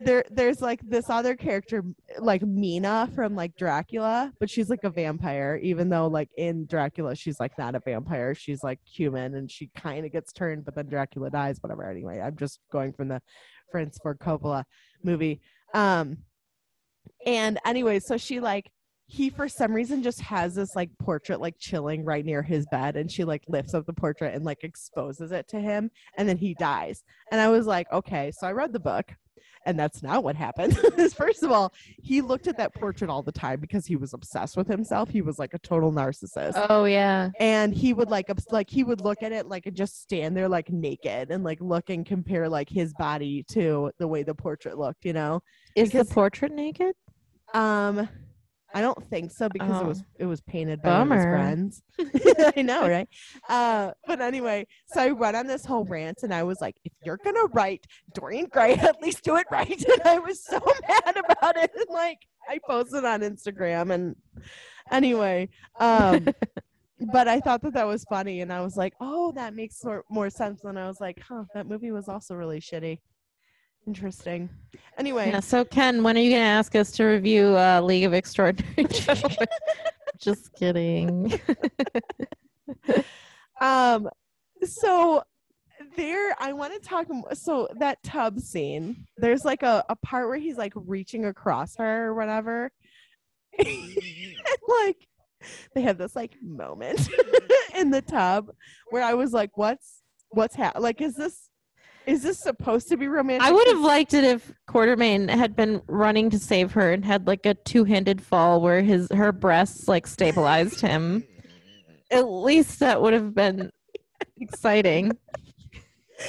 there 0.00 0.24
there's 0.30 0.60
like 0.60 0.80
this 0.82 1.08
other 1.08 1.36
character 1.36 1.84
like 2.18 2.42
Mina 2.42 3.08
from 3.14 3.36
like 3.36 3.56
Dracula, 3.56 4.32
but 4.40 4.50
she's 4.50 4.68
like 4.68 4.82
a 4.84 4.90
vampire, 4.90 5.58
even 5.62 5.88
though 5.88 6.08
like 6.08 6.30
in 6.36 6.66
Dracula 6.66 7.14
she's 7.14 7.38
like 7.38 7.56
not 7.58 7.74
a 7.74 7.80
vampire, 7.80 8.34
she's 8.34 8.64
like 8.64 8.80
human 8.84 9.36
and 9.36 9.50
she 9.50 9.70
kind 9.76 10.04
of 10.04 10.12
gets 10.12 10.32
turned, 10.32 10.64
but 10.64 10.74
then 10.74 10.88
Dracula 10.88 11.30
dies, 11.30 11.58
whatever. 11.60 11.88
Anyway, 11.88 12.20
I'm 12.20 12.36
just 12.36 12.58
going 12.72 12.92
from 12.92 13.08
the 13.08 13.22
Francis 13.70 13.98
Ford 14.02 14.18
Coppola 14.18 14.64
movie. 15.02 15.40
Um 15.72 16.18
and 17.24 17.58
anyway, 17.64 18.00
so 18.00 18.16
she 18.16 18.40
like 18.40 18.70
he 19.06 19.30
for 19.30 19.48
some 19.48 19.72
reason 19.72 20.02
just 20.02 20.20
has 20.22 20.54
this 20.54 20.74
like 20.74 20.90
portrait 20.98 21.40
like 21.40 21.54
chilling 21.58 22.04
right 22.04 22.24
near 22.24 22.42
his 22.42 22.66
bed 22.70 22.96
and 22.96 23.10
she 23.12 23.22
like 23.22 23.44
lifts 23.48 23.74
up 23.74 23.86
the 23.86 23.92
portrait 23.92 24.34
and 24.34 24.44
like 24.44 24.64
exposes 24.64 25.30
it 25.30 25.46
to 25.46 25.60
him 25.60 25.90
and 26.16 26.28
then 26.28 26.38
he 26.38 26.54
dies. 26.54 27.04
And 27.30 27.40
I 27.40 27.48
was 27.48 27.66
like, 27.66 27.86
okay, 27.92 28.32
so 28.32 28.46
I 28.46 28.52
read 28.52 28.72
the 28.72 28.80
book 28.80 29.12
and 29.66 29.78
that's 29.78 30.02
not 30.02 30.22
what 30.24 30.36
happened. 30.36 30.76
First 31.16 31.42
of 31.42 31.50
all, 31.50 31.72
he 32.02 32.20
looked 32.20 32.46
at 32.46 32.56
that 32.58 32.74
portrait 32.74 33.10
all 33.10 33.22
the 33.22 33.32
time 33.32 33.60
because 33.60 33.86
he 33.86 33.96
was 33.96 34.12
obsessed 34.14 34.56
with 34.56 34.66
himself. 34.68 35.08
He 35.10 35.22
was 35.22 35.38
like 35.38 35.54
a 35.54 35.58
total 35.58 35.92
narcissist. 35.92 36.52
Oh 36.70 36.84
yeah. 36.84 37.30
and 37.40 37.74
he 37.74 37.92
would 37.92 38.10
like 38.10 38.30
like 38.50 38.68
he 38.70 38.84
would 38.84 39.00
look 39.00 39.22
at 39.22 39.32
it 39.32 39.46
like 39.48 39.66
and 39.66 39.76
just 39.76 40.02
stand 40.02 40.36
there 40.36 40.48
like 40.48 40.70
naked 40.70 41.30
and 41.30 41.44
like 41.44 41.60
look 41.60 41.90
and 41.90 42.04
compare 42.04 42.48
like 42.48 42.68
his 42.68 42.92
body 42.94 43.42
to 43.50 43.90
the 43.98 44.06
way 44.08 44.22
the 44.22 44.34
portrait 44.34 44.78
looked, 44.78 45.04
you 45.04 45.12
know. 45.12 45.40
Is 45.74 45.90
Because- 45.90 46.08
the 46.08 46.14
portrait 46.14 46.52
naked? 46.52 46.94
Um 47.52 48.08
I 48.74 48.80
don't 48.80 49.08
think 49.08 49.30
so 49.30 49.48
because 49.48 49.70
it 49.80 49.84
Oh. 49.84 49.88
was 49.88 50.04
it 50.18 50.26
was 50.26 50.40
painted 50.42 50.82
by 50.82 50.98
one 50.98 51.12
of 51.12 51.16
his 51.16 51.24
Bummer. 51.24 51.36
friends. 51.36 51.82
I 52.56 52.62
know, 52.62 52.88
right? 52.88 53.08
Uh, 53.48 53.92
but 54.06 54.20
anyway, 54.20 54.66
so 54.86 55.00
I 55.00 55.12
went 55.12 55.36
on 55.36 55.46
this 55.46 55.64
whole 55.64 55.84
rant 55.84 56.24
and 56.24 56.34
I 56.34 56.42
was 56.42 56.60
like, 56.60 56.76
if 56.84 56.92
you're 57.04 57.18
gonna 57.24 57.46
write 57.52 57.86
Dorian 58.14 58.46
Gray, 58.46 58.74
at 58.74 59.00
least 59.00 59.22
do 59.22 59.36
it 59.36 59.46
right. 59.50 59.70
And 59.84 60.02
I 60.04 60.18
was 60.18 60.44
so 60.44 60.60
mad 60.88 61.16
about 61.16 61.56
it. 61.56 61.70
And 61.76 61.86
like 61.88 62.18
I 62.48 62.58
posted 62.68 63.04
on 63.04 63.20
Instagram 63.20 63.92
and 63.94 64.16
anyway, 64.90 65.48
um 65.78 66.26
but 67.12 67.26
I 67.28 67.40
thought 67.40 67.60
that 67.62 67.74
that 67.74 67.86
was 67.86 68.04
funny 68.04 68.40
and 68.40 68.52
I 68.52 68.60
was 68.60 68.76
like, 68.76 68.94
oh, 69.00 69.32
that 69.32 69.54
makes 69.54 69.84
more, 69.84 70.04
more 70.10 70.30
sense. 70.30 70.62
And 70.64 70.78
I 70.78 70.86
was 70.86 71.00
like, 71.00 71.20
huh, 71.28 71.44
that 71.54 71.66
movie 71.66 71.90
was 71.90 72.08
also 72.08 72.34
really 72.34 72.60
shitty. 72.60 73.00
Interesting. 73.86 74.48
Anyway, 74.98 75.28
Yeah. 75.30 75.40
So 75.40 75.64
Ken, 75.64 76.02
when 76.02 76.16
are 76.16 76.20
you 76.20 76.30
gonna 76.30 76.42
ask 76.42 76.74
us 76.74 76.90
to 76.92 77.04
review 77.04 77.56
uh, 77.56 77.80
League 77.82 78.04
of 78.04 78.14
Extraordinary 78.14 78.84
Gentlemen? 78.90 79.48
Just 80.18 80.54
kidding. 80.54 81.38
Um, 83.60 84.08
so 84.64 85.22
there, 85.96 86.34
I 86.38 86.52
want 86.52 86.74
to 86.74 86.80
talk. 86.80 87.06
So 87.34 87.68
that 87.78 88.02
tub 88.02 88.40
scene, 88.40 89.06
there's 89.16 89.44
like 89.44 89.62
a, 89.62 89.84
a 89.88 89.96
part 89.96 90.28
where 90.28 90.38
he's 90.38 90.56
like 90.56 90.72
reaching 90.74 91.24
across 91.26 91.76
her 91.76 92.06
or 92.06 92.14
whatever. 92.14 92.72
like 93.58 95.06
they 95.74 95.82
have 95.82 95.98
this 95.98 96.16
like 96.16 96.34
moment 96.42 97.08
in 97.74 97.90
the 97.90 98.02
tub 98.02 98.50
where 98.90 99.02
I 99.02 99.14
was 99.14 99.32
like, 99.32 99.56
what's 99.56 100.02
what's 100.30 100.56
happening? 100.56 100.82
Like, 100.82 101.00
is 101.00 101.14
this 101.14 101.43
is 102.06 102.22
this 102.22 102.38
supposed 102.38 102.88
to 102.88 102.96
be 102.96 103.08
romantic? 103.08 103.46
I 103.46 103.52
would 103.52 103.66
have 103.68 103.80
liked 103.80 104.14
it 104.14 104.24
if 104.24 104.52
Quatermain 104.68 105.28
had 105.28 105.56
been 105.56 105.80
running 105.86 106.30
to 106.30 106.38
save 106.38 106.72
her 106.72 106.92
and 106.92 107.04
had 107.04 107.26
like 107.26 107.46
a 107.46 107.54
two-handed 107.54 108.22
fall 108.22 108.60
where 108.60 108.82
his 108.82 109.08
her 109.12 109.32
breasts 109.32 109.88
like 109.88 110.06
stabilized 110.06 110.80
him. 110.80 111.24
At 112.10 112.28
least 112.28 112.80
that 112.80 113.00
would 113.00 113.12
have 113.12 113.34
been 113.34 113.70
exciting. 114.36 115.12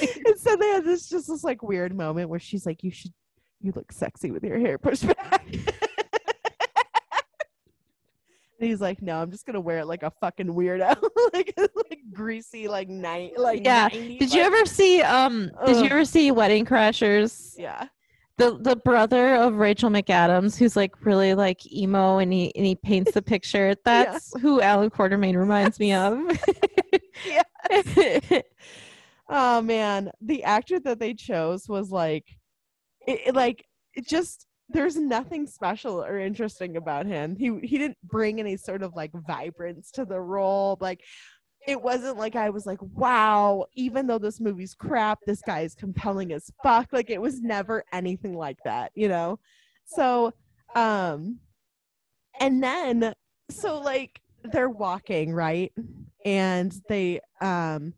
and 0.00 0.38
so 0.38 0.56
they 0.56 0.68
had 0.68 0.84
this 0.84 1.08
just 1.08 1.28
this 1.28 1.44
like 1.44 1.62
weird 1.62 1.94
moment 1.94 2.30
where 2.30 2.40
she's 2.40 2.66
like, 2.66 2.82
"You 2.82 2.90
should, 2.90 3.12
you 3.60 3.72
look 3.74 3.92
sexy 3.92 4.30
with 4.30 4.44
your 4.44 4.58
hair 4.58 4.78
pushed 4.78 5.06
back." 5.06 5.46
and 8.58 8.68
he's 8.68 8.80
like, 8.80 9.02
"No, 9.02 9.16
I'm 9.20 9.30
just 9.30 9.46
gonna 9.46 9.60
wear 9.60 9.78
it 9.80 9.86
like 9.86 10.02
a 10.02 10.10
fucking 10.20 10.48
weirdo, 10.48 10.96
like 11.32 11.54
like 11.58 12.00
greasy, 12.12 12.68
like 12.68 12.88
night, 12.88 13.38
like 13.38 13.64
Yeah. 13.64 13.88
90s, 13.88 14.18
Did 14.18 14.32
you 14.34 14.42
ever 14.42 14.64
see 14.66 15.02
um 15.02 15.50
did 15.66 15.76
you 15.76 15.84
ever 15.86 16.04
see 16.04 16.30
Wedding 16.30 16.64
Crashers? 16.64 17.54
Yeah, 17.58 17.88
The 18.38 18.58
the 18.60 18.76
brother 18.76 19.34
of 19.36 19.54
Rachel 19.54 19.90
McAdams 19.90 20.56
who's 20.56 20.76
like 20.76 21.04
really 21.04 21.34
like 21.34 21.70
emo 21.72 22.18
and 22.18 22.32
he 22.32 22.54
and 22.56 22.64
he 22.66 22.74
paints 22.74 23.12
the 23.12 23.22
picture. 23.22 23.74
That's 23.84 24.32
who 24.40 24.60
Allan 24.60 24.90
Quatermain 24.90 25.36
reminds 25.36 25.78
me 25.78 25.92
of. 25.92 26.18
Yeah. 27.26 27.42
oh 29.28 29.60
man, 29.62 30.10
the 30.20 30.44
actor 30.44 30.78
that 30.80 30.98
they 30.98 31.14
chose 31.14 31.68
was 31.68 31.90
like, 31.90 32.24
it, 33.06 33.20
it, 33.28 33.34
like 33.34 33.64
it 33.94 34.06
just 34.06 34.46
there's 34.68 34.96
nothing 34.96 35.46
special 35.46 36.02
or 36.02 36.18
interesting 36.18 36.76
about 36.76 37.06
him. 37.06 37.36
He 37.36 37.58
he 37.62 37.78
didn't 37.78 37.98
bring 38.02 38.40
any 38.40 38.56
sort 38.56 38.82
of 38.82 38.94
like 38.94 39.12
vibrance 39.26 39.90
to 39.92 40.04
the 40.04 40.20
role. 40.20 40.76
Like 40.80 41.02
it 41.66 41.80
wasn't 41.80 42.18
like 42.18 42.36
I 42.36 42.50
was 42.50 42.66
like, 42.66 42.78
wow, 42.80 43.66
even 43.74 44.06
though 44.06 44.18
this 44.18 44.40
movie's 44.40 44.74
crap, 44.74 45.20
this 45.26 45.42
guy 45.42 45.60
is 45.60 45.74
compelling 45.74 46.32
as 46.32 46.50
fuck. 46.62 46.88
Like 46.92 47.10
it 47.10 47.20
was 47.20 47.40
never 47.40 47.84
anything 47.92 48.36
like 48.36 48.58
that, 48.64 48.92
you 48.94 49.08
know? 49.08 49.38
So 49.86 50.32
um 50.74 51.38
and 52.40 52.62
then 52.62 53.14
so 53.50 53.80
like 53.80 54.20
they're 54.44 54.70
walking, 54.70 55.32
right? 55.32 55.72
And 56.24 56.72
they 56.88 57.20
um 57.40 57.94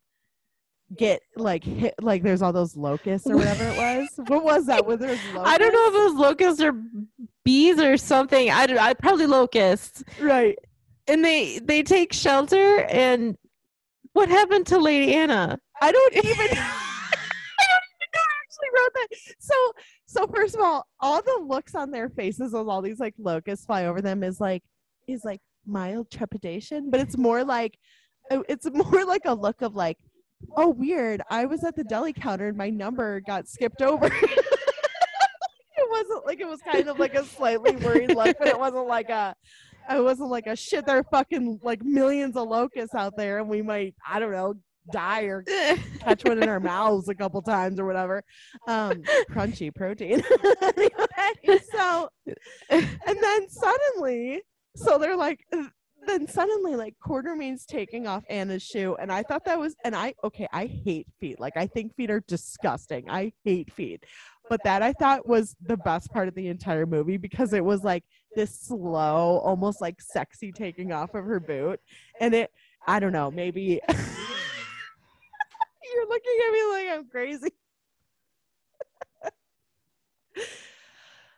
get 0.97 1.21
like 1.37 1.65
hit 1.65 1.95
like 2.01 2.23
there's 2.23 2.43
all 2.43 2.53
those 2.53 2.77
locusts 2.77 3.29
or 3.29 3.37
whatever 3.37 3.65
it 3.65 3.77
was. 4.17 4.29
What 4.29 4.45
was 4.45 4.67
that? 4.67 4.87
Were 4.87 4.97
there? 4.97 5.19
I 5.37 5.59
don't 5.59 5.73
know 5.73 5.87
if 5.89 5.93
those 5.93 6.15
locusts 6.15 6.63
are 6.63 6.75
bees 7.45 7.79
or 7.79 7.97
something. 7.97 8.51
I 8.51 8.67
don't. 8.67 8.79
I 8.79 8.95
probably 8.95 9.27
locusts. 9.27 10.03
Right. 10.21 10.59
And 11.07 11.25
they 11.25 11.59
they 11.59 11.83
take 11.83 12.13
shelter. 12.13 12.81
And 12.85 13.37
what 14.13 14.29
happened 14.29 14.67
to 14.69 14.79
Lady 14.79 15.15
Anna? 15.15 15.59
I 15.81 15.93
don't 15.93 16.15
even. 16.17 16.27
I 16.35 16.35
don't 16.35 17.89
even 17.95 18.09
know 18.15 18.21
I 18.21 18.35
actually 18.45 18.71
wrote 18.75 18.93
that. 18.95 19.09
So, 19.39 19.73
so 20.07 20.27
first 20.35 20.55
of 20.55 20.61
all, 20.61 20.87
all 21.01 21.23
the 21.23 21.45
looks 21.47 21.75
on 21.75 21.91
their 21.91 22.09
faces 22.09 22.55
as 22.55 22.55
all 22.55 22.83
these 22.83 23.01
like 23.01 23.15
locusts 23.19 23.67
fly 23.67 23.87
over 23.87 24.01
them 24.01 24.23
is 24.23 24.41
like 24.41 24.63
is 25.07 25.25
like 25.25 25.41
mild 25.67 26.11
trepidation, 26.11 26.91
but 26.91 27.01
it's 27.01 27.17
more 27.17 27.45
like 27.45 27.79
uh, 28.31 28.43
it's 28.49 28.69
more 28.73 29.05
like 29.07 29.23
a 29.25 29.35
look 29.35 29.63
of 29.63 29.75
like, 29.75 29.99
oh 30.57 30.69
weird. 30.71 31.23
I 31.31 31.45
was 31.47 31.65
at 31.65 31.77
the 31.77 31.85
deli 31.85 32.13
counter 32.13 32.49
and 32.49 32.57
my 32.57 32.71
number 32.71 33.21
got 33.21 33.49
skipped 33.49 33.83
over. 33.83 34.07
it 34.13 35.91
wasn't 35.91 36.27
like 36.27 36.41
it 36.41 36.49
was 36.49 36.61
kind 36.61 36.89
of 36.89 36.99
like 36.99 37.15
a 37.15 37.25
slightly 37.25 37.77
worried 37.77 38.15
look, 38.15 38.37
but 38.39 38.49
it 38.49 38.59
wasn't 38.59 38.87
like 38.87 39.11
a. 39.11 39.35
It 39.91 40.05
wasn't 40.05 40.29
like 40.29 40.47
a 40.47 40.55
shit. 40.55 40.85
There 40.85 40.99
are 40.99 41.05
fucking 41.05 41.61
like 41.63 41.83
millions 41.83 42.37
of 42.37 42.47
locusts 42.47 42.95
out 42.95 43.17
there, 43.17 43.39
and 43.39 43.49
we 43.49 43.63
might, 43.63 43.95
I 44.07 44.19
don't 44.19 44.33
know, 44.33 44.55
die 44.93 45.23
or 45.23 45.45
catch 46.01 46.25
one 46.25 46.43
in 46.43 46.49
our 46.49 46.61
mouths 46.75 47.09
a 47.09 47.15
couple 47.15 47.41
times 47.43 47.79
or 47.79 47.87
whatever. 47.87 48.23
Um, 48.67 49.03
crunchy 49.31 49.75
protein. 49.75 50.23
Anyway, 51.45 51.61
so, 51.73 52.09
and 52.71 52.89
then 53.07 53.49
suddenly, 53.51 54.41
so 54.77 54.99
they're 54.99 55.17
like, 55.17 55.41
then 56.09 56.27
suddenly, 56.27 56.77
like 56.77 56.95
Quatermain's 57.01 57.67
taking 57.67 58.07
off 58.07 58.25
Anna's 58.29 58.63
shoe, 58.63 58.97
and 59.01 59.13
I 59.13 59.23
thought 59.23 59.45
that 59.45 59.59
was, 59.59 59.77
and 59.85 59.95
I 59.95 60.15
okay, 60.25 60.49
I 60.53 60.67
hate 60.67 61.07
feet. 61.21 61.39
Like 61.41 61.57
I 61.57 61.67
think 61.67 61.95
feet 61.97 62.11
are 62.11 62.23
disgusting. 62.27 63.09
I 63.11 63.33
hate 63.45 63.73
feet, 63.73 64.05
but 64.49 64.63
that 64.65 64.83
I 64.83 64.93
thought 64.95 65.29
was 65.29 65.57
the 65.65 65.77
best 65.77 66.11
part 66.13 66.29
of 66.29 66.35
the 66.35 66.49
entire 66.49 66.87
movie 66.87 67.17
because 67.17 67.53
it 67.53 67.65
was 67.65 67.85
like 67.85 68.05
this 68.35 68.59
slow, 68.61 69.39
almost 69.45 69.81
like 69.81 70.01
sexy 70.01 70.53
taking 70.53 70.93
off 70.93 71.15
of 71.15 71.25
her 71.25 71.41
boot, 71.41 71.81
and 72.21 72.35
it. 72.35 72.51
I 72.87 73.01
don't 73.01 73.13
know, 73.13 73.31
maybe 73.31 73.81
you're 75.95 76.09
looking 76.09 76.39
at 76.47 76.53
me 76.53 76.65
like 76.71 76.89
I'm 76.91 77.09
crazy. 77.09 77.51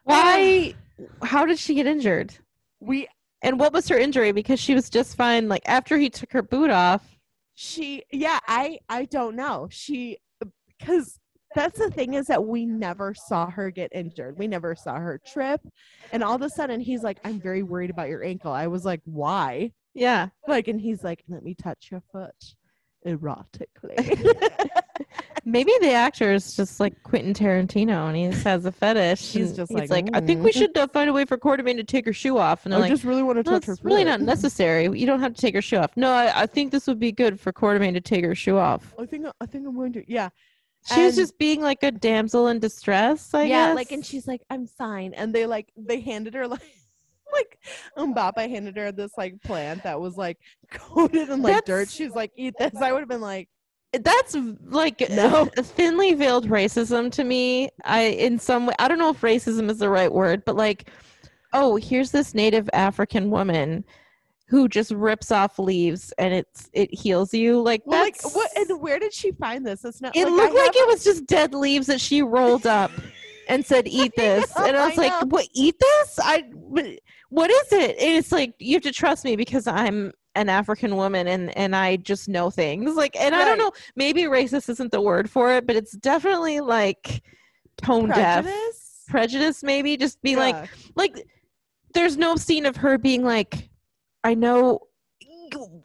Why? 0.04 0.74
Um, 0.98 1.08
how 1.22 1.46
did 1.46 1.58
she 1.58 1.74
get 1.74 1.86
injured? 1.86 2.34
We 2.80 3.08
And 3.42 3.58
what 3.58 3.72
was 3.72 3.88
her 3.88 3.98
injury? 3.98 4.32
Because 4.32 4.60
she 4.60 4.74
was 4.74 4.90
just 4.90 5.16
fine. 5.16 5.48
Like 5.48 5.62
after 5.66 5.96
he 5.96 6.10
took 6.10 6.32
her 6.32 6.42
boot 6.42 6.70
off. 6.70 7.18
she 7.54 8.04
yeah, 8.12 8.38
I 8.46 8.78
I 8.88 9.06
don't 9.06 9.36
know. 9.36 9.68
She 9.70 10.18
cuz 10.82 11.18
that's 11.54 11.78
the 11.80 11.90
thing 11.90 12.14
is 12.14 12.26
that 12.26 12.44
we 12.44 12.64
never 12.64 13.12
saw 13.12 13.50
her 13.50 13.70
get 13.70 13.90
injured. 13.92 14.38
We 14.38 14.46
never 14.46 14.76
saw 14.76 14.98
her 14.98 15.20
trip. 15.26 15.60
And 16.12 16.22
all 16.22 16.36
of 16.36 16.42
a 16.42 16.50
sudden 16.50 16.80
he's 16.80 17.02
like 17.02 17.18
I'm 17.24 17.40
very 17.40 17.62
worried 17.62 17.90
about 17.90 18.08
your 18.08 18.22
ankle. 18.22 18.52
I 18.52 18.66
was 18.68 18.84
like, 18.84 19.00
"Why?" 19.04 19.72
Yeah. 19.94 20.28
Like 20.46 20.68
and 20.68 20.80
he's 20.80 21.02
like, 21.02 21.24
"Let 21.28 21.42
me 21.42 21.54
touch 21.54 21.88
your 21.90 22.02
foot 22.12 22.34
erotically." 23.06 23.96
Maybe 25.44 25.72
the 25.80 25.92
actor 25.92 26.32
is 26.32 26.54
just 26.54 26.80
like 26.80 27.02
Quentin 27.02 27.32
Tarantino 27.32 28.08
and 28.08 28.16
he 28.16 28.28
just 28.28 28.44
has 28.44 28.66
a 28.66 28.72
fetish. 28.72 29.32
He's 29.32 29.56
just 29.56 29.72
like, 29.72 29.88
like, 29.88 30.08
I 30.12 30.20
think 30.20 30.42
we 30.44 30.50
"Mm." 30.50 30.58
should 30.58 30.76
uh, 30.76 30.86
find 30.88 31.08
a 31.08 31.12
way 31.12 31.24
for 31.24 31.38
Quatermain 31.38 31.76
to 31.76 31.84
take 31.84 32.04
her 32.04 32.12
shoe 32.12 32.36
off. 32.38 32.66
And 32.66 32.74
I 32.74 32.78
like, 32.78 32.90
just 32.90 33.04
really 33.04 33.22
want 33.22 33.42
to 33.44 33.50
no, 33.50 33.58
touch 33.58 33.66
her 33.66 33.72
it's 33.72 33.82
really 33.84 34.04
not 34.04 34.20
necessary. 34.34 34.84
You 34.84 35.06
don't 35.06 35.20
have 35.20 35.34
to 35.34 35.40
take 35.40 35.54
her 35.54 35.62
shoe 35.62 35.78
off. 35.78 35.96
No, 35.96 36.10
I, 36.10 36.42
I 36.42 36.46
think 36.46 36.72
this 36.72 36.86
would 36.86 37.00
be 37.00 37.10
good 37.10 37.40
for 37.40 37.52
Quatermain 37.52 37.94
to 37.94 38.00
take 38.00 38.24
her 38.24 38.34
shoe 38.34 38.58
off. 38.58 38.94
I 38.98 39.06
think 39.06 39.26
I 39.40 39.46
think 39.46 39.66
I'm 39.66 39.74
going 39.74 39.92
to. 39.94 40.04
Yeah. 40.10 40.28
She 40.94 41.04
was 41.04 41.14
just 41.14 41.36
being 41.38 41.60
like 41.60 41.82
a 41.82 41.90
damsel 41.90 42.48
in 42.48 42.58
distress, 42.58 43.34
I 43.34 43.44
guess. 43.44 43.50
yeah, 43.50 43.66
guess. 43.68 43.76
like, 43.76 43.92
and 43.92 44.04
she's 44.04 44.26
like, 44.26 44.40
"I'm 44.48 44.66
fine," 44.66 45.12
and 45.12 45.34
they 45.34 45.44
like 45.44 45.70
they 45.76 46.00
handed 46.00 46.32
her 46.34 46.48
like. 46.48 46.62
Like 47.32 47.58
um, 47.96 48.14
Umbopa 48.14 48.48
handed 48.48 48.76
her 48.76 48.92
this 48.92 49.12
like 49.16 49.40
plant 49.42 49.82
that 49.82 50.00
was 50.00 50.16
like 50.16 50.38
coated 50.70 51.28
in 51.28 51.42
like 51.42 51.64
dirt. 51.64 51.66
That's- 51.66 51.92
She's 51.92 52.14
like, 52.14 52.32
"Eat 52.36 52.54
this." 52.58 52.74
I 52.76 52.92
would 52.92 53.00
have 53.00 53.08
been 53.08 53.20
like, 53.20 53.48
that's 53.92 54.36
like 54.66 55.00
No. 55.10 55.48
Uh, 55.56 55.62
thinly 55.62 56.14
veiled 56.14 56.48
racism 56.48 57.10
to 57.12 57.24
me. 57.24 57.70
I 57.84 58.02
in 58.02 58.38
some 58.38 58.66
way 58.66 58.74
I 58.78 58.88
don't 58.88 58.98
know 58.98 59.10
if 59.10 59.20
racism 59.20 59.68
is 59.70 59.78
the 59.78 59.88
right 59.88 60.12
word, 60.12 60.44
but 60.44 60.56
like, 60.56 60.90
oh, 61.52 61.76
here's 61.76 62.10
this 62.10 62.34
native 62.34 62.70
African 62.72 63.30
woman 63.30 63.84
who 64.46 64.68
just 64.68 64.90
rips 64.90 65.30
off 65.30 65.58
leaves 65.58 66.12
and 66.18 66.34
it's 66.34 66.70
it 66.72 66.92
heals 66.92 67.34
you. 67.34 67.60
Like 67.60 67.82
"Well, 67.84 68.02
like 68.02 68.18
that's 68.18 68.34
what? 68.34 68.50
And 68.56 68.80
where 68.80 68.98
did 68.98 69.12
she 69.12 69.32
find 69.32 69.66
this? 69.66 69.84
It's 69.84 70.00
not. 70.00 70.16
it 70.16 70.24
like, 70.24 70.32
looked 70.32 70.54
I 70.54 70.66
like 70.66 70.74
have 70.74 70.74
it 70.76 70.86
was 70.88 71.04
just 71.04 71.26
dead 71.26 71.54
leaves 71.54 71.86
that 71.88 72.00
she 72.00 72.22
rolled 72.22 72.66
up 72.66 72.90
and 73.48 73.64
said, 73.64 73.88
"Eat 73.88 74.12
this," 74.16 74.56
know, 74.56 74.66
and 74.66 74.76
I 74.76 74.84
I 74.84 74.88
was 74.88 74.96
like, 74.98 75.12
know. 75.12 75.26
"What? 75.28 75.48
Eat 75.52 75.76
this? 75.80 76.18
I? 76.22 76.44
Wh- 77.30 77.32
What 77.32 77.50
is 77.50 77.72
it?" 77.72 77.96
And 77.98 78.16
it's 78.16 78.32
like 78.32 78.54
you 78.58 78.74
have 78.74 78.82
to 78.82 78.92
trust 78.92 79.24
me 79.24 79.36
because 79.36 79.66
I'm 79.66 80.12
an 80.34 80.48
African 80.48 80.96
woman 80.96 81.26
and 81.26 81.56
and 81.56 81.74
I 81.74 81.96
just 81.96 82.28
know 82.28 82.50
things. 82.50 82.94
Like, 82.94 83.16
and 83.16 83.34
I 83.34 83.44
don't 83.44 83.58
know. 83.58 83.72
Maybe 83.96 84.22
racist 84.24 84.68
isn't 84.68 84.92
the 84.92 85.00
word 85.00 85.30
for 85.30 85.52
it, 85.54 85.66
but 85.66 85.76
it's 85.76 85.92
definitely 85.92 86.60
like 86.60 87.22
tone 87.82 88.08
deaf 88.08 88.44
prejudice. 88.44 89.04
prejudice. 89.08 89.62
Maybe 89.62 89.96
just 89.96 90.20
be 90.22 90.36
like, 90.36 90.68
like 90.96 91.26
there's 91.94 92.16
no 92.16 92.36
scene 92.36 92.66
of 92.66 92.76
her 92.76 92.98
being 92.98 93.24
like 93.24 93.68
i 94.22 94.32
know 94.34 94.78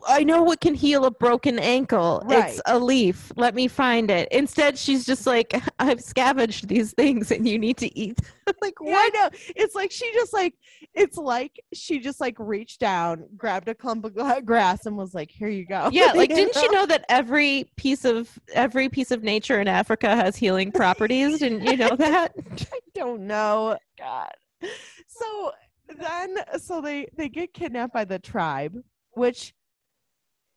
i 0.08 0.24
know 0.24 0.44
what 0.44 0.60
can 0.62 0.74
heal 0.74 1.06
a 1.06 1.12
broken 1.12 1.60
ankle 1.60 2.22
Right. 2.26 2.50
it's 2.52 2.62
a 2.68 2.78
leaf 2.80 3.32
let 3.36 3.56
me 3.56 3.68
find 3.68 4.10
it 4.12 4.28
instead 4.32 4.78
she's 4.78 5.06
just 5.06 5.26
like 5.28 5.54
i've 5.80 6.02
scavenged 6.02 6.68
these 6.68 6.94
things 6.94 7.32
and 7.32 7.48
you 7.48 7.58
need 7.58 7.78
to 7.78 7.98
eat 7.98 8.20
like 8.62 8.74
Yeah, 8.82 8.92
what 8.92 9.14
I. 9.16 9.30
It's 9.56 9.76
like 9.76 9.92
she 9.92 10.12
just 10.14 10.34
like 10.34 10.54
it's 10.94 11.18
like 11.18 11.60
she 11.74 12.00
just 12.00 12.22
like 12.22 12.36
reached 12.40 12.80
down, 12.80 13.26
grabbed 13.36 13.68
a 13.68 13.76
clump 13.76 14.06
of 14.06 14.46
grass, 14.46 14.86
and 14.86 14.96
was 14.96 15.14
like, 15.14 15.30
"Here 15.32 15.50
you 15.50 15.66
go." 15.66 15.90
yeah 15.92 16.12
like 16.14 16.30
didn't 16.36 16.56
you 16.56 16.72
know 16.72 16.86
that 16.86 17.06
every 17.10 17.66
piece 17.76 18.06
of 18.06 18.38
every 18.54 18.88
piece 18.88 19.12
of 19.12 19.24
nature 19.24 19.60
in 19.60 19.68
africa 19.68 20.16
has 20.16 20.36
healing 20.36 20.72
properties 20.72 21.40
didn't 21.40 21.64
you 21.66 21.76
know 21.76 21.96
that 21.96 22.34
I 22.72 22.80
don't 22.94 23.28
know. 23.28 23.78
God. 23.98 24.32
So 25.08 25.52
then, 26.00 26.38
so 26.60 26.82
they 26.82 27.08
they 27.18 27.30
get 27.30 27.54
kidnapped 27.54 27.94
by 27.94 28.06
the 28.06 28.20
tribe, 28.20 28.76
which 29.16 29.54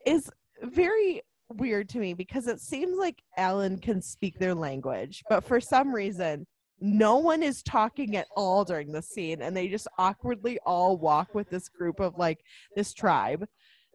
is 0.06 0.30
very 0.62 1.22
weird 1.51 1.89
to 1.90 1.98
me 1.98 2.14
because 2.14 2.47
it 2.47 2.60
seems 2.60 2.98
like 2.98 3.22
Allan 3.36 3.78
can 3.78 4.02
speak 4.02 4.39
their 4.39 4.55
language, 4.55 5.22
but 5.28 5.44
for 5.44 5.60
some 5.60 5.94
reason. 5.94 6.47
No 6.80 7.16
one 7.16 7.43
is 7.43 7.64
talking 7.64 8.16
at 8.16 8.28
all 8.36 8.64
during 8.64 8.93
the 8.93 9.02
scene, 9.02 9.43
and 9.43 9.56
they 9.56 9.66
just 9.66 9.89
awkwardly 9.98 10.60
all 10.64 10.97
walk 10.97 11.35
with 11.35 11.51
this 11.51 11.68
group 11.68 11.98
of 11.98 12.16
like 12.16 12.39
this 12.76 12.94
tribe, 12.94 13.44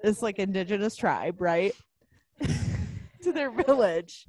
this 0.03 0.21
like 0.21 0.37
indigenous 0.37 0.97
tribe, 0.97 1.39
right? 1.39 1.73
to 3.23 3.31
their 3.31 3.51
village. 3.51 4.25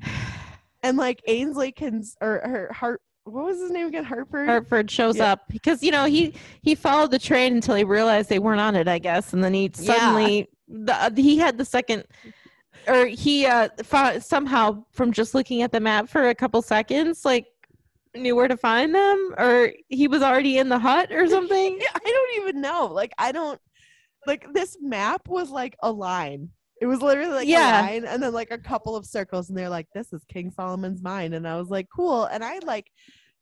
And 0.84 0.96
like 0.96 1.20
Ainsley 1.26 1.72
can, 1.72 2.04
or 2.20 2.40
her 2.44 2.72
heart, 2.72 3.00
what 3.24 3.44
was 3.46 3.58
his 3.58 3.70
name 3.70 3.86
again? 3.88 4.04
Hartford? 4.04 4.48
Hartford 4.48 4.90
shows 4.90 5.16
Yeah. 5.16 5.32
up 5.32 5.48
because 5.48 5.82
you 5.82 5.90
know 5.90 6.04
he 6.04 6.34
he 6.62 6.74
followed 6.74 7.10
the 7.10 7.18
train 7.18 7.54
until 7.54 7.74
he 7.74 7.84
realized 7.84 8.28
they 8.28 8.38
weren't 8.38 8.60
on 8.60 8.76
it, 8.76 8.88
I 8.88 8.98
guess, 8.98 9.32
and 9.32 9.42
then 9.42 9.54
he 9.54 9.70
Yeah. 9.78 9.98
suddenly 9.98 10.48
the, 10.68 10.94
uh, 10.94 11.10
he 11.14 11.36
had 11.38 11.58
the 11.58 11.64
second, 11.64 12.04
or 12.88 13.06
he 13.06 13.46
uh 13.46 13.68
found, 13.82 14.22
somehow 14.22 14.84
from 14.92 15.12
just 15.12 15.34
looking 15.34 15.62
at 15.62 15.72
the 15.72 15.80
map 15.80 16.08
for 16.08 16.28
a 16.28 16.34
couple 16.34 16.60
seconds, 16.62 17.24
like 17.24 17.46
knew 18.14 18.36
where 18.36 18.48
to 18.48 18.56
find 18.56 18.94
them, 18.94 19.34
or 19.38 19.72
he 19.88 20.06
was 20.06 20.22
already 20.22 20.58
in 20.58 20.68
the 20.68 20.78
hut 20.78 21.10
or 21.12 21.26
something. 21.28 21.78
Yeah, 21.80 21.88
I 21.94 21.98
don't 21.98 22.42
even 22.42 22.60
know. 22.60 22.86
Like, 22.86 23.12
I 23.18 23.32
don't, 23.32 23.60
like, 24.26 24.46
this 24.52 24.76
map 24.80 25.26
was 25.28 25.50
like 25.50 25.76
a 25.82 25.90
line. 25.90 26.50
It 26.84 26.86
was 26.86 27.00
literally 27.00 27.32
like 27.32 27.48
Yeah. 27.48 27.80
a 27.80 27.82
line 27.82 28.04
and 28.04 28.22
then 28.22 28.34
like 28.34 28.50
a 28.50 28.58
couple 28.58 28.94
of 28.94 29.06
circles, 29.06 29.48
and 29.48 29.56
they're 29.56 29.70
like, 29.70 29.86
this 29.94 30.12
is 30.12 30.22
King 30.28 30.50
Solomon's 30.50 31.00
mine. 31.02 31.32
And 31.32 31.48
I 31.48 31.56
was 31.56 31.70
like, 31.70 31.86
cool. 31.96 32.26
And 32.26 32.44
I 32.44 32.58
like, 32.58 32.90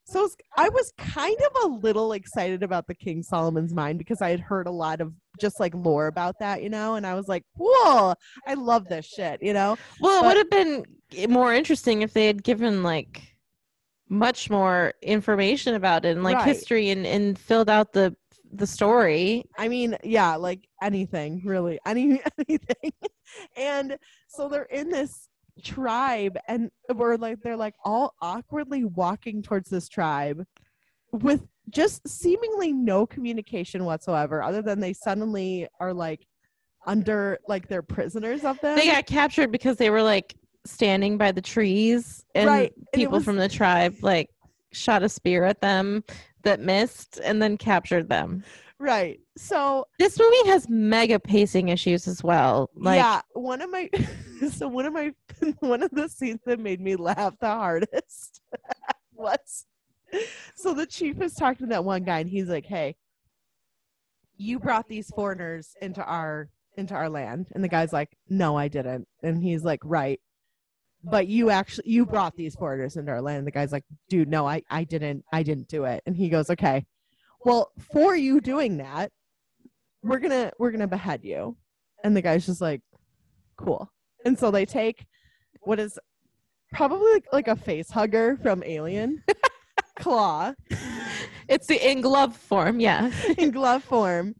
so 0.04 0.20
I 0.20 0.22
was- 0.22 0.36
I 0.56 0.68
was 0.68 0.92
kind 0.96 1.36
of 1.50 1.64
a 1.64 1.74
little 1.74 2.12
excited 2.12 2.62
about 2.62 2.86
the 2.86 2.94
King 2.94 3.20
Solomon's 3.24 3.74
mine 3.74 3.96
because 3.96 4.22
I 4.22 4.30
had 4.30 4.38
heard 4.38 4.68
a 4.68 4.70
lot 4.70 5.00
of 5.00 5.12
just 5.40 5.58
like 5.58 5.74
lore 5.74 6.06
about 6.06 6.38
that, 6.38 6.62
you 6.62 6.70
know, 6.70 6.94
and 6.94 7.04
I 7.04 7.14
was 7.14 7.26
like, 7.26 7.44
cool. 7.58 8.14
I 8.46 8.54
love 8.54 8.86
this 8.86 9.06
shit, 9.06 9.42
you 9.42 9.54
know? 9.54 9.76
Well, 10.00 10.20
it 10.20 10.22
But- 10.22 10.26
would 10.28 10.36
have 10.36 10.50
been 11.18 11.32
more 11.32 11.52
interesting 11.52 12.02
if 12.02 12.12
they 12.12 12.28
had 12.28 12.44
given 12.44 12.84
like 12.84 13.22
much 14.08 14.50
more 14.50 14.92
information 15.02 15.74
about 15.74 16.04
it 16.04 16.10
and 16.14 16.22
like 16.22 16.36
Right. 16.36 16.46
history 16.46 16.90
and 16.90 17.04
and 17.06 17.36
filled 17.36 17.68
out 17.70 17.92
the 17.92 18.14
the 18.52 18.66
story. 18.66 19.44
I 19.56 19.68
mean, 19.68 19.96
yeah, 20.04 20.36
like 20.36 20.68
anything, 20.82 21.42
really, 21.44 21.78
any 21.86 22.20
anything. 22.38 22.92
and 23.56 23.96
so 24.28 24.48
they're 24.48 24.64
in 24.64 24.88
this 24.90 25.28
tribe, 25.64 26.38
and 26.48 26.70
we're 26.94 27.16
like, 27.16 27.40
they're 27.42 27.56
like 27.56 27.74
all 27.84 28.14
awkwardly 28.20 28.84
walking 28.84 29.42
towards 29.42 29.68
this 29.70 29.88
tribe 29.88 30.44
with 31.12 31.42
just 31.70 32.06
seemingly 32.08 32.72
no 32.72 33.06
communication 33.06 33.84
whatsoever, 33.84 34.42
other 34.42 34.62
than 34.62 34.80
they 34.80 34.92
suddenly 34.92 35.68
are 35.80 35.92
like 35.94 36.26
under, 36.86 37.38
like 37.48 37.68
they're 37.68 37.82
prisoners 37.82 38.44
of 38.44 38.60
them. 38.60 38.76
they 38.76 38.86
got 38.86 39.06
captured 39.06 39.52
because 39.52 39.76
they 39.76 39.90
were 39.90 40.02
like 40.02 40.34
standing 40.64 41.16
by 41.18 41.30
the 41.32 41.40
trees 41.40 42.24
and 42.34 42.46
Right, 42.48 42.72
and 42.76 42.86
people 42.92 43.14
was- 43.18 43.24
from 43.24 43.36
the 43.36 43.48
tribe 43.48 43.94
like 44.02 44.28
shot 44.72 45.02
a 45.02 45.08
spear 45.08 45.44
at 45.44 45.60
them 45.60 46.02
that 46.42 46.60
missed 46.60 47.20
and 47.22 47.40
then 47.40 47.56
captured 47.56 48.08
them. 48.08 48.44
Right. 48.78 49.20
So 49.36 49.86
This 49.98 50.18
movie 50.18 50.48
has 50.48 50.68
mega 50.68 51.20
pacing 51.20 51.68
issues 51.68 52.08
as 52.08 52.24
well. 52.24 52.68
Like 52.74 52.96
yeah, 52.96 53.20
one 53.34 53.62
of 53.62 53.70
my 53.70 53.88
so 54.50 54.66
one 54.66 54.86
of 54.86 54.92
my 54.92 55.12
one 55.60 55.82
of 55.82 55.90
the 55.92 56.08
scenes 56.08 56.40
that 56.46 56.58
made 56.58 56.80
me 56.80 56.96
laugh 56.96 57.34
the 57.40 57.46
hardest 57.46 58.40
was 59.14 59.66
so 60.56 60.74
the 60.74 60.86
chief 60.86 61.20
is 61.20 61.34
talking 61.34 61.68
to 61.68 61.70
that 61.70 61.84
one 61.84 62.02
guy 62.02 62.18
and 62.18 62.28
he's 62.28 62.48
like, 62.48 62.66
Hey, 62.66 62.96
you 64.36 64.58
brought 64.58 64.88
these 64.88 65.08
foreigners 65.10 65.76
into 65.80 66.02
our 66.04 66.50
into 66.76 66.94
our 66.94 67.08
land. 67.08 67.48
And 67.52 67.62
the 67.62 67.68
guy's 67.68 67.92
like, 67.92 68.16
No, 68.28 68.56
I 68.56 68.68
didn't. 68.68 69.06
And 69.22 69.42
he's 69.42 69.64
like, 69.64 69.80
Right. 69.84 70.20
But 71.04 71.26
you 71.26 71.50
actually 71.50 71.90
you 71.90 72.06
brought 72.06 72.36
these 72.36 72.54
foreigners 72.54 72.96
into 72.96 73.10
our 73.10 73.20
land. 73.20 73.38
And 73.38 73.46
the 73.46 73.52
guy's 73.52 73.72
like, 73.72 73.84
dude, 74.08 74.28
no, 74.28 74.46
I, 74.46 74.62
I 74.70 74.84
didn't 74.84 75.24
I 75.32 75.42
didn't 75.42 75.68
do 75.68 75.84
it. 75.84 76.02
And 76.06 76.16
he 76.16 76.28
goes, 76.28 76.50
Okay. 76.50 76.84
Well, 77.44 77.72
for 77.92 78.14
you 78.14 78.40
doing 78.40 78.76
that, 78.76 79.10
we're 80.02 80.20
gonna 80.20 80.52
we're 80.58 80.70
gonna 80.70 80.86
behead 80.86 81.24
you. 81.24 81.56
And 82.04 82.16
the 82.16 82.22
guy's 82.22 82.46
just 82.46 82.60
like, 82.60 82.82
Cool. 83.56 83.90
And 84.24 84.38
so 84.38 84.50
they 84.50 84.64
take 84.64 85.04
what 85.62 85.80
is 85.80 85.98
probably 86.72 87.12
like, 87.12 87.24
like 87.32 87.48
a 87.48 87.56
face 87.56 87.90
hugger 87.90 88.36
from 88.42 88.62
Alien. 88.64 89.22
Claw 89.98 90.52
it's 91.48 91.66
the 91.66 91.90
in 91.90 92.00
glove 92.00 92.34
form, 92.34 92.80
yeah. 92.80 93.10
in 93.38 93.50
glove 93.50 93.84
form 93.84 94.34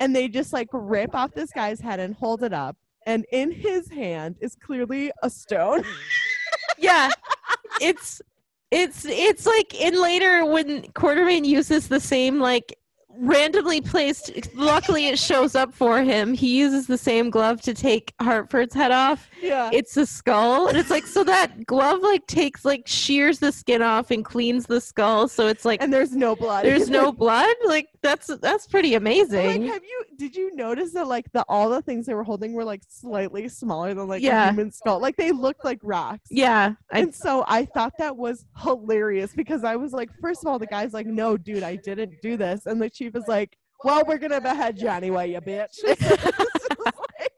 and 0.00 0.14
they 0.14 0.28
just 0.28 0.52
like 0.52 0.68
rip 0.72 1.14
off 1.14 1.32
this 1.34 1.50
guy's 1.52 1.80
head 1.80 2.00
and 2.00 2.14
hold 2.14 2.42
it 2.42 2.52
up 2.52 2.76
and 3.06 3.24
in 3.32 3.50
his 3.50 3.88
hand 3.90 4.36
is 4.40 4.54
clearly 4.54 5.10
a 5.22 5.30
stone 5.30 5.82
yeah. 6.78 7.10
It's 7.80 8.22
it's 8.70 9.04
it's 9.04 9.46
like 9.46 9.74
in 9.74 10.00
later 10.00 10.44
when 10.44 10.82
Quatermain 10.92 11.44
uses 11.44 11.88
the 11.88 12.00
same 12.00 12.40
like 12.40 12.76
randomly 13.18 13.80
placed 13.80 14.30
luckily 14.54 15.06
it 15.08 15.18
shows 15.18 15.54
up 15.54 15.72
for 15.74 16.02
him. 16.02 16.34
He 16.34 16.58
uses 16.58 16.86
the 16.86 16.98
same 16.98 17.30
glove 17.30 17.60
to 17.62 17.74
take 17.74 18.12
Hartford's 18.20 18.74
head 18.74 18.92
off. 18.92 19.28
yeah 19.42 19.70
It's 19.72 19.96
a 19.96 20.06
skull. 20.06 20.68
And 20.68 20.76
it's 20.76 20.90
like 20.90 21.06
so 21.06 21.24
that 21.24 21.66
glove 21.66 22.00
like 22.02 22.26
takes 22.26 22.64
like 22.64 22.82
shears 22.86 23.38
the 23.38 23.52
skin 23.52 23.82
off 23.82 24.10
and 24.10 24.24
cleans 24.24 24.66
the 24.66 24.80
skull. 24.80 25.28
So 25.28 25.48
it's 25.48 25.64
like 25.64 25.82
and 25.82 25.92
there's 25.92 26.12
no 26.14 26.36
blood 26.36 26.64
there's 26.64 26.88
no 26.90 27.12
blood. 27.24 27.54
Like 27.66 27.88
that's 28.02 28.28
that's 28.38 28.66
pretty 28.66 28.94
amazing. 28.94 29.62
like 29.62 29.72
have 29.72 29.84
you 29.84 30.04
did 30.16 30.34
you 30.36 30.54
notice 30.54 30.92
that 30.92 31.06
like 31.08 31.30
the 31.32 31.44
all 31.48 31.68
the 31.68 31.82
things 31.82 32.06
they 32.06 32.14
were 32.14 32.24
holding 32.24 32.52
were 32.52 32.64
like 32.64 32.82
slightly 32.88 33.48
smaller 33.48 33.94
than 33.94 34.08
like 34.08 34.22
Yeah. 34.22 34.44
a 34.44 34.50
human 34.50 34.70
skull 34.70 35.00
like 35.00 35.16
they 35.16 35.32
looked 35.32 35.64
like 35.64 35.78
rocks 35.82 36.28
Yeah. 36.30 36.74
I 36.92 37.00
and 37.00 37.14
so 37.14 37.44
I 37.48 37.64
thought 37.64 37.92
that 37.98 38.16
was 38.16 38.44
hilarious 38.62 39.32
because 39.34 39.64
I 39.64 39.76
was 39.76 39.92
like, 39.92 40.10
first 40.20 40.42
of 40.42 40.48
all, 40.48 40.58
the 40.58 40.66
guy's 40.66 40.92
like, 40.92 41.06
no, 41.06 41.36
dude, 41.36 41.62
I 41.62 41.76
didn't 41.76 42.20
do 42.22 42.36
this. 42.36 42.66
And 42.66 42.80
the 42.80 42.90
chief 42.90 43.05
is 43.14 43.28
like, 43.28 43.56
well, 43.84 44.02
we're 44.06 44.18
going 44.18 44.32
to 44.32 44.40
behead 44.40 44.80
you 44.80 44.88
anyway, 44.88 45.30
you 45.32 45.40
bitch. 45.40 45.76
Like- 46.84 47.32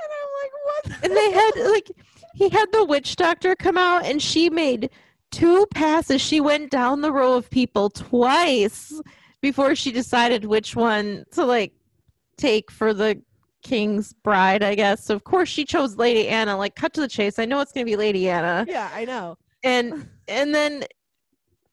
and 0.00 0.10
I'm 0.14 0.30
like, 0.42 0.52
what? 0.64 0.84
the 0.84 1.06
and 1.08 1.16
they 1.16 1.30
had 1.32 1.70
like 1.72 1.90
he 2.34 2.48
had 2.48 2.70
the 2.72 2.84
witch 2.84 3.16
doctor 3.16 3.54
come 3.56 3.76
out 3.76 4.04
and 4.04 4.22
she 4.22 4.48
made 4.50 4.90
two 5.30 5.66
passes 5.74 6.20
she 6.20 6.40
went 6.40 6.70
down 6.70 7.00
the 7.00 7.12
row 7.12 7.34
of 7.34 7.50
people 7.50 7.90
twice 7.90 8.92
before 9.42 9.74
she 9.74 9.90
decided 9.92 10.44
which 10.44 10.76
one 10.76 11.24
to 11.32 11.44
like 11.44 11.72
take 12.36 12.70
for 12.70 12.94
the 12.94 13.20
king's 13.62 14.12
bride 14.12 14.62
i 14.62 14.74
guess 14.74 15.04
so 15.04 15.14
of 15.14 15.24
course 15.24 15.48
she 15.48 15.64
chose 15.64 15.96
lady 15.96 16.28
anna 16.28 16.56
like 16.56 16.74
cut 16.76 16.94
to 16.94 17.00
the 17.00 17.08
chase 17.08 17.38
i 17.38 17.44
know 17.44 17.60
it's 17.60 17.72
to 17.72 17.84
be 17.84 17.96
lady 17.96 18.28
anna 18.28 18.64
Yeah, 18.68 18.88
I 18.94 19.04
know. 19.04 19.36
and 19.64 20.08
and 20.28 20.54
then 20.54 20.84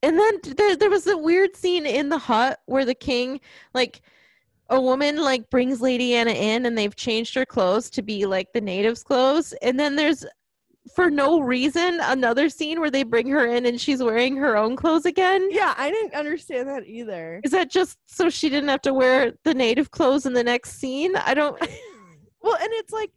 and 0.05 0.17
then 0.19 0.55
there, 0.55 0.75
there 0.75 0.89
was 0.89 1.07
a 1.07 1.17
weird 1.17 1.55
scene 1.55 1.85
in 1.85 2.09
the 2.09 2.17
hut 2.17 2.59
where 2.65 2.85
the 2.85 2.93
king 2.95 3.39
like 3.73 4.01
a 4.69 4.79
woman 4.79 5.17
like 5.17 5.49
brings 5.49 5.81
lady 5.81 6.15
anna 6.15 6.31
in 6.31 6.65
and 6.65 6.77
they've 6.77 6.95
changed 6.95 7.35
her 7.35 7.45
clothes 7.45 7.89
to 7.89 8.01
be 8.01 8.25
like 8.25 8.51
the 8.53 8.61
natives 8.61 9.03
clothes 9.03 9.53
and 9.61 9.79
then 9.79 9.95
there's 9.95 10.25
for 10.95 11.09
no 11.09 11.39
reason 11.39 11.99
another 12.03 12.47
scene 12.47 12.79
where 12.79 12.91
they 12.91 13.03
bring 13.03 13.27
her 13.27 13.47
in 13.47 13.65
and 13.65 13.81
she's 13.81 14.01
wearing 14.03 14.35
her 14.37 14.55
own 14.55 14.75
clothes 14.75 15.05
again 15.05 15.47
Yeah, 15.51 15.73
I 15.77 15.89
didn't 15.89 16.13
understand 16.13 16.69
that 16.69 16.85
either. 16.85 17.41
is 17.43 17.51
that 17.51 17.71
just 17.71 17.97
so 18.05 18.29
she 18.29 18.49
didn't 18.49 18.69
have 18.69 18.81
to 18.83 18.93
wear 18.93 19.33
the 19.43 19.53
native 19.53 19.89
clothes 19.91 20.25
in 20.27 20.33
the 20.33 20.43
next 20.43 20.73
scene 20.79 21.15
i 21.15 21.33
don't 21.33 21.59
Well, 22.45 22.57
and 22.61 22.69
it's 22.73 22.93
like, 22.93 23.09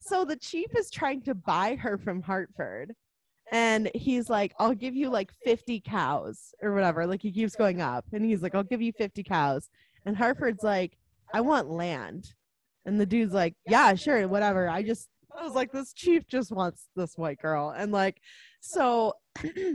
so 0.00 0.24
the 0.24 0.36
chief 0.36 0.68
is 0.78 0.90
trying 0.92 1.20
to 1.22 1.34
buy 1.34 1.74
her 1.74 1.98
from 1.98 2.22
Hartford. 2.22 2.94
And 3.52 3.90
he's 3.94 4.28
like, 4.28 4.54
I'll 4.58 4.74
give 4.74 4.96
you 4.96 5.08
like 5.08 5.30
50 5.44 5.80
cows 5.80 6.52
or 6.62 6.74
whatever. 6.74 7.06
Like 7.06 7.22
he 7.22 7.30
keeps 7.30 7.54
going 7.54 7.80
up. 7.80 8.04
And 8.12 8.24
he's 8.24 8.42
like, 8.42 8.54
I'll 8.54 8.64
give 8.64 8.82
you 8.82 8.92
50 8.92 9.22
cows. 9.22 9.68
And 10.04 10.16
Hartford's 10.16 10.64
like, 10.64 10.96
I 11.32 11.40
want 11.40 11.70
land. 11.70 12.34
And 12.84 13.00
the 13.00 13.06
dude's 13.06 13.34
like, 13.34 13.54
Yeah, 13.68 13.94
sure, 13.94 14.26
whatever. 14.28 14.68
I 14.68 14.82
just, 14.82 15.08
I 15.36 15.44
was 15.44 15.54
like, 15.54 15.72
this 15.72 15.92
chief 15.92 16.26
just 16.28 16.50
wants 16.50 16.88
this 16.96 17.16
white 17.16 17.38
girl. 17.40 17.74
And 17.76 17.92
like, 17.92 18.20
so 18.60 19.14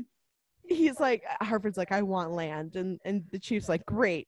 he's 0.68 0.99
like, 0.99 1.23
Hartford's 1.41 1.77
like, 1.77 1.91
I 1.91 2.02
want 2.02 2.31
land. 2.31 2.76
And, 2.76 2.99
and 3.06 3.23
the 3.31 3.39
chief's 3.39 3.69
like, 3.69 3.85
Great. 3.85 4.27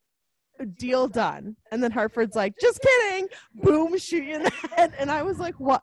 Deal 0.78 1.07
done. 1.07 1.56
And 1.72 1.84
then 1.84 1.91
Hartford's 1.91 2.36
like, 2.36 2.53
just 2.61 2.80
kidding. 2.82 3.28
Boom, 3.56 3.98
shoot 3.98 4.24
you 4.24 4.36
in 4.36 4.44
the 4.44 4.52
head. 4.76 4.94
And 4.99 5.10
I 5.10 5.24
was 5.24 5.40
like, 5.40 5.56
what? 5.56 5.82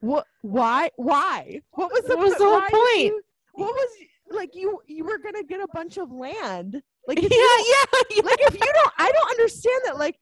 What? 0.00 0.26
Why? 0.42 0.90
Why? 0.96 1.60
What 1.72 1.92
was 1.92 2.04
the, 2.04 2.16
What 2.16 2.24
was 2.26 2.34
the 2.36 2.44
whole 2.44 2.60
point? 2.60 3.04
you- 3.06 3.22
what 3.54 3.74
was 3.74 3.88
like 4.30 4.54
you? 4.54 4.80
You 4.86 5.04
were 5.04 5.18
gonna 5.18 5.42
get 5.42 5.60
a 5.60 5.66
bunch 5.74 5.98
of 5.98 6.10
land. 6.12 6.80
Like 7.06 7.18
if 7.22 7.30
yeah 7.30 7.38
yeah, 7.92 8.16
yeah. 8.16 8.22
like 8.24 8.40
if 8.40 8.54
you 8.54 8.60
don't, 8.72 8.92
I 8.98 9.10
don't 9.12 9.30
understand 9.30 9.82
that. 9.86 9.98
Like 9.98 10.16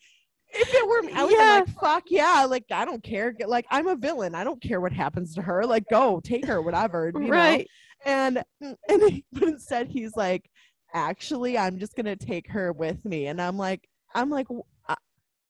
if 0.51 0.73
it 0.75 0.89
were 0.89 1.03
me, 1.03 1.13
I 1.13 1.25
would 1.25 1.33
Yeah. 1.33 1.63
like, 1.67 1.69
fuck 1.81 2.05
yeah. 2.09 2.47
Like 2.49 2.65
I 2.73 2.85
don't 2.85 3.03
care. 3.03 3.35
Like 3.47 3.67
I'm 3.71 3.87
a 3.87 3.97
villain. 3.97 4.35
I 4.35 4.45
don't 4.45 4.61
care 4.63 4.81
what 4.81 4.93
happens 4.93 5.35
to 5.35 5.43
her. 5.43 5.65
Like 5.67 5.85
go 5.91 6.21
take 6.21 6.47
her, 6.47 6.61
whatever. 6.63 7.13
You 7.15 7.21
know? 7.21 7.29
right 7.29 7.69
and 8.07 8.43
and 8.61 9.03
he, 9.11 9.25
but 9.33 9.43
instead 9.45 9.89
he's 9.89 10.15
like 10.17 10.49
actually 10.95 11.59
i'm 11.59 11.79
just 11.79 11.95
gonna 11.97 12.15
take 12.17 12.49
her 12.49 12.73
with 12.73 13.05
me 13.05 13.27
and 13.27 13.43
i'm 13.43 13.59
like 13.59 13.89
i'm 14.15 14.31
like 14.31 14.47
uh, 14.89 14.95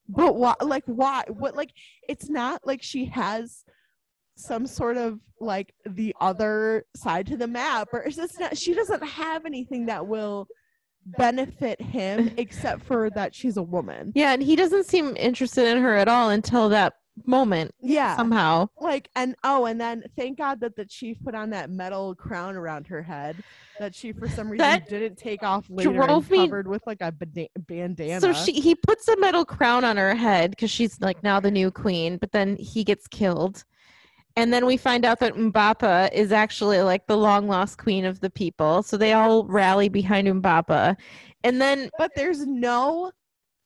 but 0.08 0.34
why 0.34 0.54
like 0.62 0.82
why 0.86 1.22
what 1.28 1.54
like 1.54 1.70
it's 2.08 2.28
not 2.30 2.66
like 2.66 2.82
she 2.82 3.04
has 3.04 3.64
some 4.38 4.66
sort 4.66 4.96
of 4.96 5.18
like 5.40 5.74
the 5.84 6.14
other 6.20 6.84
side 6.96 7.26
to 7.26 7.36
the 7.36 7.46
map 7.46 7.88
or 7.92 8.00
it's 8.00 8.16
just 8.16 8.38
not 8.40 8.56
she 8.56 8.74
doesn't 8.74 9.02
have 9.02 9.44
anything 9.44 9.86
that 9.86 10.06
will 10.06 10.46
benefit 11.04 11.80
him 11.80 12.30
except 12.36 12.82
for 12.84 13.10
that 13.10 13.34
she's 13.34 13.56
a 13.56 13.62
woman. 13.62 14.12
Yeah 14.14 14.32
and 14.32 14.42
he 14.42 14.56
doesn't 14.56 14.86
seem 14.86 15.16
interested 15.16 15.66
in 15.66 15.82
her 15.82 15.94
at 15.94 16.08
all 16.08 16.30
until 16.30 16.68
that 16.70 16.94
moment 17.26 17.72
yeah. 17.80 18.16
somehow. 18.16 18.68
Like 18.80 19.08
and 19.16 19.34
oh 19.42 19.66
and 19.66 19.80
then 19.80 20.04
thank 20.16 20.38
god 20.38 20.60
that 20.60 20.76
the 20.76 20.84
chief 20.84 21.18
put 21.24 21.34
on 21.34 21.50
that 21.50 21.70
metal 21.70 22.14
crown 22.14 22.54
around 22.54 22.86
her 22.86 23.02
head 23.02 23.36
that 23.78 23.94
she 23.94 24.12
for 24.12 24.28
some 24.28 24.48
reason 24.48 24.58
That 24.58 24.88
didn't 24.88 25.16
take 25.16 25.42
off 25.42 25.66
later 25.68 25.92
drove 25.92 26.30
me- 26.30 26.38
covered 26.38 26.68
with 26.68 26.82
like 26.86 27.00
a 27.00 27.12
banda- 27.12 27.48
bandana. 27.66 28.20
So 28.20 28.32
she 28.32 28.52
he 28.52 28.74
puts 28.74 29.08
a 29.08 29.16
metal 29.18 29.44
crown 29.44 29.84
on 29.84 29.96
her 29.96 30.14
head 30.14 30.50
because 30.50 30.70
she's 30.70 31.00
like 31.00 31.22
now 31.22 31.40
the 31.40 31.50
new 31.50 31.70
queen, 31.70 32.18
but 32.18 32.32
then 32.32 32.56
he 32.56 32.84
gets 32.84 33.06
killed. 33.08 33.64
And 34.38 34.52
then 34.52 34.66
we 34.66 34.76
find 34.76 35.04
out 35.04 35.18
that 35.18 35.34
Umbopa 35.34 36.12
is 36.12 36.30
actually 36.30 36.80
like 36.80 37.08
the 37.08 37.16
long 37.16 37.48
lost 37.48 37.76
queen 37.76 38.04
of 38.04 38.20
the 38.20 38.30
people. 38.30 38.84
So 38.84 38.96
they 38.96 39.12
all 39.12 39.44
rally 39.44 39.88
behind 39.88 40.28
Umbopa. 40.28 40.96
And 41.42 41.60
then 41.60 41.90
but 41.98 42.12
there's 42.14 42.46
no 42.46 43.10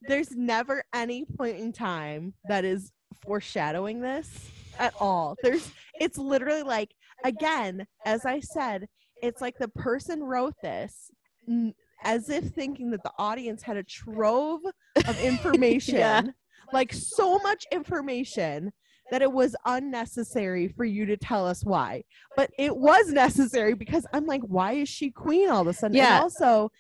there's 0.09 0.31
never 0.33 0.83
any 0.95 1.27
point 1.37 1.59
in 1.59 1.73
time 1.73 2.33
that 2.49 2.65
is 2.65 2.91
foreshadowing 3.23 4.01
this 4.01 4.51
at 4.79 4.95
all 4.99 5.37
there's 5.43 5.71
it's 6.01 6.19
literally 6.19 6.63
like 6.63 6.91
again 7.25 7.87
as 8.05 8.25
i 8.25 8.41
said 8.41 8.89
it's 9.23 9.41
like 9.41 9.57
the 9.59 9.69
person 9.69 10.25
wrote 10.25 10.55
this 10.63 11.11
n- 11.49 11.75
as 12.03 12.31
if 12.31 12.45
thinking 12.47 12.91
that 12.91 13.03
the 13.05 13.13
audience 13.19 13.63
had 13.63 13.77
a 13.77 13.83
trove 13.85 14.63
of 15.07 15.21
information 15.23 16.35
like 16.73 16.93
so 16.93 17.39
much 17.41 17.65
information 17.71 18.73
that 19.11 19.23
it 19.23 19.33
was 19.33 19.55
unnecessary 19.67 20.69
for 20.69 20.85
you 20.85 21.05
to 21.07 21.17
tell 21.17 21.47
us 21.47 21.65
why. 21.65 22.05
But 22.37 22.51
it 22.59 22.77
was 22.77 23.09
necessary 23.09 23.75
because 23.75 24.07
i'm 24.13 24.27
like 24.27 24.43
why 24.43 24.73
is 24.73 24.89
she 24.89 25.11
queen 25.11 25.49
all 25.49 25.63
of 25.63 25.67
a 25.67 25.73
sudden? 25.73 25.97
Yeah. 25.97 26.15
and 26.15 26.23
also 26.23 26.71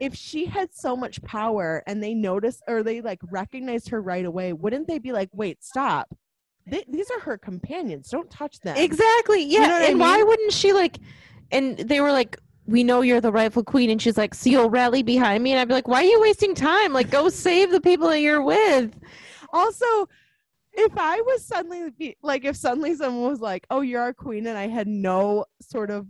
if 0.00 0.14
she 0.14 0.46
had 0.46 0.74
so 0.74 0.96
much 0.96 1.22
power 1.22 1.82
and 1.86 2.02
they 2.02 2.14
noticed 2.14 2.62
or 2.66 2.82
they 2.82 3.00
like 3.02 3.20
recognized 3.30 3.90
her 3.90 4.00
right 4.00 4.24
away 4.24 4.52
wouldn't 4.52 4.88
they 4.88 4.98
be 4.98 5.12
like 5.12 5.28
wait 5.32 5.62
stop. 5.62 6.08
Th- 6.70 6.86
these 6.88 7.10
are 7.10 7.20
her 7.20 7.38
companions. 7.38 8.08
Don't 8.10 8.30
touch 8.30 8.60
them. 8.60 8.76
Exactly, 8.76 9.44
yeah. 9.44 9.60
know 9.60 9.68
what 9.68 9.82
I 9.82 9.86
and 9.86 10.00
why 10.00 10.22
wouldn't 10.22 10.52
she 10.52 10.72
like 10.72 10.98
and 11.52 11.76
they 11.78 12.00
were 12.00 12.12
like 12.12 12.36
we 12.66 12.84
know 12.84 13.00
you're 13.00 13.20
the 13.20 13.32
rightful 13.32 13.64
queen. 13.64 13.90
And 13.90 14.00
she's 14.00 14.16
like 14.16 14.34
so 14.34 14.50
you'll 14.50 14.70
rally 14.70 15.02
behind 15.02 15.42
me? 15.42 15.52
And 15.52 15.60
I'd 15.60 15.68
be 15.68 15.74
like 15.74 15.88
why 15.88 16.00
are 16.00 16.08
you 16.08 16.20
wasting 16.20 16.54
time? 16.54 16.92
Like 16.92 17.10
go 17.10 17.28
save 17.28 17.70
the 17.70 17.80
people 17.80 18.08
that 18.08 18.20
you're 18.20 18.42
with. 18.42 18.98
Also 19.52 20.08
if 20.72 20.92
i 20.96 21.20
was 21.22 21.44
suddenly 21.44 21.90
be, 21.98 22.16
like 22.22 22.44
if 22.44 22.56
suddenly 22.56 22.94
someone 22.94 23.30
was 23.30 23.40
like 23.40 23.66
oh 23.70 23.80
you're 23.80 24.00
our 24.00 24.14
queen 24.14 24.46
and 24.46 24.56
i 24.56 24.66
had 24.68 24.86
no 24.86 25.44
sort 25.60 25.90
of 25.90 26.06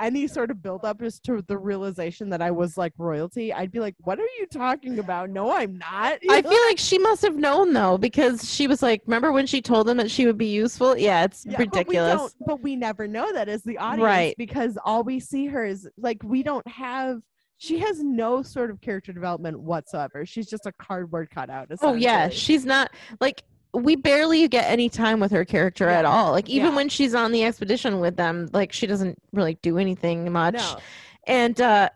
any 0.00 0.26
sort 0.26 0.50
of 0.50 0.62
build 0.62 0.84
up 0.84 1.02
as 1.02 1.20
to 1.20 1.42
the 1.42 1.56
realization 1.56 2.30
that 2.30 2.40
I 2.40 2.50
was 2.50 2.76
like 2.76 2.92
royalty, 2.98 3.52
I'd 3.52 3.70
be 3.70 3.78
like, 3.78 3.94
"What 3.98 4.18
are 4.18 4.28
you 4.38 4.46
talking 4.46 4.98
about? 4.98 5.30
No, 5.30 5.52
I'm 5.52 5.76
not." 5.78 6.22
You 6.22 6.32
I 6.32 6.40
know? 6.40 6.50
feel 6.50 6.60
like 6.68 6.78
she 6.78 6.98
must 6.98 7.22
have 7.22 7.36
known 7.36 7.72
though, 7.72 7.98
because 7.98 8.50
she 8.52 8.66
was 8.66 8.82
like, 8.82 9.02
remember 9.06 9.32
when 9.32 9.46
she 9.46 9.60
told 9.60 9.86
them 9.86 9.98
that 9.98 10.10
she 10.10 10.26
would 10.26 10.38
be 10.38 10.46
useful? 10.46 10.96
Yeah, 10.96 11.24
it's 11.24 11.44
Yeah, 11.44 11.58
But 11.58 11.86
we, 11.86 11.98
ridiculous. 11.98 12.34
but 12.46 12.62
we 12.62 12.74
never 12.74 13.06
know 13.06 13.32
that 13.32 13.48
as 13.48 13.62
the 13.62 13.78
audience, 13.78 14.04
Right. 14.04 14.34
Because 14.38 14.78
all 14.84 15.04
we 15.04 15.20
see 15.20 15.46
her 15.46 15.64
is 15.64 15.88
like 15.98 16.22
we 16.24 16.42
don't 16.42 16.66
have. 16.66 17.20
She 17.58 17.78
has 17.78 18.02
no 18.02 18.42
sort 18.42 18.70
of 18.70 18.80
character 18.80 19.12
development 19.12 19.60
whatsoever. 19.60 20.26
She's 20.26 20.48
just 20.48 20.66
a 20.66 20.72
cardboard 20.72 21.30
cutout. 21.30 21.68
Oh 21.80 21.92
yeah, 21.94 22.28
she's 22.28 22.64
not 22.64 22.90
like 23.20 23.44
we 23.74 23.96
barely 23.96 24.46
get 24.48 24.70
any 24.70 24.88
time 24.88 25.18
with 25.20 25.30
her 25.32 25.44
character 25.44 25.88
at 25.88 26.04
all. 26.04 26.32
Like 26.32 26.48
even 26.48 26.70
Yeah. 26.70 26.76
when 26.76 26.88
she's 26.88 27.14
on 27.14 27.32
the 27.32 27.44
expedition 27.44 28.00
with 28.00 28.16
them, 28.16 28.48
like 28.52 28.72
she 28.72 28.86
doesn't 28.86 29.18
really 29.32 29.54
do 29.62 29.78
anything 29.78 30.30
much. 30.30 30.54
no. 30.54 30.78
And 31.26 31.60
uh 31.60 31.88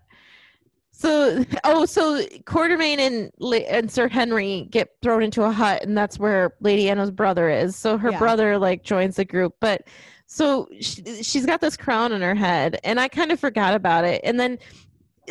so 0.92 1.44
oh 1.64 1.84
so 1.84 2.22
Quatermain 2.44 2.98
and 2.98 3.30
and 3.68 3.90
Sir 3.90 4.08
Henry 4.08 4.66
get 4.70 4.88
thrown 5.02 5.22
into 5.22 5.42
a 5.42 5.52
hut 5.52 5.82
and 5.82 5.96
that's 5.98 6.18
where 6.18 6.54
Lady 6.60 6.88
Anna's 6.88 7.10
brother 7.10 7.50
is. 7.50 7.76
So 7.76 7.98
her 7.98 8.10
Yeah. 8.10 8.18
brother 8.18 8.58
like 8.58 8.82
joins 8.82 9.16
the 9.16 9.24
group, 9.26 9.54
but 9.60 9.82
so 10.28 10.68
she, 10.80 11.22
she's 11.22 11.44
got 11.44 11.60
this 11.60 11.76
crown 11.76 12.12
on 12.12 12.22
her 12.22 12.34
head 12.34 12.80
and 12.84 12.98
I 12.98 13.08
kind 13.08 13.30
of 13.30 13.38
forgot 13.38 13.74
about 13.74 14.04
it. 14.04 14.22
And 14.24 14.40
then 14.40 14.58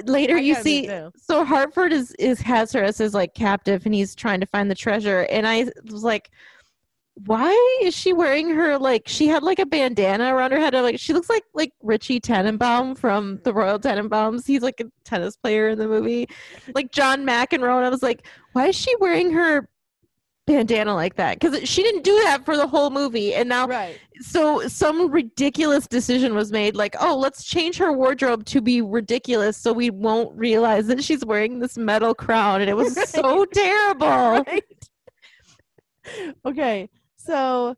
later 0.03 0.37
I 0.37 0.39
you 0.39 0.55
see 0.55 0.89
so 1.15 1.45
Hartford 1.45 1.93
is 1.93 2.11
is 2.19 2.41
has 2.41 2.71
her 2.73 2.83
as 2.83 2.97
his 2.97 3.13
like 3.13 3.33
captive, 3.33 3.85
and 3.85 3.95
he's 3.95 4.15
trying 4.15 4.39
to 4.41 4.45
find 4.45 4.69
the 4.69 4.75
treasure. 4.75 5.21
And 5.29 5.47
I 5.47 5.67
was 5.89 6.03
like, 6.03 6.29
why 7.25 7.79
is 7.81 7.95
she 7.95 8.11
wearing 8.11 8.49
her 8.49 8.77
like 8.77 9.03
she 9.07 9.27
had 9.27 9.41
like 9.41 9.59
a 9.59 9.65
bandana 9.65 10.35
around 10.35 10.51
her 10.51 10.59
head? 10.59 10.75
I'm 10.75 10.83
like 10.83 10.99
she 10.99 11.13
looks 11.13 11.29
like 11.29 11.43
like 11.53 11.71
Richie 11.81 12.19
Tenenbaum 12.19 12.97
from 12.97 13.39
the 13.43 13.53
Royal 13.53 13.79
Tenenbaums. 13.79 14.45
He's 14.45 14.61
like 14.61 14.81
a 14.81 14.85
tennis 15.05 15.37
player 15.37 15.69
in 15.69 15.79
the 15.79 15.87
movie, 15.87 16.27
like 16.73 16.91
John 16.91 17.25
McEnroe. 17.25 17.77
And 17.77 17.85
I 17.85 17.89
was 17.89 18.03
like, 18.03 18.27
why 18.53 18.67
is 18.67 18.75
she 18.75 18.93
wearing 18.97 19.31
her 19.31 19.69
bandana 20.45 20.93
like 20.93 21.15
that? 21.15 21.39
Because 21.39 21.67
she 21.67 21.81
didn't 21.83 22.03
do 22.03 22.13
that 22.23 22.45
for 22.45 22.55
the 22.55 22.67
whole 22.67 22.89
movie, 22.89 23.33
and 23.33 23.49
now 23.49 23.67
Right. 23.67 23.99
so 24.21 24.67
some 24.67 25.11
ridiculous 25.11 25.87
decision 25.87 26.35
was 26.35 26.51
made 26.51 26.75
like 26.75 26.95
oh 26.99 27.17
let's 27.17 27.43
change 27.43 27.77
her 27.77 27.91
wardrobe 27.91 28.45
to 28.45 28.61
be 28.61 28.81
ridiculous 28.81 29.57
so 29.57 29.73
we 29.73 29.89
won't 29.89 30.37
realize 30.37 30.87
that 30.87 31.03
she's 31.03 31.25
wearing 31.25 31.59
this 31.59 31.77
metal 31.77 32.13
crown 32.15 32.61
and 32.61 32.69
it 32.69 32.75
was 32.77 32.93
so 33.09 33.43
terrible 33.53 34.43
right? 34.45 34.63
okay, 36.45 36.89
so 37.17 37.75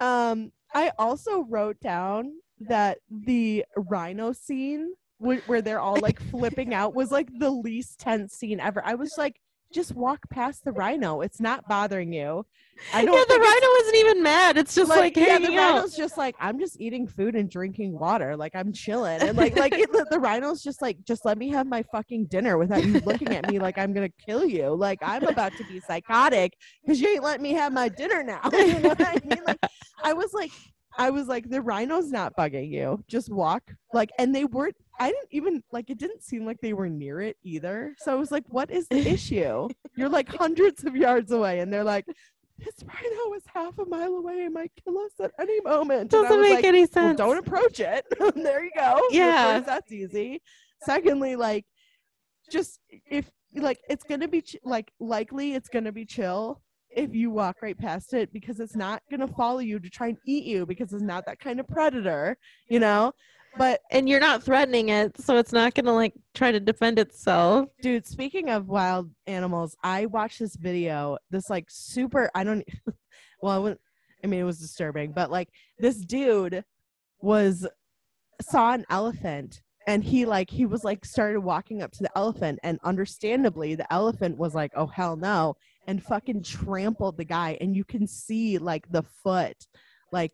um 0.00 0.52
I 0.74 0.92
also 0.98 1.44
wrote 1.44 1.80
down 1.80 2.32
that 2.60 2.98
the 3.10 3.64
rhino 3.76 4.32
scene 4.32 4.92
wh- 5.18 5.46
where 5.48 5.62
they're 5.62 5.80
all 5.80 5.98
like 6.00 6.20
flipping 6.30 6.74
out 6.74 6.94
was 6.94 7.10
like 7.10 7.28
the 7.38 7.50
least 7.50 7.98
tense 7.98 8.34
scene 8.34 8.60
ever. 8.60 8.82
I 8.84 8.94
was 8.94 9.14
like, 9.16 9.40
just 9.72 9.94
walk 9.94 10.20
past 10.30 10.64
the 10.64 10.72
rhino. 10.72 11.20
It's 11.20 11.40
not 11.40 11.68
bothering 11.68 12.12
you. 12.12 12.46
I 12.94 13.04
don't 13.04 13.14
yeah 13.14 13.24
the 13.28 13.40
rhino 13.40 13.66
isn't 13.82 13.96
even 13.96 14.22
mad 14.22 14.56
it's 14.56 14.72
just 14.72 14.88
like, 14.88 15.16
yeah, 15.16 15.24
hanging 15.24 15.50
the 15.50 15.60
out 15.60 15.74
rhino's 15.74 15.96
just 15.96 16.16
like 16.16 16.36
I'm 16.38 16.60
just 16.60 16.80
eating 16.80 17.08
food 17.08 17.34
and 17.34 17.50
drinking 17.50 17.98
water, 17.98 18.36
like 18.36 18.54
I'm 18.54 18.72
chilling, 18.72 19.20
and 19.20 19.36
like 19.36 19.56
like 19.56 19.72
it, 19.72 19.90
the, 19.90 20.06
the 20.10 20.18
rhino's 20.18 20.62
just 20.62 20.80
like 20.80 20.98
just 21.04 21.24
let 21.24 21.38
me 21.38 21.48
have 21.48 21.66
my 21.66 21.82
fucking 21.90 22.26
dinner 22.26 22.56
without 22.56 22.84
you 22.84 23.00
looking 23.00 23.34
at 23.34 23.50
me 23.50 23.58
like 23.58 23.78
I'm 23.78 23.92
gonna 23.92 24.08
kill 24.24 24.44
you, 24.44 24.74
like 24.74 25.00
I'm 25.02 25.26
about 25.26 25.56
to 25.56 25.64
be 25.64 25.80
psychotic 25.80 26.56
because 26.82 27.00
you 27.00 27.08
ain't 27.08 27.24
letting 27.24 27.42
me 27.42 27.52
have 27.54 27.72
my 27.72 27.88
dinner 27.88 28.22
now. 28.22 28.48
You 28.58 28.80
know 28.80 28.90
what 28.90 29.06
I 29.06 29.18
mean? 29.24 29.42
Like 29.46 29.58
I 30.04 30.12
was 30.12 30.32
like 30.32 30.50
I 30.96 31.10
was 31.10 31.26
like 31.26 31.48
the 31.48 31.62
rhino's 31.62 32.10
not 32.10 32.36
bugging 32.36 32.70
you, 32.70 33.02
just 33.08 33.30
walk 33.30 33.62
like, 33.92 34.10
and 34.18 34.34
they 34.34 34.44
weren't. 34.44 34.76
I 34.98 35.08
didn't 35.08 35.28
even 35.30 35.62
like 35.72 35.90
it. 35.90 35.98
Didn't 35.98 36.22
seem 36.22 36.44
like 36.44 36.60
they 36.60 36.72
were 36.72 36.88
near 36.88 37.20
it 37.20 37.36
either. 37.42 37.94
So 37.98 38.12
I 38.12 38.16
was 38.16 38.30
like, 38.30 38.44
what 38.48 38.70
is 38.70 38.88
the 38.88 38.98
issue? 39.12 39.68
You're 39.96 40.08
like 40.08 40.28
hundreds 40.28 40.84
of 40.84 40.96
yards 40.96 41.32
away, 41.32 41.60
and 41.60 41.72
they're 41.72 41.84
like. 41.84 42.06
This 42.60 42.74
rhino 42.82 43.34
is 43.36 43.44
half 43.54 43.78
a 43.78 43.84
mile 43.84 44.14
away 44.14 44.42
and 44.42 44.52
might 44.52 44.72
kill 44.84 44.98
us 44.98 45.12
at 45.22 45.30
any 45.38 45.60
moment. 45.60 46.10
Doesn't 46.10 46.40
make 46.40 46.56
like, 46.56 46.64
any 46.64 46.80
well, 46.80 46.88
sense 46.88 47.16
don't 47.16 47.38
approach 47.38 47.78
it. 47.78 48.04
there 48.34 48.64
you 48.64 48.72
go. 48.74 49.00
Yeah. 49.12 49.58
First, 49.58 49.66
that's 49.66 49.92
easy. 49.92 50.42
Secondly, 50.82 51.36
like, 51.36 51.64
just 52.50 52.80
if 53.08 53.30
like 53.54 53.78
it's 53.88 54.04
gonna 54.04 54.28
be 54.28 54.42
ch- 54.42 54.56
like 54.64 54.90
likely 55.00 55.54
it's 55.54 55.68
gonna 55.68 55.92
be 55.92 56.04
chill 56.04 56.60
if 56.90 57.14
you 57.14 57.30
walk 57.30 57.56
right 57.62 57.78
past 57.78 58.14
it 58.14 58.32
because 58.32 58.60
it's 58.60 58.76
not 58.76 59.02
gonna 59.10 59.28
follow 59.28 59.60
you 59.60 59.78
to 59.78 59.90
try 59.90 60.08
and 60.08 60.18
eat 60.26 60.44
you 60.44 60.66
because 60.66 60.92
it's 60.92 61.02
not 61.02 61.24
that 61.26 61.38
kind 61.38 61.60
of 61.60 61.68
predator, 61.68 62.36
you 62.68 62.80
know. 62.80 63.12
But 63.56 63.80
and 63.90 64.08
you're 64.08 64.20
not 64.20 64.42
threatening 64.42 64.90
it 64.90 65.20
so 65.20 65.36
it's 65.36 65.52
not 65.52 65.74
gonna 65.74 65.94
like 65.94 66.14
try 66.34 66.52
to 66.52 66.60
defend 66.60 66.98
itself 66.98 67.68
dude, 67.82 68.06
speaking 68.06 68.50
of 68.50 68.68
wild 68.68 69.10
animals, 69.26 69.76
I 69.82 70.06
watched 70.06 70.38
this 70.38 70.56
video. 70.56 71.18
This 71.30 71.50
like 71.50 71.66
super. 71.68 72.30
I 72.34 72.44
don't. 72.44 72.64
Well, 73.40 73.54
I 73.54 73.58
wouldn't. 73.58 73.80
I 74.24 74.26
mean, 74.26 74.40
it 74.40 74.44
was 74.44 74.58
disturbing, 74.58 75.12
but 75.12 75.30
like 75.30 75.48
this 75.78 75.98
dude 75.98 76.64
was 77.20 77.68
saw 78.40 78.72
an 78.72 78.84
elephant 78.90 79.62
and 79.88 80.04
he 80.04 80.26
like 80.26 80.50
he 80.50 80.66
was 80.66 80.84
like 80.84 81.04
started 81.04 81.40
walking 81.40 81.82
up 81.82 81.90
to 81.92 82.02
the 82.02 82.10
elephant 82.16 82.58
and 82.62 82.78
understandably 82.84 83.74
the 83.74 83.90
elephant 83.92 84.36
was 84.36 84.54
like 84.54 84.70
oh 84.76 84.86
hell 84.86 85.16
no 85.16 85.56
and 85.86 86.02
fucking 86.02 86.42
trampled 86.42 87.16
the 87.16 87.24
guy 87.24 87.56
and 87.60 87.74
you 87.74 87.84
can 87.84 88.06
see 88.06 88.58
like 88.58 88.86
the 88.92 89.02
foot 89.02 89.56
like 90.12 90.32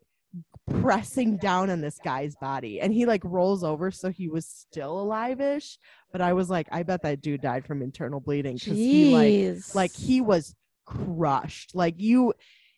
pressing 0.69 1.37
down 1.37 1.69
on 1.69 1.81
this 1.81 1.99
guy's 2.03 2.35
body. 2.35 2.81
And 2.81 2.93
he 2.93 3.05
like 3.05 3.21
rolls 3.23 3.63
over 3.63 3.91
so 3.91 4.09
he 4.09 4.27
was 4.29 4.45
still 4.45 4.99
alive-ish. 4.99 5.77
But 6.11 6.21
i 6.21 6.33
was 6.33 6.49
like 6.49 6.67
i 6.71 6.81
bet 6.83 7.01
that 7.03 7.21
dude 7.21 7.41
died 7.41 7.65
from 7.65 7.81
internal 7.81 8.19
bleeding 8.19 8.55
because 8.55 8.73
he 8.77 9.13
like 9.13 9.75
like 9.75 9.93
he 9.93 10.21
was 10.21 10.55
crushed. 10.85 11.75
Like 11.75 11.95
you 11.97 12.33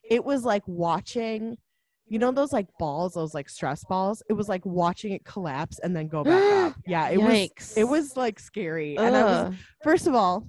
it 0.09 0.23
was 0.23 0.43
like 0.43 0.63
watching 0.65 1.57
you 2.09 2.19
know 2.19 2.31
those 2.31 2.53
like 2.53 2.67
balls 2.79 3.13
those 3.13 3.33
like 3.33 3.49
stress 3.49 3.83
balls? 3.83 4.23
It 4.29 4.33
was 4.33 4.47
like 4.49 4.65
watching 4.65 5.11
it 5.13 5.25
collapse 5.25 5.79
and 5.79 5.95
then 5.95 6.07
go 6.07 6.23
back 6.23 6.43
up. 6.71 6.75
Yeah 6.87 7.09
it 7.09 7.19
was 7.19 7.77
it 7.77 7.83
was 7.83 8.17
like 8.17 8.39
scary. 8.39 8.97
And 8.97 9.15
i 9.15 9.23
was 9.23 9.55
first 9.83 10.07
of 10.07 10.15
all 10.15 10.47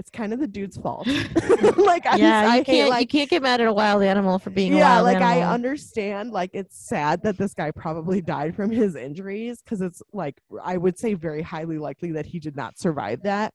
it's 0.00 0.10
kind 0.10 0.32
of 0.32 0.40
the 0.40 0.46
dude's 0.46 0.76
fault. 0.76 1.06
Like 1.76 2.06
I, 2.06 2.16
yeah, 2.16 2.40
I 2.40 2.44
you 2.44 2.50
hate 2.50 2.66
can't 2.66 2.90
like 2.90 3.12
you 3.12 3.20
can't 3.20 3.30
get 3.30 3.42
mad 3.42 3.60
at 3.60 3.66
a 3.66 3.72
wild 3.72 4.02
animal 4.02 4.38
for 4.38 4.50
being 4.50 4.74
a 4.74 4.78
yeah 4.78 5.02
wild 5.02 5.04
like 5.04 5.22
i 5.22 5.42
understand 5.42 6.30
like 6.30 6.50
it's 6.52 6.88
sad 6.88 7.22
that 7.22 7.36
this 7.36 7.52
guy 7.54 7.70
probably 7.70 8.20
died 8.20 8.54
from 8.54 8.70
his 8.70 8.94
injuries 8.94 9.60
because 9.62 9.80
it's 9.80 10.02
like 10.12 10.40
i 10.62 10.76
would 10.76 10.98
say 10.98 11.14
very 11.14 11.42
highly 11.42 11.78
likely 11.78 12.12
that 12.12 12.26
he 12.26 12.38
did 12.38 12.56
not 12.56 12.78
survive 12.78 13.22
that. 13.22 13.52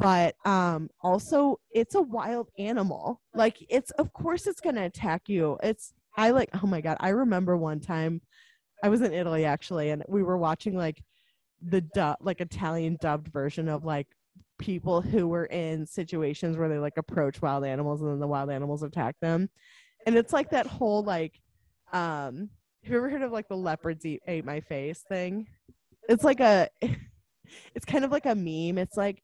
But 0.00 0.34
um 0.44 0.88
also 1.00 1.58
it's 1.70 1.94
a 1.94 2.02
wild 2.02 2.50
animal. 2.58 3.20
Like 3.34 3.56
it's 3.68 3.90
of 3.92 4.12
course 4.12 4.46
it's 4.46 4.60
going 4.60 4.76
to 4.76 4.84
attack 4.84 5.28
you. 5.28 5.58
It's 5.62 5.92
i 6.18 6.30
like 6.30 6.50
oh 6.62 6.66
my 6.66 6.80
god 6.80 6.96
i 7.00 7.10
remember 7.10 7.56
one 7.56 7.80
time 7.80 8.20
i 8.82 8.88
was 8.88 9.00
in 9.00 9.12
italy 9.12 9.44
actually 9.44 9.90
and 9.90 10.02
we 10.08 10.22
were 10.22 10.36
watching 10.36 10.76
like 10.76 11.02
the 11.62 11.80
du- 11.80 12.16
like 12.20 12.40
italian 12.40 12.96
dubbed 13.00 13.28
version 13.28 13.68
of 13.68 13.84
like 13.84 14.08
people 14.58 15.00
who 15.00 15.28
were 15.28 15.46
in 15.46 15.86
situations 15.86 16.56
where 16.56 16.68
they 16.68 16.78
like 16.78 16.96
approach 16.96 17.40
wild 17.40 17.64
animals 17.64 18.00
and 18.00 18.10
then 18.10 18.18
the 18.18 18.26
wild 18.26 18.50
animals 18.50 18.82
attack 18.82 19.16
them. 19.20 19.48
And 20.06 20.16
it's 20.16 20.32
like 20.32 20.50
that 20.50 20.66
whole 20.66 21.02
like 21.02 21.40
um 21.92 22.50
have 22.82 22.92
you 22.92 22.98
ever 22.98 23.10
heard 23.10 23.22
of 23.22 23.32
like 23.32 23.48
the 23.48 23.56
leopards 23.56 24.04
eat 24.04 24.22
ate 24.26 24.44
my 24.44 24.60
face 24.60 25.04
thing? 25.08 25.46
It's 26.08 26.24
like 26.24 26.40
a 26.40 26.68
it's 27.74 27.84
kind 27.86 28.04
of 28.04 28.10
like 28.10 28.26
a 28.26 28.34
meme. 28.34 28.78
It's 28.78 28.96
like 28.96 29.22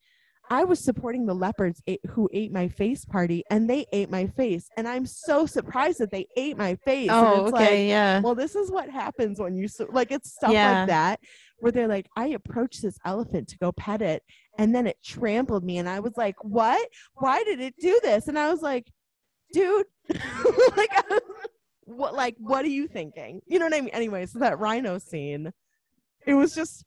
i 0.51 0.65
was 0.65 0.79
supporting 0.79 1.27
the 1.27 1.35
leopards 1.35 1.83
ate, 1.87 2.01
who 2.11 2.29
ate 2.33 2.53
my 2.53 2.69
face 2.69 3.05
party 3.05 3.43
and 3.51 3.69
they 3.69 3.87
ate 3.93 4.11
my 4.11 4.27
face 4.27 4.69
and 4.77 4.87
i'm 4.87 5.07
so 5.07 5.47
surprised 5.47 5.99
that 5.99 6.11
they 6.11 6.27
ate 6.37 6.57
my 6.57 6.75
face 6.85 7.09
oh 7.13 7.47
it's 7.47 7.55
okay 7.55 7.85
like, 7.85 7.89
yeah. 7.89 8.21
well 8.21 8.35
this 8.35 8.55
is 8.55 8.71
what 8.71 8.89
happens 8.89 9.39
when 9.41 9.57
you 9.57 9.69
like 9.91 10.11
it's 10.11 10.33
stuff 10.33 10.53
Yeah. 10.53 10.81
like 10.81 10.89
that 10.89 11.21
where 11.59 11.73
they're 11.73 11.89
like 11.89 12.07
i 12.17 12.29
approached 12.29 12.83
this 12.83 12.99
elephant 13.05 13.49
to 13.49 13.59
go 13.59 13.73
pet 13.73 14.03
it 14.03 14.23
and 14.59 14.75
then 14.75 14.87
it 14.87 14.97
trampled 15.03 15.65
me 15.65 15.79
and 15.79 15.89
i 15.89 16.01
was 16.01 16.17
like 16.17 16.37
what? 16.43 16.87
Why 17.15 17.43
did 17.45 17.61
it 17.61 17.75
do 17.81 17.99
this? 18.03 18.29
And 18.29 18.39
i 18.39 18.51
was 18.51 18.61
like 18.63 18.87
dude 19.53 19.87
like 20.77 20.91
what 21.85 22.15
like 22.15 22.37
what 22.39 22.65
are 22.65 22.69
you 22.69 22.87
thinking? 22.87 23.41
You 23.47 23.59
know 23.59 23.67
what 23.67 23.75
i 23.75 23.81
mean? 23.81 23.91
Anyway 23.91 24.27
so 24.27 24.39
that 24.41 24.59
rhino 24.59 24.99
scene 24.99 25.53
it 26.27 26.35
was 26.35 26.55
just 26.55 26.85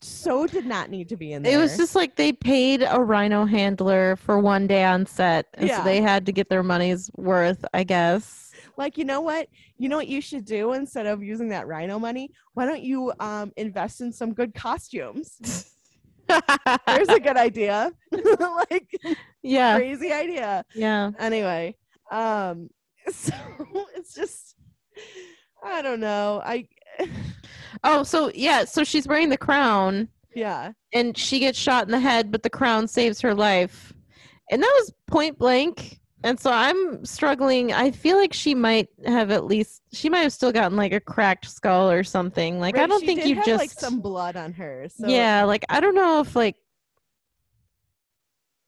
so 0.00 0.46
did 0.46 0.66
not 0.66 0.90
need 0.90 1.08
to 1.08 1.16
be 1.16 1.32
in 1.32 1.42
there 1.42 1.54
It 1.54 1.60
was 1.60 1.76
just 1.76 1.94
like 1.94 2.16
they 2.16 2.32
paid 2.32 2.84
a 2.88 3.00
rhino 3.00 3.44
handler 3.44 4.16
for 4.16 4.38
one 4.38 4.66
day 4.66 4.84
on 4.84 5.06
set, 5.06 5.46
and 5.54 5.68
Yeah. 5.68 5.78
so 5.78 5.84
they 5.84 6.00
had 6.00 6.26
to 6.26 6.32
get 6.32 6.48
their 6.48 6.62
money's 6.62 7.10
worth, 7.16 7.64
I 7.74 7.84
guess. 7.84 8.52
like 8.76 8.98
you 8.98 9.04
know 9.04 9.20
what? 9.20 9.48
You 9.78 9.88
know 9.88 9.96
what 9.96 10.08
you 10.08 10.20
should 10.20 10.44
do 10.44 10.72
instead 10.74 11.06
of 11.06 11.22
using 11.22 11.48
that 11.50 11.66
rhino 11.66 11.98
money? 11.98 12.30
Why 12.54 12.66
don't 12.66 12.82
you 12.82 13.12
um 13.20 13.52
invest 13.56 14.00
in 14.00 14.12
some 14.12 14.32
good 14.34 14.54
costumes? 14.54 15.38
There's 16.86 17.08
a 17.08 17.20
good 17.20 17.36
idea. 17.36 17.92
Like 18.70 18.90
yeah, 19.42 19.76
crazy 19.76 20.12
idea. 20.12 20.64
Yeah. 20.74 21.10
anyway 21.18 21.76
um 22.10 22.68
so 23.12 23.32
it's 23.94 24.14
just 24.14 24.56
i 25.62 25.82
don't 25.82 26.00
know. 26.00 26.40
I 26.44 26.68
Oh, 27.84 28.02
so 28.02 28.30
yeah, 28.34 28.64
so 28.64 28.84
she's 28.84 29.06
wearing 29.08 29.28
the 29.30 29.38
crown 29.38 30.08
Yeah. 30.34 30.72
and 30.92 31.16
she 31.16 31.38
gets 31.38 31.58
shot 31.58 31.84
in 31.86 31.92
the 31.92 32.00
head, 32.00 32.30
but 32.30 32.42
the 32.42 32.50
crown 32.50 32.88
saves 32.88 33.20
her 33.22 33.34
life. 33.34 33.92
And 34.50 34.62
that 34.62 34.72
was 34.80 34.92
point 35.06 35.38
blank. 35.38 36.00
And 36.24 36.40
so 36.40 36.50
I'm 36.50 37.04
struggling. 37.04 37.72
I 37.72 37.90
feel 37.92 38.16
like 38.16 38.32
she 38.32 38.54
might 38.54 38.88
have 39.04 39.30
at 39.30 39.44
least 39.44 39.82
she 39.92 40.08
might 40.08 40.20
have 40.20 40.32
still 40.32 40.50
gotten 40.50 40.76
like 40.76 40.92
a 40.92 40.98
cracked 41.00 41.48
skull 41.48 41.90
or 41.90 42.02
something. 42.02 42.58
Like 42.58 42.76
I 42.78 42.86
don't 42.86 43.04
think 43.04 43.24
you 43.26 43.36
have, 43.36 43.44
just 43.44 43.60
like 43.60 43.70
some 43.70 44.00
blood 44.00 44.34
on 44.36 44.52
her. 44.54 44.86
So 44.88 45.06
Yeah, 45.08 45.44
like 45.44 45.64
I 45.68 45.78
don't 45.80 45.94
know 45.94 46.20
if 46.20 46.34
like 46.34 46.56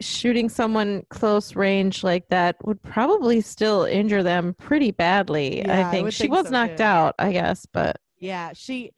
shooting 0.01 0.49
someone 0.49 1.05
close 1.11 1.57
range 1.57 2.05
like 2.05 2.29
that 2.29 2.55
would 2.65 2.81
probably 2.83 3.41
still 3.41 3.83
injure 3.85 4.23
them 4.23 4.55
pretty 4.55 4.93
badly. 4.93 5.59
Yeah, 5.59 5.87
I 5.87 5.89
I 5.89 5.91
think 5.91 6.05
would 6.05 6.15
she 6.15 6.25
think 6.25 6.35
was 6.35 6.47
so, 6.47 6.53
knocked 6.53 6.77
too. 6.79 6.85
out, 6.85 7.15
I 7.19 7.33
guess, 7.33 7.67
but 7.73 7.97
Yeah, 8.21 8.53
she. 8.55 8.93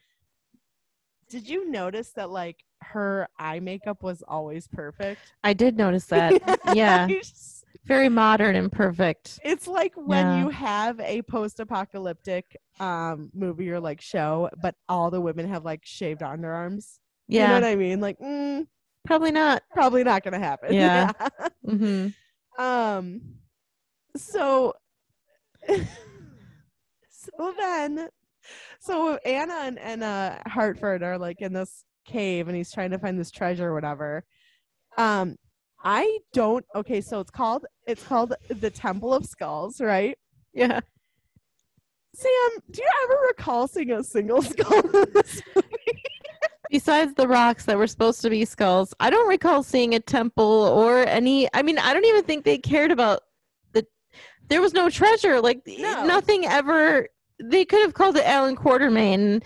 Did 1.28 1.48
you 1.48 1.70
notice 1.70 2.10
that 2.12 2.30
like 2.30 2.64
her 2.82 3.28
eye 3.38 3.60
makeup 3.60 4.02
was 4.02 4.22
always 4.26 4.66
perfect? 4.66 5.32
I 5.44 5.52
did 5.52 5.76
notice 5.76 6.06
that. 6.06 6.40
yeah, 6.74 7.08
very 7.84 8.08
modern 8.08 8.56
and 8.56 8.70
perfect. 8.70 9.38
It's 9.44 9.66
like 9.68 9.92
when 9.94 10.26
Yeah. 10.26 10.44
you 10.44 10.48
have 10.50 10.98
a 11.00 11.22
post-apocalyptic 11.22 12.56
um 12.80 13.30
movie 13.34 13.70
or 13.70 13.78
like 13.80 14.00
show, 14.00 14.48
but 14.62 14.74
all 14.88 15.10
the 15.10 15.20
women 15.20 15.48
have 15.48 15.64
like 15.64 15.82
shaved 15.84 16.20
underarms. 16.22 16.98
You 17.28 17.38
know 17.40 17.44
Yeah, 17.44 17.54
what 17.54 17.64
I 17.64 17.76
mean? 17.76 18.00
Like, 18.00 18.18
mm, 18.18 18.66
probably 19.06 19.30
not. 19.30 19.62
probably 19.72 20.02
not 20.02 20.24
gonna 20.24 20.38
happen. 20.38 20.74
Yeah. 20.74 21.12
mm-hmm 21.66 22.08
Um. 22.58 23.20
So. 24.16 24.74
so 27.08 27.54
then, 27.58 28.08
so 28.80 29.16
Anna 29.24 29.54
and, 29.62 29.78
and 29.78 30.02
uh 30.02 30.38
Hartford 30.46 31.02
are 31.02 31.18
like 31.18 31.40
in 31.40 31.52
this 31.52 31.84
cave, 32.06 32.48
and 32.48 32.56
he's 32.56 32.72
trying 32.72 32.90
to 32.90 32.98
find 32.98 33.18
this 33.18 33.30
treasure 33.30 33.68
or 33.70 33.74
whatever. 33.74 34.24
Um, 34.98 35.36
I 35.84 36.18
don't. 36.32 36.64
Okay, 36.74 37.00
so 37.00 37.20
it's 37.20 37.30
called 37.30 37.66
it's 37.86 38.02
called 38.02 38.34
the 38.48 38.70
Temple 38.70 39.14
of 39.14 39.24
Skulls, 39.26 39.80
right? 39.80 40.16
Yeah. 40.52 40.80
Sam, 42.14 42.32
do 42.70 42.82
you 42.82 42.88
ever 43.04 43.18
recall 43.28 43.68
seeing 43.68 43.92
a 43.92 44.02
single 44.02 44.42
skull 44.52 44.80
in 44.80 45.06
this 45.14 45.40
movie? 45.54 46.02
Besides 46.70 47.14
the 47.14 47.26
rocks 47.26 47.64
that 47.64 47.76
were 47.78 47.86
supposed 47.86 48.20
to 48.22 48.30
be 48.30 48.44
skulls, 48.44 48.94
I 49.00 49.10
don't 49.10 49.28
recall 49.28 49.62
seeing 49.62 49.94
a 49.94 50.00
temple 50.00 50.44
or 50.44 50.98
any. 51.06 51.48
I 51.54 51.62
mean, 51.62 51.78
I 51.78 51.92
don't 51.94 52.04
even 52.04 52.24
think 52.24 52.44
they 52.44 52.58
cared 52.58 52.90
about 52.90 53.22
the. 53.72 53.86
There 54.48 54.60
was 54.60 54.72
no 54.72 54.90
treasure. 54.90 55.40
Like 55.40 55.62
No. 55.66 56.04
nothing 56.04 56.44
ever. 56.46 57.08
They 57.42 57.64
could 57.64 57.80
have 57.82 57.94
called 57.94 58.16
it 58.16 58.26
Allan 58.26 58.56
Quatermain, 58.56 59.42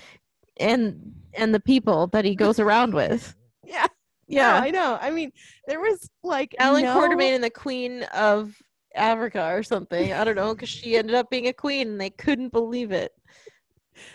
and 0.58 1.14
and 1.34 1.54
the 1.54 1.60
people 1.60 2.08
that 2.08 2.24
he 2.24 2.34
goes 2.44 2.58
around 2.58 2.94
with. 2.94 3.34
Yeah. 3.64 3.86
Yeah, 4.26 4.52
No, 4.52 4.56
I 4.56 4.70
know. 4.70 4.98
I 5.02 5.10
mean, 5.10 5.32
there 5.66 5.80
was 5.80 6.08
like 6.22 6.54
Allan 6.58 6.84
no... 6.84 6.96
Quatermain 6.96 7.34
and 7.34 7.44
the 7.44 7.50
Queen 7.50 8.04
of 8.14 8.56
Africa 8.94 9.50
or 9.52 9.62
something. 9.62 10.12
I 10.12 10.24
don't 10.24 10.36
know 10.36 10.54
because 10.54 10.68
she 10.68 10.96
ended 10.96 11.14
up 11.14 11.28
being 11.30 11.48
a 11.48 11.52
queen, 11.52 11.88
and 11.88 12.00
they 12.00 12.10
couldn't 12.10 12.52
believe 12.52 12.92
it. 12.92 13.12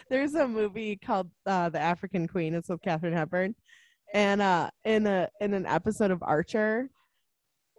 There's 0.09 0.33
a 0.33 0.47
movie 0.47 0.97
called 0.97 1.29
uh, 1.45 1.69
The 1.69 1.79
African 1.79 2.27
Queen. 2.27 2.53
It's 2.53 2.69
with 2.69 2.81
Katharine 2.81 3.13
Hepburn, 3.13 3.55
and 4.13 4.41
uh, 4.41 4.69
in 4.83 5.05
a 5.07 5.29
in 5.39 5.53
an 5.53 5.65
episode 5.65 6.11
of 6.11 6.23
Archer, 6.23 6.89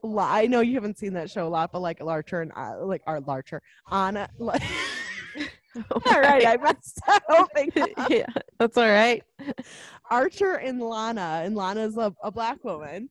I 0.05 0.47
know 0.47 0.60
you 0.60 0.74
haven't 0.74 0.98
seen 0.98 1.14
that 1.14 1.31
show 1.31 1.47
a 1.47 1.51
lot, 1.51 1.72
but 1.72 1.81
like 1.81 2.01
Archer 2.01 2.43
and 2.43 2.52
uh, 2.56 2.85
like 2.85 3.02
our 3.06 3.20
Archer 3.27 3.62
Anna. 3.90 4.28
Like, 4.39 4.62
all 5.90 6.20
right, 6.20 6.47
I 6.47 6.56
messed 6.56 7.01
that 7.06 7.22
whole 7.28 7.47
thing 7.55 7.70
up. 7.80 7.90
yeah, 8.10 8.26
that's 8.59 8.76
all 8.76 8.88
right. 8.88 9.22
Archer 10.10 10.55
and 10.55 10.80
Lana, 10.80 11.42
and 11.44 11.55
Lana's 11.55 11.97
a, 11.97 12.12
a 12.22 12.30
black 12.30 12.62
woman. 12.64 13.09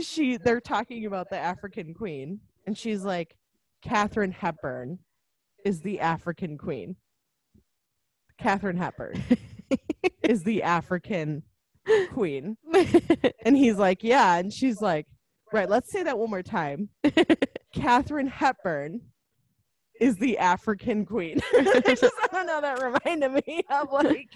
She 0.00 0.36
they're 0.36 0.60
talking 0.60 1.06
about 1.06 1.30
the 1.30 1.38
African 1.38 1.94
Queen, 1.94 2.40
and 2.66 2.76
she's 2.76 3.04
like, 3.04 3.36
Katharine 3.82 4.32
Hepburn 4.32 4.98
is 5.64 5.80
the 5.80 6.00
African 6.00 6.56
Queen. 6.56 6.96
Katharine 8.38 8.76
Hepburn 8.76 9.20
is 10.22 10.44
the 10.44 10.62
African 10.62 11.42
Queen. 12.12 12.56
And 13.44 13.56
he's 13.56 13.76
like, 13.76 14.04
Yeah. 14.04 14.36
And 14.36 14.52
she's 14.52 14.80
like, 14.80 15.06
Right, 15.52 15.68
let's 15.68 15.90
say 15.90 16.02
that 16.04 16.18
one 16.18 16.30
more 16.30 16.42
time. 16.42 16.90
Katharine 17.74 18.28
Hepburn 18.28 19.00
is 20.00 20.16
the 20.16 20.38
African 20.38 21.04
Queen. 21.04 21.40
I 21.54 21.80
just 21.86 22.14
I 22.22 22.28
don't 22.32 22.46
know, 22.46 22.60
that 22.60 22.82
reminded 22.82 23.44
me 23.46 23.62
of 23.70 23.92
like 23.92 24.28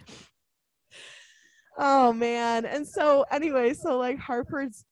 Oh 1.78 2.12
man. 2.12 2.66
And 2.66 2.86
so 2.86 3.24
anyway, 3.30 3.74
so 3.74 3.98
like 3.98 4.18
Hartford's 4.18 4.84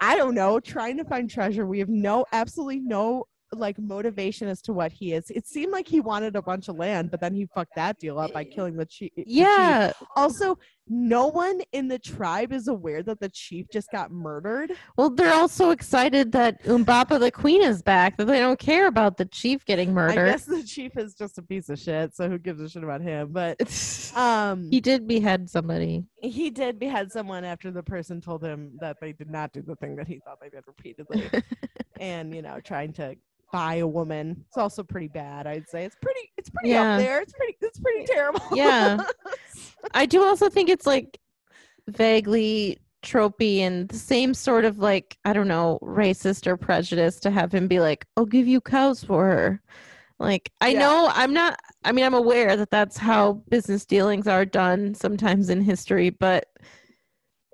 I 0.00 0.16
don't 0.16 0.34
know, 0.34 0.60
trying 0.60 0.98
to 0.98 1.04
find 1.04 1.30
treasure. 1.30 1.66
We 1.66 1.78
have 1.78 1.88
no 1.88 2.26
absolutely 2.32 2.80
no 2.80 3.24
like 3.52 3.78
motivation 3.78 4.48
as 4.48 4.60
to 4.62 4.72
what 4.72 4.92
he 4.92 5.12
is. 5.12 5.30
It 5.30 5.46
seemed 5.46 5.72
like 5.72 5.86
he 5.88 6.00
wanted 6.00 6.36
a 6.36 6.42
bunch 6.42 6.68
of 6.68 6.76
land, 6.76 7.10
but 7.10 7.20
then 7.20 7.34
he 7.34 7.46
fucked 7.54 7.74
that 7.76 7.98
deal 7.98 8.18
up 8.18 8.32
by 8.32 8.42
eh, 8.42 8.50
killing 8.52 8.76
the 8.76 8.84
chief. 8.84 9.12
the 9.16 9.24
chief. 9.24 9.32
yeah, 9.32 9.92
Also, 10.16 10.58
no 10.88 11.26
one 11.26 11.60
in 11.72 11.88
the 11.88 11.98
tribe 11.98 12.52
is 12.52 12.68
aware 12.68 13.02
that 13.02 13.20
the 13.20 13.28
chief 13.28 13.66
just 13.72 13.90
got 13.90 14.10
murdered. 14.10 14.72
Well, 14.96 15.10
they're 15.10 15.32
all 15.32 15.48
so 15.48 15.70
excited 15.70 16.32
that 16.32 16.62
Umbopa 16.64 17.18
the 17.18 17.30
Queen 17.30 17.62
is 17.62 17.82
back 17.82 18.16
that 18.18 18.26
they 18.26 18.38
don't 18.38 18.58
care 18.58 18.86
about 18.86 19.16
the 19.16 19.24
chief 19.24 19.64
getting 19.64 19.92
murdered. 19.92 20.28
I 20.28 20.30
guess 20.30 20.44
the 20.44 20.62
chief 20.62 20.96
is 20.96 21.14
just 21.14 21.38
a 21.38 21.42
piece 21.42 21.68
of 21.68 21.78
shit, 21.78 22.14
so 22.14 22.28
who 22.28 22.38
gives 22.38 22.60
a 22.60 22.68
shit 22.68 22.84
about 22.84 23.00
him? 23.00 23.30
But 23.32 23.60
um 24.16 24.68
he 24.70 24.80
did 24.80 25.06
behead 25.08 25.50
somebody. 25.50 26.04
he 26.22 26.50
did 26.50 26.78
behead 26.78 27.10
someone 27.10 27.44
after 27.44 27.70
the 27.70 27.82
person 27.82 28.20
told 28.20 28.42
him 28.42 28.76
that 28.80 28.98
they 29.00 29.12
did 29.12 29.30
not 29.30 29.52
do 29.52 29.62
the 29.62 29.76
thing 29.76 29.96
that 29.96 30.06
he 30.06 30.20
thought 30.20 30.40
they 30.40 30.48
did 30.48 30.64
repeatedly. 30.66 31.28
and, 32.00 32.34
you 32.34 32.42
know, 32.42 32.60
trying 32.60 32.92
to 32.94 33.16
buy 33.52 33.76
a 33.76 33.86
woman. 33.86 34.44
It's 34.48 34.56
also 34.58 34.82
pretty 34.82 35.08
bad, 35.08 35.46
I'd 35.46 35.68
say. 35.68 35.84
It's 35.84 35.96
pretty 36.00 36.32
it's 36.36 36.50
pretty 36.50 36.70
Yeah. 36.70 36.94
up 36.94 37.00
there. 37.00 37.20
It's 37.20 37.32
pretty 37.32 37.56
it's 37.60 37.78
pretty 37.78 38.04
terrible. 38.06 38.40
Yeah. 38.54 38.98
I 39.94 40.06
do 40.06 40.22
also 40.24 40.48
think 40.48 40.68
it's 40.68 40.86
like 40.86 41.18
vaguely 41.88 42.78
tropey 43.02 43.58
and 43.58 43.88
the 43.88 43.96
same 43.98 44.34
sort 44.34 44.64
of 44.64 44.78
like, 44.78 45.16
I 45.24 45.32
don't 45.32 45.48
know, 45.48 45.78
racist 45.82 46.46
or 46.46 46.56
prejudice 46.56 47.20
to 47.20 47.30
have 47.30 47.52
him 47.52 47.68
be 47.68 47.78
like, 47.80 48.04
I'll 48.16 48.26
give 48.26 48.46
you 48.46 48.60
cows 48.60 49.04
for 49.04 49.24
her. 49.26 49.62
Like, 50.18 50.50
I 50.60 50.68
Yeah. 50.70 50.80
know 50.80 51.10
I'm 51.14 51.32
not, 51.32 51.58
I 51.84 51.92
mean, 51.92 52.04
I'm 52.04 52.14
aware 52.14 52.56
that 52.56 52.70
that's 52.70 52.96
how 52.96 53.34
business 53.48 53.84
dealings 53.86 54.26
are 54.26 54.44
done 54.44 54.94
sometimes 54.94 55.50
in 55.50 55.60
history, 55.60 56.10
but 56.10 56.46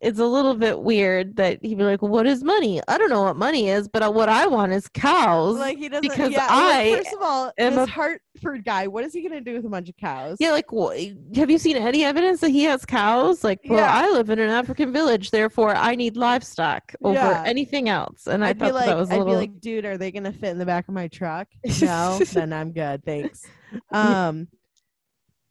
it's 0.03 0.19
a 0.19 0.27
little 0.27 0.55
bit 0.55 0.83
weird 0.83 1.37
that 1.37 1.59
he'd 1.63 1.79
be 1.79 1.85
like, 1.85 2.03
What 2.03 2.27
is 2.27 2.43
money? 2.43 2.81
I 2.89 2.99
don't 2.99 3.09
know 3.09 3.23
what 3.23 3.37
money 3.37 3.69
is, 3.69 3.87
but 3.89 4.13
what 4.15 4.29
I 4.29 4.47
want 4.49 4.73
is 4.73 4.89
cows. 4.89 5.57
like 5.57 5.79
he 5.79 5.89
doesn't 5.89 6.03
because 6.03 6.33
yeah, 6.33 6.47
I 6.51 6.91
like, 6.91 6.97
first 7.05 7.15
of 7.15 7.23
all, 7.23 7.53
am 7.57 7.77
this 7.77 7.89
a- 7.89 7.91
Hartford 7.93 8.65
guy, 8.65 8.89
what 8.89 9.05
is 9.05 9.13
he 9.13 9.23
gonna 9.23 9.41
do 9.41 9.55
with 9.55 9.65
a 9.65 9.69
bunch 9.69 9.89
of 9.89 9.97
cows? 9.97 10.37
Yeah, 10.41 10.51
like, 10.51 10.67
wh- 10.71 11.37
have 11.37 11.51
you 11.51 11.59
seen 11.59 11.77
any 11.77 12.05
evidence 12.05 12.41
that 12.41 12.51
he 12.51 12.65
has 12.65 12.85
cows? 12.85 13.45
Like, 13.45 13.61
well, 13.69 13.79
Yeah. 13.79 13.95
I 13.95 14.11
live 14.11 14.29
in 14.31 14.39
an 14.41 14.51
African 14.51 14.93
village, 14.93 15.31
therefore 15.31 15.75
I 15.75 15.95
need 15.95 16.17
livestock 16.17 16.93
over 17.05 17.15
Yeah. 17.15 17.45
anything 17.47 17.89
else. 17.89 18.27
And 18.27 18.45
I 18.45 18.49
I'd 18.49 18.59
thought 18.59 18.67
be 18.67 18.73
like, 18.73 18.87
that 18.87 18.97
was 18.97 19.11
a 19.11 19.15
I'd 19.15 19.19
little. 19.19 19.35
be 19.35 19.39
like, 19.39 19.61
dude, 19.61 19.85
are 19.85 19.97
they 19.97 20.11
gonna 20.11 20.33
fit 20.33 20.51
in 20.51 20.59
the 20.59 20.67
back 20.67 20.89
of 20.89 20.95
my 20.95 21.09
truck? 21.09 21.47
No, 21.81 22.19
then 22.33 22.53
I'm 22.53 22.73
good, 22.73 23.05
thanks. 23.05 23.47
Um, 23.91 24.49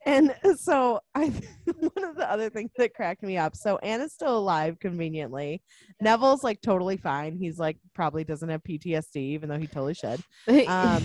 and 0.05 0.33
so 0.57 0.99
I, 1.13 1.25
one 1.65 2.03
of 2.03 2.15
the 2.15 2.29
other 2.29 2.49
things 2.49 2.71
that 2.77 2.93
cracked 2.93 3.23
me 3.23 3.37
up. 3.37 3.55
So 3.55 3.77
Anna's 3.77 4.13
still 4.13 4.37
alive, 4.37 4.79
conveniently. 4.79 5.61
Neville's 6.01 6.43
like 6.43 6.61
totally 6.61 6.97
fine. 6.97 7.37
He's 7.37 7.59
like 7.59 7.77
probably 7.93 8.23
doesn't 8.23 8.49
have 8.49 8.63
PTSD, 8.63 9.17
even 9.17 9.49
though 9.49 9.59
he 9.59 9.67
totally 9.67 9.93
should. 9.93 10.21
um, 10.67 11.03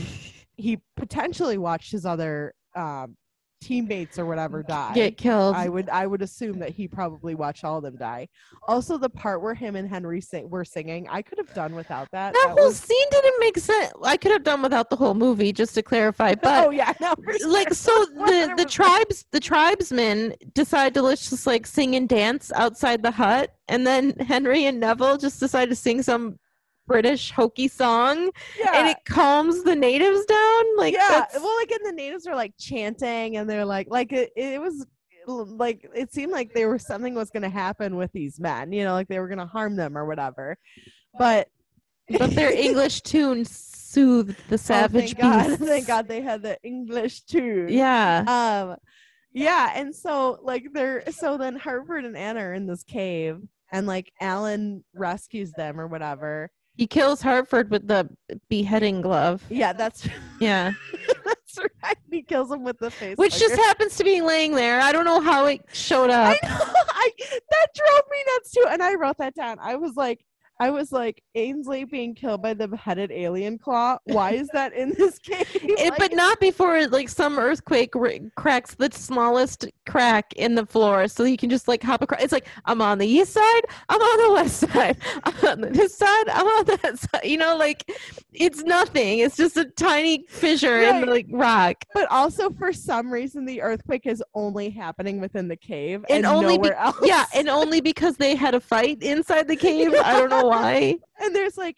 He 0.56 0.80
potentially 0.96 1.58
watched 1.58 1.92
his 1.92 2.06
other 2.06 2.54
um 2.74 3.16
teammates 3.66 4.18
or 4.18 4.26
whatever 4.26 4.62
die. 4.62 4.94
get 4.94 5.16
killed. 5.16 5.54
I 5.56 5.68
would 5.68 5.88
I 5.88 6.06
would 6.06 6.22
assume 6.22 6.58
that 6.60 6.70
he 6.70 6.86
probably 6.86 7.34
watched 7.34 7.64
all 7.64 7.78
of 7.78 7.82
them 7.82 7.96
die. 7.96 8.28
Also, 8.68 8.96
the 8.96 9.08
part 9.10 9.42
where 9.42 9.54
him 9.54 9.76
and 9.76 9.88
Henry 9.88 10.20
sing, 10.20 10.48
were 10.48 10.64
singing, 10.64 11.08
I 11.10 11.22
could 11.22 11.38
have 11.38 11.52
done 11.54 11.74
without 11.74 12.08
that. 12.12 12.32
that 12.32 12.42
That 12.46 12.54
whole 12.56 12.66
was- 12.68 12.78
scene 12.78 13.06
didn't 13.10 13.40
make 13.40 13.58
sense. 13.58 13.92
I 14.04 14.16
could 14.16 14.32
have 14.32 14.44
done 14.44 14.62
without 14.62 14.90
the 14.90 14.96
whole 14.96 15.14
movie, 15.14 15.52
just 15.52 15.74
to 15.74 15.82
clarify. 15.82 16.30
Oh, 16.36 16.40
but 16.42 16.66
oh 16.66 16.70
yeah, 16.70 16.92
no, 17.00 17.14
for 17.16 17.32
like, 17.48 17.68
sure. 17.68 17.74
so 17.74 18.04
the 18.14 18.54
the 18.56 18.64
tribes, 18.64 19.24
the 19.32 19.40
tribesmen 19.40 20.34
decide 20.54 20.94
to 20.94 21.02
let's 21.02 21.28
just 21.30 21.46
like 21.46 21.66
sing 21.66 21.96
and 21.96 22.08
dance 22.08 22.52
outside 22.54 23.02
the 23.02 23.10
hut, 23.10 23.50
and 23.68 23.86
then 23.86 24.10
Henry 24.20 24.66
and 24.66 24.78
Neville 24.80 25.16
just 25.16 25.40
decide 25.40 25.68
to 25.70 25.74
sing 25.76 26.02
some 26.02 26.38
British 26.86 27.30
hokey 27.30 27.68
song, 27.68 28.30
yeah. 28.58 28.72
and 28.74 28.88
it 28.88 28.98
calms 29.04 29.62
the 29.64 29.74
natives 29.74 30.24
down. 30.26 30.76
Like, 30.76 30.94
yeah, 30.94 31.26
well, 31.34 31.56
like, 31.58 31.70
and 31.70 31.84
the 31.84 31.92
natives 31.92 32.26
are 32.26 32.34
like 32.34 32.54
chanting, 32.58 33.36
and 33.36 33.48
they're 33.48 33.64
like, 33.64 33.88
like 33.90 34.12
it, 34.12 34.32
it 34.36 34.60
was 34.60 34.86
like 35.26 35.88
it 35.94 36.12
seemed 36.12 36.32
like 36.32 36.52
there 36.54 36.70
was 36.70 36.86
something 36.86 37.14
was 37.14 37.30
going 37.30 37.42
to 37.42 37.48
happen 37.48 37.96
with 37.96 38.12
these 38.12 38.38
men, 38.38 38.72
you 38.72 38.84
know, 38.84 38.92
like 38.92 39.08
they 39.08 39.18
were 39.18 39.28
going 39.28 39.38
to 39.38 39.46
harm 39.46 39.76
them 39.76 39.96
or 39.96 40.06
whatever. 40.06 40.56
But 41.18 41.48
but 42.18 42.30
their 42.30 42.52
English 42.56 43.02
tune 43.02 43.44
soothed 43.44 44.36
the 44.48 44.54
oh, 44.54 44.56
savage 44.56 45.14
thank 45.18 45.18
God, 45.18 45.58
thank 45.58 45.86
God 45.86 46.08
they 46.08 46.20
had 46.20 46.42
the 46.42 46.58
English 46.62 47.22
tune. 47.22 47.68
Yeah. 47.68 48.24
Um, 48.26 48.76
yeah, 49.32 49.72
and 49.74 49.94
so 49.94 50.38
like 50.42 50.68
they're 50.72 51.04
so 51.10 51.36
then 51.36 51.56
Hartford 51.56 52.04
and 52.04 52.16
Anna 52.16 52.40
are 52.40 52.54
in 52.54 52.66
this 52.66 52.82
cave, 52.82 53.40
and 53.70 53.86
like 53.86 54.12
Allan 54.20 54.84
rescues 54.94 55.52
them 55.52 55.80
or 55.80 55.86
whatever. 55.86 56.50
He 56.76 56.86
kills 56.86 57.22
Hartford 57.22 57.70
with 57.70 57.88
the 57.88 58.08
beheading 58.48 59.00
glove. 59.00 59.42
Yeah, 59.48 59.72
that's 59.72 60.06
Yeah. 60.40 60.72
that's 61.24 61.58
right. 61.82 61.96
He 62.10 62.22
kills 62.22 62.50
him 62.50 62.62
with 62.64 62.78
the 62.78 62.90
face, 62.90 63.16
Which 63.16 63.38
just 63.38 63.56
happens 63.56 63.96
to 63.96 64.04
be 64.04 64.20
laying 64.20 64.54
there. 64.54 64.80
I 64.80 64.92
don't 64.92 65.04
know 65.06 65.20
how 65.20 65.46
it 65.46 65.62
showed 65.72 66.10
up. 66.10 66.36
I 66.42 66.46
know. 66.46 66.58
I 66.90 67.10
that 67.18 67.68
drove 67.74 68.02
me 68.10 68.18
nuts 68.34 68.50
too, 68.52 68.64
and 68.68 68.82
I 68.82 68.94
wrote 68.94 69.18
that 69.18 69.34
down. 69.34 69.58
I 69.60 69.76
was 69.76 69.96
like, 69.96 70.24
I 70.58 70.70
was 70.70 70.90
like, 70.90 71.22
Ainsley 71.34 71.84
being 71.84 72.14
killed 72.14 72.40
by 72.42 72.54
the 72.54 72.66
beheaded 72.66 73.12
alien 73.12 73.58
claw. 73.58 73.98
Why 74.04 74.32
is 74.32 74.48
that 74.54 74.72
in 74.72 74.94
this 74.96 75.18
cave? 75.20 75.46
It, 75.54 75.90
Like, 75.90 75.98
but 75.98 76.12
not 76.14 76.40
before 76.40 76.86
like 76.88 77.08
some 77.10 77.38
earthquake 77.38 77.94
r- 77.94 78.12
cracks 78.36 78.74
the 78.74 78.88
smallest 78.92 79.66
crack 79.86 80.32
in 80.34 80.54
the 80.54 80.64
floor, 80.64 81.08
so 81.08 81.24
you 81.24 81.36
can 81.36 81.50
just 81.50 81.68
like 81.68 81.82
hop 81.82 82.02
across. 82.02 82.22
It's 82.22 82.32
like 82.32 82.46
I'm 82.64 82.80
on 82.80 82.98
the 82.98 83.06
east 83.06 83.32
side, 83.34 83.60
I'm 83.90 84.00
on 84.00 84.28
the 84.28 84.32
west 84.34 84.56
side, 84.60 84.96
I'm 85.24 85.46
on 85.64 85.72
this 85.72 85.96
side, 85.96 86.28
I'm 86.28 86.46
on 86.46 86.64
that 86.82 86.98
side. 87.12 87.24
You 87.24 87.36
know, 87.36 87.56
like 87.56 87.84
it's 88.32 88.62
nothing. 88.62 89.18
It's 89.20 89.36
just 89.36 89.56
a 89.58 89.66
tiny 89.66 90.24
fissure 90.28 90.80
in 90.82 91.02
the 91.02 91.06
like 91.06 91.26
rock, 91.30 91.84
but 91.94 92.10
also 92.10 92.50
for 92.50 92.72
some 92.72 93.10
reason 93.12 93.44
the 93.44 93.60
earthquake 93.60 94.06
is 94.06 94.22
only 94.34 94.70
happening 94.70 95.20
within 95.20 95.48
the 95.48 95.56
cave 95.56 96.04
And 96.08 96.24
and, 96.24 96.26
only 96.26 96.56
be- 96.56 96.68
nowhere 96.70 96.78
else. 96.78 96.96
yeah, 97.02 97.26
and 97.34 97.48
only 97.48 97.80
because 97.82 98.16
they 98.16 98.34
had 98.34 98.54
a 98.54 98.60
fight 98.60 99.02
inside 99.02 99.48
the 99.48 99.56
cave. 99.56 99.92
I 100.02 100.14
don't 100.14 100.30
know 100.30 100.45
why. 100.48 100.98
and 101.20 101.34
there's 101.34 101.56
like, 101.56 101.76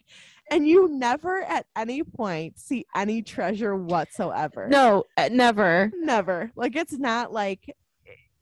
and 0.51 0.67
you 0.67 0.87
never 0.87 1.41
at 1.43 1.65
any 1.75 2.03
point 2.03 2.57
see 2.57 2.85
any 2.95 3.21
treasure 3.21 3.75
whatsoever. 3.75 4.67
No, 4.67 5.03
uh, 5.17 5.29
never. 5.31 5.91
never. 5.95 6.51
Like 6.55 6.75
it's 6.75 6.97
not 6.97 7.31
like, 7.31 7.75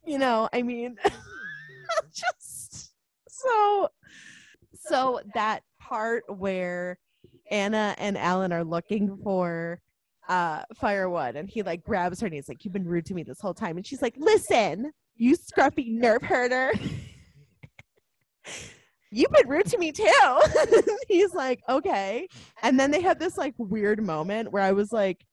you 0.05 0.17
know. 0.17 0.47
I 0.53 0.61
mean, 0.61 0.97
just 2.13 2.93
so 3.27 3.89
so 4.73 5.19
that 5.33 5.63
part 5.79 6.23
where 6.27 6.97
Anna 7.51 7.95
and 7.97 8.17
Allan 8.17 8.53
are 8.53 8.63
looking 8.63 9.17
for 9.23 9.81
uh 10.27 10.63
firewood 10.75 11.35
and 11.37 11.49
he 11.49 11.63
like 11.63 11.83
grabs 11.83 12.19
her 12.19 12.27
and 12.27 12.33
he's 12.35 12.49
like 12.49 12.65
you've 12.65 12.73
been 12.73 12.85
rude 12.85 13.05
to 13.05 13.13
me 13.13 13.23
this 13.23 13.39
whole 13.39 13.53
time 13.53 13.77
and 13.77 13.85
she's 13.85 14.01
like 14.01 14.13
listen 14.17 14.91
you 15.15 15.37
scruffy 15.37 15.97
nerf 15.97 16.21
herder 16.21 16.73
you've 19.18 19.31
been 19.31 19.48
rude 19.48 19.65
to 19.65 19.77
me 19.77 19.91
too 19.91 20.41
he's 21.07 21.34
like 21.34 21.61
okay 21.68 22.27
and 22.61 22.80
then 22.80 22.91
they 22.91 23.02
have 23.02 23.19
this 23.19 23.38
like 23.38 23.53
weird 23.57 24.03
moment 24.03 24.52
where 24.52 24.64
i 24.64 24.72
was 24.72 24.91
like 24.91 25.26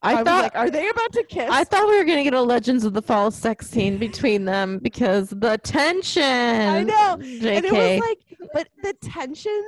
I, 0.00 0.12
I, 0.12 0.14
was 0.14 0.24
thought 0.24 0.42
like 0.44 0.56
are 0.56 0.70
they 0.70 0.88
about 0.88 1.12
to 1.14 1.24
kiss 1.24 1.50
I 1.50 1.64
thought 1.64 1.88
we 1.88 1.98
were 1.98 2.04
gonna 2.04 2.22
get 2.22 2.32
a 2.32 2.40
Legends 2.40 2.84
of 2.84 2.94
the 2.94 3.02
Fall 3.02 3.32
sex 3.32 3.68
scene 3.68 3.98
between 3.98 4.44
them 4.44 4.78
because 4.78 5.30
the 5.30 5.58
tension. 5.64 6.22
I 6.22 6.84
know. 6.84 7.16
JK. 7.18 7.56
and 7.56 7.64
it 7.64 7.72
was 7.72 8.00
like 8.00 8.18
but 8.52 8.68
the 8.84 8.94
tension 9.02 9.60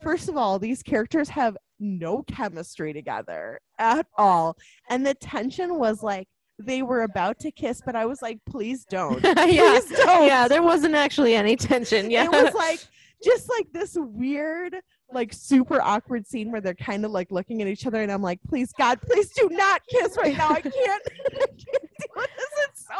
first 0.00 0.28
of 0.28 0.36
all 0.36 0.60
these 0.60 0.84
characters 0.84 1.28
have 1.30 1.56
no 1.80 2.22
chemistry 2.22 2.92
together 2.92 3.58
at 3.80 4.06
all 4.16 4.56
and 4.88 5.04
the 5.04 5.14
tension 5.14 5.78
was 5.80 6.00
like 6.00 6.28
they 6.66 6.82
were 6.82 7.02
about 7.02 7.38
to 7.38 7.50
kiss 7.50 7.82
but 7.84 7.94
i 7.96 8.04
was 8.06 8.22
like 8.22 8.38
please 8.48 8.84
don't. 8.84 9.22
Yeah, 9.24 9.78
please 9.80 9.90
don't. 9.98 10.26
Yeah. 10.26 10.48
There 10.48 10.62
wasn't 10.62 10.94
actually 10.94 11.34
any 11.34 11.56
tension. 11.56 12.10
Yeah, 12.10 12.24
it 12.24 12.30
was 12.30 12.54
like 12.54 12.80
just 13.22 13.48
like 13.50 13.66
this 13.72 13.96
weird 13.98 14.76
like 15.12 15.32
super 15.32 15.80
awkward 15.80 16.26
scene 16.26 16.50
where 16.50 16.60
they're 16.60 16.74
kind 16.74 17.04
of 17.04 17.10
like 17.10 17.30
looking 17.30 17.60
at 17.62 17.68
each 17.68 17.86
other 17.86 18.02
and 18.02 18.10
i'm 18.10 18.22
like 18.22 18.40
please 18.48 18.72
god 18.72 18.98
please 19.02 19.30
do 19.30 19.48
not 19.50 19.82
kiss 19.88 20.16
right 20.16 20.36
now. 20.36 20.48
I 20.50 20.60
can't 20.60 20.74
i 21.26 21.30
can't 21.30 21.56
deal 21.58 22.10
with 22.16 22.30
this. 22.36 22.46
It's 22.68 22.86
so 22.86 22.94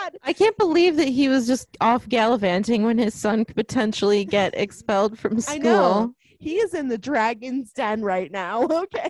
bad. 0.00 0.16
I 0.22 0.32
can't 0.32 0.56
believe 0.58 0.96
that 0.96 1.08
he 1.08 1.28
was 1.28 1.46
just 1.46 1.68
off 1.80 2.08
gallivanting 2.08 2.84
when 2.84 2.98
his 2.98 3.14
son 3.14 3.44
could 3.44 3.56
potentially 3.56 4.24
get 4.24 4.54
expelled 4.58 5.18
from 5.18 5.40
school. 5.40 5.54
i 5.54 5.58
know. 5.58 6.14
he 6.38 6.56
is 6.56 6.74
in 6.74 6.88
the 6.88 6.98
dragon's 6.98 7.72
den 7.72 8.02
right 8.02 8.30
now 8.30 8.64
okay 8.64 9.08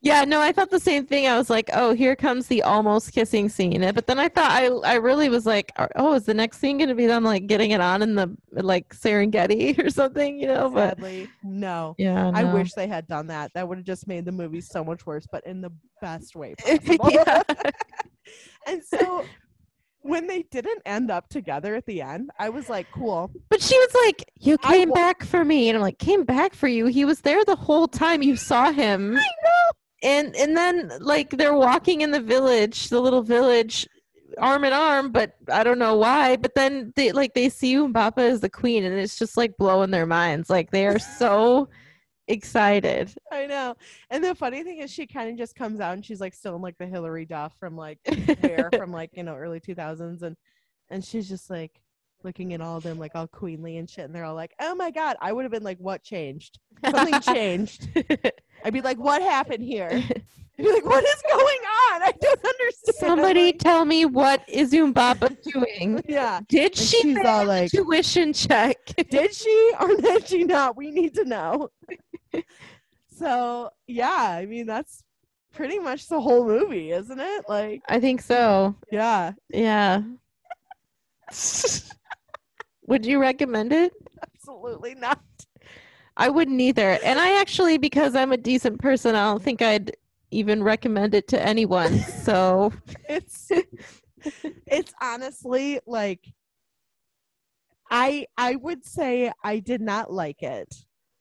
Yeah, 0.00 0.24
no, 0.24 0.40
I 0.40 0.52
thought 0.52 0.70
the 0.70 0.78
same 0.78 1.06
thing. 1.06 1.26
I 1.26 1.36
was 1.36 1.50
like, 1.50 1.70
oh, 1.72 1.92
here 1.92 2.14
comes 2.14 2.46
the 2.46 2.62
almost 2.62 3.12
kissing 3.12 3.48
scene. 3.48 3.80
But 3.94 4.06
then 4.06 4.18
I 4.18 4.28
thought 4.28 4.50
I 4.50 4.66
I 4.66 4.94
really 4.94 5.28
was 5.28 5.44
like, 5.44 5.72
oh, 5.96 6.14
is 6.14 6.24
the 6.24 6.34
next 6.34 6.58
scene 6.58 6.78
going 6.78 6.88
to 6.88 6.94
be 6.94 7.06
them 7.06 7.24
like 7.24 7.46
getting 7.46 7.72
it 7.72 7.80
on 7.80 8.02
in 8.02 8.14
the 8.14 8.36
like 8.52 8.94
Serengeti 8.94 9.76
or 9.84 9.90
something, 9.90 10.38
you 10.38 10.46
know? 10.46 10.70
But 10.70 10.98
sadly 10.98 11.28
no 11.42 11.96
yeah, 11.98 12.30
I 12.32 12.44
wish 12.44 12.72
they 12.74 12.86
had 12.86 13.06
done 13.08 13.26
that. 13.28 13.52
That 13.54 13.68
would 13.68 13.78
have 13.78 13.86
just 13.86 14.06
made 14.06 14.24
the 14.24 14.32
movie 14.32 14.60
so 14.60 14.84
much 14.84 15.04
worse, 15.04 15.26
but 15.30 15.44
in 15.46 15.60
the 15.60 15.72
best 16.00 16.36
way 16.36 16.54
possible. 16.58 17.10
and 18.66 18.82
so 18.84 19.24
when 20.02 20.26
they 20.26 20.42
didn't 20.44 20.80
end 20.86 21.10
up 21.10 21.28
together 21.28 21.74
at 21.74 21.84
the 21.86 22.00
end, 22.02 22.30
I 22.38 22.48
was 22.50 22.68
like, 22.68 22.86
cool. 22.92 23.30
But 23.48 23.60
she 23.60 23.76
was 23.76 23.94
like, 24.06 24.30
"You 24.38 24.56
came 24.58 24.90
wa- 24.90 24.94
back 24.94 25.24
for 25.24 25.44
me," 25.44 25.68
and 25.68 25.76
I'm 25.76 25.82
like, 25.82 25.98
"Came 25.98 26.24
back 26.24 26.54
for 26.54 26.68
you? 26.68 26.86
He 26.86 27.04
was 27.04 27.20
there 27.20 27.44
the 27.44 27.56
whole 27.56 27.88
time. 27.88 28.22
You 28.22 28.36
saw 28.36 28.70
him." 28.70 29.16
I 29.16 29.20
know. 29.20 29.77
And 30.02 30.34
and 30.36 30.56
then 30.56 30.92
like 31.00 31.30
they're 31.30 31.54
walking 31.54 32.02
in 32.02 32.10
the 32.10 32.20
village, 32.20 32.88
the 32.88 33.00
little 33.00 33.22
village, 33.22 33.88
arm 34.38 34.64
in 34.64 34.72
arm. 34.72 35.10
But 35.10 35.34
I 35.50 35.64
don't 35.64 35.78
know 35.78 35.96
why. 35.96 36.36
But 36.36 36.54
then 36.54 36.92
they 36.94 37.12
like 37.12 37.34
they 37.34 37.48
see 37.48 37.74
Umbopa 37.74 38.18
as 38.18 38.40
the 38.40 38.50
queen, 38.50 38.84
and 38.84 38.94
it's 38.94 39.18
just 39.18 39.36
like 39.36 39.56
blowing 39.56 39.90
their 39.90 40.06
minds. 40.06 40.50
Like 40.50 40.70
they 40.70 40.86
are 40.86 40.98
so 40.98 41.68
excited. 42.28 43.12
I 43.32 43.46
know. 43.46 43.74
And 44.10 44.22
the 44.22 44.34
funny 44.34 44.62
thing 44.62 44.78
is 44.78 44.90
she 44.90 45.06
kind 45.06 45.30
of 45.30 45.36
just 45.36 45.54
comes 45.54 45.80
out 45.80 45.94
and 45.94 46.04
she's 46.04 46.20
like 46.20 46.34
still 46.34 46.56
in 46.56 46.62
like 46.62 46.78
the 46.78 46.86
Hilary 46.86 47.24
Duff 47.24 47.54
from 47.58 47.76
like 47.76 47.98
hair 48.40 48.70
from 48.76 48.92
like, 48.92 49.10
you 49.14 49.22
know, 49.22 49.34
early 49.34 49.60
2000s 49.60 50.22
and 50.22 50.36
and 50.90 51.04
she's 51.04 51.28
just 51.28 51.50
like 51.50 51.80
looking 52.24 52.52
at 52.52 52.60
all 52.60 52.76
of 52.76 52.82
them 52.82 52.98
like 52.98 53.12
all 53.14 53.28
queenly 53.28 53.76
and 53.76 53.88
shit 53.88 54.04
and 54.04 54.14
they're 54.14 54.24
all 54.24 54.34
like, 54.34 54.52
"Oh 54.60 54.74
my 54.74 54.90
god." 54.90 55.16
I 55.20 55.32
would 55.32 55.44
have 55.44 55.52
been 55.52 55.62
like, 55.62 55.78
"What 55.78 56.02
changed?" 56.02 56.58
Something 56.84 57.20
changed. 57.34 57.88
I'd 58.64 58.72
be 58.72 58.80
like, 58.80 58.98
"What 58.98 59.22
happened 59.22 59.62
here?" 59.64 59.88
I'd 59.92 60.64
be 60.64 60.72
like, 60.72 60.84
"What 60.84 61.04
is 61.04 61.22
going 61.30 61.60
on? 61.92 62.02
I 62.02 62.12
don't 62.20 62.44
understand." 62.44 62.96
Somebody 62.98 63.44
Like, 63.46 63.58
tell 63.58 63.84
me 63.84 64.04
what 64.06 64.42
is 64.48 64.72
Umbopa 64.72 65.36
doing? 65.52 66.02
yeah. 66.08 66.40
Did 66.48 66.72
And 66.72 66.76
she 66.76 67.00
she's 67.02 67.18
all 67.24 67.44
like- 67.44 67.70
tuition 67.70 68.32
check? 68.32 68.76
did 69.10 69.34
she 69.34 69.72
or 69.80 69.94
did 69.96 70.26
she 70.28 70.44
not? 70.44 70.76
We 70.76 70.90
need 70.90 71.14
to 71.14 71.24
know. 71.24 71.68
so 73.16 73.70
yeah, 73.86 74.16
I 74.40 74.46
mean 74.46 74.66
that's 74.66 75.02
pretty 75.52 75.78
much 75.78 76.08
the 76.08 76.20
whole 76.20 76.44
movie, 76.46 76.90
isn't 76.92 77.18
it? 77.20 77.44
Like, 77.48 77.82
I 77.88 77.98
think 78.00 78.20
so. 78.22 78.74
yeah, 78.92 79.32
Yeah. 79.50 80.02
Would 82.86 83.04
you 83.04 83.20
recommend 83.20 83.72
it? 83.72 83.92
absolutely 84.22 84.94
not. 84.94 85.20
I 86.18 86.28
wouldn't 86.28 86.60
either. 86.60 86.98
And 87.04 87.18
I 87.18 87.40
actually, 87.40 87.78
because 87.78 88.16
I'm 88.16 88.32
a 88.32 88.36
decent 88.36 88.80
person, 88.80 89.14
I 89.14 89.24
don't 89.24 89.42
think 89.42 89.62
I'd 89.62 89.92
even 90.30 90.62
recommend 90.62 91.14
it 91.14 91.28
to 91.28 91.40
anyone. 91.40 92.00
So 92.00 92.72
It's 93.08 93.50
it's 94.66 94.92
honestly 95.00 95.80
like 95.86 96.26
I 97.90 98.26
I 98.36 98.56
would 98.56 98.84
say 98.84 99.32
I 99.44 99.60
did 99.60 99.80
not 99.80 100.12
like 100.12 100.42
it 100.42 100.74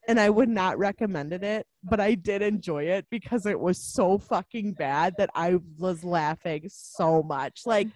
and 0.08 0.20
I 0.20 0.30
would 0.30 0.50
not 0.50 0.78
recommended 0.80 1.44
it, 1.44 1.68
but 1.84 2.00
I 2.00 2.16
did 2.16 2.42
enjoy 2.42 2.86
it 2.86 3.06
because 3.12 3.46
it 3.46 3.60
was 3.60 3.78
so 3.78 4.18
fucking 4.18 4.74
bad 4.74 5.14
that 5.18 5.30
I 5.36 5.60
was 5.78 6.04
laughing 6.04 6.64
so 6.70 7.22
much. 7.22 7.62
Like 7.66 7.88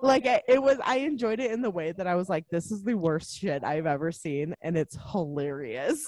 like 0.00 0.26
it 0.26 0.62
was 0.62 0.78
I 0.84 0.96
enjoyed 0.98 1.40
it 1.40 1.50
in 1.50 1.62
the 1.62 1.70
way 1.70 1.92
that 1.92 2.06
I 2.06 2.14
was 2.14 2.28
like 2.28 2.44
this 2.50 2.70
is 2.70 2.82
the 2.82 2.94
worst 2.94 3.38
shit 3.38 3.64
I've 3.64 3.86
ever 3.86 4.12
seen 4.12 4.54
and 4.62 4.76
it's 4.76 4.96
hilarious. 5.12 6.06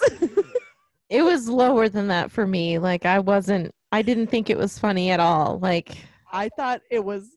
it 1.09 1.23
was 1.23 1.49
lower 1.49 1.89
than 1.89 2.09
that 2.09 2.31
for 2.31 2.47
me. 2.47 2.79
Like 2.79 3.07
I 3.07 3.21
wasn't, 3.21 3.73
I 3.93 4.03
didn't 4.03 4.27
think 4.27 4.51
it 4.51 4.59
was 4.59 4.79
funny 4.79 5.11
at 5.11 5.21
all. 5.21 5.59
Like 5.59 5.97
I 6.33 6.49
thought 6.57 6.81
it 6.91 7.05
was 7.05 7.29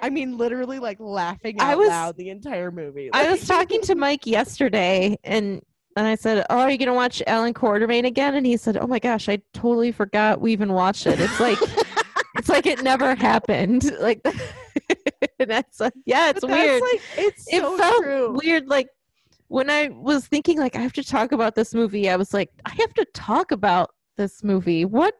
I 0.00 0.10
mean 0.10 0.36
literally 0.36 0.78
like 0.78 0.98
laughing 1.00 1.60
out 1.60 1.66
I 1.68 1.74
was- 1.74 1.88
loud 1.88 2.16
the 2.16 2.30
entire 2.30 2.70
movie. 2.70 3.10
I 3.12 3.30
was 3.30 3.46
talking 3.48 3.82
to 3.82 3.94
Mike 3.94 4.26
yesterday 4.26 5.18
and 5.24 5.60
and 5.94 6.06
I 6.06 6.14
said, 6.14 6.46
"Oh, 6.48 6.60
are 6.60 6.70
you 6.70 6.78
gonna 6.78 6.94
watch 6.94 7.22
Allan 7.26 7.52
Quatermain 7.52 8.06
again?" 8.06 8.34
And 8.34 8.46
he 8.46 8.56
said, 8.56 8.78
"Oh 8.78 8.86
my 8.86 8.98
gosh, 8.98 9.28
I 9.28 9.42
totally 9.52 9.92
forgot 9.92 10.40
we 10.40 10.50
even 10.52 10.72
watched 10.72 11.06
it. 11.06 11.20
It's 11.20 11.38
like, 11.38 11.58
it's 12.36 12.48
like 12.48 12.64
it 12.64 12.82
never 12.82 13.14
happened. 13.14 13.92
Like, 14.00 14.22
and 15.42 15.50
that's 15.50 15.80
like, 15.80 15.92
yeah, 16.06 16.30
it's 16.30 16.44
weird. 16.44 16.80
like 16.82 17.00
it's 17.18 17.46
it 17.52 17.60
so 17.60 17.76
felt 17.76 18.02
true. 18.02 18.38
weird. 18.42 18.68
Like 18.68 18.88
when 19.48 19.68
I 19.70 19.88
was 19.88 20.26
thinking, 20.26 20.58
like 20.58 20.76
I 20.76 20.80
have 20.80 20.92
to 20.94 21.04
talk 21.04 21.32
about 21.32 21.54
this 21.54 21.74
movie. 21.74 22.08
I 22.08 22.16
was 22.16 22.32
like, 22.32 22.50
I 22.64 22.70
have 22.78 22.94
to 22.94 23.04
talk 23.12 23.52
about 23.52 23.90
this 24.16 24.42
movie. 24.42 24.84
What, 24.84 25.14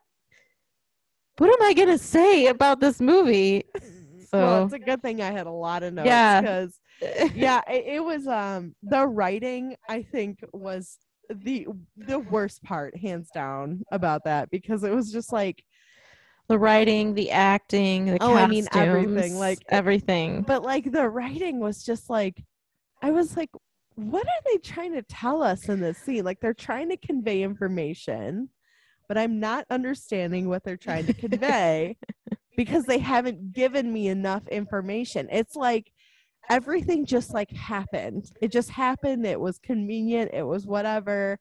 what 1.39 1.49
am 1.51 1.67
I 1.69 1.75
gonna 1.75 1.99
say 1.99 2.47
about 2.47 2.81
this 2.81 3.01
movie? 3.01 3.65
well, 4.33 4.61
So- 4.61 4.65
it's 4.65 4.75
a 4.75 4.79
good 4.79 5.03
thing 5.03 5.21
I 5.23 5.31
had 5.31 5.47
a 5.47 5.51
lot 5.51 5.83
of 5.83 5.95
notes 5.95 6.07
Yeah. 6.07 6.41
because 6.41 6.79
yeah, 7.35 7.61
it, 7.69 7.85
it 7.97 8.05
was 8.05 8.27
um 8.27 8.75
the 8.83 9.07
writing 9.07 9.77
I 9.89 10.03
think 10.03 10.39
was 10.53 10.99
the 11.31 11.67
the 11.97 12.19
worst 12.19 12.63
part 12.63 12.97
hands 12.97 13.29
down 13.35 13.83
about 13.91 14.23
that 14.25 14.51
because 14.51 14.85
it 14.85 14.95
was 14.95 15.11
just 15.11 15.33
like 15.33 15.65
the 16.53 16.59
writing, 16.59 17.15
the 17.15 17.31
acting, 17.31 18.05
the 18.05 18.19
Oh, 18.21 18.35
I 18.35 18.47
mean, 18.47 18.67
costumes, 18.67 18.87
everything, 18.87 19.39
like- 19.39 19.59
everything. 19.71 20.43
but 20.43 20.63
like 20.63 20.93
the 20.93 21.09
writing 21.09 21.61
was 21.61 21.83
just 21.83 22.11
like 22.11 22.43
i 23.01 23.11
was 23.11 23.37
like 23.37 23.51
what 23.95 24.27
are 24.27 24.43
they 24.47 24.59
trying 24.59 24.93
to 24.95 25.03
tell 25.03 25.43
us 25.43 25.69
in 25.69 25.79
this 25.81 25.99
scene? 25.99 26.25
Like 26.25 26.41
they're 26.41 26.55
trying 26.55 26.89
to 26.91 26.97
convey 26.97 27.43
information 27.43 28.49
but 29.09 29.17
i'm 29.19 29.41
not 29.41 29.65
understanding 29.71 30.49
what 30.49 30.63
they're 30.65 30.77
trying 30.89 31.07
to 31.07 31.13
convey 31.15 31.97
because 32.57 32.85
they 32.85 32.99
haven't 32.99 33.53
given 33.55 33.91
me 33.93 34.09
enough 34.09 34.47
information. 34.49 35.29
It's 35.33 35.57
like 35.57 35.91
everything 36.51 37.07
just 37.07 37.33
like 37.33 37.51
happened. 37.51 38.31
It 38.43 38.53
just 38.53 38.69
happened. 38.71 39.25
It 39.27 39.41
was 39.41 39.59
convenient. 39.59 40.31
It 40.35 40.43
was 40.43 40.67
whatever. 40.67 41.39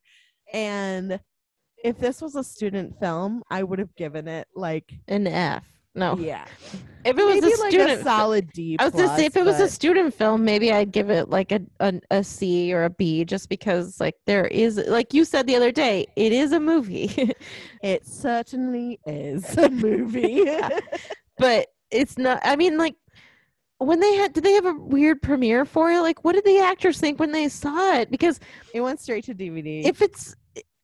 And 0.53 1.19
if 1.84 1.98
this 1.98 2.22
was 2.22 2.36
a 2.36 2.44
student 2.44 2.98
film 2.99 3.44
i 3.49 3.64
would 3.64 3.80
have 3.80 3.94
given 3.95 4.28
it 4.28 4.48
like 4.56 4.94
An 5.08 5.28
F. 5.28 5.64
No. 5.94 6.18
yeah 6.18 6.45
If 7.03 7.18
it 7.18 7.26
was 7.26 7.41
maybe 7.41 7.53
a 7.53 7.58
like 7.58 7.72
student 7.72 7.99
a 7.99 8.03
solid 8.03 8.52
d 8.53 8.78
I 8.80 8.86
was 8.86 8.94
gonna 8.94 9.16
say 9.18 9.26
if 9.26 9.36
it 9.36 9.44
was 9.44 9.60
a 9.60 9.68
student 9.68 10.14
film, 10.14 10.45
maybe 10.45 10.72
I'd 10.72 10.91
give 10.91 11.10
it 11.10 11.30
like 11.30 11.52
a, 11.52 11.62
a 11.80 11.99
a 12.12 12.24
C 12.24 12.72
or 12.74 12.84
a 12.84 12.90
B, 12.91 13.26
just 13.26 13.49
because 13.49 13.99
like 13.99 14.16
there 14.28 14.45
is, 14.45 14.78
like 14.88 15.14
you 15.14 15.26
said 15.26 15.48
the 15.48 15.56
other 15.56 15.72
day, 15.72 16.06
it 16.16 16.32
is 16.32 16.52
a 16.52 16.60
movie, 16.60 17.32
It 17.82 18.06
certainly 18.06 18.99
is 19.08 19.58
a 19.58 19.70
movie. 19.70 20.45
but 21.38 21.68
it's 21.90 22.18
not. 22.20 22.40
I 22.44 22.56
mean, 22.56 22.78
like 22.78 22.95
when 23.80 23.99
they 23.99 24.16
had, 24.16 24.34
did 24.34 24.44
they 24.44 24.53
have 24.53 24.68
a 24.68 24.76
weird 24.76 25.24
premiere 25.24 25.66
for 25.66 25.91
it? 25.91 26.02
Like, 26.02 26.24
what 26.24 26.34
did 26.36 26.45
the 26.45 26.60
actors 26.60 26.99
think 26.99 27.20
when 27.20 27.32
they 27.32 27.49
saw 27.49 27.95
it? 27.95 28.12
Because 28.12 28.40
it 28.76 28.82
went 28.82 28.99
straight 28.99 29.24
to 29.24 29.34
DVD. 29.34 29.86
if 29.86 30.03
it's 30.03 30.36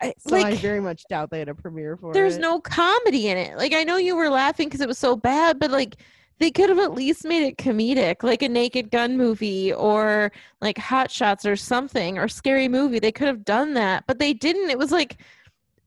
I- 0.01 0.13
so 0.17 0.35
I 0.35 0.55
very 0.55 0.79
much 0.79 1.03
doubt 1.09 1.29
they 1.31 1.39
had 1.39 1.49
a 1.49 1.55
premiere 1.55 1.97
for 1.97 2.13
there's 2.13 2.35
it. 2.35 2.41
There's 2.41 2.41
no 2.41 2.59
comedy 2.59 3.29
in 3.29 3.37
it. 3.37 3.57
Like 3.57 3.73
I 3.73 3.83
know 3.83 3.97
you 3.97 4.15
were 4.15 4.29
laughing 4.29 4.67
because 4.67 4.81
it 4.81 4.87
was 4.87 4.97
so 4.99 5.15
bad, 5.15 5.59
but 5.59 5.71
like 5.71 5.95
they 6.39 6.51
could 6.51 6.69
have 6.69 6.77
at 6.77 6.93
least 6.93 7.25
made 7.25 7.43
it 7.43 7.57
comedic, 7.57 8.21
like 8.21 8.43
a 8.43 8.49
Naked 8.49 8.91
Gun 8.91 9.17
movie 9.17 9.73
or 9.73 10.31
like 10.61 10.77
Hot 10.77 11.09
Shots 11.09 11.45
or 11.47 11.55
something 11.55 12.19
or 12.19 12.27
Scary 12.27 12.67
Movie. 12.67 12.99
They 12.99 13.11
could 13.11 13.27
have 13.27 13.43
done 13.43 13.73
that, 13.73 14.03
but 14.05 14.19
they 14.19 14.33
didn't. 14.33 14.69
It 14.69 14.77
was 14.77 14.91
like 14.91 15.17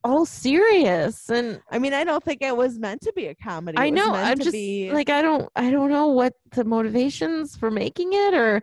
all 0.02 0.24
serious, 0.26 1.28
and 1.28 1.60
I 1.70 1.78
mean, 1.78 1.92
I 1.92 2.04
don't 2.04 2.24
think 2.24 2.42
it 2.42 2.56
was 2.56 2.78
meant 2.78 3.02
to 3.02 3.12
be 3.14 3.26
a 3.26 3.34
comedy. 3.34 3.78
I 3.78 3.90
know. 3.90 4.12
I'm 4.12 4.38
just 4.38 4.52
be- 4.52 4.90
like 4.90 5.10
I 5.10 5.22
don't. 5.22 5.48
I 5.54 5.70
don't 5.70 5.90
know 5.90 6.08
what 6.08 6.32
the 6.52 6.64
motivations 6.64 7.54
for 7.56 7.70
making 7.70 8.12
it 8.12 8.34
or. 8.34 8.62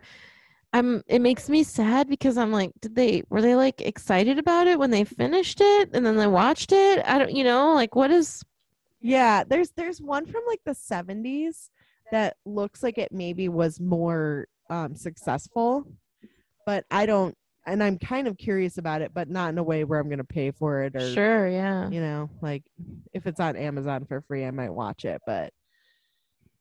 I'm 0.72 1.02
it 1.06 1.20
makes 1.20 1.48
me 1.48 1.62
sad 1.62 2.08
because 2.08 2.36
I'm 2.36 2.52
like, 2.52 2.72
did 2.80 2.94
they 2.94 3.22
were 3.30 3.40
they 3.40 3.54
like 3.54 3.80
excited 3.80 4.38
about 4.38 4.66
it 4.66 4.78
when 4.78 4.90
they 4.90 5.04
finished 5.04 5.60
it 5.60 5.90
and 5.94 6.04
then 6.04 6.16
they 6.16 6.26
watched 6.26 6.72
it? 6.72 7.02
I 7.06 7.18
don't 7.18 7.34
you 7.34 7.44
know, 7.44 7.72
like 7.74 7.94
what 7.94 8.10
is 8.10 8.42
yeah. 9.00 9.44
There's 9.44 9.70
there's 9.70 10.00
one 10.00 10.26
from 10.26 10.42
like 10.46 10.60
the 10.64 10.72
70s 10.72 11.70
that 12.10 12.36
looks 12.44 12.82
like 12.82 12.98
it 12.98 13.12
maybe 13.12 13.48
was 13.48 13.80
more 13.80 14.46
um, 14.70 14.94
successful, 14.94 15.84
but 16.66 16.84
I 16.90 17.06
don't. 17.06 17.36
And 17.66 17.82
I'm 17.82 17.98
kind 17.98 18.26
of 18.26 18.38
curious 18.38 18.78
about 18.78 19.02
it, 19.02 19.12
but 19.12 19.28
not 19.28 19.50
in 19.50 19.58
a 19.58 19.62
way 19.62 19.84
where 19.84 20.00
I'm 20.00 20.08
going 20.08 20.18
to 20.18 20.24
pay 20.24 20.52
for 20.52 20.82
it 20.84 20.96
or 20.96 21.12
sure, 21.12 21.48
yeah. 21.48 21.90
you 21.90 22.00
know 22.00 22.30
like 22.40 22.62
if 23.12 23.26
it's 23.26 23.40
on 23.40 23.56
amazon 23.56 24.06
for 24.06 24.22
free 24.22 24.46
i 24.46 24.50
might 24.50 24.72
watch 24.72 25.04
it 25.04 25.20
but 25.26 25.52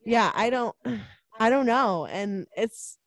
yeah 0.05 0.31
i 0.35 0.49
don't 0.49 0.75
i 1.39 1.49
don't 1.49 1.65
know 1.65 2.05
and 2.07 2.45
it's 2.57 2.97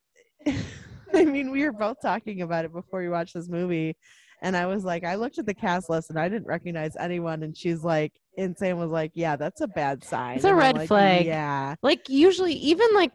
i 1.14 1.24
mean 1.24 1.50
we 1.50 1.64
were 1.64 1.72
both 1.72 1.96
talking 2.00 2.42
about 2.42 2.64
it 2.64 2.72
before 2.72 3.00
we 3.00 3.08
watched 3.08 3.34
this 3.34 3.48
movie 3.48 3.96
and 4.42 4.56
i 4.56 4.66
was 4.66 4.84
like 4.84 5.04
i 5.04 5.14
looked 5.14 5.38
at 5.38 5.46
the 5.46 5.54
cast 5.54 5.90
list 5.90 6.10
and 6.10 6.18
i 6.18 6.28
didn't 6.28 6.46
recognize 6.46 6.96
anyone 6.98 7.42
and 7.42 7.56
she's 7.56 7.82
like 7.84 8.12
and 8.38 8.56
sam 8.56 8.78
was 8.78 8.90
like 8.90 9.10
yeah 9.14 9.36
that's 9.36 9.60
a 9.60 9.68
bad 9.68 10.02
sign 10.04 10.36
It's 10.36 10.44
a 10.44 10.48
And 10.48 10.58
red 10.58 10.76
like, 10.76 10.88
flag. 10.88 11.26
yeah 11.26 11.74
Like 11.82 12.08
usually 12.08 12.54
even 12.54 12.88
like 12.94 13.12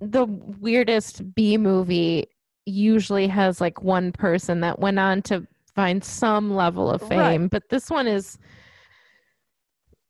the 0.00 0.26
weirdest 0.26 1.34
B 1.34 1.56
movie 1.56 2.26
usually 2.66 3.26
has 3.26 3.60
like 3.60 3.82
one 3.82 4.12
person 4.12 4.60
that 4.60 4.78
went 4.78 4.98
on 4.98 5.22
to 5.22 5.46
find 5.74 6.02
some 6.04 6.54
level 6.54 6.90
of 6.90 7.02
Right. 7.02 7.10
fame, 7.10 7.48
but 7.48 7.68
this 7.68 7.90
one 7.90 8.06
is 8.06 8.38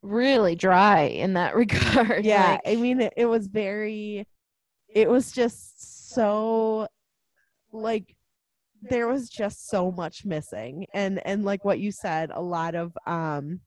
really 0.02 0.54
dry 0.54 1.02
in 1.02 1.34
that 1.34 1.54
regard. 1.62 2.24
yeah 2.24 2.52
Like, 2.52 2.60
i 2.66 2.76
mean 2.76 3.00
it, 3.00 3.12
it 3.16 3.26
was 3.26 3.46
very 3.46 4.26
it 4.88 5.08
was 5.08 5.32
just 5.32 6.10
so 6.14 6.86
like 7.78 8.14
there 8.82 9.08
was 9.08 9.28
just 9.28 9.68
so 9.68 9.90
much 9.90 10.24
missing 10.24 10.86
and 10.94 11.20
and 11.26 11.44
like 11.44 11.64
what 11.64 11.80
you 11.80 11.90
said 11.90 12.30
a 12.32 12.40
lot 12.40 12.74
of 12.76 12.96
um 13.06 13.60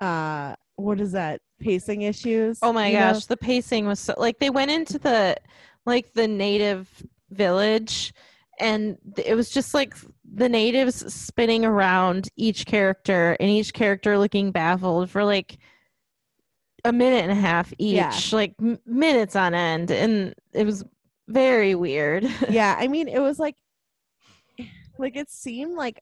uh 0.00 0.54
what 0.76 1.00
is 1.00 1.12
that 1.12 1.40
pacing 1.60 2.02
issues 2.02 2.58
Oh 2.62 2.72
my 2.72 2.88
you 2.88 2.98
know? 2.98 3.12
gosh, 3.12 3.26
the 3.26 3.36
pacing 3.36 3.86
was 3.86 4.00
so 4.00 4.14
like 4.16 4.38
they 4.38 4.48
went 4.50 4.70
into 4.70 4.98
the 4.98 5.36
like 5.84 6.12
the 6.14 6.26
native 6.26 6.88
village 7.30 8.14
and 8.58 8.96
it 9.22 9.34
was 9.34 9.50
just 9.50 9.74
like 9.74 9.94
the 10.34 10.48
natives 10.48 11.12
spinning 11.12 11.64
around 11.64 12.28
each 12.36 12.64
character 12.66 13.36
and 13.40 13.50
each 13.50 13.72
character 13.74 14.16
looking 14.18 14.52
baffled 14.52 15.10
for 15.10 15.24
like 15.24 15.58
a 16.84 16.92
minute 16.92 17.22
and 17.22 17.32
a 17.32 17.34
half 17.34 17.72
each, 17.76 17.96
Yeah. 17.96 18.18
like 18.32 18.54
m- 18.60 18.78
minutes 18.86 19.36
on 19.36 19.52
end 19.54 19.90
and 19.90 20.34
it 20.54 20.64
was 20.64 20.82
very 21.32 21.74
weird. 21.74 22.24
yeah 22.48 22.76
i 22.78 22.88
mean 22.88 23.08
it 23.08 23.20
was 23.20 23.38
like 23.38 23.56
like 24.98 25.16
it 25.16 25.30
seemed 25.30 25.76
like 25.76 26.00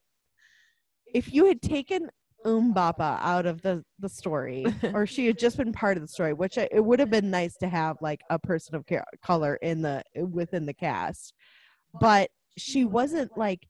if 1.15 1.33
you 1.33 1.47
had 1.47 1.63
taken 1.63 2.11
Umbopa 2.45 3.19
out 3.21 3.47
of 3.47 3.63
the 3.63 3.85
the 3.99 4.09
story 4.09 4.65
or 4.95 5.07
she 5.07 5.27
had 5.27 5.39
just 5.39 5.57
been 5.57 5.73
part 5.73 5.97
of 5.97 6.03
the 6.03 6.09
story 6.09 6.33
which 6.33 6.57
I, 6.57 6.69
it 6.71 6.85
would 6.85 7.01
have 7.01 7.11
been 7.11 7.31
nice 7.31 7.57
to 7.59 7.69
have 7.69 7.97
like 8.01 8.21
a 8.31 8.39
person 8.39 8.75
of 8.75 8.87
ca- 8.87 9.03
color 9.23 9.57
in 9.57 9.83
the 9.83 10.03
within 10.15 10.67
the 10.67 10.75
cast 10.75 11.35
but 12.01 12.31
she 12.57 12.85
wasn't 12.85 13.37
like 13.37 13.67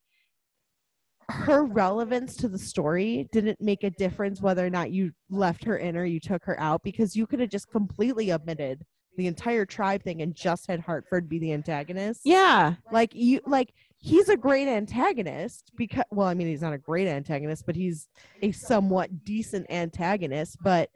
her 1.30 1.64
relevance 1.64 2.36
to 2.36 2.48
the 2.48 2.58
story 2.58 3.28
didn't 3.32 3.60
make 3.60 3.84
a 3.84 3.90
difference 3.90 4.40
whether 4.40 4.64
or 4.64 4.70
not 4.70 4.90
you 4.90 5.12
left 5.28 5.64
her 5.64 5.76
in 5.76 5.96
or 5.96 6.04
you 6.04 6.20
took 6.20 6.44
her 6.44 6.58
out 6.58 6.82
because 6.82 7.14
you 7.14 7.26
could 7.26 7.40
have 7.40 7.50
just 7.50 7.70
completely 7.70 8.32
omitted 8.32 8.82
the 9.18 9.26
entire 9.26 9.66
tribe 9.66 10.02
thing 10.02 10.22
and 10.22 10.34
just 10.34 10.68
had 10.68 10.80
Hartford 10.80 11.28
be 11.28 11.38
the 11.38 11.52
antagonist. 11.52 12.22
yeah. 12.24 12.74
Like 12.90 13.14
you 13.14 13.40
like 13.46 13.74
he's 13.98 14.28
a 14.28 14.36
great 14.36 14.68
antagonist 14.68 15.72
because 15.76 16.04
well, 16.10 16.28
I 16.28 16.34
mean 16.34 16.46
he's 16.46 16.62
not 16.62 16.72
a 16.72 16.78
great 16.78 17.08
antagonist, 17.08 17.66
but 17.66 17.76
he's 17.76 18.08
a 18.40 18.52
somewhat 18.52 19.24
decent 19.24 19.66
antagonist, 19.70 20.56
but 20.62 20.88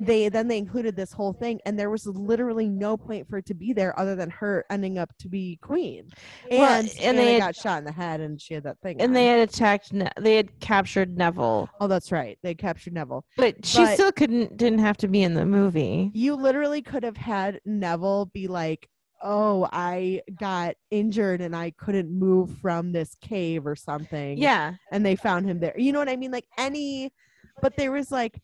they 0.00 0.28
then 0.30 0.48
they 0.48 0.56
included 0.58 0.96
this 0.96 1.12
whole 1.12 1.32
thing 1.34 1.60
and 1.66 1.78
there 1.78 1.90
was 1.90 2.06
literally 2.06 2.68
no 2.68 2.96
point 2.96 3.28
for 3.28 3.36
it 3.36 3.46
to 3.46 3.54
be 3.54 3.72
there 3.74 3.96
other 4.00 4.16
than 4.16 4.30
her 4.30 4.64
ending 4.70 4.96
up 4.98 5.10
to 5.18 5.28
be 5.28 5.58
queen. 5.62 6.08
And 6.50 6.58
Well, 6.58 6.80
and, 6.80 6.94
and 7.00 7.18
they 7.18 7.24
they 7.26 7.32
had- 7.34 7.40
got 7.40 7.56
shot 7.56 7.78
in 7.78 7.84
the 7.84 7.92
head 7.92 8.20
and 8.20 8.40
she 8.40 8.54
had 8.54 8.64
that 8.64 8.78
thing. 8.82 9.00
And 9.00 9.10
on. 9.10 9.14
they 9.14 9.26
had 9.26 9.40
attacked 9.48 9.92
ne- 9.92 10.10
they 10.18 10.36
had 10.36 10.58
captured 10.60 11.16
Neville. 11.18 11.68
Oh, 11.80 11.86
that's 11.86 12.10
right. 12.10 12.38
They 12.42 12.54
captured 12.54 12.94
Neville. 12.94 13.24
But 13.36 13.64
she 13.66 13.78
But- 13.78 13.94
still 13.94 14.12
couldn't 14.12 14.56
didn't 14.56 14.78
have 14.80 14.96
to 14.98 15.08
be 15.08 15.22
in 15.22 15.34
the 15.34 15.44
movie. 15.46 16.10
You 16.14 16.34
literally 16.34 16.82
could 16.82 17.02
have 17.02 17.18
had 17.18 17.60
Neville 17.66 18.26
be 18.32 18.48
like, 18.48 18.88
"Oh, 19.22 19.68
I 19.70 20.22
got 20.40 20.76
injured 20.90 21.42
and 21.42 21.54
I 21.54 21.72
couldn't 21.72 22.10
move 22.10 22.56
from 22.62 22.92
this 22.92 23.14
cave 23.20 23.66
or 23.66 23.76
something." 23.76 24.38
Yeah. 24.38 24.74
and 24.90 25.04
they 25.04 25.14
found 25.16 25.46
him 25.46 25.60
there. 25.60 25.74
You 25.78 25.92
know 25.92 25.98
what 25.98 26.08
I 26.08 26.16
mean? 26.16 26.30
Like 26.30 26.46
any, 26.56 27.12
but 27.60 27.76
there 27.76 27.92
was 27.92 28.10
like, 28.10 28.40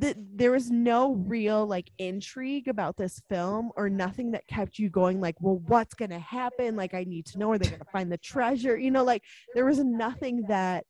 th- 0.00 0.16
there 0.34 0.50
was 0.50 0.70
no 0.70 1.14
real 1.14 1.66
like 1.66 1.90
intrigue 1.98 2.68
about 2.68 2.96
this 2.96 3.20
film 3.28 3.70
or 3.76 3.88
nothing 3.88 4.32
that 4.32 4.46
kept 4.46 4.78
you 4.78 4.90
going. 4.90 5.20
Like, 5.20 5.36
well, 5.40 5.62
what's 5.66 5.94
gonna 5.94 6.18
happen? 6.18 6.76
Like, 6.76 6.94
I 6.94 7.04
need 7.04 7.26
to 7.26 7.38
know. 7.38 7.52
Are 7.52 7.58
they 7.58 7.68
gonna 7.70 7.84
find 7.92 8.10
the 8.10 8.18
treasure? 8.18 8.76
You 8.76 8.90
know, 8.90 9.04
like 9.04 9.22
there 9.54 9.64
was 9.64 9.78
nothing 9.78 10.42
that 10.48 10.84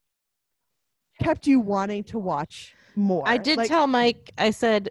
kept 1.20 1.46
you 1.46 1.60
wanting 1.60 2.04
to 2.04 2.18
watch 2.18 2.74
more. 2.96 3.22
I 3.26 3.36
did 3.38 3.58
Like, 3.58 3.68
tell 3.68 3.86
Mike, 3.86 4.30
I 4.38 4.50
said, 4.50 4.88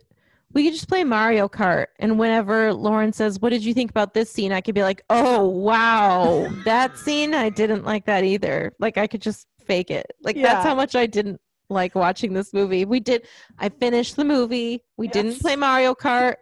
we 0.53 0.63
could 0.63 0.73
just 0.73 0.88
play 0.88 1.03
Mario 1.03 1.47
Kart. 1.47 1.88
And 1.99 2.17
whenever 2.17 2.73
Lauren 2.73 3.11
says, 3.13 3.39
What 3.39 3.49
did 3.49 3.63
you 3.63 3.73
think 3.73 3.89
about 3.89 4.13
this 4.13 4.31
scene? 4.31 4.51
I 4.51 4.61
could 4.61 4.75
be 4.75 4.81
like, 4.84 5.03
Oh, 5.09 5.47
wow. 5.47 6.47
that 6.63 6.97
scene, 6.97 7.34
I 7.34 7.49
didn't 7.49 7.84
like 7.85 8.05
that 8.05 8.23
either. 8.23 8.73
Like, 8.79 8.97
I 8.97 9.07
could 9.07 9.21
just 9.21 9.47
fake 9.65 9.91
it. 9.91 10.05
Like, 10.21 10.35
that's 10.35 10.65
how 10.65 10.75
much 10.75 10.95
I 10.95 11.05
didn't 11.05 11.39
like 11.69 11.95
watching 11.95 12.34
this 12.34 12.53
movie. 12.53 12.85
We 12.85 12.99
did, 12.99 13.27
I 13.57 13.69
finished 13.69 14.15
the 14.15 14.26
movie. 14.26 14.84
We 14.98 15.07
didn't 15.07 15.39
play 15.39 15.56
Mario 15.56 15.94
Kart. 15.94 16.35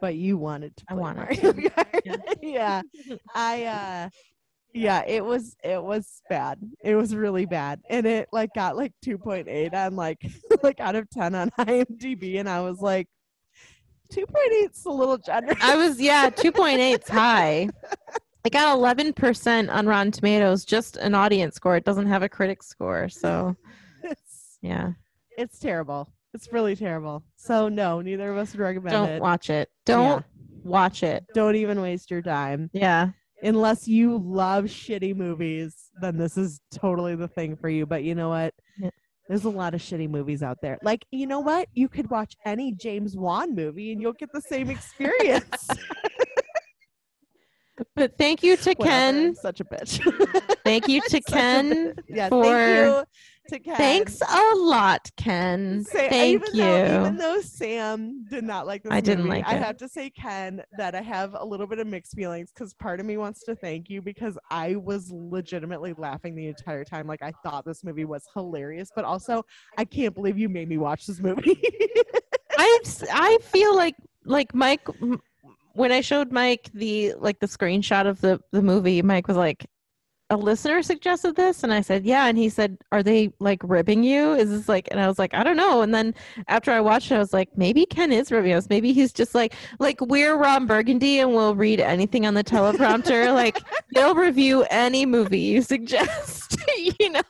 but 0.00 0.14
you 0.16 0.36
wanted 0.36 0.76
to. 0.76 0.84
I 0.88 0.92
play 0.94 1.00
wanted 1.00 1.20
Mario 1.20 1.52
to. 1.52 1.70
Kart. 1.70 2.20
yeah. 2.42 2.82
I 3.34 3.64
uh 3.64 4.08
yeah, 4.76 5.04
it 5.06 5.24
was 5.24 5.56
it 5.62 5.82
was 5.82 6.20
bad. 6.28 6.58
It 6.82 6.96
was 6.96 7.14
really 7.14 7.46
bad. 7.46 7.80
And 7.88 8.06
it 8.06 8.28
like 8.32 8.50
got 8.54 8.76
like 8.76 8.92
2.8 9.06 9.72
on 9.72 9.96
like 9.96 10.20
like 10.62 10.80
out 10.80 10.96
of 10.96 11.08
10 11.10 11.34
on 11.34 11.50
IMDb 11.58 12.40
and 12.40 12.48
I 12.48 12.60
was 12.60 12.80
like 12.80 13.08
2.8's 14.12 14.84
a 14.84 14.90
little 14.90 15.18
generous. 15.18 15.58
I 15.62 15.76
was, 15.76 16.00
yeah, 16.00 16.30
2.8's 16.30 17.08
high. 17.08 17.68
I 18.44 18.50
got 18.50 18.76
11% 18.76 19.72
on 19.72 19.86
Rotten 19.86 20.12
Tomatoes, 20.12 20.64
just 20.66 20.96
an 20.98 21.14
audience 21.14 21.54
score. 21.54 21.76
It 21.76 21.84
doesn't 21.84 22.06
have 22.06 22.22
a 22.22 22.28
critic 22.28 22.62
score. 22.62 23.08
So, 23.08 23.56
it's, 24.02 24.58
yeah. 24.60 24.92
It's 25.38 25.58
terrible. 25.58 26.12
It's 26.34 26.52
really 26.52 26.76
terrible. 26.76 27.24
So 27.36 27.68
no, 27.68 28.00
neither 28.00 28.30
of 28.30 28.36
us 28.36 28.52
would 28.52 28.60
recommend 28.60 28.94
it. 28.94 29.08
Don't 29.08 29.20
watch 29.20 29.50
it. 29.50 29.70
Don't 29.86 30.24
watch 30.62 31.02
it. 31.02 31.24
Don't 31.32 31.56
even 31.56 31.80
waste 31.80 32.10
your 32.10 32.22
time. 32.22 32.70
Yeah. 32.72 33.10
Unless 33.42 33.88
you 33.88 34.18
love 34.18 34.64
shitty 34.64 35.14
movies, 35.14 35.90
then 36.00 36.16
this 36.18 36.36
is 36.36 36.60
totally 36.72 37.14
the 37.14 37.28
thing 37.28 37.56
for 37.56 37.68
you. 37.68 37.86
But 37.86 38.02
you 38.02 38.14
know 38.14 38.30
what? 38.30 38.52
Yeah. 38.78 38.90
There's 39.28 39.44
a 39.44 39.50
lot 39.50 39.74
of 39.74 39.80
shitty 39.80 40.10
movies 40.10 40.42
out 40.42 40.58
there. 40.60 40.78
Like, 40.82 41.06
you 41.10 41.26
know 41.26 41.40
what? 41.40 41.68
You 41.72 41.88
could 41.88 42.10
watch 42.10 42.34
any 42.44 42.72
James 42.72 43.16
Wan 43.16 43.54
movie 43.54 43.92
and 43.92 44.00
you'll 44.02 44.12
get 44.12 44.32
the 44.32 44.42
same 44.42 44.70
experience. 44.70 45.68
But 47.96 48.16
thank 48.18 48.42
you 48.42 48.56
to 48.56 48.70
Whatever, 48.74 48.88
Ken. 48.88 49.34
Such 49.34 49.60
a 49.60 49.64
bitch. 49.64 50.00
Thank 50.64 50.88
you 50.88 51.00
to 51.08 51.20
Ken. 51.20 51.94
Yeah, 52.08 52.28
for- 52.28 52.42
thank 52.44 52.76
you 52.76 53.04
to 53.48 53.58
Ken. 53.58 53.76
Thanks 53.76 54.20
a 54.22 54.54
lot, 54.56 55.10
Ken. 55.16 55.84
Say- 55.84 56.08
Thank 56.08 56.42
even 56.44 56.54
you. 56.54 56.62
Though, 56.62 57.00
even 57.00 57.16
though 57.16 57.40
Sam 57.40 58.24
did 58.30 58.44
not 58.44 58.66
like 58.66 58.82
this 58.84 58.92
I 58.92 59.00
didn't 59.00 59.24
movie, 59.24 59.38
like 59.40 59.48
I 59.48 59.56
it. 59.56 59.62
have 59.62 59.76
to 59.78 59.88
say, 59.88 60.08
Ken, 60.10 60.62
that 60.78 60.94
I 60.94 61.02
have 61.02 61.34
a 61.38 61.44
little 61.44 61.66
bit 61.66 61.80
of 61.80 61.86
mixed 61.88 62.14
feelings 62.14 62.50
because 62.54 62.72
part 62.74 63.00
of 63.00 63.06
me 63.06 63.16
wants 63.16 63.42
to 63.44 63.56
thank 63.56 63.90
you 63.90 64.00
because 64.00 64.38
I 64.50 64.76
was 64.76 65.10
legitimately 65.10 65.94
laughing 65.98 66.34
the 66.36 66.46
entire 66.46 66.84
time. 66.84 67.06
Like 67.08 67.22
I 67.22 67.32
thought 67.42 67.64
this 67.64 67.82
movie 67.84 68.04
was 68.04 68.24
hilarious, 68.34 68.90
but 68.94 69.04
also 69.04 69.44
I 69.76 69.84
can't 69.84 70.14
believe 70.14 70.38
you 70.38 70.48
made 70.48 70.68
me 70.68 70.78
watch 70.78 71.06
this 71.06 71.20
movie. 71.20 71.60
I 72.56 72.78
I 73.12 73.38
feel 73.42 73.74
like 73.74 73.96
like 74.24 74.54
Mike 74.54 74.86
when 75.74 75.92
I 75.92 76.00
showed 76.00 76.32
Mike 76.32 76.70
the 76.72 77.14
like 77.18 77.40
the 77.40 77.46
screenshot 77.46 78.06
of 78.06 78.20
the 78.20 78.40
the 78.52 78.62
movie, 78.62 79.02
Mike 79.02 79.28
was 79.28 79.36
like, 79.36 79.66
"A 80.30 80.36
listener 80.36 80.82
suggested 80.82 81.36
this," 81.36 81.62
and 81.64 81.72
I 81.72 81.80
said, 81.80 82.04
"Yeah," 82.06 82.26
and 82.26 82.38
he 82.38 82.48
said, 82.48 82.78
"Are 82.92 83.02
they 83.02 83.32
like 83.40 83.60
ribbing 83.64 84.04
you? 84.04 84.34
Is 84.34 84.50
this 84.50 84.68
like?" 84.68 84.88
And 84.90 85.00
I 85.00 85.08
was 85.08 85.18
like, 85.18 85.34
"I 85.34 85.42
don't 85.44 85.56
know." 85.56 85.82
And 85.82 85.92
then 85.94 86.14
after 86.48 86.70
I 86.70 86.80
watched 86.80 87.10
it, 87.10 87.16
I 87.16 87.18
was 87.18 87.32
like, 87.32 87.56
"Maybe 87.56 87.86
Ken 87.86 88.12
is 88.12 88.30
ribbing 88.32 88.52
us. 88.52 88.68
Maybe 88.70 88.92
he's 88.92 89.12
just 89.12 89.34
like 89.34 89.54
like 89.80 90.00
we're 90.00 90.36
Ron 90.36 90.66
Burgundy 90.66 91.18
and 91.18 91.34
we'll 91.34 91.56
read 91.56 91.80
anything 91.80 92.24
on 92.26 92.34
the 92.34 92.44
teleprompter. 92.44 93.34
like 93.34 93.60
they'll 93.94 94.14
review 94.14 94.64
any 94.70 95.06
movie 95.06 95.40
you 95.40 95.62
suggest, 95.74 96.56
you 97.00 97.10
know." 97.10 97.22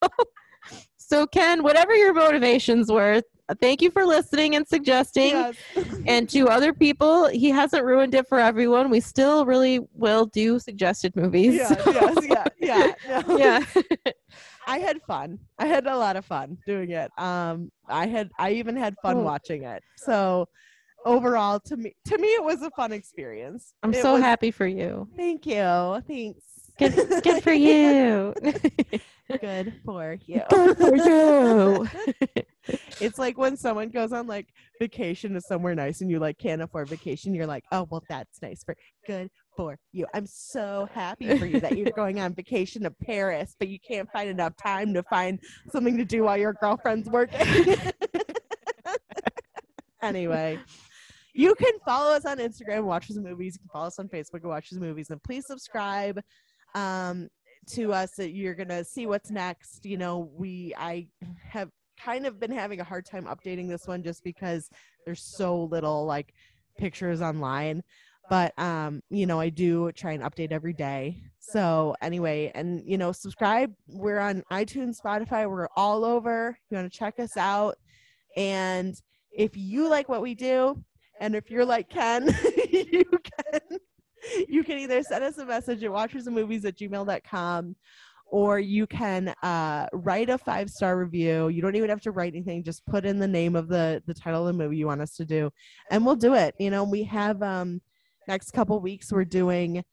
So 0.99 1.27
Ken, 1.27 1.62
whatever 1.62 1.95
your 1.95 2.15
motivations 2.15 2.91
were, 2.91 3.23
thank 3.61 3.83
you 3.83 3.91
for 3.91 4.05
listening 4.07 4.57
and 4.57 4.66
suggesting 4.66 5.31
Yes. 5.31 5.57
and 6.07 6.29
to 6.31 6.49
other 6.49 6.73
people 6.73 7.29
he 7.29 7.51
hasn't 7.51 7.85
ruined 7.85 8.15
it 8.15 8.27
for 8.29 8.39
everyone 8.39 8.89
we 8.91 9.01
still 9.01 9.45
really 9.45 9.81
will 9.93 10.27
do 10.27 10.59
suggested 10.59 11.15
movies 11.15 11.55
yeah, 11.57 11.75
yes, 11.87 12.47
yeah, 12.59 12.93
yeah, 13.07 13.23
no. 13.29 13.37
yeah 13.45 13.65
I 14.66 14.79
had 14.79 15.03
fun. 15.03 15.39
I 15.59 15.66
had 15.66 15.87
a 15.87 15.95
lot 15.95 16.16
of 16.16 16.25
fun 16.25 16.57
doing 16.66 16.91
it. 16.93 17.11
Um, 17.19 17.71
I 17.87 18.07
had, 18.07 18.31
I 18.39 18.53
even 18.53 18.75
had 18.77 18.95
fun 19.03 19.16
Cool. 19.16 19.25
watching 19.25 19.65
it. 19.65 19.83
So 19.99 20.49
overall, 21.05 21.61
to 21.66 21.77
me, 21.77 21.93
to 22.07 22.16
me, 22.16 22.29
it 22.29 22.43
was 22.43 22.62
a 22.62 22.71
fun 22.71 22.91
experience. 22.91 23.75
i'm 23.83 23.93
It 23.93 24.01
so 24.01 24.15
was- 24.15 24.23
happy 24.23 24.51
for 24.51 24.66
you 24.66 25.07
Thank 25.16 25.45
you. 25.45 26.03
Thanks. 26.09 26.43
good, 26.79 26.95
good 27.23 27.43
for 27.43 27.53
you 27.53 28.33
Good 29.40 29.80
for 29.84 30.18
you. 30.26 30.42
good 30.51 30.76
for 30.76 30.96
you 30.96 31.88
it's 33.01 33.18
like 33.18 33.36
when 33.36 33.56
someone 33.56 33.90
goes 33.90 34.12
on 34.12 34.26
like 34.26 34.48
vacation 34.80 35.34
to 35.34 35.40
somewhere 35.40 35.74
nice 35.74 36.01
and 36.01 36.10
you 36.10 36.18
like 36.18 36.38
can't 36.38 36.62
afford 36.62 36.88
vacation, 36.88 37.34
you're 37.34 37.46
like, 37.46 37.64
oh 37.72 37.86
well, 37.90 38.02
that's 38.09 38.40
nice 38.42 38.62
for 38.64 38.76
good 39.06 39.30
for 39.56 39.78
you. 39.92 40.06
I'm 40.14 40.26
so 40.26 40.88
happy 40.92 41.36
for 41.38 41.46
you 41.46 41.60
that 41.60 41.76
you're 41.76 41.90
going 41.96 42.20
on 42.20 42.34
vacation 42.34 42.82
to 42.82 42.90
Paris, 42.90 43.55
but 43.59 43.68
you 43.68 43.78
can't 43.86 44.10
find 44.12 44.28
enough 44.28 44.55
time 44.56 44.94
to 44.94 45.02
find 45.05 45.38
something 45.70 45.96
to 45.96 46.05
do 46.05 46.24
while 46.24 46.36
your 46.36 46.55
girlfriend's 46.55 47.09
working. 47.09 47.46
anyway. 50.02 50.59
You 51.36 51.55
can 51.56 51.72
follow 51.84 52.14
us 52.14 52.24
on 52.24 52.38
Instagram, 52.38 52.84
watch 52.84 53.09
the 53.09 53.20
movies. 53.20 53.55
You 53.56 53.60
can 53.60 53.70
follow 53.72 53.86
us 53.88 53.98
on 53.98 54.09
Facebook 54.09 54.42
and 54.42 54.51
watch 54.51 54.70
the 54.70 54.78
movies. 54.78 55.10
And 55.10 55.20
please 55.22 55.44
subscribe 55.46 56.20
um, 56.76 57.28
to 57.69 57.93
us. 57.93 58.12
That 58.12 58.31
you're 58.31 58.55
gonna 58.55 58.85
see 58.85 59.07
what's 59.07 59.31
next. 59.31 59.85
You 59.85 59.97
know, 59.99 60.31
we 60.36 60.74
I 60.77 61.09
have 61.49 61.70
kind 62.03 62.27
of 62.27 62.41
been 62.41 62.51
having 62.51 62.81
a 62.81 62.85
hard 62.85 63.07
time 63.07 63.24
updating 63.24 63.69
this 63.69 63.86
one 63.86 64.03
just 64.03 64.24
because 64.24 64.69
there's 65.05 65.23
so 65.23 65.65
little 65.65 66.05
like 66.05 66.35
pictures 66.78 67.23
online. 67.23 67.82
But 68.31 68.59
um, 68.59 69.03
you 69.11 69.27
know, 69.27 69.39
I 69.39 69.51
do 69.51 69.93
try 69.93 70.12
and 70.12 70.23
update 70.23 70.53
every 70.53 70.73
day. 70.73 71.23
So 71.39 71.95
anyway, 72.01 72.51
and 72.55 72.82
you 72.85 72.97
know, 72.97 73.12
subscribe. 73.12 73.73
We're 73.86 74.19
on 74.19 74.43
iTunes, 74.51 75.01
Spotify, 75.01 75.49
we're 75.49 75.69
all 75.77 76.05
over. 76.05 76.57
You 76.70 76.77
want 76.77 76.91
to 76.91 76.99
check 76.99 77.19
us 77.19 77.36
out. 77.36 77.77
And 78.36 78.95
if 79.31 79.57
you 79.57 79.89
like 79.89 80.09
what 80.09 80.23
we 80.23 80.35
do, 80.35 80.82
and 81.20 81.35
if 81.35 81.51
you're 81.51 81.66
like 81.66 81.91
Ken, 81.91 82.27
you 82.73 83.05
can 83.05 83.78
you 84.48 84.64
can 84.64 84.78
either 84.78 85.02
send 85.02 85.24
us 85.24 85.38
a 85.38 85.46
message 85.46 85.82
at 85.84 85.90
watchersandmovies 85.90 86.64
at 86.64 86.76
gmail.com 86.76 87.76
or 88.26 88.59
you 88.59 88.86
can 88.86 89.28
uh, 89.42 89.86
write 89.92 90.28
a 90.28 90.38
five 90.38 90.68
star 90.68 90.98
review. 90.98 91.48
You 91.48 91.62
don't 91.62 91.76
even 91.76 91.90
have 91.90 92.01
to 92.02 92.10
write 92.10 92.32
anything. 92.32 92.64
Just 92.64 92.84
put 92.86 93.05
in 93.05 93.18
the 93.18 93.28
name 93.28 93.55
of 93.55 93.68
the 93.68 94.02
the 94.06 94.14
title 94.14 94.46
of 94.46 94.56
the 94.56 94.62
movie 94.62 94.76
you 94.76 94.86
want 94.86 95.01
us 95.01 95.14
to 95.16 95.24
do, 95.24 95.51
and 95.90 96.05
we'll 96.05 96.16
do 96.16 96.34
it. 96.34 96.55
You 96.59 96.70
know, 96.70 96.84
we 96.84 97.05
have 97.05 97.42
um 97.42 97.80
next 98.26 98.51
couple 98.51 98.80
weeks 98.80 99.12
we're 99.12 99.24
doing 99.24 99.84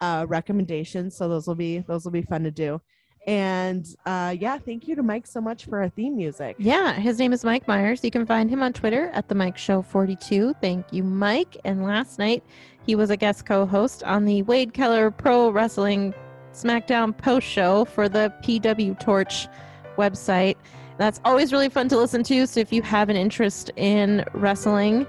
uh 0.00 0.26
recommendations, 0.28 1.16
so 1.16 1.28
those 1.28 1.46
will 1.46 1.54
be 1.54 1.80
those 1.80 2.04
will 2.04 2.12
be 2.12 2.22
fun 2.22 2.44
to 2.44 2.50
do. 2.50 2.80
And 3.28 3.86
uh 4.06 4.34
yeah, 4.40 4.56
thank 4.56 4.88
you 4.88 4.96
to 4.96 5.02
Mike 5.02 5.26
so 5.26 5.38
much 5.40 5.66
for 5.66 5.82
our 5.82 5.90
theme 5.90 6.16
music. 6.16 6.56
yeah 6.58 6.94
his 6.94 7.18
name 7.18 7.34
is 7.34 7.44
mike 7.44 7.68
myers. 7.68 8.02
You 8.02 8.10
can 8.10 8.24
find 8.24 8.48
him 8.48 8.62
on 8.62 8.72
twitter 8.72 9.10
at 9.12 9.28
the 9.28 9.34
mike 9.34 9.58
show 9.58 9.82
42 9.82 10.54
thank 10.62 10.90
you 10.92 11.04
mike. 11.04 11.58
And 11.64 11.84
last 11.84 12.18
night 12.18 12.42
he 12.86 12.94
was 12.94 13.10
a 13.10 13.18
guest 13.18 13.44
co-host 13.44 14.02
on 14.04 14.24
the 14.24 14.40
wade 14.42 14.72
keller 14.72 15.10
pro 15.10 15.50
wrestling 15.50 16.14
smackdown 16.54 17.14
post 17.16 17.46
show 17.46 17.84
for 17.84 18.08
the 18.08 18.32
pw 18.42 18.98
torch 18.98 19.46
website. 19.98 20.56
That's 20.96 21.20
always 21.24 21.52
really 21.52 21.68
fun 21.68 21.88
to 21.90 21.98
listen 21.98 22.22
to 22.24 22.46
so 22.46 22.60
if 22.60 22.72
you 22.72 22.80
have 22.80 23.10
an 23.10 23.16
interest 23.16 23.70
in 23.76 24.24
wrestling 24.32 25.06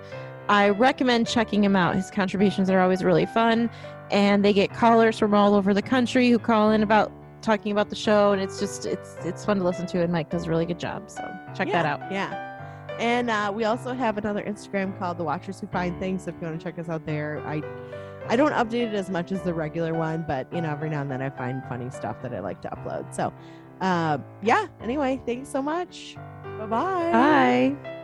i 0.50 0.68
recommend 0.70 1.26
checking 1.26 1.64
him 1.64 1.76
out. 1.78 1.96
His 1.96 2.12
contributions 2.12 2.70
are 2.70 2.82
always 2.82 3.02
really 3.02 3.28
fun 3.28 3.70
and 4.12 4.44
they 4.44 4.52
get 4.52 4.74
callers 4.74 5.18
from 5.18 5.34
all 5.34 5.54
over 5.54 5.74
the 5.74 5.82
country 5.84 6.30
who 6.30 6.40
call 6.40 6.70
in 6.72 6.84
about 6.84 7.12
talking 7.42 7.72
about 7.72 7.90
the 7.90 7.96
show 7.96 8.32
and 8.32 8.42
it's 8.42 8.60
just 8.60 8.86
it's 8.86 9.16
it's 9.22 9.46
fun 9.46 9.58
to 9.58 9.64
listen 9.64 9.86
to 9.86 10.02
and 10.02 10.12
mike 10.12 10.30
does 10.30 10.46
a 10.46 10.50
really 10.50 10.66
good 10.66 10.80
job 10.80 11.10
so 11.10 11.22
check 11.56 11.72
that 11.72 11.86
out 11.86 12.00
Yeah. 12.12 12.48
And 13.00 13.30
uh, 13.30 13.50
we 13.56 13.64
also 13.64 13.94
have 13.94 14.18
another 14.18 14.44
Instagram 14.44 14.98
called 15.00 15.18
The 15.18 15.24
Watchers 15.24 15.62
Who 15.62 15.68
Find 15.68 15.98
Things. 16.02 16.28
If 16.28 16.36
you 16.42 16.48
want 16.48 16.60
to 16.60 16.64
check 16.64 16.78
us 16.78 16.90
out 16.90 17.06
there, 17.06 17.42
I 17.48 17.64
I 18.28 18.36
don't 18.36 18.52
update 18.52 18.90
it 18.90 18.94
as 18.94 19.10
much 19.10 19.32
as 19.32 19.42
the 19.42 19.54
regular 19.54 19.94
one, 19.94 20.26
but 20.28 20.52
you 20.54 20.62
know, 20.62 20.70
every 20.70 20.90
now 20.90 21.02
and 21.02 21.10
then 21.10 21.22
I 21.22 21.30
find 21.30 21.64
funny 21.70 21.90
stuff 21.90 22.22
that 22.22 22.34
I 22.34 22.42
like 22.42 22.62
to 22.62 22.70
upload. 22.70 23.16
So, 23.16 23.34
uh, 23.82 24.18
yeah. 24.44 24.68
Anyway, 24.82 25.22
thanks 25.26 25.50
so 25.50 25.62
much. 25.62 26.16
Bye-bye. 26.44 27.12
bye 27.12 27.99